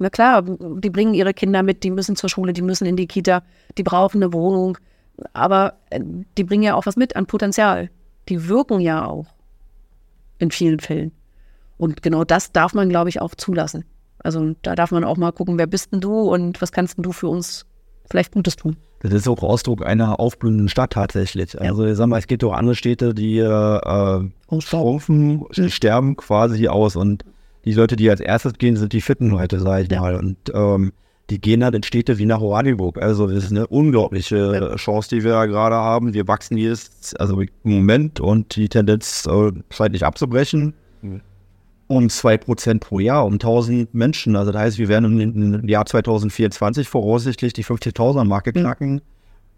na 0.00 0.10
klar, 0.10 0.42
die 0.42 0.90
bringen 0.90 1.14
ihre 1.14 1.32
Kinder 1.32 1.62
mit, 1.62 1.84
die 1.84 1.92
müssen 1.92 2.16
zur 2.16 2.28
Schule, 2.28 2.52
die 2.52 2.62
müssen 2.62 2.84
in 2.84 2.96
die 2.96 3.06
Kita, 3.06 3.44
die 3.78 3.84
brauchen 3.84 4.20
eine 4.20 4.32
Wohnung, 4.32 4.76
aber 5.34 5.74
äh, 5.90 6.00
die 6.36 6.42
bringen 6.42 6.64
ja 6.64 6.74
auch 6.74 6.86
was 6.86 6.96
mit 6.96 7.14
an 7.14 7.26
Potenzial. 7.26 7.90
Die 8.28 8.48
wirken 8.48 8.80
ja 8.80 9.06
auch 9.06 9.26
in 10.40 10.50
vielen 10.50 10.80
Fällen. 10.80 11.12
Und 11.76 12.02
genau 12.02 12.24
das 12.24 12.50
darf 12.50 12.74
man, 12.74 12.88
glaube 12.88 13.08
ich, 13.08 13.20
auch 13.20 13.36
zulassen. 13.36 13.84
Also 14.18 14.56
da 14.62 14.74
darf 14.74 14.90
man 14.90 15.04
auch 15.04 15.16
mal 15.16 15.30
gucken, 15.30 15.58
wer 15.58 15.68
bist 15.68 15.92
denn 15.92 16.00
du 16.00 16.18
und 16.18 16.60
was 16.60 16.72
kannst 16.72 16.98
denn 16.98 17.04
du 17.04 17.12
für 17.12 17.28
uns 17.28 17.66
vielleicht 18.10 18.32
Gutes 18.32 18.56
tun. 18.56 18.76
Das 19.00 19.12
ist 19.12 19.28
auch 19.28 19.42
Ausdruck 19.42 19.86
einer 19.86 20.18
aufblühenden 20.18 20.68
Stadt 20.68 20.92
tatsächlich. 20.92 21.52
Ja. 21.52 21.60
Also 21.60 21.86
ich 21.86 21.96
sag 21.96 22.08
mal, 22.08 22.18
es 22.18 22.26
gibt 22.26 22.42
auch 22.44 22.52
andere 22.52 22.74
Städte, 22.74 23.14
die 23.14 23.38
äh, 23.38 24.20
schrumpfen, 24.60 25.44
sterben 25.68 26.16
quasi 26.16 26.68
aus 26.68 26.96
und 26.96 27.24
die 27.64 27.74
Leute, 27.74 27.96
die 27.96 28.08
als 28.10 28.20
erstes 28.20 28.54
gehen, 28.54 28.76
sind 28.76 28.92
die 28.92 29.00
fitten 29.00 29.28
Leute, 29.30 29.60
sag 29.60 29.82
ich 29.84 29.90
Ja. 29.90 30.00
mal. 30.00 30.16
Und 30.16 30.36
ähm, 30.54 30.92
die 31.30 31.40
gehen 31.40 31.60
dann 31.60 31.74
in 31.74 31.82
Städte 31.82 32.16
wie 32.18 32.24
nach 32.24 32.40
Oranienburg. 32.40 33.00
Also 33.00 33.26
das 33.26 33.44
ist 33.44 33.50
eine 33.50 33.66
unglaubliche 33.66 34.74
Chance, 34.76 35.10
die 35.10 35.22
wir 35.24 35.32
da 35.32 35.46
gerade 35.46 35.76
haben. 35.76 36.14
Wir 36.14 36.26
wachsen 36.26 36.56
jetzt, 36.56 37.20
also 37.20 37.40
im 37.40 37.48
Moment 37.62 38.18
und 38.20 38.56
die 38.56 38.68
Tendenz 38.68 39.26
äh, 39.26 39.52
scheint 39.70 39.92
nicht 39.92 40.04
abzubrechen. 40.04 40.72
Um 41.88 42.06
2% 42.06 42.80
pro 42.80 43.00
Jahr, 43.00 43.24
um 43.24 43.34
1000 43.34 43.94
Menschen. 43.94 44.36
Also 44.36 44.52
das 44.52 44.60
heißt, 44.60 44.78
wir 44.78 44.88
werden 44.88 45.20
im, 45.20 45.68
Jahr 45.68 45.86
2024 45.86 46.88
voraussichtlich 46.88 47.54
die 47.54 47.64
50.000er 47.64 48.24
Marke 48.24 48.52
knacken. 48.52 49.00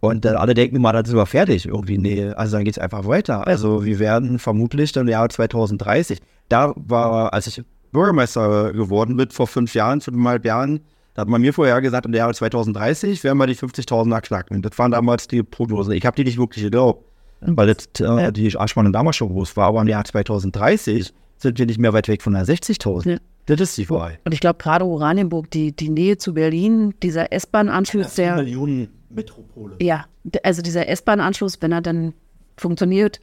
Und 0.01 0.25
dann 0.25 0.37
alle 0.37 0.55
denken 0.55 0.77
immer, 0.77 0.93
dann 0.93 1.05
sind 1.05 1.17
wir 1.17 1.27
fertig 1.27 1.67
irgendwie. 1.67 1.99
Nee, 1.99 2.31
also 2.31 2.57
dann 2.57 2.65
geht 2.65 2.75
es 2.75 2.79
einfach 2.79 3.07
weiter. 3.07 3.47
Also 3.47 3.85
wir 3.85 3.99
werden 3.99 4.39
vermutlich 4.39 4.97
im 4.97 5.09
Jahr 5.09 5.29
2030, 5.29 6.21
da 6.49 6.73
war, 6.77 7.35
als 7.35 7.47
ich 7.47 7.63
Bürgermeister 7.93 8.73
geworden 8.73 9.17
bin, 9.17 9.31
vor 9.31 9.47
fünf 9.47 9.75
Jahren, 9.75 10.01
fünfeinhalb 10.01 10.45
Jahren, 10.45 10.81
da 11.15 11.23
hat 11.23 11.29
man 11.29 11.41
mir 11.41 11.53
vorher 11.53 11.81
gesagt, 11.81 12.07
im 12.07 12.15
Jahr 12.15 12.33
2030 12.33 13.25
werden 13.25 13.39
wir 13.39 13.47
die 13.47 13.57
50.000er 13.57 14.21
knacken. 14.21 14.63
Das 14.63 14.79
waren 14.79 14.93
damals 14.93 15.27
die 15.27 15.43
Prognosen. 15.43 15.93
Ich 15.93 16.07
habe 16.07 16.17
die 16.17 16.25
nicht 16.25 16.39
wirklich 16.39 16.65
geglaubt, 16.65 17.05
weil 17.41 17.75
das, 17.75 18.01
äh, 18.01 18.33
die 18.33 18.57
Arschmann 18.57 18.93
damals 18.93 19.17
schon 19.17 19.29
groß 19.29 19.57
war. 19.57 19.67
Aber 19.67 19.83
im 19.83 19.89
Jahr 19.89 20.05
2030 20.05 21.13
sind 21.41 21.59
wir 21.59 21.67
nicht 21.67 21.79
mehr 21.79 21.93
weit 21.93 22.09
weg 22.09 22.23
von 22.23 22.35
der 22.35 22.45
60.000. 22.45 23.11
Ja. 23.11 23.19
Das 23.47 23.61
ist 23.61 23.79
die 23.79 23.91
Wahrheit. 23.91 24.21
Und 24.25 24.33
ich 24.33 24.41
glaube, 24.41 24.59
gerade 24.59 24.85
Oranienburg, 24.85 25.51
die, 25.51 25.73
die 25.73 25.89
Nähe 25.89 26.19
zu 26.19 26.35
Berlin, 26.35 26.95
dieser 27.03 27.33
S-Bahn-Anschluss, 27.33 28.15
der, 28.15 28.37
Millionen 28.37 28.89
Metropole. 29.09 29.77
ja, 29.81 30.05
also 30.43 30.63
dieser 30.63 30.89
S-Bahn-Anschluss, 30.89 31.61
wenn 31.61 31.73
er 31.73 31.81
dann 31.81 32.13
funktioniert, 32.57 33.21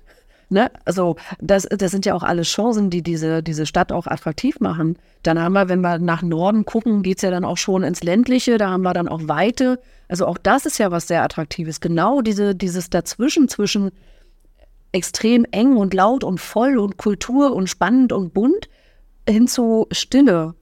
ne, 0.49 0.71
also 0.85 1.15
das, 1.39 1.67
das 1.69 1.91
sind 1.91 2.05
ja 2.05 2.13
auch 2.13 2.23
alles 2.23 2.47
Chancen, 2.47 2.89
die 2.89 3.01
diese, 3.01 3.41
diese 3.41 3.65
Stadt 3.65 3.91
auch 3.91 4.07
attraktiv 4.07 4.59
machen. 4.59 4.97
Dann 5.23 5.39
haben 5.39 5.53
wir, 5.53 5.69
wenn 5.69 5.81
wir 5.81 5.99
nach 5.99 6.23
Norden 6.23 6.65
gucken, 6.65 7.03
geht 7.03 7.17
es 7.17 7.21
ja 7.21 7.31
dann 7.31 7.45
auch 7.45 7.57
schon 7.57 7.83
ins 7.83 8.03
Ländliche, 8.03 8.57
da 8.57 8.69
haben 8.69 8.81
wir 8.81 8.93
dann 8.93 9.07
auch 9.07 9.21
Weite. 9.27 9.79
Also 10.09 10.25
auch 10.25 10.37
das 10.37 10.65
ist 10.65 10.77
ja 10.77 10.91
was 10.91 11.07
sehr 11.07 11.23
Attraktives. 11.23 11.79
Genau 11.79 12.21
diese, 12.21 12.55
dieses 12.55 12.89
Dazwischen, 12.89 13.47
zwischen 13.47 13.91
extrem 14.91 15.45
eng 15.51 15.77
und 15.77 15.93
laut 15.93 16.23
und 16.23 16.39
voll 16.39 16.77
und 16.77 16.97
Kultur 16.97 17.55
und 17.55 17.67
spannend 17.67 18.11
und 18.11 18.33
bunt 18.33 18.69
hin 19.27 19.47
zu 19.47 19.87
Stille. 19.91 20.55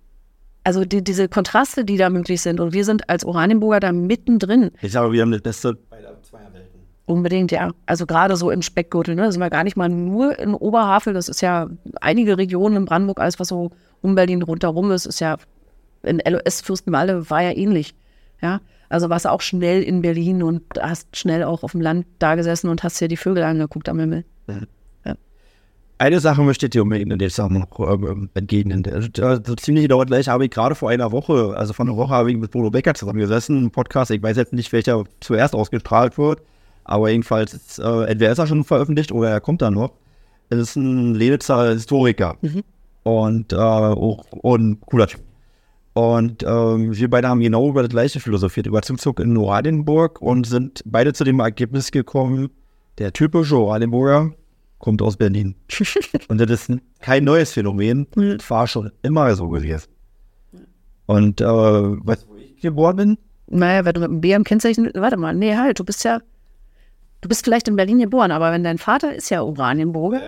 Also 0.64 0.84
die, 0.84 1.04
diese 1.04 1.30
Kontraste, 1.30 1.86
die 1.86 1.98
da 1.98 2.10
möglich 2.10 2.42
sind. 2.42 2.60
Und 2.60 2.74
wir 2.74 2.86
sind 2.86 3.08
als 3.10 3.24
Oranienburger 3.24 3.80
da 3.80 3.92
mittendrin. 3.92 4.72
Ich 4.82 4.94
sage, 4.94 5.12
wir 5.12 5.22
haben 5.22 5.32
das 5.32 5.42
Beste 5.42 5.78
bei 5.90 6.02
der 6.02 6.22
Zweierwelten. 6.24 6.80
Unbedingt, 7.06 7.52
ja. 7.52 7.72
Also 7.86 8.08
gerade 8.08 8.36
so 8.36 8.50
im 8.50 8.64
Speckgürtel. 8.64 9.14
Ne? 9.14 9.24
Da 9.24 9.32
sind 9.32 9.42
wir 9.42 9.52
gar 9.52 9.64
nicht 9.64 9.78
mal 9.78 9.90
nur 9.90 10.40
in 10.40 10.56
Oberhavel. 10.56 11.14
Das 11.14 11.30
ist 11.30 11.42
ja 11.42 11.70
einige 12.02 12.40
Regionen 12.40 12.78
in 12.78 12.86
Brandenburg, 12.86 13.20
alles 13.20 13.40
was 13.40 13.50
so 13.50 13.70
um 14.02 14.16
Berlin 14.16 14.42
rundherum 14.42 14.92
ist, 14.92 15.06
ist 15.06 15.20
ja 15.20 15.38
in 16.04 16.22
LOS 16.24 16.62
Fürstenwalde 16.62 17.30
war 17.30 17.42
ja 17.42 17.52
ähnlich. 17.52 17.96
Ja. 18.42 18.62
Also 18.90 19.10
warst 19.10 19.26
du 19.26 19.32
auch 19.32 19.42
schnell 19.42 19.82
in 19.84 20.02
Berlin 20.02 20.44
und 20.44 20.64
hast 20.80 21.16
schnell 21.16 21.44
auch 21.44 21.64
auf 21.64 21.72
dem 21.72 21.82
Land 21.82 22.06
da 22.20 22.36
gesessen 22.36 22.70
und 22.70 22.84
hast 22.84 23.00
dir 23.02 23.08
die 23.08 23.18
Vögel 23.18 23.44
angeguckt 23.44 23.90
am 23.90 24.00
Himmel. 24.00 24.26
Eine 25.98 26.20
Sache 26.20 26.42
möchte 26.42 26.66
ich 26.66 26.72
dir 26.72 26.84
unbedingt 26.84 27.14
in 27.14 27.20
der 27.20 27.30
Sache 27.30 27.54
noch 27.54 27.80
ähm, 27.80 28.30
entgegnen. 28.34 28.84
Also, 28.92 29.08
so 29.46 29.56
ziemlich 29.56 29.84
genau 29.86 30.04
gleich 30.04 30.28
habe 30.28 30.44
ich 30.44 30.52
gerade 30.52 30.76
vor 30.76 30.90
einer 30.90 31.14
Woche, 31.14 31.54
also 31.56 31.72
vor 31.72 31.86
einer 31.86 31.96
Woche 31.96 32.14
habe 32.14 32.32
ich 32.32 32.38
mit 32.38 32.52
Bodo 32.52 32.70
Becker 32.70 32.94
zusammengesessen, 32.94 33.58
einen 33.58 33.72
Podcast. 33.72 34.12
Ich 34.12 34.22
weiß 34.22 34.36
jetzt 34.36 34.52
nicht, 34.52 34.74
welcher 34.74 35.06
zuerst 35.22 35.56
ausgestrahlt 35.56 36.18
wird, 36.18 36.42
aber 36.84 37.10
jedenfalls, 37.10 37.80
äh, 37.80 37.84
entweder 38.08 38.32
ist 38.32 38.40
er 38.40 38.48
schon 38.48 38.66
veröffentlicht 38.66 39.14
oder 39.14 39.30
er 39.30 39.40
kommt 39.40 39.62
dann 39.62 39.76
noch. 39.76 39.94
Es 40.50 40.60
ist 40.60 40.76
ein 40.76 41.16
Lenitzer 41.16 41.72
Historiker 41.72 42.36
und, 43.04 43.54
äh, 43.54 43.56
auch, 43.56 44.26
und 44.32 44.82
cooler 44.82 45.08
Typ. 45.08 45.22
Und 45.96 46.44
ähm, 46.44 46.94
wir 46.94 47.10
beide 47.10 47.30
haben 47.30 47.40
genau 47.40 47.70
über 47.70 47.82
das 47.82 47.90
gleiche 47.90 48.20
philosophiert, 48.20 48.68
über 48.68 48.82
Zuzug 48.82 49.22
in 49.22 49.38
Oranienburg 49.38 50.22
und 50.22 50.46
sind 50.46 50.84
beide 50.86 51.14
zu 51.14 51.24
dem 51.24 51.40
Ergebnis 51.40 51.90
gekommen, 51.90 52.50
der 52.98 53.14
typische 53.14 53.56
Oranienburger 53.56 54.34
kommt 54.80 55.02
aus 55.02 55.16
Berlin. 55.16 55.56
und 56.28 56.42
das 56.42 56.52
ist 56.52 56.82
kein 57.00 57.24
neues 57.24 57.54
Phänomen, 57.54 58.08
das 58.14 58.50
war 58.50 58.68
schon 58.68 58.92
immer 59.04 59.34
so 59.36 59.48
gewesen. 59.48 59.88
Und 61.06 61.40
äh, 61.40 61.46
weißt 61.46 62.24
du, 62.24 62.28
wo 62.28 62.36
ich 62.36 62.60
geboren 62.60 62.96
bin? 62.98 63.18
Naja, 63.48 63.86
wenn 63.86 63.94
du 63.94 64.02
mit 64.02 64.10
einem 64.10 64.20
B 64.20 64.36
am 64.36 64.44
Kennzeichen, 64.44 64.92
warte 64.96 65.16
mal, 65.16 65.34
nee, 65.34 65.56
halt, 65.56 65.80
du 65.80 65.86
bist 65.86 66.04
ja, 66.04 66.20
du 67.22 67.30
bist 67.30 67.46
vielleicht 67.46 67.70
in 67.70 67.78
Berlin 67.78 68.00
geboren, 68.00 68.32
aber 68.32 68.52
wenn 68.52 68.66
dein 68.66 68.80
Vater 68.80 69.16
ist 69.16 69.30
ja 69.30 69.42
Oranienburger. 69.42 70.20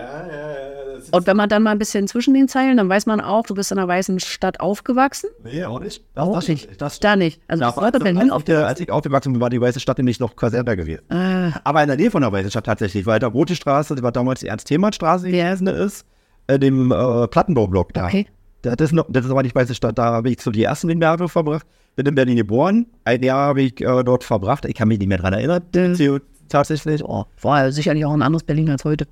Und 1.12 1.26
wenn 1.26 1.36
man 1.36 1.48
dann 1.48 1.62
mal 1.62 1.70
ein 1.72 1.78
bisschen 1.78 2.06
zwischen 2.08 2.34
den 2.34 2.48
Zeilen, 2.48 2.76
dann 2.76 2.88
weiß 2.88 3.06
man 3.06 3.20
auch, 3.20 3.44
du 3.46 3.54
bist 3.54 3.72
in 3.72 3.78
einer 3.78 3.88
weißen 3.88 4.20
Stadt 4.20 4.60
aufgewachsen. 4.60 5.30
Nee, 5.44 5.64
auch 5.64 5.80
nicht. 5.80 6.04
Auch 6.14 6.46
nicht. 6.46 6.68
Da 7.02 7.16
nicht. 7.16 7.40
Also 7.48 7.64
das 7.64 7.76
war 7.76 7.90
Berlin 7.92 8.18
als, 8.18 8.30
auf 8.30 8.44
der, 8.44 8.66
als 8.66 8.80
ich 8.80 8.90
aufgewachsen 8.90 9.32
bin, 9.32 9.40
war 9.40 9.50
die 9.50 9.60
Weiße 9.60 9.80
Stadt 9.80 9.98
nämlich 9.98 10.20
noch 10.20 10.36
Kaserne 10.36 10.76
gewesen. 10.76 11.02
äh, 11.10 11.50
Aber 11.64 11.82
in 11.82 11.88
der 11.88 11.96
Nähe 11.96 12.10
von 12.10 12.22
der 12.22 12.32
Weißen 12.32 12.50
Stadt 12.50 12.66
tatsächlich, 12.66 13.06
weil 13.06 13.18
da 13.18 13.26
Rote 13.28 13.54
Straße, 13.56 13.94
die 13.94 14.02
war 14.02 14.12
damals 14.12 14.40
die 14.40 14.46
Ernst-Thiemann-Straße, 14.48 15.26
die 15.28 15.36
Ja. 15.36 15.46
heißende 15.46 15.72
ist, 15.72 16.04
in 16.48 16.60
dem 16.60 16.92
äh, 16.92 17.26
Plattenbaublock 17.28 17.92
da. 17.94 18.06
Okay. 18.06 18.26
Das 18.62 18.74
ist, 18.80 18.92
noch, 18.92 19.06
das 19.08 19.24
ist 19.24 19.30
aber 19.30 19.42
nicht 19.42 19.54
Weiße 19.54 19.74
Stadt, 19.74 19.98
da 19.98 20.04
habe 20.06 20.30
ich 20.30 20.40
so 20.40 20.50
die 20.50 20.64
ersten 20.64 21.00
Jahre 21.00 21.28
verbracht. 21.28 21.64
Bin 21.94 22.06
in 22.06 22.14
Berlin 22.14 22.36
geboren, 22.36 22.86
ein 23.04 23.22
Jahr 23.22 23.48
habe 23.48 23.62
ich 23.62 23.80
äh, 23.80 24.02
dort 24.04 24.24
verbracht. 24.24 24.64
Ich 24.64 24.74
kann 24.74 24.88
mich 24.88 24.98
nicht 24.98 25.08
mehr 25.08 25.18
dran 25.18 25.32
erinnern, 25.32 25.62
Mhm. 25.74 26.20
tatsächlich. 26.48 27.04
oh, 27.04 27.24
war 27.42 27.64
ja 27.64 27.72
sicherlich 27.72 28.04
auch 28.04 28.12
ein 28.12 28.22
anderes 28.22 28.42
Berlin 28.44 28.70
als 28.70 28.84
heute. 28.84 29.06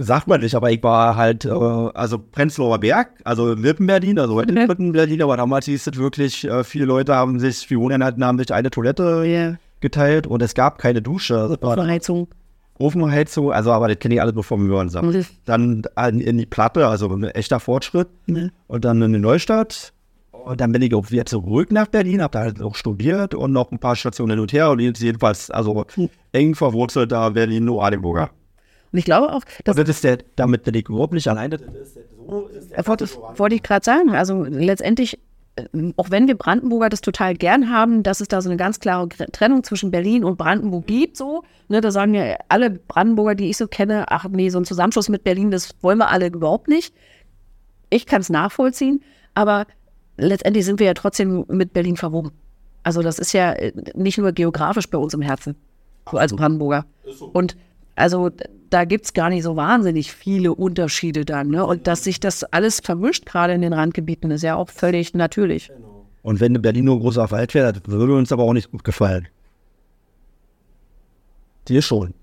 Sagt 0.00 0.28
man 0.28 0.40
nicht, 0.40 0.54
aber 0.54 0.70
ich 0.70 0.80
war 0.82 1.16
halt, 1.16 1.44
äh, 1.44 1.48
also 1.50 2.18
Prenzlauer 2.18 2.78
Berg, 2.78 3.08
also 3.24 3.56
mitten 3.56 3.86
Berlin, 3.88 4.18
also 4.20 4.36
heute 4.36 4.52
Mhm. 4.52 4.66
mitten 4.68 4.92
Berlin, 4.92 5.22
aber 5.22 5.36
damals 5.36 5.66
hieß 5.66 5.88
es 5.88 5.96
wirklich, 5.98 6.44
äh, 6.44 6.62
viele 6.62 6.84
Leute 6.84 7.16
haben 7.16 7.40
sich, 7.40 7.68
hatten, 7.68 8.24
haben 8.24 8.38
sich 8.38 8.52
eine 8.54 8.70
Toilette 8.70 9.24
Ja. 9.26 9.56
geteilt 9.80 10.28
und 10.28 10.40
es 10.40 10.54
gab 10.54 10.78
keine 10.78 11.02
Dusche. 11.02 11.36
Also 11.36 11.56
Verheizung. 11.56 12.28
Ofenheizung, 12.78 13.52
also 13.52 13.72
aber 13.72 13.88
das 13.88 13.98
kenne 13.98 14.14
ich 14.14 14.20
alles 14.22 14.34
nur 14.34 14.44
vom 14.44 14.66
Hören 14.68 14.88
sagen. 14.88 15.08
Mhm. 15.10 15.24
Dann 15.44 15.82
an, 15.96 16.20
in 16.20 16.38
die 16.38 16.46
Platte, 16.46 16.86
also 16.86 17.08
ein 17.08 17.24
echter 17.24 17.58
Fortschritt. 17.58 18.06
Mhm. 18.26 18.50
Und 18.68 18.84
dann 18.84 19.02
in 19.02 19.12
die 19.12 19.18
Neustadt. 19.18 19.92
Und 20.30 20.60
dann 20.60 20.70
bin 20.70 20.80
ich 20.82 20.94
auch 20.94 21.10
wieder 21.10 21.26
zurück 21.26 21.72
nach 21.72 21.88
Berlin, 21.88 22.22
habe 22.22 22.30
da 22.30 22.38
halt 22.40 22.62
auch 22.62 22.76
studiert 22.76 23.34
und 23.34 23.52
noch 23.52 23.72
ein 23.72 23.80
paar 23.80 23.96
Stationen 23.96 24.30
hin 24.30 24.38
und 24.40 24.52
her. 24.52 24.70
Und 24.70 24.78
jedenfalls, 24.80 25.50
also 25.50 25.84
eng 26.32 26.54
verwurzelt 26.54 27.10
da 27.10 27.30
Berlin-Oranienburger. 27.30 28.30
Und 28.92 28.98
ich 28.98 29.04
glaube 29.04 29.32
auch, 29.32 29.42
dass 29.64 29.76
Und 29.76 29.88
das 29.88 29.96
ist 29.96 30.04
der, 30.04 30.18
damit 30.36 30.64
bin 30.64 30.74
ich 30.74 30.88
überhaupt 30.88 31.12
nicht 31.12 31.28
alleine. 31.28 31.58
Das 31.58 31.74
ist, 31.74 31.98
so 32.16 32.46
ist 32.46 32.72
Äh, 32.72 32.86
wollte, 32.86 33.08
wollte 33.36 33.54
ich 33.54 33.62
gerade 33.62 33.84
sagen. 33.84 34.10
Also 34.10 34.44
letztendlich, 34.44 35.18
äh, 35.56 35.92
auch 35.96 36.10
wenn 36.10 36.26
wir 36.26 36.36
Brandenburger 36.36 36.88
das 36.88 37.00
total 37.00 37.34
gern 37.34 37.70
haben, 37.70 38.02
dass 38.02 38.20
es 38.20 38.28
da 38.28 38.40
so 38.40 38.48
eine 38.48 38.56
ganz 38.56 38.80
klare 38.80 39.08
Trennung 39.08 39.62
zwischen 39.62 39.90
Berlin 39.90 40.24
und 40.24 40.38
Brandenburg 40.38 40.86
gibt, 40.86 41.16
so. 41.16 41.42
Ne, 41.68 41.80
da 41.80 41.90
sagen 41.90 42.14
ja 42.14 42.36
alle 42.48 42.70
Brandenburger, 42.70 43.34
die 43.34 43.50
ich 43.50 43.56
so 43.58 43.66
kenne, 43.66 44.06
ach 44.08 44.26
nee, 44.30 44.48
so 44.48 44.58
ein 44.58 44.64
Zusammenschluss 44.64 45.08
mit 45.10 45.22
Berlin, 45.24 45.50
das 45.50 45.70
wollen 45.82 45.98
wir 45.98 46.08
alle 46.08 46.28
überhaupt 46.28 46.68
nicht. 46.68 46.94
Ich 47.90 48.06
kann 48.06 48.22
es 48.22 48.30
nachvollziehen, 48.30 49.02
aber 49.34 49.66
letztendlich 50.16 50.64
sind 50.64 50.80
wir 50.80 50.86
ja 50.86 50.94
trotzdem 50.94 51.44
mit 51.48 51.72
Berlin 51.72 51.96
verwoben. 51.96 52.32
Also 52.82 53.02
das 53.02 53.18
ist 53.18 53.32
ja 53.34 53.52
äh, 53.52 53.72
nicht 53.94 54.16
nur 54.16 54.32
geografisch 54.32 54.88
bei 54.88 54.96
uns 54.96 55.12
im 55.12 55.20
Herzen, 55.20 55.56
so 56.10 56.16
als 56.16 56.34
Brandenburger. 56.34 56.86
Und 57.32 57.56
also 57.98 58.30
da 58.70 58.84
gibt 58.84 59.06
es 59.06 59.12
gar 59.12 59.28
nicht 59.28 59.42
so 59.42 59.56
wahnsinnig 59.56 60.12
viele 60.12 60.54
Unterschiede 60.54 61.24
dann. 61.24 61.48
Ne? 61.48 61.64
Und 61.64 61.86
dass 61.86 62.04
sich 62.04 62.20
das 62.20 62.44
alles 62.44 62.80
vermischt, 62.80 63.26
gerade 63.26 63.54
in 63.54 63.62
den 63.62 63.72
Randgebieten, 63.72 64.30
ist 64.30 64.42
ja 64.42 64.56
auch 64.56 64.68
völlig 64.68 65.14
natürlich. 65.14 65.70
Und 66.22 66.40
wenn 66.40 66.60
Berlin 66.60 66.84
nur 66.84 66.96
ein 66.96 67.00
großer 67.00 67.30
Wald 67.30 67.54
wäre, 67.54 67.72
das 67.72 67.82
würde 67.86 68.14
uns 68.14 68.32
aber 68.32 68.42
auch 68.42 68.52
nicht 68.52 68.70
gut 68.70 68.84
gefallen. 68.84 69.28
Dir 71.68 71.82
schon. 71.82 72.14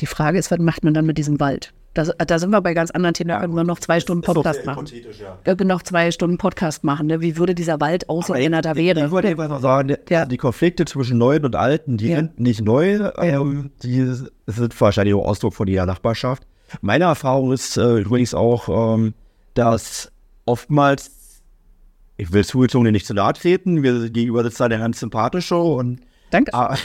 Die 0.00 0.06
Frage 0.06 0.38
ist, 0.38 0.50
was 0.50 0.58
macht 0.58 0.84
man 0.84 0.94
dann 0.94 1.06
mit 1.06 1.18
diesem 1.18 1.40
Wald? 1.40 1.72
Da, 1.94 2.04
da 2.04 2.38
sind 2.38 2.50
wir 2.50 2.60
bei 2.60 2.72
ganz 2.72 2.92
anderen 2.92 3.14
Themen. 3.14 3.28
Da 3.30 3.40
können 3.40 3.54
wir 3.54 3.64
noch 3.64 3.80
zwei 3.80 3.98
Stunden 3.98 4.22
Podcast 4.22 4.64
machen. 4.64 4.86
Können 5.44 5.66
noch 5.66 5.82
zwei 5.82 6.12
Stunden 6.12 6.38
Podcast 6.38 6.84
machen. 6.84 7.08
Ne? 7.08 7.20
Wie 7.20 7.36
würde 7.36 7.52
dieser 7.54 7.80
Wald 7.80 8.08
aussehen, 8.08 8.36
wenn 8.36 8.52
er 8.52 8.62
da 8.62 8.72
Ich 8.72 8.76
wäre? 8.76 9.10
würde 9.10 9.28
einfach 9.28 9.60
sagen, 9.60 9.96
Ja. 10.08 10.24
die 10.24 10.36
Konflikte 10.36 10.84
zwischen 10.84 11.18
Neuen 11.18 11.44
und 11.44 11.56
Alten, 11.56 11.96
die 11.96 12.08
Ja. 12.10 12.16
sind 12.18 12.38
nicht 12.38 12.62
neu, 12.62 13.10
ähm, 13.18 13.72
die 13.82 14.04
sind 14.46 14.80
wahrscheinlich 14.80 15.14
auch 15.14 15.26
Ausdruck 15.26 15.52
von 15.54 15.66
jeder 15.66 15.84
Nachbarschaft. 15.86 16.44
Meine 16.80 17.04
Erfahrung 17.04 17.52
ist 17.52 17.76
äh, 17.76 17.98
übrigens 17.98 18.34
auch, 18.34 18.94
ähm, 18.96 19.14
dass 19.54 20.12
oftmals, 20.46 21.10
ich 22.16 22.32
will 22.32 22.44
Zugezogene 22.44 22.92
nicht 22.92 23.06
zu 23.06 23.14
nahe 23.14 23.32
treten, 23.32 23.82
wir 23.82 24.10
gegenüber 24.10 24.44
sitzt 24.44 24.60
da 24.60 24.68
der 24.68 24.78
ganz 24.78 25.00
sympathische 25.00 25.56
und 25.56 26.00
Danke. 26.30 26.54
Ah, 26.54 26.76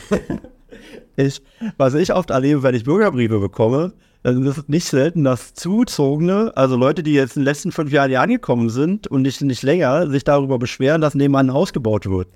ich, 1.16 1.42
was 1.78 1.94
ich 1.94 2.12
oft 2.14 2.32
erlebe, 2.32 2.64
wenn 2.64 2.74
ich 2.74 2.84
Bürgerbriefe 2.84 3.40
bekomme, 3.40 3.94
dann 4.26 4.44
ist 4.44 4.58
es 4.58 4.68
nicht 4.68 4.88
selten, 4.88 5.24
dass 5.24 5.54
Zugezogene, 5.54 6.52
also 6.56 6.76
Leute, 6.76 7.04
die 7.04 7.14
jetzt 7.14 7.36
in 7.36 7.42
den 7.42 7.46
letzten 7.46 7.72
fünf 7.72 7.92
Jahren 7.92 8.10
hier 8.10 8.22
angekommen 8.22 8.72
sind 8.72 9.06
und 9.06 9.22
nicht, 9.22 9.40
nicht 9.42 9.62
länger, 9.62 10.10
sich 10.10 10.24
darüber 10.24 10.58
beschweren, 10.58 11.00
dass 11.00 11.14
nebenan 11.14 11.50
ein 11.50 11.54
Haus 11.54 11.74
gebaut 11.74 12.10
wird. 12.10 12.30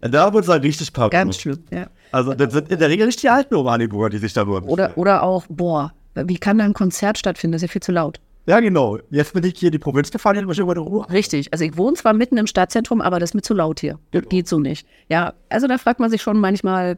Da 0.00 0.32
wird 0.32 0.44
es 0.44 0.50
halt 0.50 0.62
richtig 0.62 0.94
packen. 0.94 1.10
Ganz 1.10 1.38
schlimm. 1.38 1.58
Ja. 1.70 1.88
Also 2.10 2.32
das 2.32 2.54
sind 2.54 2.70
in 2.70 2.78
der 2.78 2.88
Regel 2.88 3.04
nicht 3.04 3.22
die 3.22 3.28
alten 3.28 3.54
Oranienburger, 3.54 4.08
die 4.08 4.18
sich 4.18 4.32
darüber 4.32 4.62
beschweren. 4.62 4.92
Oder, 4.92 4.96
oder 4.96 5.22
auch, 5.24 5.44
boah, 5.50 5.92
wie 6.14 6.38
kann 6.38 6.56
da 6.56 6.64
ein 6.64 6.72
Konzert 6.72 7.18
stattfinden? 7.18 7.52
Das 7.52 7.62
ist 7.62 7.68
ja 7.68 7.72
viel 7.72 7.82
zu 7.82 7.92
laut. 7.92 8.18
Ja, 8.46 8.60
genau. 8.60 8.98
Jetzt 9.10 9.34
bin 9.34 9.44
ich 9.44 9.58
hier 9.58 9.68
in 9.68 9.72
die 9.72 9.78
Provinz 9.78 10.10
gefahren, 10.10 10.36
jetzt 10.36 10.46
muss 10.46 10.56
ich 10.56 10.62
über 10.62 10.74
die 10.74 10.80
Ruhe. 10.80 11.04
Richtig. 11.10 11.52
Also 11.52 11.64
ich 11.64 11.76
wohne 11.76 11.96
zwar 11.96 12.14
mitten 12.14 12.38
im 12.38 12.46
Stadtzentrum, 12.46 13.02
aber 13.02 13.18
das 13.18 13.30
ist 13.30 13.34
mir 13.34 13.42
zu 13.42 13.52
laut 13.52 13.80
hier. 13.80 13.98
Genau. 14.12 14.26
Geht 14.28 14.48
so 14.48 14.58
nicht. 14.58 14.86
Ja, 15.08 15.34
also 15.50 15.66
da 15.66 15.76
fragt 15.76 16.00
man 16.00 16.10
sich 16.10 16.22
schon 16.22 16.38
manchmal, 16.38 16.96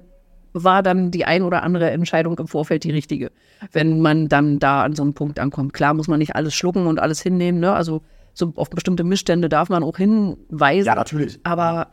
war 0.53 0.83
dann 0.83 1.11
die 1.11 1.25
ein 1.25 1.43
oder 1.43 1.63
andere 1.63 1.91
Entscheidung 1.91 2.39
im 2.39 2.49
Vorfeld 2.49 2.85
die 2.85 2.91
richtige, 2.91 3.31
wenn 3.73 4.01
man 4.01 4.29
dann 4.29 4.59
da 4.59 4.83
an 4.83 4.95
so 4.95 5.03
einen 5.03 5.15
Punkt 5.15 5.39
ankommt. 5.39 5.73
Klar 5.73 5.95
muss 5.95 6.09
man 6.09 6.19
nicht 6.19 6.35
alles 6.37 6.55
schlucken 6.55 6.87
und 6.87 6.99
alles 6.99 7.21
hinnehmen, 7.21 7.61
ne? 7.61 7.73
Also 7.73 8.03
so 8.35 8.53
auf 8.57 8.71
bestimmte 8.71 9.05
Missstände 9.05 9.49
darf 9.49 9.69
man 9.69 9.83
auch 9.83 9.97
hinweisen. 9.97 10.87
Ja, 10.87 10.95
natürlich. 10.95 11.41
aber, 11.43 11.89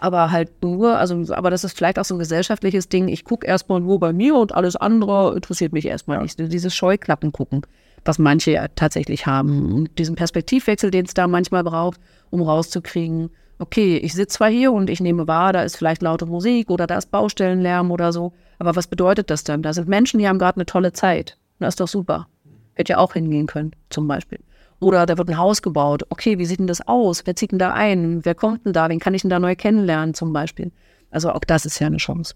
aber 0.00 0.30
halt 0.30 0.62
nur, 0.62 0.96
also, 0.96 1.34
aber 1.34 1.50
das 1.50 1.64
ist 1.64 1.76
vielleicht 1.76 1.98
auch 1.98 2.04
so 2.04 2.14
ein 2.14 2.20
gesellschaftliches 2.20 2.88
Ding. 2.88 3.08
Ich 3.08 3.24
gucke 3.24 3.46
erstmal 3.46 3.80
nur 3.80 3.98
bei 3.98 4.12
mir 4.12 4.36
und 4.36 4.54
alles 4.54 4.76
andere 4.76 5.34
interessiert 5.34 5.72
mich 5.72 5.86
erstmal 5.86 6.22
nicht. 6.22 6.38
Dieses 6.38 6.74
Scheuklappen 6.74 7.32
gucken, 7.32 7.62
was 8.04 8.18
manche 8.18 8.52
ja 8.52 8.68
tatsächlich 8.68 9.26
haben. 9.26 9.72
Und 9.72 9.98
diesen 9.98 10.16
Perspektivwechsel, 10.16 10.90
den 10.90 11.06
es 11.06 11.14
da 11.14 11.26
manchmal 11.26 11.64
braucht, 11.64 12.00
um 12.30 12.42
rauszukriegen, 12.42 13.30
okay, 13.58 13.96
ich 13.96 14.12
sitze 14.12 14.38
zwar 14.38 14.50
hier 14.50 14.72
und 14.72 14.90
ich 14.90 15.00
nehme 15.00 15.28
wahr, 15.28 15.52
da 15.52 15.62
ist 15.62 15.76
vielleicht 15.76 16.02
laute 16.02 16.26
Musik 16.26 16.70
oder 16.70 16.86
da 16.86 16.98
ist 16.98 17.10
Baustellenlärm 17.10 17.90
oder 17.90 18.12
so, 18.12 18.32
aber 18.58 18.76
was 18.76 18.88
bedeutet 18.88 19.30
das 19.30 19.44
denn? 19.44 19.62
Da 19.62 19.72
sind 19.72 19.88
Menschen, 19.88 20.18
die 20.18 20.28
haben 20.28 20.38
gerade 20.38 20.56
eine 20.56 20.66
tolle 20.66 20.92
Zeit. 20.92 21.38
Das 21.58 21.74
ist 21.74 21.80
doch 21.80 21.88
super. 21.88 22.26
Hätte 22.74 22.94
ja 22.94 22.98
auch 22.98 23.12
hingehen 23.12 23.46
können, 23.46 23.72
zum 23.90 24.08
Beispiel. 24.08 24.40
Oder 24.80 25.06
da 25.06 25.16
wird 25.16 25.28
ein 25.28 25.38
Haus 25.38 25.62
gebaut. 25.62 26.02
Okay, 26.08 26.38
wie 26.38 26.44
sieht 26.44 26.58
denn 26.58 26.66
das 26.66 26.86
aus? 26.88 27.24
Wer 27.24 27.36
zieht 27.36 27.52
denn 27.52 27.60
da 27.60 27.72
ein? 27.72 28.24
Wer 28.24 28.34
kommt 28.34 28.66
denn 28.66 28.72
da? 28.72 28.88
Wen 28.88 28.98
kann 28.98 29.14
ich 29.14 29.22
denn 29.22 29.30
da 29.30 29.38
neu 29.38 29.54
kennenlernen, 29.54 30.12
zum 30.12 30.32
Beispiel? 30.32 30.72
Also 31.12 31.30
auch 31.30 31.44
das 31.46 31.64
ist 31.64 31.78
ja 31.78 31.86
eine 31.86 31.98
Chance. 31.98 32.34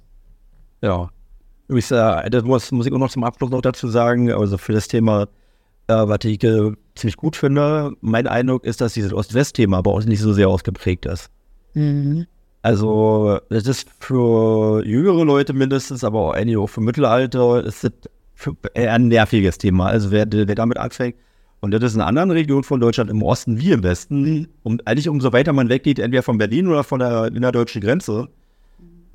Ja. 0.80 1.10
Äh, 1.68 2.30
das 2.30 2.44
muss, 2.44 2.70
muss 2.70 2.86
ich 2.86 2.92
auch 2.92 2.98
noch 2.98 3.10
zum 3.10 3.24
Abschluss 3.24 3.50
noch 3.50 3.62
dazu 3.62 3.88
sagen, 3.88 4.30
also 4.30 4.58
für 4.58 4.72
das 4.72 4.86
Thema, 4.86 5.26
was 5.94 6.24
ich 6.24 6.42
äh, 6.42 6.72
ziemlich 6.94 7.16
gut 7.16 7.36
finde, 7.36 7.92
mein 8.00 8.26
Eindruck 8.26 8.64
ist, 8.64 8.80
dass 8.80 8.94
dieses 8.94 9.12
Ost-West-Thema 9.12 9.82
bei 9.82 9.90
uns 9.90 10.06
nicht 10.06 10.20
so 10.20 10.32
sehr 10.32 10.48
ausgeprägt 10.48 11.06
ist. 11.06 11.30
Mhm. 11.74 12.26
Also, 12.62 13.38
das 13.48 13.66
ist 13.66 13.88
für 14.00 14.84
jüngere 14.84 15.24
Leute 15.24 15.52
mindestens, 15.52 16.02
aber 16.02 16.20
auch 16.20 16.32
einige 16.32 16.58
auch 16.58 16.66
für 16.66 16.80
Mittelalter, 16.80 17.64
ist 17.64 17.84
das 17.84 17.92
eher 18.74 18.92
ein 18.92 19.08
nerviges 19.08 19.58
Thema. 19.58 19.86
Also, 19.86 20.10
wer, 20.10 20.26
wer 20.30 20.54
damit 20.54 20.78
anfängt, 20.78 21.16
und 21.60 21.70
das 21.72 21.82
ist 21.82 21.94
in 21.94 22.00
anderen 22.00 22.30
Regionen 22.30 22.64
von 22.64 22.80
Deutschland, 22.80 23.10
im 23.10 23.22
Osten 23.22 23.60
wie 23.60 23.70
im 23.70 23.82
Westen, 23.82 24.48
und 24.62 24.86
eigentlich 24.86 25.08
umso 25.08 25.32
weiter 25.32 25.52
man 25.52 25.68
weggeht, 25.68 25.98
entweder 25.98 26.22
von 26.22 26.38
Berlin 26.38 26.66
oder 26.66 26.84
von 26.84 26.98
der 26.98 27.26
innerdeutschen 27.26 27.80
Grenze, 27.80 28.28
äh, 28.28 28.45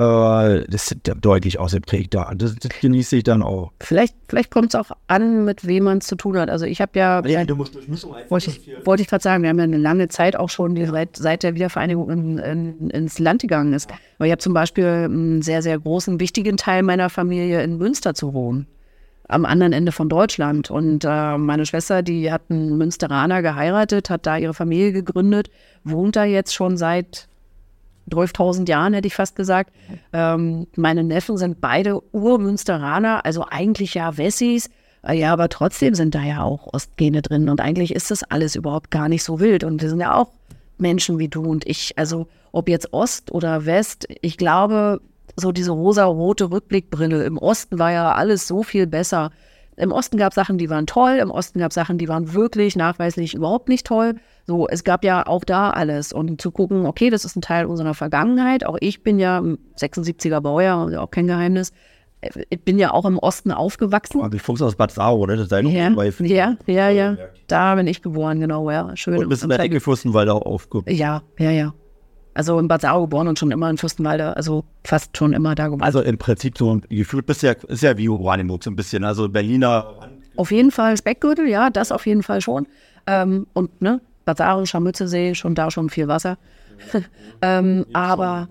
das 0.01 0.91
ist 0.91 0.97
deutlich 1.21 1.59
ausgeprägt 1.59 2.13
da. 2.13 2.31
Das, 2.35 2.55
das 2.55 2.71
genieße 2.79 3.17
ich 3.17 3.23
dann 3.23 3.41
auch. 3.41 3.71
Vielleicht, 3.79 4.15
vielleicht 4.27 4.51
kommt 4.51 4.73
es 4.73 4.79
auch 4.79 4.91
an, 5.07 5.45
mit 5.45 5.65
wem 5.67 5.85
man 5.85 5.99
es 5.99 6.07
zu 6.07 6.15
tun 6.15 6.37
hat. 6.37 6.49
Also 6.49 6.65
ich 6.65 6.81
habe 6.81 6.97
ja, 6.97 7.21
du 7.21 7.55
musst 7.55 7.75
Durchmischung 7.75 8.15
wollte 8.29 8.49
ich, 8.49 8.85
wollte 8.85 9.03
ich 9.03 9.09
gerade 9.09 9.23
sagen, 9.23 9.43
wir 9.43 9.49
haben 9.49 9.57
ja 9.57 9.63
eine 9.63 9.77
lange 9.77 10.07
Zeit 10.07 10.35
auch 10.35 10.49
schon, 10.49 10.75
die 10.75 10.85
seit, 10.85 11.15
seit 11.15 11.43
der 11.43 11.55
Wiedervereinigung 11.55 12.09
in, 12.09 12.37
in, 12.37 12.89
ins 12.89 13.19
Land 13.19 13.41
gegangen 13.41 13.73
ist. 13.73 13.89
Weil 14.17 14.27
ich 14.27 14.31
habe 14.31 14.41
zum 14.41 14.53
Beispiel 14.53 14.85
einen 14.85 15.41
sehr, 15.41 15.61
sehr 15.61 15.79
großen, 15.79 16.19
wichtigen 16.19 16.57
Teil 16.57 16.83
meiner 16.83 17.09
Familie 17.09 17.63
in 17.63 17.77
Münster 17.77 18.13
zu 18.13 18.33
wohnen. 18.33 18.67
Am 19.27 19.45
anderen 19.45 19.71
Ende 19.71 19.91
von 19.91 20.09
Deutschland. 20.09 20.69
Und 20.69 21.05
äh, 21.05 21.37
meine 21.37 21.65
Schwester, 21.65 22.01
die 22.01 22.31
hat 22.31 22.43
einen 22.49 22.77
Münsteraner 22.77 23.41
geheiratet, 23.41 24.09
hat 24.09 24.25
da 24.25 24.37
ihre 24.37 24.53
Familie 24.53 24.91
gegründet, 24.91 25.49
wohnt 25.83 26.15
da 26.15 26.25
jetzt 26.25 26.53
schon 26.53 26.75
seit 26.77 27.29
12.000 28.09 28.67
Jahren, 28.67 28.93
hätte 28.93 29.07
ich 29.07 29.15
fast 29.15 29.35
gesagt. 29.35 29.71
Ähm, 30.13 30.67
meine 30.75 31.03
Neffen 31.03 31.37
sind 31.37 31.61
beide 31.61 32.01
Urmünsteraner, 32.13 33.25
also 33.25 33.45
eigentlich 33.49 33.93
ja 33.93 34.17
Wessis. 34.17 34.69
Äh, 35.03 35.19
Ja, 35.19 35.33
aber 35.33 35.49
trotzdem 35.49 35.95
sind 35.95 36.15
da 36.15 36.23
ja 36.23 36.43
auch 36.43 36.73
Ostgene 36.73 37.21
drin. 37.21 37.49
Und 37.49 37.61
eigentlich 37.61 37.93
ist 37.93 38.11
das 38.11 38.23
alles 38.23 38.55
überhaupt 38.55 38.91
gar 38.91 39.09
nicht 39.09 39.23
so 39.23 39.39
wild. 39.39 39.63
Und 39.63 39.81
wir 39.81 39.89
sind 39.89 39.99
ja 39.99 40.15
auch 40.15 40.29
Menschen 40.77 41.19
wie 41.19 41.27
du 41.27 41.43
und 41.43 41.65
ich. 41.67 41.97
Also 41.97 42.27
ob 42.51 42.67
jetzt 42.67 42.93
Ost 42.93 43.31
oder 43.31 43.65
West, 43.65 44.07
ich 44.21 44.37
glaube, 44.37 44.99
so 45.35 45.51
diese 45.51 45.71
rosa-rote 45.71 46.51
Rückblickbrille. 46.51 47.23
Im 47.23 47.37
Osten 47.37 47.79
war 47.79 47.91
ja 47.91 48.13
alles 48.13 48.47
so 48.47 48.63
viel 48.63 48.87
besser. 48.87 49.31
Im 49.77 49.91
Osten 49.91 50.17
gab 50.17 50.31
es 50.31 50.35
Sachen, 50.35 50.57
die 50.57 50.69
waren 50.69 50.85
toll, 50.85 51.17
im 51.21 51.31
Osten 51.31 51.59
gab 51.59 51.71
es 51.71 51.75
Sachen, 51.75 51.97
die 51.97 52.07
waren 52.07 52.33
wirklich 52.33 52.75
nachweislich 52.75 53.33
überhaupt 53.33 53.69
nicht 53.69 53.87
toll. 53.87 54.15
So, 54.47 54.67
es 54.67 54.83
gab 54.83 55.03
ja 55.03 55.25
auch 55.27 55.43
da 55.43 55.69
alles. 55.69 56.13
Und 56.13 56.41
zu 56.41 56.51
gucken, 56.51 56.85
okay, 56.85 57.09
das 57.09 57.25
ist 57.25 57.35
ein 57.35 57.41
Teil 57.41 57.65
unserer 57.65 57.93
Vergangenheit. 57.93 58.65
Auch 58.65 58.77
ich 58.79 59.03
bin 59.03 59.19
ja 59.19 59.39
ein 59.39 59.57
76er 59.77 60.41
Baujahr, 60.41 61.01
auch 61.01 61.11
kein 61.11 61.27
Geheimnis. 61.27 61.71
Ich 62.49 62.61
bin 62.61 62.77
ja 62.77 62.91
auch 62.91 63.05
im 63.05 63.17
Osten 63.17 63.51
aufgewachsen. 63.51 64.21
Also 64.21 64.35
ich 64.35 64.43
fuchs 64.43 64.61
aus 64.61 64.75
Bad 64.75 64.91
Sau, 64.91 65.17
oder? 65.17 65.35
Das 65.35 65.43
ist 65.43 65.51
deine 65.51 65.69
Ja, 65.71 65.89
ja, 66.19 66.55
ja, 66.67 66.89
ja. 66.89 67.17
Da 67.47 67.75
bin 67.75 67.87
ich 67.87 68.01
geboren, 68.01 68.39
genau, 68.39 68.69
ja. 68.69 68.95
Schön. 68.95 69.17
Und 69.17 69.29
bist 69.29 69.43
in 69.43 69.49
der 69.49 69.59
Ecke 69.59 69.79
Fürstenwalder 69.79 70.35
aufgehoben. 70.45 70.93
Ja, 70.93 71.23
ja, 71.39 71.49
ja. 71.49 71.73
Also 72.33 72.59
in 72.59 72.67
Bad 72.67 72.81
Sau 72.81 73.01
geboren 73.01 73.27
und 73.27 73.39
schon 73.39 73.51
immer 73.51 73.69
in 73.69 73.77
Fürstenwalde, 73.77 74.37
also 74.37 74.63
fast 74.85 75.17
schon 75.17 75.33
immer 75.33 75.53
da 75.55 75.65
geboren. 75.65 75.81
Also 75.81 76.01
im 76.01 76.17
Prinzip 76.17 76.57
so 76.57 76.79
gefühlt 76.89 77.25
bist 77.25 77.43
du 77.43 77.47
ja, 77.47 77.53
ist 77.67 77.83
ja 77.83 77.97
wie 77.97 78.07
Oranienburg 78.07 78.63
so 78.63 78.69
ein 78.69 78.75
bisschen. 78.75 79.03
Also 79.03 79.27
Berliner. 79.27 79.95
Auf 80.37 80.51
jeden 80.51 80.71
Fall 80.71 80.95
Speckgürtel, 80.95 81.49
ja, 81.49 81.69
das 81.69 81.91
auf 81.91 82.05
jeden 82.05 82.23
Fall 82.23 82.39
schon. 82.39 82.67
Ähm, 83.07 83.47
und 83.53 83.81
ne, 83.81 83.99
Bad 84.25 84.37
Saren, 84.37 84.65
Scharmützelsee, 84.65 85.35
schon 85.35 85.55
da 85.55 85.71
schon 85.71 85.89
viel 85.89 86.07
Wasser. 86.07 86.37
ähm, 87.41 87.85
aber 87.93 88.47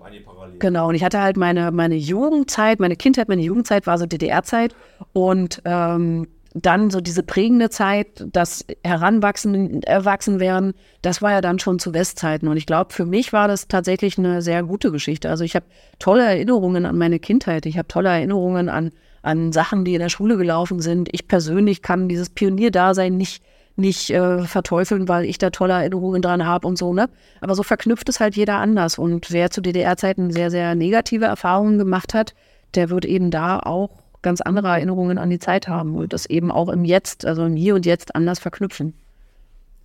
genau, 0.59 0.89
und 0.89 0.95
ich 0.95 1.03
hatte 1.03 1.21
halt 1.21 1.37
meine, 1.37 1.71
meine 1.71 1.95
Jugendzeit, 1.95 2.79
meine 2.79 2.95
Kindheit, 2.95 3.27
meine 3.27 3.41
Jugendzeit 3.41 3.87
war 3.87 3.97
so 3.97 4.05
DDR-Zeit 4.05 4.75
und 5.13 5.61
ähm, 5.65 6.27
dann 6.53 6.89
so 6.89 6.99
diese 6.99 7.23
prägende 7.23 7.69
Zeit, 7.69 8.25
das 8.31 8.65
Heranwachsen, 8.83 9.83
Erwachsenwerden, 9.83 10.73
das 11.01 11.21
war 11.21 11.31
ja 11.31 11.41
dann 11.41 11.59
schon 11.59 11.79
zu 11.79 11.93
Westzeiten. 11.93 12.47
Und 12.47 12.57
ich 12.57 12.65
glaube, 12.65 12.93
für 12.93 13.05
mich 13.05 13.31
war 13.31 13.47
das 13.47 13.67
tatsächlich 13.67 14.17
eine 14.17 14.41
sehr 14.41 14.63
gute 14.63 14.91
Geschichte. 14.91 15.29
Also 15.29 15.43
ich 15.43 15.55
habe 15.55 15.65
tolle 15.99 16.25
Erinnerungen 16.25 16.85
an 16.85 16.97
meine 16.97 17.19
Kindheit. 17.19 17.65
Ich 17.65 17.77
habe 17.77 17.87
tolle 17.87 18.09
Erinnerungen 18.09 18.67
an, 18.67 18.91
an 19.21 19.53
Sachen, 19.53 19.85
die 19.85 19.93
in 19.93 20.01
der 20.01 20.09
Schule 20.09 20.35
gelaufen 20.35 20.81
sind. 20.81 21.07
Ich 21.13 21.27
persönlich 21.27 21.81
kann 21.81 22.09
dieses 22.09 22.29
Pionierdasein 22.29 23.15
nicht, 23.15 23.41
nicht 23.75 24.09
äh, 24.09 24.43
verteufeln, 24.43 25.07
weil 25.07 25.25
ich 25.25 25.37
da 25.37 25.49
tolle 25.49 25.73
Erinnerungen 25.73 26.21
dran 26.21 26.45
habe 26.45 26.67
und 26.67 26.77
so, 26.77 26.93
ne? 26.93 27.09
Aber 27.39 27.55
so 27.55 27.63
verknüpft 27.63 28.09
es 28.09 28.19
halt 28.19 28.35
jeder 28.35 28.57
anders. 28.57 28.97
Und 28.97 29.31
wer 29.31 29.49
zu 29.49 29.61
DDR-Zeiten 29.61 30.31
sehr, 30.31 30.51
sehr 30.51 30.75
negative 30.75 31.25
Erfahrungen 31.25 31.77
gemacht 31.77 32.13
hat, 32.13 32.33
der 32.75 32.89
wird 32.89 33.05
eben 33.05 33.31
da 33.31 33.59
auch 33.59 33.89
ganz 34.21 34.41
andere 34.41 34.67
Erinnerungen 34.69 35.17
an 35.17 35.29
die 35.29 35.39
Zeit 35.39 35.67
haben 35.67 35.95
und 35.95 36.13
das 36.13 36.25
eben 36.25 36.51
auch 36.51 36.69
im 36.69 36.85
Jetzt, 36.85 37.25
also 37.25 37.45
im 37.45 37.55
Hier 37.55 37.75
und 37.75 37.85
Jetzt 37.85 38.15
anders 38.15 38.39
verknüpfen, 38.39 38.93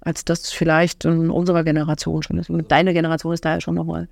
als 0.00 0.24
das 0.24 0.50
vielleicht 0.50 1.04
in 1.04 1.30
unserer 1.30 1.64
Generation 1.64 2.22
schon 2.22 2.38
ist. 2.38 2.50
Und 2.50 2.70
deine 2.70 2.92
Generation 2.92 3.32
ist 3.32 3.44
da 3.44 3.54
ja 3.54 3.60
schon 3.60 3.74
nochmal. 3.74 4.08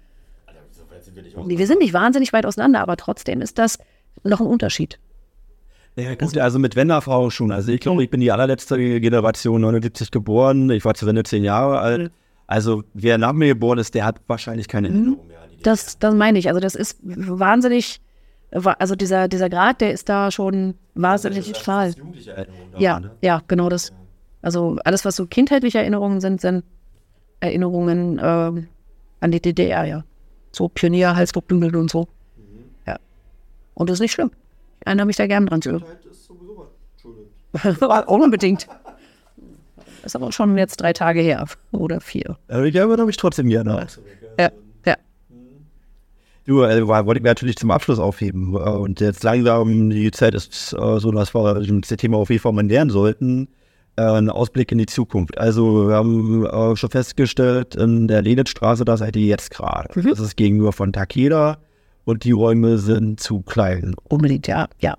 Wir 1.47 1.67
sind 1.67 1.81
nicht 1.81 1.93
wahnsinnig 1.93 2.33
weit 2.33 2.47
auseinander, 2.47 2.81
aber 2.81 2.97
trotzdem 2.97 3.41
ist 3.43 3.59
das 3.59 3.79
noch 4.23 4.41
ein 4.41 4.47
Unterschied. 4.47 4.99
Ja, 5.97 6.15
gut, 6.16 6.37
also 6.39 6.59
mit 6.59 6.75
Wenderfrau 6.75 7.31
schon. 7.31 7.53
Also 7.53 7.71
ich 7.71 7.81
glaube, 7.81 8.03
ich 8.03 8.11
bin 8.11 8.21
die 8.21 8.33
allerletzte 8.33 9.01
Generation 9.01 9.61
79 9.61 10.11
geboren. 10.11 10.71
Ich 10.71 10.85
war 10.85 10.95
zu 10.95 11.07
Wende 11.07 11.23
zehn 11.23 11.45
Jahre 11.45 11.79
alt. 11.79 12.12
Also 12.47 12.83
wer 12.95 13.16
nach 13.16 13.33
mir 13.33 13.49
geboren 13.49 13.79
ist, 13.79 13.95
der 13.95 14.05
hat 14.05 14.21
wahrscheinlich 14.27 14.69
keine 14.69 14.89
Erinnerung 14.89 15.27
mehr 15.29 15.43
an 15.43 15.51
die 15.51 15.62
Das, 15.62 15.99
das 15.99 16.15
meine 16.15 16.39
ich. 16.39 16.49
Also 16.49 16.61
das 16.61 16.75
ist 16.75 16.99
wahnsinnig, 17.03 18.01
also 18.51 18.97
dieser, 18.97 19.29
dieser 19.29 19.49
Grad, 19.49 19.81
der 19.81 19.93
ist 19.93 20.09
da 20.09 20.31
schon 20.31 20.75
wahnsinnig 20.95 21.39
Erinnerung 22.29 22.71
daran, 22.73 22.83
Ja, 22.83 23.01
ne? 23.01 23.11
ja, 23.23 23.43
genau 23.47 23.69
das. 23.69 23.93
Also 24.43 24.79
alles, 24.85 25.05
was 25.05 25.16
so 25.16 25.27
kindheitliche 25.27 25.79
Erinnerungen 25.79 26.21
sind, 26.21 26.41
sind 26.41 26.65
Erinnerungen 27.41 28.21
ähm, 28.23 28.69
an 29.21 29.31
die 29.31 29.41
DDR, 29.41 29.85
ja. 29.85 30.05
So 30.53 30.69
Pionier, 30.69 31.16
Halsdruckbündel 31.16 31.75
und 31.77 31.91
so. 31.91 32.09
Ja. 32.87 32.99
Und 33.75 33.89
das 33.89 33.95
ist 33.95 34.01
nicht 34.01 34.12
schlimm. 34.12 34.31
Ich 34.85 34.86
erinnere 34.86 35.06
mich 35.06 35.16
da 35.16 35.27
gern 35.27 35.47
dran 35.47 35.62
zurück. 35.62 35.82
Unbedingt. 38.06 38.66
Das 40.02 40.12
ist 40.12 40.16
aber 40.16 40.31
schon 40.31 40.59
jetzt 40.59 40.77
drei 40.82 40.93
Tage 40.93 41.20
her. 41.20 41.47
Oder 41.73 42.02
vier. 42.02 42.36
Aber 42.48 42.65
ich 42.65 42.74
erinnere 42.74 43.06
mich 43.06 43.16
trotzdem 43.16 43.48
gerne. 43.48 43.86
Ja, 44.39 44.51
ja. 44.85 44.97
Du, 46.44 46.62
äh, 46.62 46.86
wollte 46.86 47.19
ich 47.19 47.23
mir 47.23 47.31
natürlich 47.31 47.56
zum 47.56 47.70
Abschluss 47.70 47.98
aufheben. 47.98 48.55
Äh, 48.55 48.59
Und 48.59 49.01
jetzt 49.01 49.24
langsam, 49.24 49.89
die 49.89 50.11
Zeit 50.11 50.35
ist 50.35 50.74
äh, 50.74 50.98
so, 51.01 51.11
dass 51.12 51.35
wir 51.35 51.55
das 51.55 51.89
Thema 51.97 52.19
auf 52.19 52.28
jeden 52.28 52.43
Fall 52.43 52.52
mal 52.52 52.66
lernen 52.66 52.90
sollten. 52.90 53.48
Äh, 53.97 54.02
ein 54.02 54.28
Ausblick 54.28 54.70
in 54.70 54.77
die 54.77 54.86
Zukunft. 54.86 55.39
Also, 55.39 55.89
wir 55.89 55.94
haben 55.94 56.44
äh, 56.44 56.77
schon 56.77 56.90
festgestellt, 56.90 57.74
in 57.74 58.06
der 58.06 58.20
Lenitzstraße, 58.20 58.85
da 58.85 58.98
seid 58.98 59.16
ihr 59.16 59.24
jetzt 59.24 59.51
gerade. 59.51 59.89
Mhm. 59.98 60.11
Das 60.11 60.20
ist 60.20 60.36
gegenüber 60.36 60.73
von 60.73 60.93
Takeda 60.93 61.56
und 62.05 62.24
die 62.24 62.32
Räume 62.32 62.78
sind 62.78 63.20
zu 63.20 63.40
klein. 63.43 63.94
Unbedingt, 64.09 64.47
ja, 64.47 64.68
ja. 64.78 64.97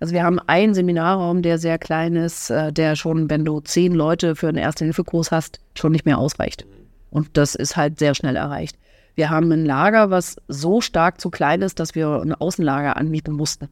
Also 0.00 0.12
wir 0.12 0.22
haben 0.22 0.38
einen 0.40 0.74
Seminarraum, 0.74 1.42
der 1.42 1.58
sehr 1.58 1.78
klein 1.78 2.16
ist, 2.16 2.50
äh, 2.50 2.72
der 2.72 2.96
schon, 2.96 3.30
wenn 3.30 3.44
du 3.44 3.60
zehn 3.60 3.94
Leute 3.94 4.36
für 4.36 4.48
einen 4.48 4.58
Erste-Hilfe-Kurs 4.58 5.30
hast, 5.30 5.60
schon 5.76 5.92
nicht 5.92 6.04
mehr 6.04 6.18
ausreicht. 6.18 6.66
Und 7.10 7.36
das 7.36 7.54
ist 7.54 7.76
halt 7.76 7.98
sehr 7.98 8.14
schnell 8.14 8.36
erreicht. 8.36 8.76
Wir 9.14 9.30
haben 9.30 9.50
ein 9.52 9.64
Lager, 9.64 10.10
was 10.10 10.36
so 10.48 10.80
stark 10.80 11.20
zu 11.20 11.30
klein 11.30 11.62
ist, 11.62 11.78
dass 11.78 11.94
wir 11.94 12.20
ein 12.20 12.34
Außenlager 12.34 12.96
anmieten 12.96 13.34
mussten. 13.34 13.68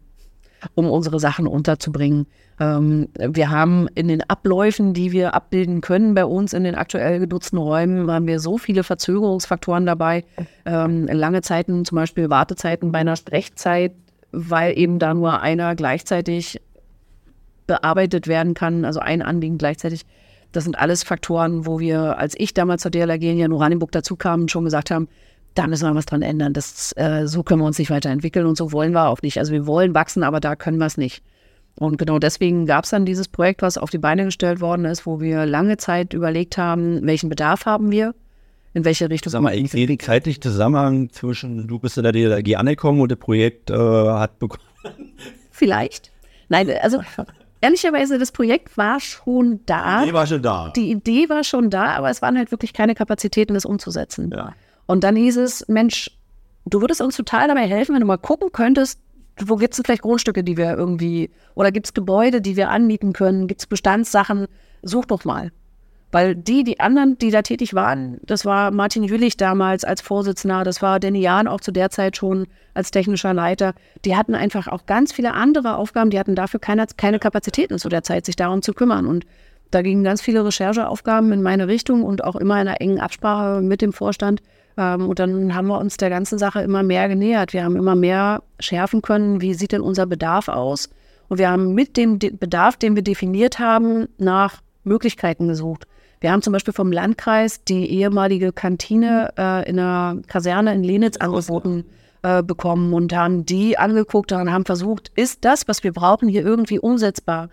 Um 0.74 0.90
unsere 0.90 1.18
Sachen 1.20 1.47
unterzubringen. 1.47 2.26
Ähm, 2.60 3.09
wir 3.16 3.51
haben 3.51 3.89
in 3.94 4.09
den 4.09 4.22
Abläufen, 4.22 4.94
die 4.94 5.12
wir 5.12 5.34
abbilden 5.34 5.80
können 5.80 6.14
bei 6.14 6.24
uns 6.24 6.52
in 6.52 6.64
den 6.64 6.74
aktuell 6.74 7.20
genutzten 7.20 7.59
Räumen, 7.59 8.10
haben 8.10 8.26
wir 8.26 8.40
so 8.40 8.59
viele 8.59 8.84
Verzögerungsfaktoren 8.84 9.86
dabei. 9.86 10.24
Ähm, 10.64 11.06
lange 11.06 11.43
Zeiten, 11.43 11.84
zum 11.84 11.97
Beispiel 11.97 12.30
Wartezeiten 12.30 12.93
bei 12.93 13.01
einer 13.01 13.16
Sprechzeit, 13.16 13.93
weil 14.32 14.78
eben 14.78 14.98
da 14.98 15.14
nur 15.14 15.40
einer 15.40 15.74
gleichzeitig 15.74 16.60
bearbeitet 17.66 18.26
werden 18.26 18.55
kann, 18.55 18.84
also 18.84 19.01
ein 19.01 19.22
Anliegen 19.22 19.59
gleichzeitig. 19.59 20.05
Das 20.52 20.64
sind 20.64 20.78
alles 20.78 21.02
Faktoren, 21.02 21.66
wo 21.66 21.80
wir, 21.80 22.18
als 22.18 22.34
ich 22.36 22.52
damals 22.52 22.82
zur 22.82 22.90
DLRG 22.90 23.22
in 23.22 23.52
Oranienburg 23.52 23.93
dazu 23.93 24.16
kam, 24.16 24.48
schon 24.48 24.64
gesagt 24.64 24.90
haben, 24.90 25.09
da 25.55 25.66
müssen 25.66 25.89
wir 25.89 25.95
was 25.95 26.07
dran 26.07 26.23
ändern. 26.23 26.53
Das, 26.53 26.93
äh, 26.97 27.27
so 27.27 27.43
können 27.43 27.61
wir 27.61 27.66
uns 27.66 27.79
nicht 27.79 27.91
weiterentwickeln 27.91 28.47
und 28.47 28.57
so 28.57 28.73
wollen 28.73 28.93
wir 28.93 29.09
auch 29.09 29.23
nicht. 29.23 29.39
Also 29.39 29.53
wir 29.53 29.66
wollen 29.66 29.95
wachsen, 29.95 30.23
aber 30.23 30.41
da 30.41 30.57
können 30.57 30.79
wir 30.79 30.87
es 30.87 30.97
nicht. 30.97 31.23
Und 31.77 31.99
genau 31.99 32.19
deswegen 32.19 32.66
gab 32.66 32.85
es 32.85 32.91
dann 32.91 33.07
dieses 33.07 33.29
Projekt, 33.29 33.62
was 33.62 33.79
auf 33.79 33.91
die 33.91 33.99
Beine 33.99 34.24
gestellt 34.24 34.61
worden 34.61 34.85
ist, 34.85 35.07
wo 35.07 35.20
wir 35.20 35.47
lange 35.47 35.79
Zeit 35.79 36.12
überlegt 36.12 36.59
haben, 36.59 37.05
welchen 37.07 37.29
Bedarf 37.29 37.65
haben 37.65 37.91
wir, 37.91 38.15
in 38.74 38.85
welche 38.85 39.09
Richtung. 39.09 39.31
Sag 39.31 39.41
mal, 39.41 39.55
irgendwie 39.55 39.87
den 39.87 39.99
zeitlichen 39.99 40.43
Zusammenhang 40.43 41.11
zwischen 41.11 41.66
du 41.66 41.79
bist 41.79 41.97
in 41.97 42.03
der 42.03 42.12
DLRG 42.12 42.57
angekommen 42.57 43.01
und 43.01 43.11
das 43.11 43.19
Projekt 43.19 43.70
äh, 43.70 43.74
hat 43.74 44.39
begonnen. 44.39 44.62
Vielleicht. 45.51 46.11
Nein, 46.49 46.69
also 46.83 47.01
ehrlicherweise, 47.62 48.19
das 48.19 48.33
Projekt 48.33 48.77
war 48.77 49.01
schon 49.01 49.61
da. 49.65 50.01
Die 50.01 50.09
Idee 50.09 50.15
war 50.15 50.27
schon 50.27 50.43
da. 50.43 50.73
Die 50.77 50.91
Idee 50.91 51.29
war 51.31 51.45
schon 51.45 51.70
da, 51.70 51.97
aber 51.97 52.11
es 52.11 52.20
waren 52.20 52.37
halt 52.37 52.51
wirklich 52.51 52.74
keine 52.74 52.95
Kapazitäten, 52.95 53.55
das 53.55 53.65
umzusetzen. 53.65 54.31
Ja. 54.31 54.53
Und 54.93 55.05
dann 55.05 55.16
hieß 55.16 55.39
es, 55.39 55.66
Mensch, 55.69 56.10
du 56.66 56.82
würdest 56.82 57.01
uns 57.01 57.16
total 57.16 57.48
dabei 57.48 57.66
helfen, 57.66 57.94
wenn 57.94 58.02
du 58.02 58.06
mal 58.06 58.19
gucken 58.19 58.52
könntest, 58.52 59.01
wo 59.43 59.56
gibt 59.56 59.73
es 59.73 59.81
vielleicht 59.82 60.02
Grundstücke, 60.02 60.44
die 60.44 60.59
wir 60.59 60.77
irgendwie, 60.77 61.31
oder 61.55 61.73
gibt 61.73 61.86
es 61.86 61.94
Gebäude, 61.94 62.43
die 62.43 62.56
wir 62.56 62.69
anmieten 62.69 63.14
können, 63.14 63.47
gibt 63.47 63.62
es 63.62 63.66
Bestandssachen, 63.66 64.48
such 64.82 65.06
doch 65.06 65.24
mal. 65.24 65.51
Weil 66.10 66.36
die, 66.36 66.62
die 66.62 66.78
anderen, 66.78 67.16
die 67.16 67.31
da 67.31 67.40
tätig 67.40 67.73
waren, 67.73 68.20
das 68.24 68.44
war 68.44 68.70
Martin 68.70 69.02
Jülich 69.02 69.39
damals 69.39 69.82
als 69.85 70.02
Vorsitzender, 70.02 70.62
das 70.62 70.82
war 70.82 71.01
Danny 71.01 71.23
Jahn 71.23 71.48
auch 71.48 71.62
zu 71.62 71.73
der 71.73 71.89
Zeit 71.89 72.19
schon 72.19 72.47
als 72.74 72.90
technischer 72.90 73.32
Leiter, 73.32 73.73
die 74.05 74.14
hatten 74.14 74.35
einfach 74.35 74.69
auch 74.69 74.85
ganz 74.85 75.10
viele 75.10 75.32
andere 75.32 75.77
Aufgaben, 75.77 76.10
die 76.10 76.19
hatten 76.19 76.35
dafür 76.35 76.60
keine, 76.60 76.85
keine 76.98 77.19
Kapazitäten 77.19 77.78
zu 77.78 77.89
der 77.89 78.02
Zeit, 78.02 78.27
sich 78.27 78.36
darum 78.36 78.60
zu 78.60 78.74
kümmern. 78.74 79.06
Und 79.06 79.24
da 79.70 79.81
gingen 79.81 80.05
ganz 80.05 80.20
viele 80.20 80.44
Rechercheaufgaben 80.44 81.32
in 81.32 81.40
meine 81.40 81.66
Richtung 81.66 82.02
und 82.02 82.23
auch 82.23 82.36
immer 82.36 82.60
in 82.60 82.69
einer 82.69 82.82
engen 82.82 83.01
Absprache 83.01 83.62
mit 83.62 83.81
dem 83.81 83.94
Vorstand. 83.94 84.43
Ähm, 84.77 85.09
und 85.09 85.19
dann 85.19 85.55
haben 85.55 85.69
wir 85.69 85.78
uns 85.78 85.97
der 85.97 86.11
ganzen 86.11 86.39
Sache 86.39 86.62
immer 86.62 86.82
mehr 86.82 87.09
genähert. 87.09 87.53
Wir 87.53 87.65
haben 87.65 87.77
immer 87.77 87.94
mehr 87.94 88.43
schärfen 88.61 89.03
können, 89.03 89.40
wie 89.40 89.55
sieht 89.55 89.73
denn 89.73 89.81
unser 89.81 90.07
Bedarf 90.07 90.49
aus. 90.49 90.89
Und 91.28 91.39
wir 91.39 91.51
haben 91.51 91.74
mit 91.74 91.97
dem 91.97 92.19
Bedarf, 92.19 92.77
den 92.77 92.94
wir 92.94 93.03
definiert 93.03 93.59
haben, 93.59 94.09
nach 94.19 94.61
Möglichkeiten 94.85 95.49
gesucht. 95.49 95.86
Wir 96.20 96.31
haben 96.31 96.43
zum 96.43 96.53
Beispiel 96.53 96.74
vom 96.74 96.93
Landkreis 96.93 97.65
die 97.65 97.90
ehemalige 97.90 98.53
Kantine 98.53 99.32
äh, 99.36 99.69
in 99.69 99.78
einer 99.78 100.20
Kaserne 100.28 100.73
in 100.73 100.85
Lenitz 100.85 101.16
angeboten 101.16 101.85
äh, 102.23 102.43
bekommen 102.43 102.93
und 102.93 103.12
haben 103.12 103.44
die 103.44 103.77
angeguckt 103.77 104.31
und 104.31 104.53
haben 104.53 104.65
versucht, 104.65 105.11
ist 105.16 105.44
das, 105.44 105.66
was 105.66 105.82
wir 105.82 105.93
brauchen, 105.93 106.28
hier 106.28 106.44
irgendwie 106.44 106.78
umsetzbar? 106.78 107.49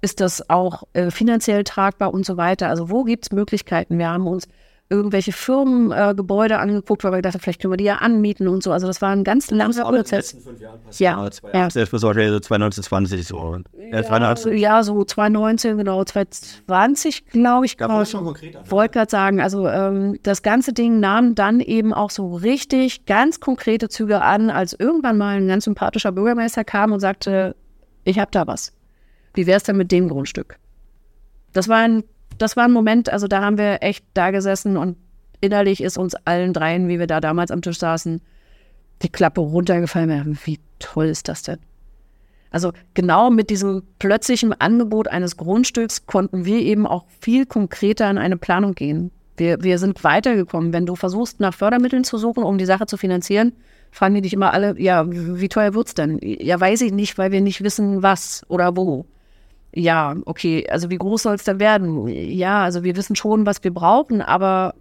Ist 0.00 0.20
das 0.20 0.48
auch 0.48 0.84
äh, 0.94 1.10
finanziell 1.10 1.64
tragbar 1.64 2.14
und 2.14 2.24
so 2.24 2.38
weiter? 2.38 2.68
Also 2.68 2.90
wo 2.90 3.04
gibt 3.04 3.26
es 3.26 3.32
Möglichkeiten? 3.32 3.98
Wir 3.98 4.08
haben 4.08 4.26
uns 4.26 4.48
irgendwelche 4.88 5.32
Firmengebäude 5.32 6.54
äh, 6.54 6.58
angeguckt, 6.58 7.02
weil 7.02 7.12
wir 7.12 7.22
dachten, 7.22 7.40
vielleicht 7.40 7.60
können 7.60 7.72
wir 7.72 7.76
die 7.76 7.84
ja 7.84 7.96
anmieten 7.96 8.46
und 8.46 8.62
so. 8.62 8.70
Also 8.70 8.86
das 8.86 9.02
war 9.02 9.10
ein 9.10 9.24
ganz 9.24 9.50
langer 9.50 9.84
Prozess. 9.84 10.36
Ja, 10.98 11.28
ja. 11.52 11.70
Selbst 11.70 11.90
bis 11.90 12.02
heute 12.04 12.40
2020 12.40 13.26
so. 13.26 13.58
Ja, 13.90 14.34
ja, 14.52 14.82
so 14.84 15.04
2019, 15.04 15.78
genau, 15.78 16.04
2020, 16.04 17.26
glaube 17.26 17.66
ich. 17.66 17.76
Genau. 17.76 17.98
Wollte 18.68 18.92
gerade 18.92 19.10
sagen, 19.10 19.40
also 19.40 19.66
ähm, 19.66 20.18
das 20.22 20.42
ganze 20.42 20.72
Ding 20.72 21.00
nahm 21.00 21.34
dann 21.34 21.60
eben 21.60 21.92
auch 21.92 22.10
so 22.10 22.36
richtig 22.36 23.06
ganz 23.06 23.40
konkrete 23.40 23.88
Züge 23.88 24.22
an, 24.22 24.50
als 24.50 24.72
irgendwann 24.72 25.18
mal 25.18 25.36
ein 25.36 25.48
ganz 25.48 25.64
sympathischer 25.64 26.12
Bürgermeister 26.12 26.62
kam 26.62 26.92
und 26.92 27.00
sagte, 27.00 27.56
ich 28.04 28.20
habe 28.20 28.30
da 28.30 28.46
was. 28.46 28.72
Wie 29.34 29.46
wäre 29.46 29.56
es 29.56 29.64
denn 29.64 29.76
mit 29.76 29.90
dem 29.90 30.08
Grundstück? 30.08 30.58
Das 31.52 31.68
war 31.68 31.78
ein 31.78 32.04
das 32.38 32.56
war 32.56 32.64
ein 32.64 32.72
Moment, 32.72 33.10
also 33.10 33.26
da 33.28 33.42
haben 33.42 33.58
wir 33.58 33.82
echt 33.82 34.04
da 34.14 34.30
gesessen 34.30 34.76
und 34.76 34.96
innerlich 35.40 35.82
ist 35.82 35.98
uns 35.98 36.14
allen 36.14 36.52
dreien, 36.52 36.88
wie 36.88 36.98
wir 36.98 37.06
da 37.06 37.20
damals 37.20 37.50
am 37.50 37.62
Tisch 37.62 37.78
saßen, 37.78 38.20
die 39.02 39.08
Klappe 39.08 39.40
runtergefallen. 39.40 40.38
Wie 40.44 40.58
toll 40.78 41.06
ist 41.06 41.28
das 41.28 41.42
denn? 41.42 41.58
Also 42.50 42.72
genau 42.94 43.30
mit 43.30 43.50
diesem 43.50 43.82
plötzlichen 43.98 44.58
Angebot 44.58 45.08
eines 45.08 45.36
Grundstücks 45.36 46.06
konnten 46.06 46.44
wir 46.44 46.60
eben 46.60 46.86
auch 46.86 47.04
viel 47.20 47.44
konkreter 47.44 48.10
in 48.10 48.18
eine 48.18 48.36
Planung 48.36 48.74
gehen. 48.74 49.10
Wir, 49.36 49.62
wir 49.62 49.78
sind 49.78 50.02
weitergekommen. 50.04 50.72
Wenn 50.72 50.86
du 50.86 50.96
versuchst, 50.96 51.40
nach 51.40 51.52
Fördermitteln 51.52 52.04
zu 52.04 52.16
suchen, 52.16 52.42
um 52.42 52.56
die 52.56 52.64
Sache 52.64 52.86
zu 52.86 52.96
finanzieren, 52.96 53.52
fragen 53.90 54.14
die 54.14 54.22
dich 54.22 54.32
immer 54.32 54.54
alle, 54.54 54.80
ja, 54.80 55.04
wie 55.06 55.48
teuer 55.48 55.74
wird 55.74 55.88
es 55.88 55.94
denn? 55.94 56.18
Ja, 56.22 56.58
weiß 56.58 56.80
ich 56.80 56.92
nicht, 56.92 57.18
weil 57.18 57.32
wir 57.32 57.42
nicht 57.42 57.62
wissen, 57.62 58.02
was 58.02 58.44
oder 58.48 58.76
wo 58.76 59.04
ja, 59.76 60.16
okay, 60.24 60.66
also 60.70 60.88
wie 60.88 60.96
groß 60.96 61.24
soll 61.24 61.34
es 61.34 61.44
denn 61.44 61.60
werden? 61.60 62.08
Ja, 62.08 62.64
also 62.64 62.82
wir 62.82 62.96
wissen 62.96 63.14
schon, 63.14 63.44
was 63.44 63.62
wir 63.62 63.74
brauchen, 63.74 64.22
aber 64.22 64.74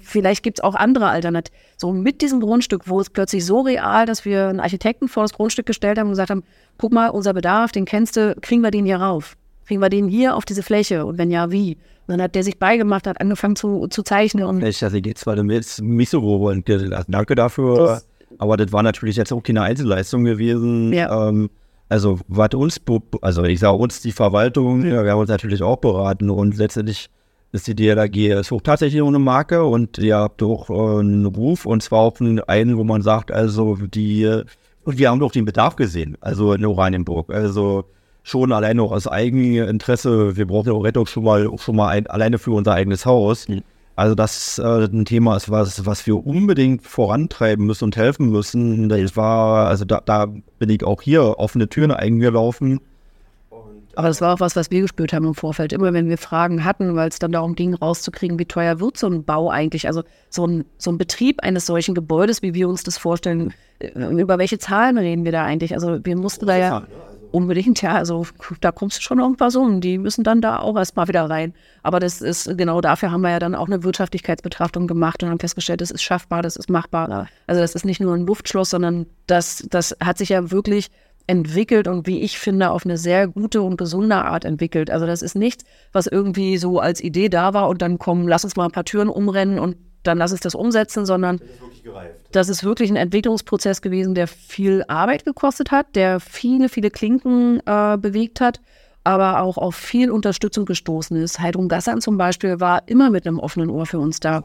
vielleicht 0.00 0.42
gibt 0.42 0.58
es 0.58 0.64
auch 0.64 0.74
andere 0.74 1.08
Alternativen. 1.08 1.54
So 1.76 1.92
mit 1.92 2.22
diesem 2.22 2.40
Grundstück, 2.40 2.88
wo 2.88 2.98
es 2.98 3.10
plötzlich 3.10 3.44
so 3.44 3.60
real, 3.60 4.06
dass 4.06 4.24
wir 4.24 4.48
einen 4.48 4.60
Architekten 4.60 5.08
vor 5.08 5.24
das 5.24 5.34
Grundstück 5.34 5.66
gestellt 5.66 5.98
haben 5.98 6.06
und 6.06 6.12
gesagt 6.12 6.30
haben, 6.30 6.44
guck 6.78 6.94
mal, 6.94 7.08
unser 7.08 7.34
Bedarf, 7.34 7.72
den 7.72 7.84
kennst 7.84 8.16
du, 8.16 8.34
kriegen 8.40 8.62
wir 8.62 8.70
den 8.70 8.86
hier 8.86 8.96
rauf? 8.96 9.36
Kriegen 9.66 9.82
wir 9.82 9.90
den 9.90 10.08
hier 10.08 10.34
auf 10.34 10.46
diese 10.46 10.62
Fläche? 10.62 11.04
Und 11.04 11.18
wenn 11.18 11.30
ja, 11.30 11.50
wie? 11.50 11.74
Und 11.74 12.12
dann 12.12 12.22
hat 12.22 12.34
der 12.34 12.42
sich 12.42 12.58
beigemacht, 12.58 13.06
hat 13.06 13.20
angefangen 13.20 13.56
zu, 13.56 13.86
zu 13.88 14.02
zeichnen. 14.02 14.44
Und 14.44 14.62
ich 14.62 14.82
also 14.82 14.98
geht 14.98 15.18
zwar 15.18 15.36
jetzt 15.50 15.82
mich 15.82 16.08
so 16.08 16.20
und 16.22 16.66
danke 17.08 17.34
dafür. 17.34 17.76
Das, 17.76 18.06
aber 18.38 18.56
das 18.56 18.72
war 18.72 18.82
natürlich 18.82 19.16
jetzt 19.16 19.32
auch 19.32 19.42
keine 19.42 19.60
Einzelleistung 19.60 20.24
gewesen. 20.24 20.94
Ja. 20.94 21.28
Ähm, 21.28 21.50
also, 21.88 22.18
was 22.28 22.54
uns, 22.54 22.80
also 23.20 23.44
ich 23.44 23.60
sage 23.60 23.76
uns 23.76 24.00
die 24.00 24.12
Verwaltung, 24.12 24.84
ja, 24.84 25.04
wir 25.04 25.12
haben 25.12 25.20
uns 25.20 25.30
natürlich 25.30 25.62
auch 25.62 25.76
beraten 25.76 26.30
und 26.30 26.56
letztendlich 26.56 27.10
ist 27.52 27.68
die 27.68 27.74
DLRG 27.74 28.40
ist 28.40 28.52
auch 28.52 28.60
tatsächlich 28.60 29.02
eine 29.02 29.18
Marke 29.18 29.64
und 29.64 29.98
ihr 29.98 30.16
habt 30.16 30.42
auch 30.42 30.68
äh, 30.68 31.00
einen 31.00 31.26
Ruf 31.26 31.64
und 31.64 31.82
zwar 31.82 32.00
auch 32.00 32.20
einen, 32.20 32.76
wo 32.76 32.84
man 32.84 33.02
sagt, 33.02 33.30
also 33.30 33.76
die, 33.76 34.42
und 34.84 34.98
wir 34.98 35.10
haben 35.10 35.20
doch 35.20 35.32
den 35.32 35.44
Bedarf 35.44 35.76
gesehen, 35.76 36.16
also 36.20 36.52
in 36.52 36.64
Oranienburg. 36.64 37.32
Also 37.32 37.84
schon 38.24 38.52
alleine 38.52 38.82
auch 38.82 38.92
aus 38.92 39.06
eigenem 39.06 39.68
Interesse, 39.68 40.36
wir 40.36 40.46
brauchen 40.46 40.72
auch 40.72 40.82
Rettung 40.82 41.06
schon 41.06 41.24
mal, 41.24 41.48
schon 41.58 41.76
mal 41.76 41.88
ein, 41.88 42.08
alleine 42.08 42.38
für 42.38 42.50
unser 42.50 42.72
eigenes 42.72 43.06
Haus. 43.06 43.48
Mhm. 43.48 43.62
Also 43.96 44.14
das 44.14 44.58
äh, 44.58 44.84
ein 44.84 45.06
Thema 45.06 45.36
ist, 45.36 45.50
was, 45.50 45.86
was 45.86 46.06
wir 46.06 46.26
unbedingt 46.26 46.82
vorantreiben 46.82 47.64
müssen 47.64 47.84
und 47.84 47.96
helfen 47.96 48.30
müssen. 48.30 48.90
Das 48.90 49.16
war, 49.16 49.68
also 49.68 49.86
da, 49.86 50.02
da 50.04 50.26
bin 50.58 50.68
ich 50.68 50.84
auch 50.84 51.00
hier 51.00 51.38
offene 51.38 51.68
Türen 51.68 51.90
eingelaufen. 51.90 52.80
Aber 53.96 54.08
das 54.08 54.20
war 54.20 54.34
auch 54.34 54.40
was, 54.40 54.54
was 54.54 54.70
wir 54.70 54.82
gespürt 54.82 55.14
haben 55.14 55.24
im 55.24 55.34
Vorfeld. 55.34 55.72
Immer 55.72 55.94
wenn 55.94 56.10
wir 56.10 56.18
Fragen 56.18 56.64
hatten, 56.64 56.94
weil 56.94 57.08
es 57.08 57.18
dann 57.18 57.32
darum 57.32 57.54
ging, 57.54 57.72
rauszukriegen, 57.72 58.38
wie 58.38 58.44
teuer 58.44 58.78
wird 58.78 58.98
so 58.98 59.06
ein 59.06 59.24
Bau 59.24 59.50
eigentlich. 59.50 59.86
Also 59.86 60.02
so 60.28 60.46
ein, 60.46 60.66
so 60.76 60.90
ein 60.90 60.98
Betrieb 60.98 61.42
eines 61.42 61.64
solchen 61.64 61.94
Gebäudes, 61.94 62.42
wie 62.42 62.52
wir 62.52 62.68
uns 62.68 62.82
das 62.82 62.98
vorstellen, 62.98 63.54
äh, 63.78 63.88
über 63.88 64.36
welche 64.36 64.58
Zahlen 64.58 64.98
reden 64.98 65.24
wir 65.24 65.32
da 65.32 65.44
eigentlich? 65.44 65.72
Also 65.72 66.04
wir 66.04 66.16
mussten 66.16 66.44
da 66.46 66.56
ja. 66.58 66.86
Unbedingt, 67.36 67.82
ja. 67.82 67.92
Also 67.92 68.26
da 68.62 68.72
kommst 68.72 68.96
du 68.96 69.02
schon 69.02 69.18
irgendwas 69.18 69.56
um. 69.56 69.82
Die 69.82 69.98
müssen 69.98 70.24
dann 70.24 70.40
da 70.40 70.58
auch 70.58 70.74
erstmal 70.74 71.06
wieder 71.06 71.28
rein. 71.28 71.52
Aber 71.82 72.00
das 72.00 72.22
ist 72.22 72.56
genau 72.56 72.80
dafür 72.80 73.10
haben 73.10 73.20
wir 73.20 73.28
ja 73.28 73.38
dann 73.38 73.54
auch 73.54 73.66
eine 73.66 73.82
Wirtschaftlichkeitsbetrachtung 73.82 74.86
gemacht 74.86 75.22
und 75.22 75.28
haben 75.28 75.38
festgestellt, 75.38 75.82
das 75.82 75.90
ist 75.90 76.02
schaffbar, 76.02 76.40
das 76.40 76.56
ist 76.56 76.70
machbar. 76.70 77.28
Also 77.46 77.60
das 77.60 77.74
ist 77.74 77.84
nicht 77.84 78.00
nur 78.00 78.14
ein 78.14 78.24
Luftschloss, 78.24 78.70
sondern 78.70 79.04
das, 79.26 79.66
das 79.68 79.94
hat 80.02 80.16
sich 80.16 80.30
ja 80.30 80.50
wirklich 80.50 80.88
entwickelt 81.26 81.88
und 81.88 82.06
wie 82.06 82.20
ich 82.20 82.38
finde, 82.38 82.70
auf 82.70 82.86
eine 82.86 82.96
sehr 82.96 83.28
gute 83.28 83.60
und 83.60 83.76
gesunde 83.76 84.16
Art 84.16 84.46
entwickelt. 84.46 84.90
Also 84.90 85.04
das 85.04 85.20
ist 85.20 85.34
nichts, 85.34 85.66
was 85.92 86.06
irgendwie 86.06 86.56
so 86.56 86.80
als 86.80 87.02
Idee 87.02 87.28
da 87.28 87.52
war 87.52 87.68
und 87.68 87.82
dann 87.82 87.98
kommen, 87.98 88.26
lass 88.28 88.44
uns 88.44 88.56
mal 88.56 88.64
ein 88.64 88.72
paar 88.72 88.86
Türen 88.86 89.10
umrennen 89.10 89.58
und 89.58 89.76
dann 90.06 90.18
lass 90.18 90.32
uns 90.32 90.40
das 90.40 90.54
umsetzen, 90.54 91.06
sondern 91.06 91.38
das 91.38 91.48
ist, 91.48 92.32
das 92.32 92.48
ist 92.48 92.64
wirklich 92.64 92.90
ein 92.90 92.96
Entwicklungsprozess 92.96 93.82
gewesen, 93.82 94.14
der 94.14 94.26
viel 94.26 94.84
Arbeit 94.88 95.24
gekostet 95.24 95.70
hat, 95.70 95.94
der 95.94 96.20
viele, 96.20 96.68
viele 96.68 96.90
Klinken 96.90 97.60
äh, 97.66 97.96
bewegt 97.98 98.40
hat, 98.40 98.60
aber 99.06 99.40
auch 99.40 99.56
auf 99.56 99.76
viel 99.76 100.10
Unterstützung 100.10 100.64
gestoßen 100.64 101.16
ist. 101.16 101.38
Heidrun 101.38 101.68
Gassan 101.68 102.00
zum 102.00 102.18
Beispiel 102.18 102.58
war 102.58 102.82
immer 102.86 103.08
mit 103.08 103.24
einem 103.24 103.38
offenen 103.38 103.70
Ohr 103.70 103.86
für 103.86 104.00
uns 104.00 104.18
da. 104.18 104.42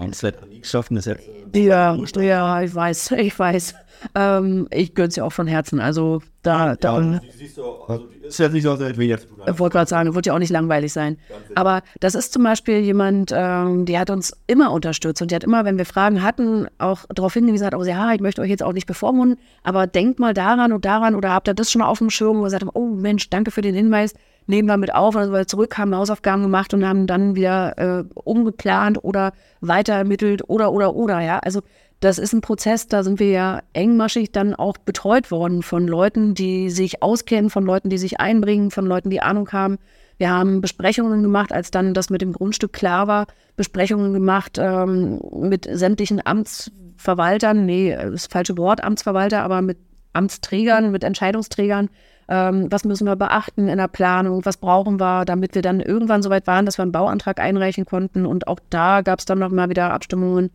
Schaffen 0.62 0.98
jetzt. 0.98 1.10
Ja, 1.56 1.96
ja, 1.96 2.62
ich 2.62 2.74
weiß, 2.74 3.12
ich 3.14 3.38
weiß. 3.38 3.74
Ähm, 4.16 4.68
ich 4.72 4.94
gönne 4.94 5.10
es 5.10 5.16
ja 5.16 5.24
auch 5.24 5.32
von 5.32 5.48
Herzen. 5.48 5.80
Also 5.80 6.22
da, 6.44 6.68
ja, 6.68 6.76
da. 6.76 7.22
siehst 7.38 7.58
du, 7.58 7.64
Also 7.88 8.08
ist 8.22 8.40
ja 8.40 8.50
nicht 8.50 8.64
so, 8.64 8.72
als 8.72 8.98
wir 8.98 9.06
jetzt 9.08 9.28
Ich 9.48 9.60
wollte 9.60 9.74
gerade 9.74 9.90
sagen, 9.90 10.14
wird 10.14 10.28
ja 10.28 10.34
auch 10.34 10.40
nicht 10.40 10.52
langweilig 10.52 10.94
sein. 10.94 11.18
Aber 11.56 11.82
das 12.00 12.14
ist 12.14 12.32
zum 12.32 12.44
Beispiel 12.44 12.80
jemand, 12.80 13.32
ähm, 13.36 13.86
die 13.86 13.98
hat 13.98 14.12
uns 14.12 14.32
immer 14.46 14.72
unterstützt 14.72 15.22
und 15.24 15.32
die 15.32 15.36
hat 15.36 15.44
immer, 15.44 15.66
wenn 15.66 15.78
wir 15.80 15.86
Fragen 15.86 16.22
hatten, 16.22 16.68
auch 16.78 17.06
darauf 17.14 17.34
hingewiesen, 17.34 17.66
hat, 17.66 17.76
oh 17.76 17.84
ja, 17.84 18.14
ich 18.14 18.22
möchte 18.22 18.42
euch 18.42 18.50
jetzt 18.50 18.64
auch 18.64 18.74
nicht 18.74 18.88
bevormunden, 18.88 19.40
aber 19.64 19.88
denkt 19.88 20.20
mal 20.20 20.34
daran 20.34 20.72
und 20.72 20.86
daran 20.86 21.16
oder 21.16 21.32
habt 21.32 21.48
ihr 21.48 21.54
das 21.56 21.72
schon 21.72 21.82
auf 21.82 21.98
dem 21.98 22.10
Schirm, 22.10 22.38
wo 22.38 22.44
gesagt 22.44 22.64
haben, 22.64 22.72
oh 22.74 22.88
Mensch, 22.88 23.30
danke 23.30 23.52
für 23.52 23.62
den 23.62 23.76
Hinweis, 23.76 24.14
nehmen 24.48 24.68
wir 24.68 24.78
mit 24.78 24.94
auf. 24.94 25.14
Sind 25.14 25.32
wir 25.32 25.48
zurück, 25.48 25.78
haben 25.78 25.96
Hausaufgaben 25.96 26.44
gemacht 26.44 26.74
und 26.74 26.86
haben 26.86 27.08
dann 27.08 27.36
wieder 27.36 27.78
äh, 27.78 28.04
umgeplant 28.14 29.04
oder 29.04 29.34
weiter 29.62 29.94
ermittelt 29.94 30.44
oder, 30.48 30.72
oder, 30.72 30.96
oder, 30.96 31.20
ja. 31.22 31.40
Also 31.40 31.62
das 32.02 32.18
ist 32.18 32.34
ein 32.34 32.42
Prozess, 32.42 32.88
da 32.88 33.04
sind 33.04 33.20
wir 33.20 33.30
ja 33.30 33.62
engmaschig 33.74 34.32
dann 34.32 34.56
auch 34.56 34.78
betreut 34.78 35.30
worden 35.30 35.62
von 35.62 35.88
Leuten, 35.88 36.34
die 36.34 36.72
sich 36.72 37.04
auskennen, 37.04 37.52
von 37.52 37.64
Leuten, 37.64 37.90
die 37.90 38.00
sich 38.00 38.20
einbringen, 38.20 38.72
von 38.72 38.88
Leuten, 38.88 39.12
die 39.12 39.22
Ahnung 39.22 39.52
haben. 39.52 39.78
Wir 40.18 40.32
haben 40.32 40.62
Besprechungen 40.62 41.22
gemacht, 41.22 41.54
als 41.54 41.70
dann 41.70 41.94
das 41.94 42.10
mit 42.10 42.22
dem 42.22 42.34
Grundstück 42.34 42.74
klar 42.74 43.08
war, 43.08 43.28
Besprechungen 43.56 44.14
gemacht 44.14 44.58
ähm, 44.60 45.20
mit 45.42 45.68
sämtlichen 45.72 46.26
Amtsverwaltern, 46.26 47.66
nee, 47.68 47.96
das 47.96 48.26
falsche 48.26 48.58
Wort, 48.58 48.84
Amtsverwalter, 48.84 49.44
aber 49.44 49.62
mit 49.62 49.78
Amtsträgern, 50.14 50.92
mit 50.92 51.04
Entscheidungsträgern. 51.04 51.90
Ähm, 52.28 52.68
was 52.70 52.86
müssen 52.86 53.06
wir 53.06 53.16
beachten 53.16 53.68
in 53.68 53.78
der 53.78 53.88
Planung? 53.88 54.46
Was 54.46 54.58
brauchen 54.58 55.00
wir, 55.00 55.26
damit 55.26 55.56
wir 55.56 55.62
dann 55.62 55.80
irgendwann 55.80 56.22
so 56.22 56.30
weit 56.30 56.48
waren, 56.48 56.66
dass 56.66 56.78
wir 56.78 56.84
einen 56.84 56.92
Bauantrag 56.92 57.40
einreichen 57.40 57.86
konnten? 57.86 58.26
Und 58.26 58.48
auch 58.48 58.60
da 58.70 59.02
gab 59.02 59.20
es 59.20 59.26
dann 59.26 59.40
noch 59.40 59.50
mal 59.50 59.70
wieder 59.70 59.92
Abstimmungen 59.94 60.52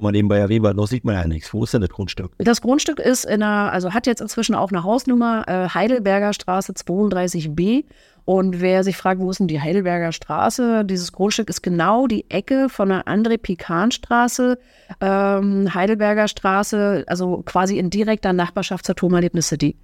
Mal 0.00 0.12
nebenbei 0.12 0.38
erwähnen, 0.38 0.64
weil 0.64 0.74
noch 0.74 0.86
sieht 0.86 1.04
man 1.04 1.14
ja 1.14 1.26
nichts. 1.26 1.52
Wo 1.52 1.64
ist 1.64 1.74
denn 1.74 1.80
das 1.80 1.90
Grundstück? 1.90 2.32
Das 2.38 2.60
Grundstück 2.60 3.00
ist 3.00 3.24
in 3.24 3.42
einer, 3.42 3.72
also 3.72 3.94
hat 3.94 4.06
jetzt 4.06 4.20
inzwischen 4.20 4.54
auch 4.54 4.70
eine 4.70 4.84
Hausnummer, 4.84 5.44
äh, 5.48 5.68
Heidelberger 5.68 6.32
Straße 6.32 6.72
32b. 6.72 7.84
Und 8.24 8.60
wer 8.60 8.82
sich 8.82 8.96
fragt, 8.96 9.20
wo 9.20 9.30
ist 9.30 9.38
denn 9.38 9.46
die 9.46 9.60
Heidelberger 9.60 10.10
Straße? 10.10 10.84
Dieses 10.84 11.12
Grundstück 11.12 11.48
ist 11.48 11.62
genau 11.62 12.08
die 12.08 12.28
Ecke 12.28 12.68
von 12.68 12.88
der 12.88 13.06
André-Pikan-Straße, 13.06 14.58
ähm, 15.00 15.72
Heidelberger 15.72 16.26
Straße, 16.26 17.04
also 17.06 17.42
quasi 17.46 17.78
in 17.78 17.88
direkter 17.88 18.32
Nachbarschaft 18.32 18.84
zur 18.84 18.96
Turmerlebnis 18.96 19.48
City. 19.48 19.76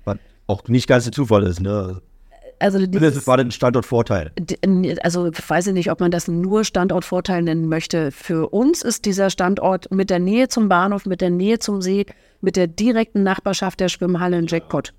Auch 0.47 0.67
nicht 0.69 0.87
ganz 0.87 1.05
der 1.05 1.13
Zufall 1.13 1.45
ist, 1.45 1.61
ne? 1.61 2.01
Also 2.59 2.87
Das 2.87 3.27
war 3.27 3.39
ein 3.39 3.51
Standortvorteil. 3.51 4.31
Also 5.03 5.27
ich 5.27 5.51
weiß 5.51 5.67
ich 5.67 5.73
nicht, 5.73 5.91
ob 5.91 5.99
man 5.99 6.13
das 6.13 6.29
nur 6.29 6.65
Standortvorteil 6.65 7.43
nennen 7.43 7.69
möchte. 7.69 8.13
Für 8.13 8.53
uns 8.53 8.83
ist 8.83 9.05
dieser 9.05 9.31
Standort 9.31 9.91
mit 9.91 10.11
der 10.11 10.21
Nähe 10.21 10.47
zum 10.47 10.69
Bahnhof, 10.69 11.05
mit 11.05 11.21
der 11.21 11.31
Nähe 11.31 11.59
zum 11.59 11.83
See, 11.83 12.07
mit 12.41 12.55
der 12.55 12.69
direkten 12.69 13.25
Nachbarschaft 13.25 13.81
der 13.81 13.89
Schwimmhalle 13.89 14.37
ein 14.37 14.47
Jackpot. 14.47 14.95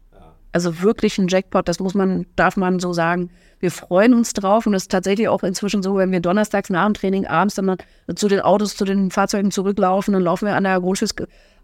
Also 0.53 0.81
wirklich 0.81 1.17
ein 1.17 1.27
Jackpot, 1.27 1.67
das 1.67 1.79
muss 1.79 1.93
man, 1.95 2.25
darf 2.35 2.57
man 2.57 2.79
so 2.79 2.93
sagen. 2.93 3.29
Wir 3.59 3.71
freuen 3.71 4.13
uns 4.13 4.33
drauf 4.33 4.67
und 4.67 4.73
es 4.73 4.83
ist 4.83 4.91
tatsächlich 4.91 5.27
auch 5.27 5.43
inzwischen 5.43 5.81
so, 5.81 5.97
wenn 5.97 6.11
wir 6.11 6.19
donnerstags 6.19 6.69
nach 6.69 6.85
dem 6.85 6.93
Training 6.93 7.25
abends 7.25 7.55
dann 7.55 7.77
zu 8.15 8.27
den 8.27 8.41
Autos, 8.41 8.75
zu 8.77 8.85
den 8.85 9.09
Fahrzeugen 9.09 9.51
zurücklaufen, 9.51 10.13
dann 10.13 10.23
laufen 10.23 10.45
wir 10.45 10.55
an 10.55 10.63
der 10.63 10.79
Grundstücks 10.79 11.15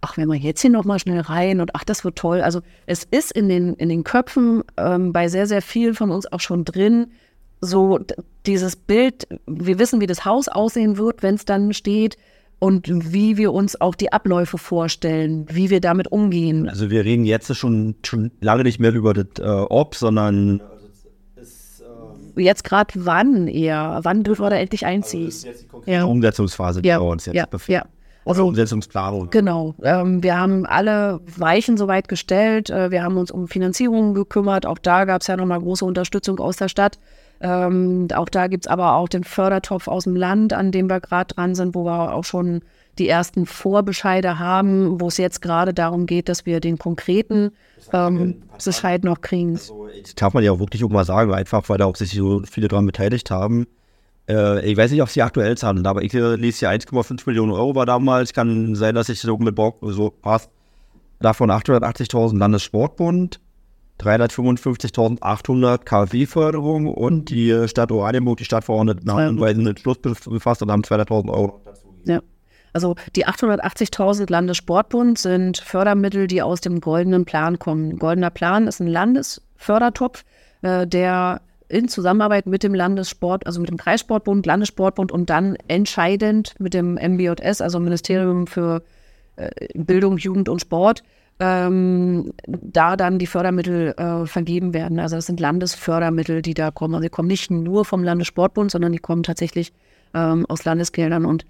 ach, 0.02 0.18
wenn 0.18 0.28
wir 0.28 0.36
jetzt 0.36 0.62
hier 0.62 0.70
nochmal 0.70 1.00
schnell 1.00 1.20
rein 1.20 1.62
und 1.62 1.76
ach, 1.76 1.84
das 1.84 2.04
wird 2.04 2.16
toll. 2.16 2.42
Also 2.42 2.62
es 2.86 3.04
ist 3.04 3.32
in 3.32 3.50
den, 3.50 3.74
in 3.76 3.90
den 3.90 4.04
Köpfen 4.04 4.64
ähm, 4.78 5.12
bei 5.12 5.28
sehr, 5.28 5.48
sehr 5.48 5.62
vielen 5.62 5.94
von 5.94 6.12
uns 6.12 6.32
auch 6.32 6.40
schon 6.40 6.66
drin, 6.66 7.12
so 7.62 8.00
dieses 8.46 8.76
Bild, 8.76 9.28
wir 9.46 9.80
wissen, 9.80 10.00
wie 10.00 10.08
das 10.08 10.24
Haus 10.26 10.48
aussehen 10.48 10.98
wird, 10.98 11.22
wenn 11.22 11.36
es 11.36 11.46
dann 11.46 11.74
steht 11.74 12.18
und 12.60 13.14
wie 13.14 13.38
wir 13.38 13.54
uns 13.54 13.80
auch 13.80 13.96
die 13.96 14.12
Abläufe 14.12 14.58
vorstellen, 14.58 15.46
wie 15.50 15.70
wir 15.70 15.80
damit 15.82 16.12
umgehen. 16.12 16.68
Also 16.70 16.90
wir 16.90 17.06
reden 17.06 17.26
jetzt 17.26 17.56
schon, 17.56 17.96
schon 18.06 18.32
lange 18.42 18.64
nicht 18.64 18.80
mehr 18.80 18.94
über 18.94 19.14
das 19.14 19.26
äh, 19.40 19.44
Ob, 19.48 19.96
sondern 19.96 20.62
Jetzt 22.36 22.64
gerade 22.64 22.94
wann 22.96 23.48
eher, 23.48 24.00
wann 24.04 24.24
dürfen 24.24 24.44
wir 24.46 24.50
da 24.50 24.56
endlich 24.56 24.86
einziehen? 24.86 25.32
ja. 25.86 26.06
Umsetzungsphase, 26.06 26.82
die 26.82 26.88
Ja, 26.90 27.00
bei 27.00 27.06
uns 27.06 27.26
jetzt 27.26 27.36
ja, 27.36 27.46
befindet. 27.46 27.84
ja. 27.84 27.90
Also 28.26 28.46
Umsetzungsplanung. 28.48 29.30
Genau. 29.32 29.74
Ähm, 29.82 30.22
wir 30.22 30.38
haben 30.38 30.66
alle 30.66 31.20
Weichen 31.38 31.78
soweit 31.78 32.08
gestellt. 32.08 32.70
Äh, 32.70 32.92
wir 32.92 33.02
haben 33.04 33.18
uns 33.18 33.32
um 33.32 33.48
Finanzierungen 33.48 34.14
gekümmert. 34.14 34.66
Auch 34.66 34.78
da 34.78 35.06
gab 35.06 35.22
es 35.22 35.28
ja 35.28 35.36
nochmal 35.36 35.60
große 35.60 35.84
Unterstützung 35.84 36.40
aus 36.40 36.58
der 36.58 36.70
Stadt. 36.70 37.00
Ähm, 37.42 38.08
auch 38.14 38.30
da 38.30 38.48
gibt 38.48 38.66
es 38.66 38.72
aber 38.72 38.96
auch 38.96 39.08
den 39.08 39.24
Fördertopf 39.24 39.88
aus 39.88 40.04
dem 40.04 40.16
Land, 40.16 40.54
an 40.54 40.72
dem 40.72 40.90
wir 40.90 41.00
gerade 41.00 41.34
dran 41.34 41.56
sind, 41.56 41.74
wo 41.76 41.86
wir 41.86 42.14
auch 42.14 42.26
schon 42.26 42.62
die 42.98 43.08
ersten 43.08 43.46
Vorbescheide 43.46 44.40
haben, 44.40 45.00
wo 45.00 45.08
es 45.08 45.18
jetzt 45.18 45.42
gerade 45.42 45.74
darum 45.74 46.06
geht, 46.06 46.28
dass 46.28 46.46
wir 46.46 46.60
den 46.60 46.78
konkreten 46.78 47.52
ähm, 47.94 48.44
Bescheid 48.64 49.04
noch 49.04 49.22
kriegen. 49.22 49.54
Das 49.54 49.72
darf 50.16 50.34
man 50.34 50.44
ja 50.44 50.52
auch 50.52 50.60
wirklich 50.60 50.84
auch 50.84 50.90
mal 50.90 51.06
sagen, 51.06 51.34
einfach 51.34 51.68
weil 51.70 51.78
da 51.78 51.86
auch 51.86 51.96
sich 51.96 52.12
so 52.12 52.42
viele 52.50 52.68
daran 52.68 52.86
beteiligt 52.86 53.32
haben. 53.32 53.68
Äh, 54.30 54.70
ich 54.70 54.78
weiß 54.78 54.92
nicht, 54.92 55.02
ob 55.02 55.10
sie 55.10 55.22
aktuell 55.22 55.58
zahlen, 55.58 55.86
aber 55.86 56.04
ich 56.04 56.14
äh, 56.14 56.36
lese 56.36 56.60
hier 56.60 56.70
1,5 56.70 57.24
Millionen 57.26 57.52
Euro 57.54 57.74
war 57.76 57.86
damals. 57.86 58.34
Kann 58.34 58.76
sein, 58.76 58.96
dass 58.96 59.10
ich 59.10 59.22
so 59.22 59.38
mit 59.38 59.56
Bock 59.56 59.78
so 59.82 60.10
passt. 60.10 60.50
Davon 61.22 61.52
880.000 61.52 62.38
Landessportbund, 62.38 63.42
355.800 64.00 65.80
KfW-Förderung 65.80 66.88
und 66.88 67.30
die 67.30 67.68
Stadt 67.68 67.92
Oranienburg, 67.92 68.38
die 68.38 68.46
Stadtverordneten 68.46 69.12
haben 69.12 69.44
einen 69.44 69.78
Schluss 69.78 69.98
befasst 70.00 70.62
und 70.62 70.72
haben 70.72 70.84
200.000 70.84 71.30
Euro. 71.30 71.62
Ja. 72.06 72.22
Also 72.72 72.96
die 73.16 73.26
880.000 73.26 74.30
Landessportbund 74.30 75.18
sind 75.18 75.58
Fördermittel, 75.58 76.28
die 76.28 76.42
aus 76.42 76.62
dem 76.62 76.82
goldenen 76.82 77.26
Plan 77.26 77.58
kommen. 77.58 77.98
Goldener 77.98 78.30
Plan 78.30 78.68
ist 78.68 78.80
ein 78.80 78.88
Landesfördertopf, 78.88 80.24
äh, 80.62 80.86
der 80.86 81.42
in 81.68 81.88
Zusammenarbeit 81.88 82.48
mit 82.48 82.64
dem 82.64 82.74
Landessport, 82.74 83.46
also 83.46 83.60
mit 83.60 83.70
dem 83.70 83.78
Kreissportbund, 83.78 84.46
Landessportbund 84.46 85.12
und 85.12 85.30
dann 85.30 85.56
entscheidend 85.68 86.56
mit 86.60 86.74
dem 86.74 86.96
MBJS, 86.96 87.62
also 87.62 87.80
Ministerium 87.80 88.48
für 88.48 88.84
äh, 89.36 89.50
Bildung, 89.76 90.18
Jugend 90.18 90.50
und 90.50 90.62
Sport, 90.62 91.04
ähm, 91.40 92.34
da 92.48 92.98
dann 92.98 93.18
die 93.18 93.28
Fördermittel 93.28 93.94
äh, 93.98 94.26
vergeben 94.26 94.74
werden. 94.74 95.00
Also 95.00 95.16
das 95.16 95.26
sind 95.26 95.40
Landesfördermittel, 95.40 96.42
die 96.42 96.54
da 96.54 96.70
kommen. 96.72 96.96
Also 96.96 97.04
die 97.04 97.10
kommen 97.10 97.30
nicht 97.30 97.50
nur 97.50 97.86
vom 97.86 98.04
Landessportbund, 98.04 98.72
sondern 98.72 98.92
die 98.92 99.00
kommen 99.00 99.24
tatsächlich 99.24 99.72
ähm, 100.14 100.46
aus 100.48 100.66
Landesgeldern. 100.66 101.24
Und 101.26 101.46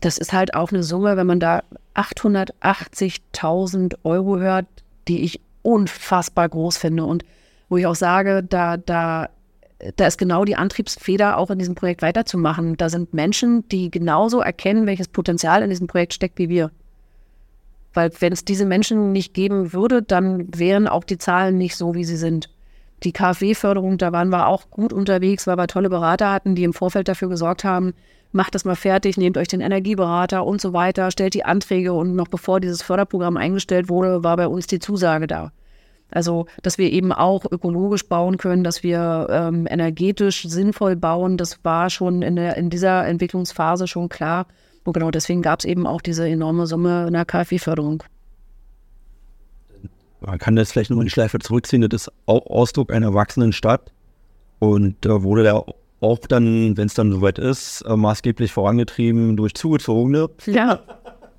das 0.00 0.16
ist 0.16 0.32
halt 0.32 0.54
auch 0.54 0.72
eine 0.72 0.82
Summe, 0.82 1.18
wenn 1.18 1.26
man 1.26 1.40
da 1.40 1.62
880.000 1.94 3.96
Euro 4.04 4.38
hört, 4.38 4.64
die 5.06 5.20
ich 5.22 5.42
unfassbar 5.62 6.48
groß 6.48 6.78
finde. 6.78 7.04
Und 7.04 7.22
wo 7.68 7.76
ich 7.76 7.86
auch 7.86 7.94
sage, 7.94 8.42
da, 8.42 8.78
da, 8.78 9.28
da 9.96 10.06
ist 10.06 10.16
genau 10.16 10.46
die 10.46 10.56
Antriebsfeder, 10.56 11.36
auch 11.36 11.50
in 11.50 11.58
diesem 11.58 11.74
Projekt 11.74 12.00
weiterzumachen. 12.00 12.78
Da 12.78 12.88
sind 12.88 13.12
Menschen, 13.12 13.68
die 13.68 13.90
genauso 13.90 14.40
erkennen, 14.40 14.86
welches 14.86 15.08
Potenzial 15.08 15.62
in 15.62 15.68
diesem 15.68 15.88
Projekt 15.88 16.14
steckt 16.14 16.38
wie 16.38 16.48
wir. 16.48 16.70
Weil 17.96 18.10
wenn 18.20 18.32
es 18.34 18.44
diese 18.44 18.66
Menschen 18.66 19.12
nicht 19.12 19.32
geben 19.32 19.72
würde, 19.72 20.02
dann 20.02 20.48
wären 20.54 20.86
auch 20.86 21.02
die 21.02 21.16
Zahlen 21.16 21.56
nicht 21.56 21.76
so, 21.76 21.94
wie 21.94 22.04
sie 22.04 22.18
sind. 22.18 22.50
Die 23.04 23.12
KfW-Förderung, 23.12 23.96
da 23.96 24.12
waren 24.12 24.28
wir 24.28 24.48
auch 24.48 24.68
gut 24.68 24.92
unterwegs, 24.92 25.46
weil 25.46 25.56
wir 25.56 25.66
tolle 25.66 25.88
Berater 25.88 26.30
hatten, 26.30 26.54
die 26.54 26.64
im 26.64 26.74
Vorfeld 26.74 27.08
dafür 27.08 27.30
gesorgt 27.30 27.64
haben, 27.64 27.94
macht 28.32 28.54
das 28.54 28.66
mal 28.66 28.76
fertig, 28.76 29.16
nehmt 29.16 29.38
euch 29.38 29.48
den 29.48 29.62
Energieberater 29.62 30.44
und 30.44 30.60
so 30.60 30.74
weiter, 30.74 31.10
stellt 31.10 31.32
die 31.32 31.46
Anträge 31.46 31.94
und 31.94 32.14
noch 32.14 32.28
bevor 32.28 32.60
dieses 32.60 32.82
Förderprogramm 32.82 33.38
eingestellt 33.38 33.88
wurde, 33.88 34.22
war 34.22 34.36
bei 34.36 34.46
uns 34.46 34.66
die 34.66 34.78
Zusage 34.78 35.26
da. 35.26 35.52
Also, 36.10 36.44
dass 36.62 36.76
wir 36.76 36.92
eben 36.92 37.12
auch 37.12 37.46
ökologisch 37.50 38.06
bauen 38.06 38.36
können, 38.36 38.62
dass 38.62 38.82
wir 38.82 39.26
ähm, 39.30 39.66
energetisch 39.70 40.42
sinnvoll 40.42 40.96
bauen, 40.96 41.38
das 41.38 41.64
war 41.64 41.88
schon 41.88 42.20
in, 42.20 42.36
der, 42.36 42.58
in 42.58 42.68
dieser 42.68 43.06
Entwicklungsphase 43.06 43.88
schon 43.88 44.10
klar. 44.10 44.46
Und 44.86 44.92
genau 44.92 45.10
deswegen 45.10 45.42
gab 45.42 45.58
es 45.58 45.64
eben 45.64 45.86
auch 45.86 46.00
diese 46.00 46.28
enorme 46.28 46.66
Summe 46.66 47.06
in 47.08 47.12
der 47.12 47.24
KfW-Förderung. 47.24 48.02
Man 50.20 50.38
kann 50.38 50.56
das 50.56 50.72
vielleicht 50.72 50.90
noch 50.90 50.98
in 50.98 51.04
die 51.04 51.10
Schleife 51.10 51.38
zurückziehen. 51.38 51.82
Das 51.82 52.02
ist 52.06 52.12
auch 52.26 52.46
Ausdruck 52.46 52.92
einer 52.92 53.12
wachsenden 53.12 53.52
Stadt 53.52 53.92
und 54.60 55.04
äh, 55.04 55.22
wurde 55.22 55.44
da 55.44 55.64
auch 56.00 56.18
dann, 56.28 56.76
wenn 56.76 56.86
es 56.86 56.94
dann 56.94 57.12
soweit 57.12 57.38
ist, 57.38 57.82
äh, 57.82 57.96
maßgeblich 57.96 58.52
vorangetrieben 58.52 59.36
durch 59.36 59.54
Zugezogene. 59.54 60.30
Ja. 60.46 60.80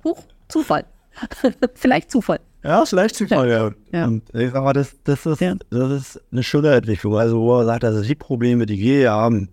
Huch, 0.04 0.18
Zufall. 0.48 0.84
Vielleicht 1.74 2.10
Zufall. 2.10 2.40
Ja, 2.64 2.84
vielleicht 2.84 3.14
Zufall, 3.14 3.48
ja. 3.48 3.70
Ja. 3.92 4.06
Und 4.06 4.34
ich 4.34 4.50
sag 4.50 4.64
mal, 4.64 4.72
das, 4.72 4.96
das, 5.04 5.24
ist, 5.26 5.40
Ja. 5.40 5.54
das 5.70 5.92
ist 5.92 6.20
eine 6.32 6.42
schöne 6.42 6.74
Entwicklung. 6.74 7.16
Also, 7.16 7.40
wo 7.40 7.56
man 7.56 7.66
sagt, 7.66 7.84
also 7.84 8.02
die 8.02 8.14
Probleme, 8.16 8.66
die 8.66 8.78
wir 8.78 9.12
haben, 9.12 9.48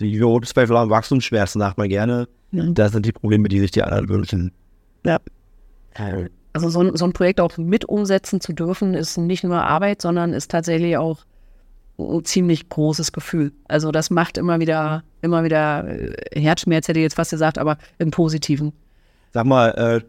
die 0.00 0.20
Zweifel 0.44 0.76
haben 0.76 0.90
Wachstumsschmerzen, 0.90 1.60
sagt 1.60 1.78
man 1.78 1.88
gerne. 1.88 2.28
Ja. 2.52 2.64
Das 2.66 2.92
sind 2.92 3.04
die 3.04 3.12
Probleme, 3.12 3.48
die 3.48 3.60
sich 3.60 3.70
die 3.70 3.82
anderen 3.82 4.08
wünschen. 4.08 4.52
Ja. 5.04 5.18
Also 6.52 6.70
so 6.70 6.80
ein, 6.80 6.96
so 6.96 7.04
ein 7.04 7.12
Projekt 7.12 7.40
auch 7.40 7.56
mit 7.58 7.84
umsetzen 7.84 8.40
zu 8.40 8.52
dürfen, 8.52 8.94
ist 8.94 9.16
nicht 9.16 9.44
nur 9.44 9.62
Arbeit, 9.62 10.02
sondern 10.02 10.32
ist 10.32 10.50
tatsächlich 10.50 10.96
auch 10.96 11.24
ein 11.98 12.24
ziemlich 12.24 12.68
großes 12.68 13.12
Gefühl. 13.12 13.52
Also 13.66 13.90
das 13.90 14.10
macht 14.10 14.38
immer 14.38 14.60
wieder, 14.60 15.02
immer 15.20 15.44
wieder 15.44 15.86
äh, 15.88 16.40
Herzschmerz, 16.40 16.88
hätte 16.88 17.00
ich 17.00 17.04
jetzt 17.04 17.16
fast 17.16 17.32
gesagt, 17.32 17.58
aber 17.58 17.78
im 17.98 18.10
Positiven. 18.10 18.72
Sag 19.32 19.46
mal, 19.46 19.70
äh, 19.70 20.00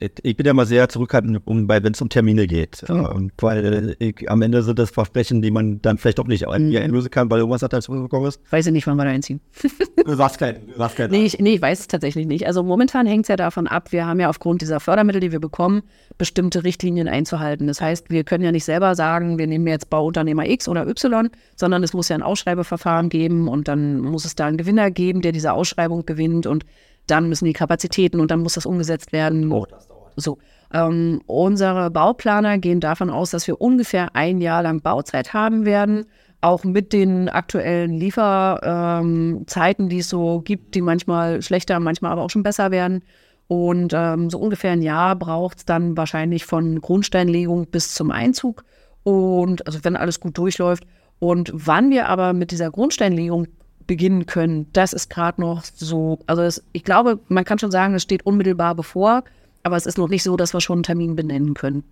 Ich 0.00 0.36
bin 0.36 0.44
ja 0.44 0.52
mal 0.52 0.66
sehr 0.66 0.88
zurückhaltend, 0.88 1.40
um, 1.46 1.68
wenn 1.68 1.92
es 1.92 2.02
um 2.02 2.08
Termine 2.08 2.46
geht. 2.46 2.84
Ja. 2.88 3.12
Ähm, 3.12 3.30
weil 3.38 3.94
ich, 4.00 4.28
am 4.28 4.42
Ende 4.42 4.62
sind 4.62 4.78
das 4.78 4.90
Versprechen, 4.90 5.40
die 5.40 5.50
man 5.52 5.80
dann 5.82 5.98
vielleicht 5.98 6.18
auch 6.20 6.26
nicht 6.26 6.44
Mhm. 6.46 6.76
einlösen 6.76 7.10
kann, 7.10 7.30
weil 7.30 7.38
irgendwas 7.38 7.62
hat 7.62 7.72
da 7.72 7.80
zurückgekommen 7.80 8.26
ist. 8.26 8.40
Weiß 8.50 8.66
ich 8.66 8.72
nicht, 8.72 8.86
wann 8.86 8.96
wir 8.96 9.04
da 9.04 9.10
einziehen. 9.10 9.40
Du 10.04 10.14
sagst 10.16 10.38
keinen. 10.38 10.66
Du 10.66 10.74
sagst 10.76 10.96
keinen. 10.96 11.12
Nee 11.12 11.24
ich, 11.24 11.38
nee, 11.38 11.54
ich 11.54 11.62
weiß 11.62 11.80
es 11.80 11.88
tatsächlich 11.88 12.26
nicht. 12.26 12.46
Also 12.46 12.62
momentan 12.62 13.06
hängt 13.06 13.24
es 13.24 13.28
ja 13.28 13.36
davon 13.36 13.66
ab, 13.66 13.90
wir 13.90 14.04
haben 14.04 14.20
ja 14.20 14.28
aufgrund 14.28 14.60
dieser 14.60 14.78
Fördermittel, 14.78 15.20
die 15.20 15.32
wir 15.32 15.40
bekommen, 15.40 15.82
bestimmte 16.18 16.62
Richtlinien 16.62 17.08
einzuhalten. 17.08 17.66
Das 17.68 17.80
heißt, 17.80 18.10
wir 18.10 18.24
können 18.24 18.44
ja 18.44 18.52
nicht 18.52 18.64
selber 18.66 18.94
sagen, 18.96 19.38
wir 19.38 19.46
nehmen 19.46 19.66
jetzt 19.66 19.88
Bauunternehmer 19.88 20.46
X 20.46 20.68
oder 20.68 20.86
Y, 20.86 21.30
sondern 21.56 21.82
es 21.82 21.94
muss 21.94 22.10
ja 22.10 22.16
ein 22.16 22.22
Ausschreibeverfahren 22.22 23.08
geben 23.08 23.48
und 23.48 23.66
dann 23.68 24.00
muss 24.00 24.26
es 24.26 24.34
da 24.34 24.44
einen 24.46 24.58
Gewinner 24.58 24.90
geben, 24.90 25.22
der 25.22 25.32
diese 25.32 25.54
Ausschreibung 25.54 26.04
gewinnt 26.04 26.46
und 26.46 26.66
dann 27.06 27.28
müssen 27.28 27.44
die 27.44 27.52
Kapazitäten 27.52 28.20
und 28.20 28.30
dann 28.30 28.40
muss 28.40 28.54
das 28.54 28.66
umgesetzt 28.66 29.12
werden. 29.12 29.50
Oh, 29.52 29.66
das 29.66 29.88
dauert. 29.88 30.12
So. 30.16 30.38
Ähm, 30.72 31.20
unsere 31.26 31.90
Bauplaner 31.90 32.58
gehen 32.58 32.80
davon 32.80 33.10
aus, 33.10 33.30
dass 33.30 33.46
wir 33.46 33.60
ungefähr 33.60 34.16
ein 34.16 34.40
Jahr 34.40 34.62
lang 34.62 34.80
Bauzeit 34.80 35.32
haben 35.32 35.64
werden. 35.64 36.06
Auch 36.40 36.64
mit 36.64 36.92
den 36.92 37.28
aktuellen 37.28 37.92
Lieferzeiten, 37.92 39.84
ähm, 39.84 39.88
die 39.88 39.98
es 39.98 40.08
so 40.08 40.40
gibt, 40.40 40.74
die 40.74 40.82
manchmal 40.82 41.42
schlechter, 41.42 41.78
manchmal 41.80 42.12
aber 42.12 42.22
auch 42.22 42.30
schon 42.30 42.42
besser 42.42 42.70
werden. 42.70 43.02
Und 43.46 43.92
ähm, 43.94 44.30
so 44.30 44.38
ungefähr 44.38 44.72
ein 44.72 44.82
Jahr 44.82 45.16
braucht 45.16 45.58
es 45.58 45.64
dann 45.64 45.96
wahrscheinlich 45.96 46.44
von 46.44 46.80
Grundsteinlegung 46.80 47.66
bis 47.66 47.94
zum 47.94 48.10
Einzug. 48.10 48.64
Und 49.04 49.66
also 49.66 49.78
wenn 49.82 49.96
alles 49.96 50.18
gut 50.20 50.36
durchläuft. 50.36 50.84
Und 51.18 51.52
wann 51.54 51.90
wir 51.90 52.08
aber 52.08 52.32
mit 52.32 52.50
dieser 52.50 52.70
Grundsteinlegung 52.70 53.46
beginnen 53.86 54.26
können, 54.26 54.66
das 54.72 54.92
ist 54.92 55.10
gerade 55.10 55.40
noch 55.40 55.62
so, 55.64 56.18
also 56.26 56.42
es, 56.42 56.62
ich 56.72 56.84
glaube, 56.84 57.18
man 57.28 57.44
kann 57.44 57.58
schon 57.58 57.70
sagen, 57.70 57.94
es 57.94 58.02
steht 58.02 58.24
unmittelbar 58.26 58.74
bevor, 58.74 59.24
aber 59.62 59.76
es 59.76 59.86
ist 59.86 59.98
noch 59.98 60.08
nicht 60.08 60.22
so, 60.22 60.36
dass 60.36 60.52
wir 60.54 60.60
schon 60.60 60.78
einen 60.78 60.82
Termin 60.84 61.16
benennen 61.16 61.54
können. 61.54 61.84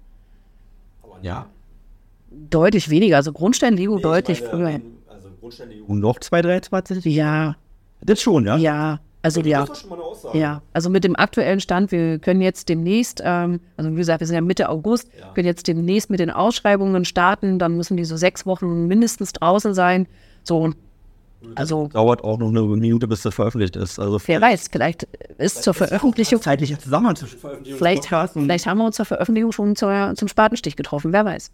Ja. 1.22 1.46
Deutlich 2.50 2.90
weniger, 2.90 3.16
also 3.16 3.32
Grundsteinlegung 3.32 4.00
deutlich 4.00 4.42
früher. 4.42 4.80
Also 5.08 5.28
Grundsteinlegung 5.40 6.00
noch 6.00 6.18
2023? 6.18 7.04
Ja, 7.04 7.56
Das 8.00 8.20
schon, 8.20 8.46
ja? 8.46 8.56
ja, 8.56 9.00
also 9.22 9.40
ja. 9.42 9.66
schon 9.74 9.90
mal 9.90 9.96
eine 9.96 10.04
Aussage. 10.04 10.38
Ja, 10.38 10.62
also 10.72 10.90
mit 10.90 11.04
dem 11.04 11.14
aktuellen 11.14 11.60
Stand, 11.60 11.92
wir 11.92 12.18
können 12.18 12.40
jetzt 12.40 12.68
demnächst, 12.68 13.22
ähm, 13.24 13.60
also 13.76 13.92
wie 13.92 13.96
gesagt, 13.96 14.20
wir 14.20 14.26
sind 14.26 14.34
ja 14.34 14.40
Mitte 14.40 14.68
August, 14.68 15.08
Ja. 15.18 15.32
können 15.34 15.46
jetzt 15.46 15.68
demnächst 15.68 16.10
mit 16.10 16.20
den 16.20 16.30
Ausschreibungen 16.30 17.04
starten, 17.04 17.58
dann 17.58 17.76
müssen 17.76 17.96
die 17.96 18.04
so 18.04 18.16
sechs 18.16 18.46
Wochen 18.46 18.86
mindestens 18.88 19.32
draußen 19.32 19.74
sein. 19.74 20.06
So, 20.42 20.58
und 20.58 20.76
also 21.54 21.88
Dauert 21.88 22.24
auch 22.24 22.38
noch 22.38 22.48
eine 22.48 22.62
Minute, 22.62 23.06
bis 23.08 23.22
das 23.22 23.34
veröffentlicht 23.34 23.76
ist. 23.76 23.98
Also 23.98 24.20
wer 24.26 24.40
weiß, 24.40 24.68
vielleicht 24.70 25.04
ist 25.38 25.62
zur 25.62 25.74
Veröffentlichung, 25.74 26.40
zeitlicher 26.40 26.78
Zusammenhang 26.78 27.16
zwischen 27.16 27.38
Veröffentlichung 27.38 27.78
vielleicht, 27.78 28.06
vielleicht 28.06 28.66
haben 28.66 28.78
wir 28.78 28.86
uns 28.86 28.96
zur 28.96 29.06
Veröffentlichung 29.06 29.52
schon 29.52 29.76
zur, 29.76 30.14
zum 30.16 30.28
Spatenstich 30.28 30.76
getroffen, 30.76 31.12
wer 31.12 31.24
weiß. 31.24 31.50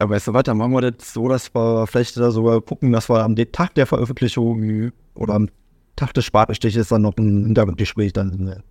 Ja, 0.00 0.08
weißt 0.08 0.28
du 0.28 0.34
was, 0.34 0.42
dann 0.44 0.56
machen 0.56 0.72
wir 0.72 0.90
das 0.90 1.12
so, 1.12 1.28
dass 1.28 1.54
wir 1.54 1.86
vielleicht 1.86 2.16
da 2.16 2.30
sogar 2.30 2.60
gucken, 2.60 2.92
dass 2.92 3.08
wir 3.08 3.22
am 3.22 3.36
Tag 3.36 3.74
der 3.74 3.86
Veröffentlichung 3.86 4.92
oder 5.14 5.34
am 5.34 5.48
Tag 5.96 6.14
des 6.14 6.24
Spatenstiches 6.24 6.88
dann 6.88 7.02
noch 7.02 7.16
ein 7.16 7.44
Hintergrundgespräch 7.44 8.12
dann. 8.12 8.62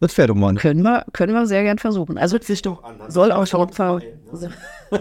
Das 0.00 0.14
doch 0.14 0.34
mal. 0.34 0.54
Können 0.54 0.82
wir, 0.82 1.04
können 1.12 1.34
wir 1.34 1.46
sehr 1.46 1.62
gern 1.62 1.78
versuchen. 1.78 2.16
Also 2.16 2.38
sich 2.40 2.62
doch 2.62 2.82
an. 2.82 2.96
soll 3.08 3.32
auch 3.32 3.46
schon 3.46 3.68
ver 3.70 4.00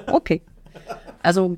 Okay. 0.08 0.42
Also 1.22 1.58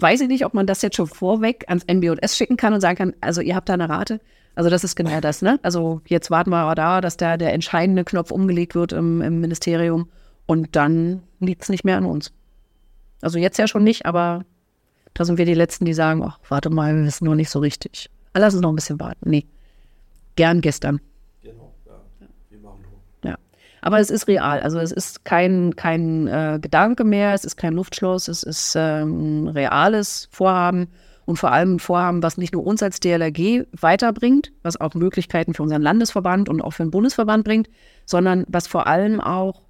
weiß 0.00 0.20
ich 0.22 0.28
nicht, 0.28 0.44
ob 0.44 0.54
man 0.54 0.66
das 0.66 0.82
jetzt 0.82 0.96
schon 0.96 1.06
vorweg 1.06 1.64
ans 1.68 1.84
NBS 1.84 2.36
schicken 2.36 2.56
kann 2.56 2.74
und 2.74 2.80
sagen 2.80 2.96
kann, 2.96 3.14
also 3.20 3.40
ihr 3.40 3.54
habt 3.54 3.68
da 3.68 3.74
eine 3.74 3.88
Rate. 3.88 4.20
Also 4.54 4.68
das 4.68 4.84
ist 4.84 4.96
genau 4.96 5.20
das, 5.20 5.42
ne? 5.42 5.58
Also 5.62 6.00
jetzt 6.06 6.30
warten 6.30 6.50
wir 6.50 6.58
aber 6.58 6.74
da, 6.74 7.00
dass 7.00 7.16
da 7.16 7.36
der 7.36 7.52
entscheidende 7.52 8.04
Knopf 8.04 8.30
umgelegt 8.30 8.74
wird 8.74 8.92
im, 8.92 9.22
im 9.22 9.40
Ministerium 9.40 10.08
und 10.46 10.74
dann 10.76 11.22
liegt 11.38 11.62
es 11.62 11.68
nicht 11.68 11.84
mehr 11.84 11.96
an 11.96 12.04
uns. 12.04 12.32
Also 13.22 13.38
jetzt 13.38 13.58
ja 13.58 13.68
schon 13.68 13.84
nicht, 13.84 14.06
aber 14.06 14.44
da 15.14 15.24
sind 15.24 15.38
wir 15.38 15.44
die 15.44 15.54
Letzten, 15.54 15.84
die 15.84 15.94
sagen, 15.94 16.22
ach, 16.24 16.38
warte 16.48 16.70
mal, 16.70 16.94
wir 16.94 17.04
wissen 17.04 17.24
noch 17.24 17.34
nicht 17.34 17.50
so 17.50 17.58
richtig. 17.58 18.10
Ah, 18.32 18.38
Lass 18.38 18.54
uns 18.54 18.62
noch 18.62 18.70
ein 18.70 18.76
bisschen 18.76 19.00
warten. 19.00 19.28
Nee. 19.28 19.46
Gern 20.36 20.60
gestern. 20.60 21.00
Genau, 21.42 21.72
ja. 21.86 21.92
Wir 22.48 22.58
machen 22.60 22.84
so. 23.22 23.28
Ja. 23.28 23.36
Aber 23.82 23.98
es 23.98 24.10
ist 24.10 24.28
real. 24.28 24.60
Also 24.60 24.78
es 24.78 24.92
ist 24.92 25.24
kein, 25.24 25.74
kein 25.76 26.26
äh, 26.26 26.58
Gedanke 26.60 27.04
mehr, 27.04 27.34
es 27.34 27.44
ist 27.44 27.56
kein 27.56 27.74
Luftschloss, 27.74 28.28
es 28.28 28.42
ist 28.42 28.74
ähm, 28.76 29.44
ein 29.44 29.48
reales 29.48 30.28
Vorhaben. 30.30 30.88
Und 31.26 31.36
vor 31.36 31.52
allem 31.52 31.76
ein 31.76 31.78
Vorhaben, 31.78 32.22
was 32.22 32.38
nicht 32.38 32.54
nur 32.54 32.66
uns 32.66 32.82
als 32.82 32.98
DLRG 32.98 33.66
weiterbringt, 33.72 34.50
was 34.62 34.80
auch 34.80 34.94
Möglichkeiten 34.94 35.54
für 35.54 35.62
unseren 35.62 35.82
Landesverband 35.82 36.48
und 36.48 36.60
auch 36.60 36.72
für 36.72 36.82
den 36.82 36.90
Bundesverband 36.90 37.44
bringt, 37.44 37.68
sondern 38.04 38.44
was 38.48 38.66
vor 38.66 38.88
allem 38.88 39.20
auch 39.20 39.62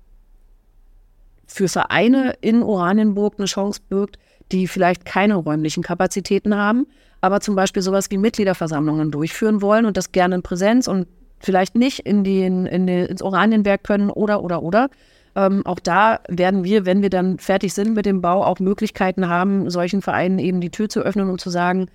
für 1.46 1.68
Vereine 1.68 2.34
in 2.40 2.62
Oranienburg 2.62 3.34
eine 3.36 3.46
Chance 3.46 3.80
birgt, 3.88 4.18
die 4.52 4.68
vielleicht 4.68 5.04
keine 5.04 5.34
räumlichen 5.34 5.82
Kapazitäten 5.82 6.56
haben, 6.56 6.86
aber 7.20 7.40
zum 7.40 7.56
Beispiel 7.56 7.82
sowas 7.82 8.10
wie 8.10 8.18
Mitgliederversammlungen 8.18 9.10
durchführen 9.10 9.60
wollen 9.60 9.84
und 9.84 9.96
das 9.96 10.12
gerne 10.12 10.36
in 10.36 10.42
Präsenz 10.42 10.88
und 10.88 11.06
vielleicht 11.40 11.74
nicht 11.74 12.00
in 12.00 12.24
den, 12.24 12.66
in 12.66 12.86
den, 12.86 13.06
ins 13.06 13.22
Oranienwerk 13.22 13.82
können 13.84 14.10
oder, 14.10 14.42
oder, 14.42 14.62
oder. 14.62 14.88
Ähm, 15.36 15.64
auch 15.64 15.78
da 15.78 16.20
werden 16.28 16.64
wir, 16.64 16.86
wenn 16.86 17.02
wir 17.02 17.10
dann 17.10 17.38
fertig 17.38 17.72
sind 17.72 17.94
mit 17.94 18.06
dem 18.06 18.20
Bau, 18.20 18.44
auch 18.44 18.58
Möglichkeiten 18.58 19.28
haben, 19.28 19.70
solchen 19.70 20.02
Vereinen 20.02 20.38
eben 20.38 20.60
die 20.60 20.70
Tür 20.70 20.88
zu 20.88 21.00
öffnen 21.00 21.30
und 21.30 21.40
zu 21.40 21.50
sagen, 21.50 21.88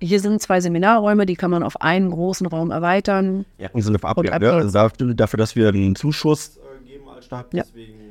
hier 0.00 0.20
sind 0.20 0.42
zwei 0.42 0.60
Seminarräume, 0.60 1.26
die 1.26 1.36
kann 1.36 1.50
man 1.50 1.62
auf 1.62 1.80
einen 1.80 2.10
großen 2.10 2.46
Raum 2.46 2.70
erweitern. 2.70 3.44
Ja, 3.58 3.68
Sinne 3.74 3.98
von 3.98 4.12
Und 4.12 4.30
Abwehr, 4.30 4.52
ne? 4.52 4.52
Also 4.52 4.72
dafür, 4.72 5.14
dafür, 5.14 5.36
dass 5.36 5.54
wir 5.54 5.68
einen 5.68 5.94
Zuschuss 5.94 6.56
äh, 6.56 6.88
geben 6.88 7.08
als 7.08 7.26
Stadt. 7.26 7.54
Ja. 7.54 7.62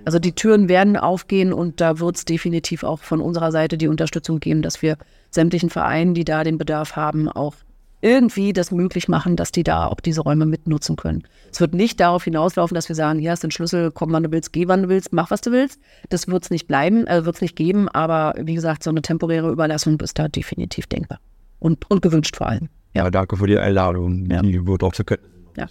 Also 0.05 0.17
die 0.19 0.31
Türen 0.33 0.69
werden 0.69 0.95
aufgehen 0.95 1.53
und 1.53 1.81
da 1.81 1.99
wird 1.99 2.15
es 2.15 2.25
definitiv 2.25 2.83
auch 2.83 2.99
von 2.99 3.19
unserer 3.19 3.51
Seite 3.51 3.77
die 3.77 3.87
Unterstützung 3.87 4.39
geben, 4.39 4.61
dass 4.61 4.81
wir 4.81 4.97
sämtlichen 5.31 5.69
Vereinen, 5.69 6.13
die 6.13 6.23
da 6.23 6.43
den 6.43 6.57
Bedarf 6.57 6.95
haben, 6.95 7.27
auch 7.27 7.55
irgendwie 8.01 8.53
das 8.53 8.71
möglich 8.71 9.07
machen, 9.07 9.35
dass 9.35 9.51
die 9.51 9.63
da 9.63 9.87
auch 9.87 9.99
diese 9.99 10.21
Räume 10.21 10.45
mitnutzen 10.45 10.95
können. 10.95 11.23
Es 11.51 11.59
wird 11.59 11.73
nicht 11.73 11.99
darauf 11.99 12.23
hinauslaufen, 12.23 12.75
dass 12.75 12.89
wir 12.89 12.95
sagen, 12.95 13.19
hier 13.19 13.31
hast 13.31 13.43
du 13.43 13.47
den 13.47 13.51
Schlüssel, 13.51 13.91
komm 13.91 14.11
wann 14.11 14.23
du 14.23 14.31
willst, 14.31 14.53
geh 14.53 14.67
wann 14.67 14.83
du 14.83 14.89
willst, 14.89 15.13
mach 15.13 15.31
was 15.31 15.41
du 15.41 15.51
willst. 15.51 15.79
Das 16.09 16.27
wird 16.27 16.43
es 16.43 16.49
nicht 16.49 16.67
bleiben, 16.67 17.07
äh, 17.07 17.25
wird 17.25 17.35
es 17.35 17.41
nicht 17.41 17.55
geben, 17.55 17.87
aber 17.89 18.33
wie 18.37 18.55
gesagt, 18.55 18.83
so 18.83 18.89
eine 18.89 19.01
temporäre 19.01 19.51
Überlassung 19.51 19.99
ist 19.99 20.17
da 20.17 20.27
definitiv 20.27 20.87
denkbar. 20.87 21.19
Und, 21.59 21.89
und 21.91 22.01
gewünscht 22.01 22.35
vor 22.35 22.47
allem. 22.47 22.69
ja, 22.93 23.09
danke 23.11 23.37
für 23.37 23.47
die 23.47 23.57
Einladung. 23.57 24.25
Ja. 24.29 24.41
Die 24.41 24.65
wird 24.65 24.83
auch 24.83 24.93
zu 24.93 25.03
können. 25.03 25.23
Ja. 25.55 25.67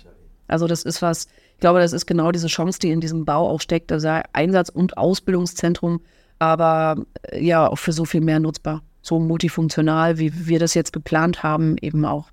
Also 0.46 0.66
das 0.66 0.82
ist 0.82 1.02
was, 1.02 1.26
ich 1.54 1.60
glaube, 1.60 1.80
das 1.80 1.92
ist 1.92 2.06
genau 2.06 2.32
diese 2.32 2.48
Chance, 2.48 2.78
die 2.78 2.90
in 2.90 3.00
diesem 3.00 3.24
Bau 3.24 3.48
auch 3.48 3.60
steckt. 3.60 3.92
Also 3.92 4.08
Einsatz- 4.32 4.68
und 4.68 4.96
Ausbildungszentrum, 4.96 6.00
aber 6.38 7.04
äh, 7.22 7.44
ja, 7.44 7.68
auch 7.68 7.78
für 7.78 7.92
so 7.92 8.04
viel 8.04 8.20
mehr 8.20 8.40
nutzbar. 8.40 8.82
So 9.02 9.18
multifunktional, 9.18 10.18
wie 10.18 10.46
wir 10.46 10.58
das 10.58 10.74
jetzt 10.74 10.92
geplant 10.92 11.42
haben, 11.42 11.76
eben 11.80 12.04
auch 12.04 12.28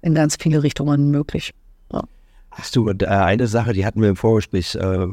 in 0.00 0.14
ganz 0.14 0.36
viele 0.36 0.62
Richtungen 0.62 1.10
möglich. 1.10 1.54
Ja. 1.92 2.02
Hast 2.50 2.74
du 2.76 2.88
äh, 2.88 3.06
eine 3.06 3.46
Sache, 3.46 3.72
die 3.72 3.86
hatten 3.86 4.02
wir 4.02 4.08
im 4.08 4.16
Vorgespräch. 4.16 4.74
Äh, 4.74 5.06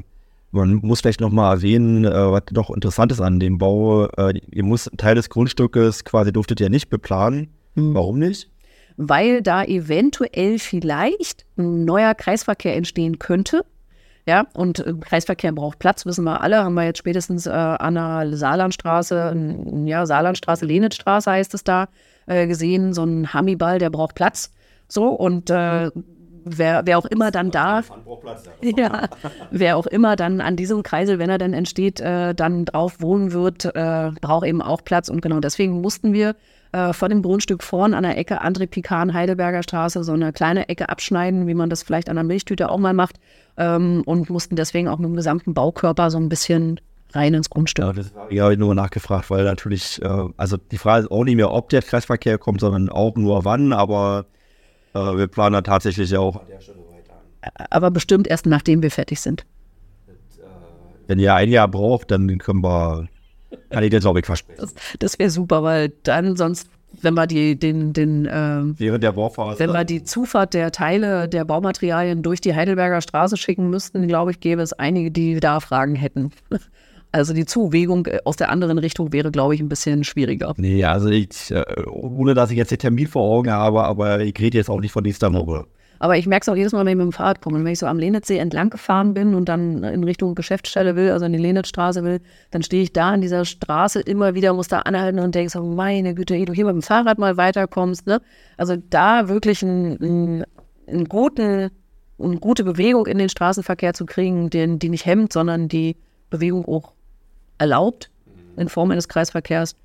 man 0.52 0.76
muss 0.76 1.02
vielleicht 1.02 1.22
noch 1.22 1.32
mal 1.32 1.54
erwähnen, 1.54 2.06
äh, 2.06 2.32
was 2.32 2.44
noch 2.52 2.72
interessant 2.72 3.12
ist 3.12 3.22
an 3.22 3.40
dem 3.40 3.60
Bau. 3.60 4.08
Äh, 4.08 4.40
ihr 4.52 4.64
einen 4.64 4.98
Teil 4.98 5.16
des 5.16 5.30
Grundstückes 5.30 6.04
quasi 6.06 6.34
durftet 6.34 6.60
ihr 6.60 6.70
nicht 6.70 6.90
beplanen. 6.90 7.50
Hm. 7.76 7.94
Warum 7.94 8.18
nicht? 8.18 8.50
weil 9.02 9.42
da 9.42 9.64
eventuell 9.64 10.60
vielleicht 10.60 11.46
ein 11.58 11.86
neuer 11.86 12.14
Kreisverkehr 12.14 12.76
entstehen 12.76 13.18
könnte. 13.18 13.64
Ja, 14.30 14.46
und 14.54 14.86
äh, 14.86 14.94
Kreisverkehr 15.02 15.52
braucht 15.52 15.80
Platz, 15.80 16.06
wissen 16.06 16.24
wir 16.24 16.42
alle. 16.42 16.64
Haben 16.64 16.76
wir 16.76 16.84
jetzt 16.84 17.00
spätestens 17.00 17.48
äh, 17.48 17.50
an 17.50 17.96
der 17.96 18.38
Saarlandstraße, 18.38 19.32
n- 19.34 19.88
ja, 19.88 20.06
Saarlandstraße, 20.06 20.68
Lenitzstraße 20.68 21.32
heißt 21.32 21.56
es 21.56 21.64
da, 21.64 21.88
äh, 22.28 22.46
gesehen. 22.46 22.94
So 22.94 23.04
ein 23.04 23.34
Hamiball, 23.34 23.80
der 23.80 23.90
braucht 23.90 24.14
Platz. 24.14 24.52
So, 24.88 25.08
und 25.08 25.50
äh, 25.50 25.90
wer, 26.44 26.82
wer 26.86 26.98
auch 26.98 27.06
immer 27.06 27.32
dann 27.32 27.52
da, 27.52 27.82
ja, 28.62 29.08
wer 29.52 29.78
auch 29.78 29.88
immer 29.88 30.16
dann 30.16 30.42
an 30.42 30.56
diesem 30.56 30.84
Kreisel, 30.84 31.20
wenn 31.20 31.30
er 31.30 31.38
dann 31.38 31.54
entsteht, 31.54 32.00
äh, 32.00 32.34
dann 32.34 32.66
drauf 32.66 33.02
wohnen 33.02 33.32
wird, 33.32 33.66
äh, 33.66 34.12
braucht 34.22 34.46
eben 34.46 34.62
auch 34.62 34.84
Platz. 34.84 35.10
Und 35.10 35.22
genau 35.22 35.40
deswegen 35.40 35.82
mussten 35.82 36.14
wir 36.14 36.36
äh, 36.72 36.94
von 36.94 37.10
dem 37.10 37.22
Grundstück 37.22 37.64
vorn 37.64 37.94
an 37.94 38.04
der 38.04 38.18
Ecke 38.18 38.44
André 38.44 38.68
Pikan 38.68 39.14
Heidelberger 39.14 39.64
Straße 39.64 40.04
so 40.04 40.14
eine 40.14 40.34
kleine 40.34 40.70
Ecke 40.70 40.90
abschneiden, 40.90 41.48
wie 41.48 41.56
man 41.56 41.70
das 41.70 41.84
vielleicht 41.84 42.10
an 42.10 42.16
der 42.16 42.24
Milchtüte 42.24 42.70
auch 42.70 42.78
mal 42.78 42.94
macht. 42.94 43.16
Ähm, 43.58 44.04
und 44.06 44.30
mussten 44.30 44.56
deswegen 44.56 44.88
auch 44.88 44.98
mit 45.00 45.10
dem 45.10 45.16
gesamten 45.16 45.54
Baukörper 45.54 46.12
so 46.12 46.18
ein 46.18 46.30
bisschen 46.30 46.80
rein 47.14 47.34
ins 47.34 47.50
Grundstück. 47.50 47.86
Ja, 47.86 47.94
das 47.94 48.14
war, 48.16 48.32
ja, 48.32 48.46
hab 48.46 48.52
ich 48.52 48.60
nur 48.60 48.76
nachgefragt, 48.76 49.30
weil 49.30 49.44
natürlich, 49.44 50.02
äh, 50.02 50.26
also 50.38 50.58
die 50.58 50.78
Frage 50.78 51.06
ist 51.06 51.12
auch 51.12 51.24
nicht 51.24 51.36
mehr, 51.36 51.52
ob 51.52 51.70
der 51.70 51.82
Kreisverkehr 51.82 52.38
kommt, 52.38 52.62
sondern 52.62 52.90
auch 52.90 53.16
nur 53.16 53.46
wann, 53.46 53.74
aber 53.74 54.26
wir 54.94 55.28
planen 55.28 55.54
da 55.54 55.62
tatsächlich 55.62 56.10
ja 56.10 56.20
auch 56.20 56.36
an 56.38 56.48
der 56.50 56.60
Stelle 56.62 56.80
weiter 56.80 57.14
an. 57.14 57.68
Aber 57.70 57.92
bestimmt 57.92 58.28
erst 58.28 58.46
nachdem 58.46 58.82
wir 58.82 58.92
fertig 58.92 59.22
sind. 59.22 59.46
Wenn 61.08 61.20
ihr 61.20 61.34
ein 61.34 61.50
Jahr 61.50 61.68
braucht, 61.68 62.12
dann 62.12 62.38
können 62.38 62.64
wir, 62.64 63.08
kann 63.70 63.84
ich 63.84 63.90
dir 63.90 64.00
glaube 64.00 64.20
ich 64.20 64.26
versprechen. 64.26 64.62
Das, 64.62 64.74
das 65.00 65.20
wäre 65.20 65.30
super, 65.30 65.64
weil 65.64 65.92
dann 66.04 66.36
sonst 66.36 66.70
wenn 67.02 67.14
wir 67.14 67.28
die, 67.28 67.58
den, 67.58 67.94
den, 67.94 68.28
ähm, 68.32 68.76
Während 68.78 69.04
der 69.04 69.12
Bohrphase. 69.12 69.60
wenn 69.60 69.72
wir 69.72 69.84
die 69.84 70.04
Zufahrt 70.04 70.54
der 70.54 70.72
Teile 70.72 71.30
der 71.30 71.46
Baumaterialien 71.46 72.24
durch 72.24 72.42
die 72.42 72.56
Heidelberger 72.56 73.02
Straße 73.02 73.38
schicken 73.38 73.70
müssten, 73.70 74.08
glaube 74.08 74.32
ich, 74.32 74.40
gäbe 74.40 74.62
es 74.62 74.74
einige, 74.74 75.12
die 75.12 75.40
da 75.40 75.60
Fragen 75.60 75.96
hätten. 75.96 76.32
Also 77.12 77.34
die 77.34 77.46
Zuwegung 77.46 78.06
äh, 78.06 78.20
aus 78.24 78.36
der 78.36 78.50
anderen 78.50 78.78
Richtung 78.78 79.12
wäre, 79.12 79.32
glaube 79.32 79.56
ich, 79.56 79.62
ein 79.62 79.70
bisschen 79.70 80.04
schwieriger. 80.04 80.54
Nee, 80.58 80.84
also 80.84 81.10
ich, 81.10 81.52
äh, 81.52 81.64
ohne 81.88 82.34
dass 82.34 82.52
ich 82.52 82.58
jetzt 82.58 82.72
den 82.72 82.80
Termin 82.80 83.08
vor 83.08 83.24
Augen 83.24 83.52
habe, 83.52 83.84
aber 83.84 84.20
ich 84.22 84.40
rede 84.40 84.58
jetzt 84.58 84.70
auch 84.70 84.80
nicht 84.80 84.92
von 84.92 85.04
nächster 85.04 85.34
Woche. 85.34 85.66
Aber 86.02 86.18
ich 86.18 86.28
merke 86.28 86.44
es 86.44 86.50
auch 86.50 86.56
jedes 86.56 86.72
Mal, 86.72 86.86
wenn 86.86 86.92
ich 86.92 86.98
mit 86.98 87.06
dem 87.06 87.12
Fahrrad 87.12 87.42
komme. 87.42 87.58
Und 87.58 87.66
wenn 87.66 87.74
ich 87.74 87.80
so 87.80 87.86
am 87.86 88.00
Lenitzsee 88.00 88.38
entlang 88.38 88.70
gefahren 88.70 89.14
bin 89.14 89.36
und 89.36 89.50
dann 89.50 89.84
in 89.84 90.06
Richtung 90.06 90.34
Geschäftsstelle 90.34 90.96
will, 90.96 91.12
also 91.12 91.26
in 91.26 91.34
die 91.34 91.40
Lenitzstraße 91.40 92.04
will, 92.06 92.22
dann 92.52 92.64
stehe 92.64 92.84
ich 92.84 92.94
da 92.94 93.10
an 93.10 93.22
dieser 93.22 93.44
Straße 93.44 94.00
immer 94.00 94.34
wieder, 94.34 94.54
muss 94.54 94.70
da 94.70 94.80
anhalten 94.80 95.20
und 95.20 95.36
denke 95.36 95.52
so, 95.52 95.62
meine 95.62 96.16
Güte, 96.16 96.36
ehe 96.36 96.46
du 96.46 96.54
hier 96.54 96.66
mit 96.66 96.74
dem 96.74 96.82
Fahrrad 96.82 97.18
mal 97.18 97.36
weiterkommst. 97.36 98.08
Ne? 98.08 98.22
Also 98.56 98.78
da 98.90 99.28
wirklich 99.28 99.62
einen, 99.62 100.46
einen 100.88 101.06
guten, 101.06 101.70
eine 102.18 102.38
gute 102.38 102.64
Bewegung 102.64 103.06
in 103.06 103.18
den 103.18 103.30
Straßenverkehr 103.30 103.94
zu 103.94 104.06
kriegen, 104.06 104.50
den, 104.50 104.80
die 104.80 104.90
nicht 104.90 105.06
hemmt, 105.06 105.34
sondern 105.34 105.68
die 105.68 105.98
Bewegung 106.30 106.66
auch 106.66 106.94
erlaubt 107.60 108.10
in 108.58 108.68
Form 108.70 108.92
eines 108.92 109.08
Kreisverkehrs. 109.08 109.76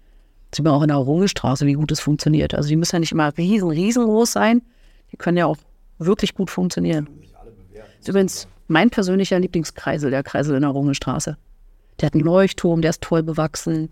Sieht 0.54 0.64
man 0.64 0.74
auch 0.74 0.82
in 0.82 0.88
der 0.88 0.96
Rungestraße, 0.96 1.66
wie 1.66 1.72
gut 1.74 1.90
es 1.92 2.00
funktioniert. 2.00 2.54
Also 2.54 2.68
die 2.68 2.76
müssen 2.76 2.96
ja 2.96 3.00
nicht 3.00 3.12
immer 3.12 3.36
riesen, 3.36 3.68
riesengroß 3.70 4.32
sein. 4.32 4.62
Die 5.12 5.16
können 5.16 5.36
ja 5.36 5.46
auch 5.46 5.56
wirklich 5.98 6.34
gut 6.34 6.50
funktionieren. 6.50 7.08
Das 7.72 7.84
ist 8.00 8.08
übrigens 8.08 8.48
mein 8.68 8.90
persönlicher 8.90 9.38
Lieblingskreisel, 9.38 10.10
der 10.10 10.22
Kreisel 10.22 10.54
in 10.56 10.62
der 10.62 10.70
Rungestraße. 10.70 11.36
Der 12.00 12.06
hat 12.06 12.14
einen 12.14 12.24
Leuchtturm, 12.24 12.82
der 12.82 12.90
ist 12.90 13.02
toll 13.02 13.22
bewachsen. 13.22 13.90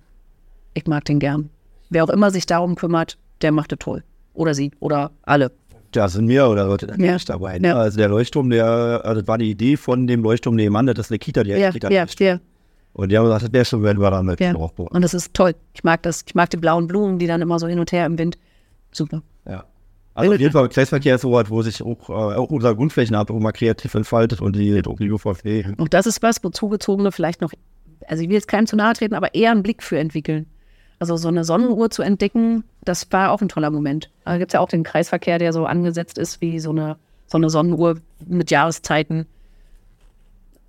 Ich 0.75 0.87
mag 0.87 1.05
den 1.05 1.19
gern. 1.19 1.51
Wer 1.91 2.05
auch 2.05 2.09
immer 2.11 2.31
sich 2.31 2.47
darum 2.47 2.75
kümmert, 2.75 3.19
der 3.43 3.53
macht 3.53 3.73
das 3.73 3.79
toll. 3.81 4.03
Oder 4.35 4.55
sie 4.55 4.71
oder 4.81 5.11
alle. 5.23 5.53
Da 5.93 6.09
sind 6.09 6.27
wir 6.29 6.49
oder 6.49 6.65
Leute 6.67 6.87
Ja. 6.99 7.13
nicht 7.15 7.29
dabei. 7.29 7.59
Ne? 7.59 7.69
Ja. 7.69 7.77
Also 7.77 7.99
der 7.99 8.09
Leuchtturm, 8.09 8.49
der, 8.49 9.03
also 9.05 9.21
das 9.21 9.29
war 9.29 9.37
die 9.37 9.51
Idee 9.51 9.77
von 9.77 10.07
dem 10.07 10.23
Leuchtturm 10.23 10.55
nebenan, 10.55 10.87
das 10.87 10.99
ist 10.99 11.11
eine 11.11 11.19
Kita, 11.19 11.43
die 11.45 11.51
Ja, 11.51 11.71
Kita 11.71 11.91
ja, 11.91 12.07
ja, 12.19 12.41
Und 12.95 13.11
die 13.11 13.17
haben 13.17 13.25
gesagt, 13.25 13.45
das 13.45 13.53
wäre 13.53 13.65
schon, 13.65 13.83
wenn 13.83 14.01
wir 14.01 14.11
da 14.11 14.23
mit 14.23 14.41
ja. 14.41 14.53
draufbauen. 14.53 14.89
Und 14.89 15.03
das 15.03 15.15
ist 15.15 15.33
toll. 15.35 15.55
Ich 15.73 15.83
mag 15.83 16.03
das. 16.03 16.25
Ich 16.27 16.35
mag 16.35 16.51
die 16.51 16.59
blauen 16.59 16.87
Blumen, 16.87 17.19
die 17.19 17.27
dann 17.27 17.41
immer 17.41 17.59
so 17.59 17.67
hin 17.67 17.79
und 17.79 17.91
her 17.93 18.07
im 18.07 18.19
Wind. 18.19 18.39
Super. 18.91 19.23
Ja. 19.47 19.65
Also 20.15 20.33
auf 20.33 20.41
jeden 20.41 20.53
Fall 20.53 20.69
Kreisverkehr 20.69 21.15
ist 21.15 21.23
so 21.23 21.33
was, 21.33 21.49
wo 21.49 21.63
sich 21.63 21.83
auch, 21.83 22.11
äh, 22.11 22.13
auch 22.13 22.51
unser 22.51 22.75
Grundflächenabdruck 22.75 23.41
mal 23.41 23.53
kreativ 23.53 23.95
entfaltet 23.95 24.43
und 24.43 24.57
die 24.57 24.83
die 24.83 25.11
UVP. 25.11 25.75
Und 25.79 25.95
das 25.95 26.07
ist 26.07 26.23
was, 26.23 26.45
wo 26.45 26.51
Zugezogene 26.51 27.13
vielleicht 27.13 27.41
noch, 27.41 27.53
also 28.07 28.23
ich 28.23 28.29
will 28.29 28.35
jetzt 28.35 28.49
keinem 28.49 28.67
zu 28.67 28.77
nahe 28.77 28.93
treten, 28.93 29.15
aber 29.15 29.35
eher 29.35 29.53
einen 29.53 29.63
Blick 29.63 29.83
für 29.83 29.99
entwickeln. 29.99 30.47
Also 30.99 31.17
so 31.17 31.29
eine 31.29 31.45
Sonnenuhr 31.45 31.91
zu 31.91 32.03
entdecken, 32.03 32.63
das 32.85 33.11
war 33.11 33.33
auch 33.33 33.41
ein 33.41 33.49
toller 33.49 33.71
Moment. 33.71 34.11
Da 34.25 34.37
gibt 34.37 34.51
es 34.51 34.55
ja 34.55 34.61
auch 34.61 34.69
den 34.69 34.83
Kreisverkehr, 34.83 35.39
der 35.39 35.53
so 35.53 35.65
angesetzt 35.65 36.19
ist 36.19 36.41
wie 36.41 36.61
so 36.61 36.71
eine, 36.71 36.97
so 37.27 37.39
eine 37.39 37.49
Sonnenuhr 37.49 37.97
mit 38.27 38.51
Jahreszeiten. 38.51 39.27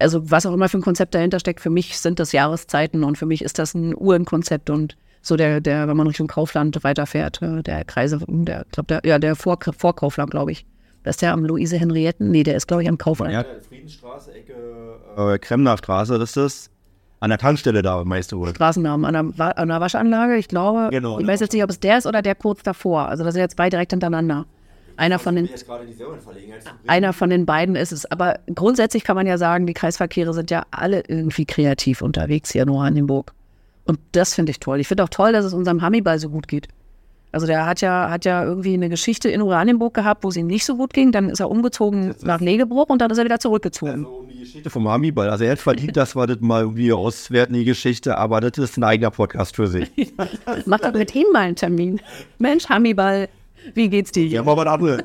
Also 0.04 0.30
was 0.30 0.46
auch 0.46 0.54
immer 0.54 0.70
für 0.70 0.78
ein 0.78 0.82
Konzept 0.82 1.16
dahinter 1.16 1.40
steckt, 1.40 1.62
für 1.62 1.70
mich 1.70 1.98
sind 1.98 2.20
das 2.20 2.34
Jahreszeiten 2.34 3.04
und 3.04 3.18
für 3.18 3.26
mich 3.26 3.42
ist 3.42 3.58
das 3.58 3.74
ein 3.74 3.96
Uhrenkonzept 3.96 4.70
und 4.70 4.98
so 5.22 5.38
der, 5.38 5.62
der, 5.62 5.88
wenn 5.88 5.96
man 5.96 6.08
Richtung 6.08 6.28
Kaufland 6.28 6.84
weiterfährt, 6.84 7.42
äh, 7.42 7.64
der 7.64 7.86
Kreise, 7.86 8.20
der, 8.28 8.66
glaub, 8.72 8.88
der, 8.88 9.02
ja, 9.06 9.18
der 9.18 9.36
Vor 9.36 9.58
Vorkaufland, 9.78 10.32
glaube 10.32 10.52
ich. 10.52 10.66
Das 11.04 11.16
ist 11.16 11.22
der 11.22 11.32
am 11.32 11.46
Luise 11.46 11.78
Henrietten? 11.78 12.30
Nee, 12.30 12.44
der 12.44 12.56
ist, 12.56 12.68
glaube 12.68 12.84
ich, 12.84 12.90
am 12.90 12.98
Kaufland. 12.98 13.34
Ja, 13.34 13.46
Friedensstraße, 13.68 14.34
Ecke 14.34 14.54
äh, 15.18 15.40
Kremner 15.40 15.78
Straße, 15.78 16.20
das 16.20 16.30
ist 16.30 16.38
das. 16.38 16.70
An 17.22 17.30
der 17.30 17.40
Tankstelle 17.40 17.82
da, 17.82 18.04
meinst 18.04 18.34
du 18.34 18.40
wohl. 18.40 18.50
Straßennamen 18.50 19.16
an 19.16 19.40
einer 19.40 19.80
Waschanlage. 19.80 20.36
Ich 20.36 20.50
glaube, 20.50 20.90
Genau, 20.92 21.20
ich 21.20 21.26
weiß 21.26 21.40
jetzt 21.40 21.54
nicht, 21.54 21.64
ob 21.64 21.70
es 21.70 21.80
der 21.80 21.98
ist 21.98 22.06
oder 22.06 22.22
der 22.22 22.36
kurz 22.36 22.64
davor. 22.64 23.08
Also 23.08 23.24
das 23.24 23.34
sind 23.34 23.42
jetzt 23.42 23.56
zwei 23.56 23.70
direkt 23.70 23.94
hintereinander. 23.94 24.46
Einer 24.98 25.20
von 25.20 25.36
den, 25.36 25.50
einer 26.88 27.14
von 27.14 27.30
den 27.30 27.46
beiden 27.46 27.76
ist 27.76 27.92
es. 27.92 28.06
Aber 28.12 28.40
grundsätzlich 28.54 29.04
kann 29.04 29.16
man 29.16 29.28
ja 29.28 29.38
sagen, 29.38 29.66
die 29.66 29.74
Kreisverkehre 29.74 30.34
sind 30.34 30.52
ja 30.52 30.64
alle 30.72 31.04
irgendwie 31.08 31.46
kreativ 31.46 32.02
unterwegs 32.02 32.52
hier 32.52 32.64
in 32.64 32.70
Oranienburg. 32.70 33.34
Und 33.86 34.00
das 34.12 34.36
finde 34.36 34.52
ich 34.52 34.60
toll. 34.60 34.80
Ich 34.80 34.88
finde 34.88 35.04
auch 35.04 35.10
toll, 35.10 35.34
dass 35.34 35.46
es 35.46 35.54
unserem 35.54 35.82
Hannibal 35.82 36.20
so 36.20 36.30
gut 36.30 36.48
geht. 36.48 36.68
Also 37.34 37.48
der 37.48 37.66
hat 37.66 37.82
ja, 37.82 38.12
hat 38.12 38.26
ja 38.26 38.44
irgendwie 38.44 38.76
eine 38.76 38.90
Geschichte 38.90 39.28
in 39.28 39.42
Oranienburg 39.42 39.96
gehabt, 39.96 40.24
wo 40.24 40.30
es 40.30 40.38
ihm 40.38 40.46
nicht 40.46 40.66
so 40.66 40.78
gut 40.78 40.94
ging. 40.94 41.12
Dann 41.12 41.30
ist 41.30 41.40
er 41.40 41.50
umgezogen 41.50 42.14
nach 42.22 42.40
Legebruch 42.40 42.86
und 42.90 43.02
dann 43.02 43.10
ist 43.10 43.18
er 43.18 43.26
wieder 43.26 43.40
zurückgezogen. 43.40 44.06
Also 44.06 44.18
um 44.20 44.30
die 44.30 44.40
Geschichte 44.40 44.70
vom 44.70 44.88
Hamiball. 44.88 45.32
Also 45.32 45.44
er 45.44 45.54
hat 45.54 45.60
verdient, 45.60 45.98
dass 45.98 46.16
wir 46.16 46.28
das 46.28 46.40
mal 46.42 46.62
irgendwie 46.62 46.94
auswerten, 46.94 47.56
die 47.56 47.66
Geschichte, 47.66 48.20
aber 48.20 48.40
das 48.40 48.60
ist 48.60 48.78
ein 48.78 48.84
eigener 48.84 49.10
Podcast 49.10 49.56
für 49.56 49.66
sich. 49.68 49.90
Mach 50.68 50.80
doch 50.80 50.94
mit 50.94 51.16
ihm 51.16 51.26
mal 51.34 51.40
einen 51.40 51.56
Termin. 51.56 52.00
Mensch, 52.38 52.70
Hannibal, 52.70 53.28
wie 53.74 53.90
geht's 53.90 54.12
dir 54.12 54.40
haben 54.40 54.50
aber 54.50 54.64
ein 54.64 54.68
anderes. 54.68 55.04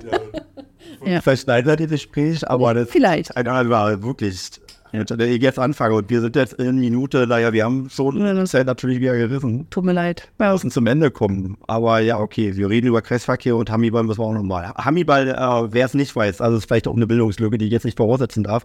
Ja. 1.05 1.21
Vielleicht 1.21 1.43
schneiden 1.43 1.69
wir 1.69 1.77
das 1.77 1.91
Gespräch, 1.91 2.49
aber 2.49 2.75
das 2.75 2.89
Vielleicht. 2.89 3.37
ein 3.37 3.47
anderer 3.47 4.03
wirklich. 4.03 4.51
Jetzt, 4.93 5.11
ich 5.11 5.43
jetzt 5.43 5.59
anfange 5.59 5.95
und 5.97 6.09
wir 6.09 6.21
sind 6.23 6.35
jetzt 6.35 6.55
in 6.55 6.79
Minute, 6.79 7.27
naja, 7.27 7.53
wir 7.53 7.65
haben 7.65 7.91
schon 7.91 8.17
Ja, 8.25 8.45
Zeit 8.47 8.67
natürlich 8.67 9.01
wieder 9.01 9.17
gerissen. 9.17 9.67
Tut 9.69 9.85
mir 9.85 9.93
leid. 9.93 10.29
Wir 10.39 10.51
müssen 10.51 10.71
zum 10.71 10.87
Ende 10.87 11.11
kommen. 11.11 11.59
Aber 11.67 12.01
ja, 12.01 12.19
okay, 12.19 12.57
wir 12.57 12.71
reden 12.71 12.87
über 12.87 13.03
Kreisverkehr 13.03 13.55
und 13.57 13.71
Hamiball 13.71 14.05
müssen 14.05 14.21
wir 14.21 14.25
auch 14.25 14.33
nochmal. 14.33 14.73
Hamiball, 14.77 15.29
äh, 15.29 15.73
wer 15.73 15.85
es 15.85 15.93
nicht 15.95 16.17
weiß, 16.17 16.41
also 16.41 16.57
ist 16.57 16.67
vielleicht 16.67 16.89
auch 16.89 16.97
eine 16.97 17.07
Bildungslücke, 17.07 17.59
die 17.59 17.67
ich 17.67 17.73
jetzt 17.73 17.85
nicht 17.85 17.99
voraussetzen 17.99 18.45
darf. 18.45 18.65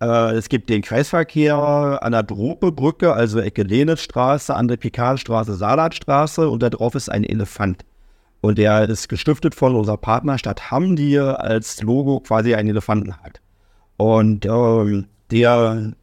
Äh, 0.00 0.34
es 0.34 0.50
gibt 0.50 0.68
den 0.68 0.82
Kreisverkehr 0.82 1.56
an 1.56 2.12
der 2.12 2.24
Drope-Brücke, 2.24 3.14
also 3.14 3.40
Ecke 3.40 3.62
Lenitzstraße, 3.62 4.54
an 4.54 4.68
der 4.68 4.76
Pikanstraße, 4.76 5.54
Salatstraße 5.54 6.48
und 6.48 6.62
da 6.62 6.68
drauf 6.68 6.94
ist 6.94 7.08
ein 7.08 7.24
Elefant. 7.24 7.84
Und 8.44 8.58
der 8.58 8.86
ist 8.90 9.08
gestiftet 9.08 9.54
von 9.54 9.74
unserer 9.74 9.96
Partnerstadt 9.96 10.70
Hamm, 10.70 10.96
die 10.96 11.18
als 11.18 11.80
Logo 11.80 12.20
quasi 12.20 12.54
einen 12.54 12.68
Elefanten 12.68 13.16
hat. 13.16 13.40
Und 13.96 14.44
ähm, 14.44 15.06
der, 15.30 15.94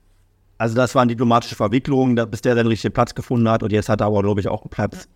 also 0.58 0.76
das 0.76 0.96
waren 0.96 1.08
diplomatische 1.08 1.56
Verwicklungen, 1.56 2.16
bis 2.32 2.42
der 2.42 2.56
seinen 2.56 2.66
richtigen 2.66 2.96
Platz 2.96 3.14
gefunden 3.14 3.48
hat. 3.48 3.62
Und 3.62 3.72
jetzt 3.72 3.90
hat 3.90 4.02
er 4.02 4.08
aber, 4.08 4.24
glaube 4.24 4.42
ich, 4.42 4.48
auch 4.48 4.64
einen 4.64 4.72
Platz. 4.72 5.08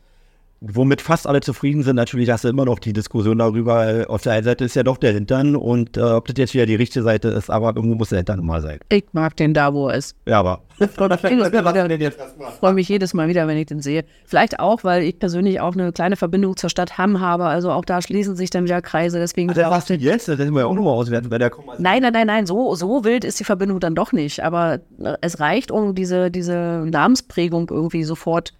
Womit 0.61 1.01
fast 1.01 1.27
alle 1.27 1.41
zufrieden 1.41 1.83
sind, 1.83 1.95
natürlich 1.97 2.29
hast 2.31 2.43
du 2.43 2.47
immer 2.47 2.65
noch 2.65 2.79
die 2.79 2.93
Diskussion 2.93 3.37
darüber, 3.37 3.87
äh, 3.87 4.05
auf 4.05 4.21
der 4.23 4.33
einen 4.33 4.45
Seite 4.45 4.63
ist 4.65 4.75
ja 4.75 4.83
doch 4.83 4.97
der 4.97 5.11
Hintern 5.13 5.55
und 5.55 5.97
äh, 5.97 6.01
ob 6.01 6.25
das 6.27 6.35
jetzt 6.37 6.53
wieder 6.53 6.65
die 6.65 6.75
richtige 6.75 7.03
Seite 7.03 7.27
ist, 7.27 7.49
aber 7.49 7.75
irgendwo 7.75 7.95
muss 7.95 8.09
der 8.09 8.19
Hintern 8.19 8.43
mal 8.43 8.61
sein. 8.61 8.79
Ich 8.89 9.03
mag 9.11 9.35
den 9.35 9.53
da, 9.53 9.73
wo 9.73 9.89
er 9.89 9.97
ist. 9.97 10.15
Ja, 10.25 10.39
aber. 10.39 10.61
Ich 10.79 10.89
freue 10.89 11.09
mich, 12.73 12.89
jedes 12.89 13.13
Mal 13.13 13.27
wieder- 13.27 13.47
wenn 13.47 13.57
ich 13.57 13.65
den 13.67 13.81
sehe. 13.81 14.05
Vielleicht 14.25 14.59
auch, 14.59 14.83
weil 14.83 15.03
ich 15.03 15.19
persönlich 15.19 15.59
auch 15.59 15.73
eine 15.73 15.91
kleine 15.91 16.15
Verbindung 16.15 16.57
zur 16.57 16.69
Stadt 16.69 16.97
Hamm 16.97 17.19
habe. 17.19 17.45
Also 17.45 17.71
auch 17.71 17.85
da 17.85 18.01
schließen 18.01 18.35
sich 18.35 18.49
dann 18.49 18.63
wieder 18.65 18.81
Kreise. 18.81 19.19
Deswegen 19.19 19.53
Der 19.53 19.69
warst 19.69 19.89
du 19.89 19.93
jetzt, 19.95 20.27
das 20.27 20.39
hätten 20.39 20.53
wir 20.53 20.61
ja 20.61 20.65
auch 20.65 20.73
nochmal 20.73 20.93
auswerten, 20.93 21.29
weil 21.31 21.39
der 21.39 21.49
kommt. 21.49 21.79
Nein, 21.79 22.01
nein, 22.01 22.13
nein, 22.13 22.27
nein, 22.27 22.45
so, 22.45 22.75
so 22.75 23.03
wild 23.03 23.23
ist 23.23 23.39
die 23.39 23.43
Verbindung 23.43 23.79
dann 23.79 23.95
doch 23.95 24.11
nicht. 24.13 24.43
Aber 24.43 24.75
äh, 24.99 25.13
es 25.21 25.39
reicht, 25.39 25.71
um 25.71 25.95
diese, 25.95 26.31
diese 26.31 26.83
Namensprägung 26.89 27.69
irgendwie 27.69 28.03
sofort. 28.03 28.53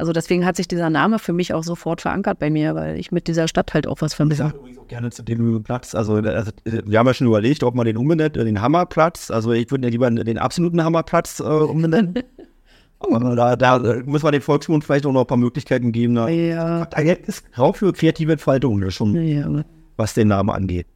Also 0.00 0.12
deswegen 0.12 0.46
hat 0.46 0.56
sich 0.56 0.66
dieser 0.66 0.88
Name 0.88 1.18
für 1.18 1.34
mich 1.34 1.52
auch 1.52 1.62
sofort 1.62 2.00
verankert 2.00 2.38
bei 2.38 2.48
mir, 2.48 2.74
weil 2.74 2.98
ich 2.98 3.12
mit 3.12 3.28
dieser 3.28 3.48
Stadt 3.48 3.74
halt 3.74 3.86
auch 3.86 4.00
was 4.00 4.12
Ich 4.12 4.16
verbinde. 4.16 4.36
sage 4.36 4.56
übrigens 4.56 4.78
auch 4.78 4.88
gerne 4.88 5.10
zu 5.10 5.22
dem 5.22 5.62
Platz. 5.62 5.94
Also, 5.94 6.14
also, 6.14 6.50
wir 6.64 6.98
haben 6.98 7.06
ja 7.06 7.14
schon 7.14 7.26
überlegt, 7.26 7.62
ob 7.62 7.74
man 7.74 7.84
den 7.84 7.98
umbenennt, 7.98 8.36
äh, 8.38 8.44
den 8.44 8.62
Hammerplatz. 8.62 9.30
Also, 9.30 9.52
ich 9.52 9.70
würde 9.70 9.86
ja 9.86 9.90
lieber 9.90 10.10
den 10.10 10.38
absoluten 10.38 10.82
Hammerplatz 10.82 11.40
äh, 11.40 11.42
umbenennen. 11.42 12.14
Aber 12.98 13.36
da, 13.36 13.56
da 13.56 13.76
äh, 13.76 14.02
muss 14.04 14.22
man 14.22 14.32
dem 14.32 14.42
Volksmund 14.42 14.84
vielleicht 14.84 15.04
auch 15.06 15.12
noch 15.12 15.22
ein 15.22 15.26
paar 15.26 15.36
Möglichkeiten 15.36 15.92
geben. 15.92 16.14
Da, 16.14 16.28
Ja, 16.28 16.86
da 16.86 16.98
ist 17.00 17.44
Raum 17.58 17.74
für 17.74 17.92
kreative 17.92 18.32
Entfaltung 18.32 18.90
schon, 18.90 19.14
ja, 19.14 19.64
was 19.96 20.14
den 20.14 20.28
Namen 20.28 20.50
angeht. 20.50 20.86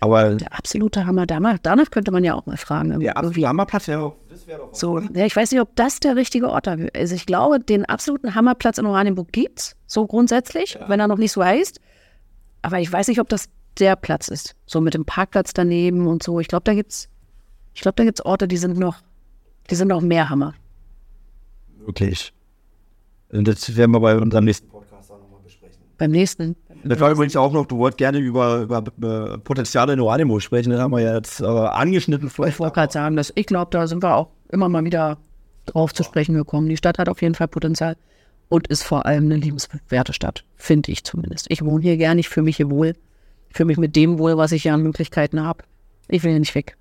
Aber 0.00 0.36
der 0.36 0.56
absolute 0.56 1.06
Hammer. 1.06 1.26
Danach, 1.26 1.58
danach 1.60 1.90
könnte 1.90 2.10
man 2.10 2.22
ja 2.22 2.34
auch 2.34 2.46
mal 2.46 2.56
fragen. 2.56 3.00
der 3.00 3.16
absolute 3.16 3.48
Hammerplatz 3.48 3.88
wäre 3.88 4.14
das 4.28 4.46
wäre 4.46 4.60
doch 4.60 4.74
So, 4.74 5.00
ja, 5.00 5.26
ich 5.26 5.34
weiß 5.34 5.50
nicht, 5.50 5.60
ob 5.60 5.74
das 5.74 6.00
der 6.00 6.16
richtige 6.16 6.48
Ort 6.48 6.66
dafür 6.66 6.86
ist. 6.94 7.00
Also 7.00 7.14
ich 7.16 7.26
glaube, 7.26 7.58
den 7.60 7.84
absoluten 7.84 8.34
Hammerplatz 8.34 8.78
in 8.78 8.86
Oranienburg 8.86 9.32
gibt's, 9.32 9.76
so 9.86 10.06
grundsätzlich, 10.06 10.78
wenn 10.86 11.00
er 11.00 11.08
noch 11.08 11.18
nicht 11.18 11.32
so 11.32 11.44
heißt. 11.44 11.80
Aber 12.62 12.78
ich 12.80 12.92
weiß 12.92 13.08
nicht, 13.08 13.20
ob 13.20 13.28
das 13.28 13.48
der 13.78 13.96
Platz 13.96 14.28
ist. 14.28 14.54
So 14.66 14.80
mit 14.80 14.94
dem 14.94 15.04
Parkplatz 15.04 15.52
daneben 15.52 16.06
und 16.06 16.22
so. 16.22 16.40
Ich 16.40 16.48
glaube, 16.48 16.64
da 16.64 16.74
gibt's, 16.74 17.08
ich 17.74 17.80
glaube, 17.80 17.96
da 17.96 18.04
gibt's 18.04 18.24
Orte, 18.24 18.48
die 18.48 18.56
sind 18.56 18.78
noch, 18.78 18.96
die 19.70 19.74
sind 19.74 19.88
noch 19.88 20.00
mehr 20.00 20.28
Hammer. 20.30 20.54
möglich. 21.86 22.32
Und 23.30 23.46
das 23.46 23.76
werden 23.76 23.90
wir 23.92 24.00
bei 24.00 24.16
unserem 24.16 24.44
nächsten 24.44 24.68
Podcast 24.68 25.10
auch 25.10 25.18
nochmal 25.18 25.40
besprechen. 25.44 25.82
Beim 25.98 26.10
nächsten. 26.10 26.56
Das 26.84 27.00
war 27.00 27.10
übrigens 27.10 27.36
auch 27.36 27.52
noch, 27.52 27.66
du 27.66 27.78
wolltest 27.78 27.98
gerne 27.98 28.18
über, 28.18 28.60
über 28.60 28.82
äh, 29.02 29.38
Potenziale 29.38 29.92
in 29.92 30.00
Oranienburg 30.00 30.42
sprechen. 30.42 30.70
Das 30.70 30.80
haben 30.80 30.92
wir 30.92 31.00
ja 31.00 31.14
jetzt 31.16 31.40
äh, 31.40 31.44
angeschnitten. 31.44 32.28
Ich 32.28 32.38
wollte 32.38 32.74
gerade 32.74 32.92
sagen, 32.92 33.16
dass 33.16 33.32
ich 33.34 33.46
glaube, 33.46 33.68
da 33.70 33.86
sind 33.86 34.02
wir 34.02 34.14
auch 34.14 34.28
immer 34.50 34.68
mal 34.68 34.84
wieder 34.84 35.18
drauf 35.66 35.92
zu 35.92 36.02
sprechen 36.02 36.34
gekommen. 36.34 36.68
Die 36.68 36.76
Stadt 36.76 36.98
hat 36.98 37.08
auf 37.08 37.20
jeden 37.20 37.34
Fall 37.34 37.48
Potenzial 37.48 37.96
und 38.48 38.68
ist 38.68 38.82
vor 38.82 39.06
allem 39.06 39.24
eine 39.24 39.36
liebenswerte 39.36 40.12
Stadt, 40.12 40.44
finde 40.56 40.92
ich 40.92 41.04
zumindest. 41.04 41.46
Ich 41.50 41.64
wohne 41.64 41.82
hier 41.82 41.96
gern, 41.96 42.18
ich 42.18 42.28
fühle 42.28 42.44
mich 42.44 42.56
hier 42.56 42.70
wohl. 42.70 42.94
Ich 43.50 43.56
fühle 43.56 43.66
mich 43.68 43.78
mit 43.78 43.96
dem 43.96 44.18
wohl, 44.18 44.36
was 44.36 44.52
ich 44.52 44.62
hier 44.62 44.74
an 44.74 44.82
Möglichkeiten 44.82 45.42
habe. 45.42 45.64
Ich 46.08 46.22
will 46.22 46.30
hier 46.30 46.40
nicht 46.40 46.54
weg. 46.54 46.76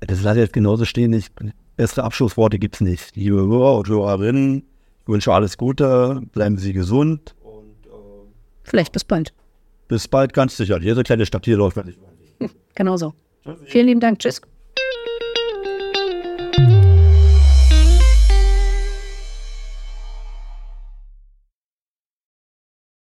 Das 0.00 0.22
lasse 0.22 0.38
ich 0.38 0.44
jetzt 0.44 0.52
genauso 0.52 0.84
stehen. 0.84 1.12
Ich, 1.12 1.30
bessere 1.76 2.04
Abschlussworte 2.04 2.58
gibt 2.58 2.76
es 2.76 2.80
nicht. 2.80 3.16
Liebe 3.16 3.36
Hörer 3.36 3.78
und 3.78 3.88
Hörerinnen, 3.88 4.64
ich 5.02 5.08
wünsche 5.08 5.32
alles 5.32 5.56
Gute, 5.56 6.22
bleiben 6.32 6.58
Sie 6.58 6.72
gesund 6.72 7.34
und 7.34 7.35
vielleicht 8.66 8.92
bis 8.92 9.04
bald. 9.04 9.32
Bis 9.88 10.08
bald, 10.08 10.32
ganz 10.32 10.56
sicher. 10.56 10.80
Jede 10.80 11.02
kleine 11.02 11.26
Stadt 11.26 11.44
hier 11.44 11.56
läuft, 11.56 11.76
wenn 11.76 11.88
ich 11.88 12.50
Genauso. 12.74 13.14
Vielen 13.64 13.86
lieben 13.86 14.00
Dank. 14.00 14.18
Tschüss. 14.18 14.40